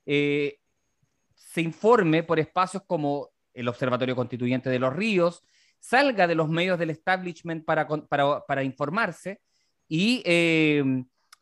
eh, 0.05 0.57
se 1.35 1.61
informe 1.61 2.23
por 2.23 2.39
espacios 2.39 2.83
como 2.87 3.29
el 3.53 3.67
Observatorio 3.67 4.15
Constituyente 4.15 4.69
de 4.69 4.79
los 4.79 4.95
Ríos, 4.95 5.43
salga 5.79 6.27
de 6.27 6.35
los 6.35 6.49
medios 6.49 6.79
del 6.79 6.89
establishment 6.89 7.65
para, 7.65 7.87
para, 7.87 8.45
para 8.45 8.63
informarse 8.63 9.41
y, 9.87 10.23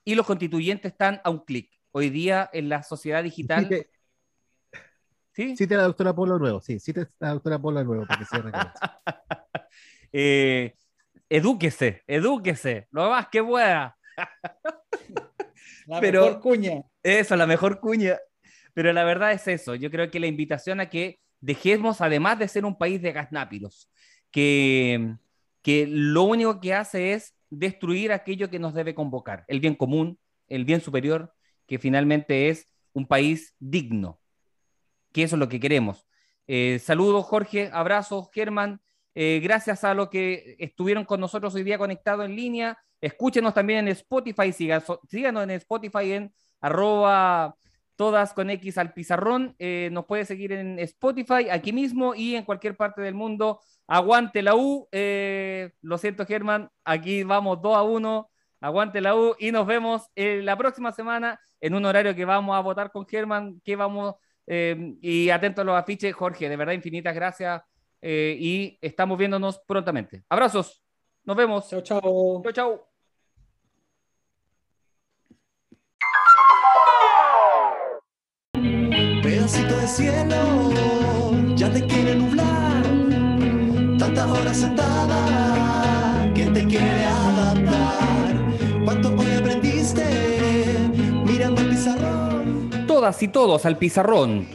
y 0.03 0.15
los 0.15 0.25
constituyentes 0.25 0.91
están 0.91 1.19
a 1.23 1.29
un 1.29 1.39
clic. 1.39 1.74
Hoy 1.97 2.09
día 2.09 2.49
en 2.51 2.67
la 2.67 2.83
sociedad 2.83 3.23
digital... 3.23 3.63
Cite, 3.63 3.89
¿sí? 5.31 5.55
cite 5.55 5.75
a 5.75 5.77
la 5.77 5.83
doctora 5.85 6.13
Polo 6.13 6.37
Nuevo, 6.37 6.59
sí, 6.59 6.77
cite 6.77 7.03
a 7.03 7.07
la 7.19 7.29
doctora 7.29 7.57
Polo 7.57 7.81
Nuevo 7.85 8.05
para 8.05 8.19
que. 8.19 8.25
Eh, 10.17 10.75
edúquese, 11.29 12.03
edúquese, 12.07 12.87
lo 12.91 13.09
más 13.09 13.27
que 13.29 13.41
pueda. 13.41 13.97
La 15.87 16.01
Pero- 16.01 16.25
mejor 16.25 16.41
cuña. 16.41 16.83
Eso, 17.01 17.37
la 17.37 17.47
mejor 17.47 17.79
cuña. 17.79 18.17
Pero 18.73 18.91
la 18.91 19.05
verdad 19.05 19.31
es 19.31 19.47
eso. 19.47 19.75
Yo 19.75 19.89
creo 19.89 20.11
que 20.11 20.19
la 20.19 20.27
invitación 20.27 20.81
a 20.81 20.89
que 20.89 21.19
dejemos, 21.39 22.01
además 22.01 22.39
de 22.39 22.49
ser 22.49 22.65
un 22.65 22.77
país 22.77 23.01
de 23.01 23.13
gasnápiros, 23.13 23.89
que, 24.31 25.15
que 25.61 25.87
lo 25.87 26.23
único 26.23 26.59
que 26.59 26.73
hace 26.73 27.13
es 27.13 27.35
destruir 27.49 28.11
aquello 28.11 28.49
que 28.49 28.59
nos 28.59 28.73
debe 28.73 28.95
convocar, 28.95 29.45
el 29.47 29.61
bien 29.61 29.75
común, 29.75 30.17
el 30.47 30.65
bien 30.65 30.81
superior, 30.81 31.34
que 31.67 31.79
finalmente 31.79 32.49
es 32.49 32.67
un 32.93 33.07
país 33.07 33.53
digno, 33.59 34.19
que 35.11 35.23
eso 35.23 35.35
es 35.35 35.39
lo 35.39 35.49
que 35.49 35.59
queremos. 35.59 36.05
Eh, 36.47 36.79
saludos, 36.79 37.25
Jorge, 37.25 37.69
abrazos, 37.73 38.29
Germán. 38.31 38.81
Eh, 39.15 39.39
gracias 39.41 39.83
a 39.83 39.93
los 39.93 40.09
que 40.09 40.55
estuvieron 40.59 41.05
con 41.05 41.19
nosotros 41.19 41.55
hoy 41.55 41.63
día 41.63 41.77
conectados 41.77 42.25
en 42.25 42.35
línea. 42.35 42.77
Escúchenos 43.01 43.53
también 43.53 43.79
en 43.79 43.87
Spotify, 43.89 44.51
síganos 44.51 45.43
en 45.43 45.51
Spotify 45.51 46.13
en 46.13 46.33
todas 47.95 48.33
con 48.33 48.49
X 48.49 48.77
al 48.77 48.93
pizarrón. 48.93 49.55
Eh, 49.57 49.89
nos 49.91 50.05
puede 50.05 50.25
seguir 50.25 50.51
en 50.51 50.79
Spotify, 50.79 51.49
aquí 51.49 51.71
mismo 51.71 52.13
y 52.13 52.35
en 52.35 52.43
cualquier 52.43 52.75
parte 52.75 53.01
del 53.01 53.13
mundo. 53.13 53.61
Aguante 53.87 54.41
la 54.41 54.55
U. 54.55 54.87
Lo 55.81 55.97
siento, 55.97 56.25
Germán. 56.25 56.69
Aquí 56.83 57.23
vamos 57.23 57.61
2 57.61 57.77
a 57.77 57.83
1. 57.83 58.29
Aguante 58.61 59.01
la 59.01 59.15
U 59.15 59.35
y 59.39 59.51
nos 59.51 59.67
vemos 59.67 60.09
eh, 60.15 60.41
la 60.43 60.57
próxima 60.57 60.91
semana 60.91 61.39
en 61.61 61.75
un 61.75 61.85
horario 61.85 62.15
que 62.15 62.25
vamos 62.25 62.55
a 62.55 62.59
votar 62.61 62.91
con 62.91 63.05
Germán. 63.07 63.61
Que 63.63 63.75
vamos 63.75 64.15
eh, 64.47 64.95
y 65.01 65.29
atento 65.29 65.61
a 65.61 65.63
los 65.63 65.75
afiches, 65.77 66.13
Jorge. 66.13 66.49
De 66.49 66.55
verdad, 66.55 66.73
infinitas 66.73 67.13
gracias 67.15 67.61
eh, 68.01 68.37
y 68.39 68.77
estamos 68.81 69.17
viéndonos 69.17 69.59
prontamente. 69.65 70.23
Abrazos. 70.29 70.83
Nos 71.23 71.35
vemos. 71.35 71.69
Chao, 71.69 71.81
chao. 71.81 72.43
Chau, 72.43 72.51
chau. 72.51 72.87
Pedacito 79.23 79.77
de 79.77 79.87
cielo, 79.87 81.55
ya 81.55 81.71
te 81.71 81.85
quiere 81.87 82.15
nublar. 82.15 82.83
Tantas 83.97 84.29
horas 84.29 84.57
sentada, 84.57 85.44
todas 93.05 93.21
y 93.21 93.27
todos 93.27 93.67
al 93.67 93.77
pizarrón, 93.77 94.47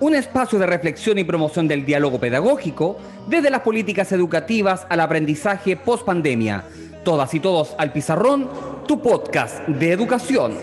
un 0.00 0.14
espacio 0.16 0.58
de 0.58 0.66
reflexión 0.66 1.18
y 1.18 1.24
promoción 1.24 1.68
del 1.68 1.84
diálogo 1.84 2.18
pedagógico, 2.18 2.96
desde 3.28 3.48
las 3.48 3.60
políticas 3.60 4.10
educativas 4.10 4.84
al 4.88 4.98
aprendizaje 4.98 5.76
post-pandemia. 5.76 6.64
Todas 7.04 7.32
y 7.32 7.38
todos 7.38 7.76
al 7.78 7.92
pizarrón, 7.92 8.50
tu 8.88 9.00
podcast 9.00 9.60
de 9.68 9.92
educación. 9.92 10.54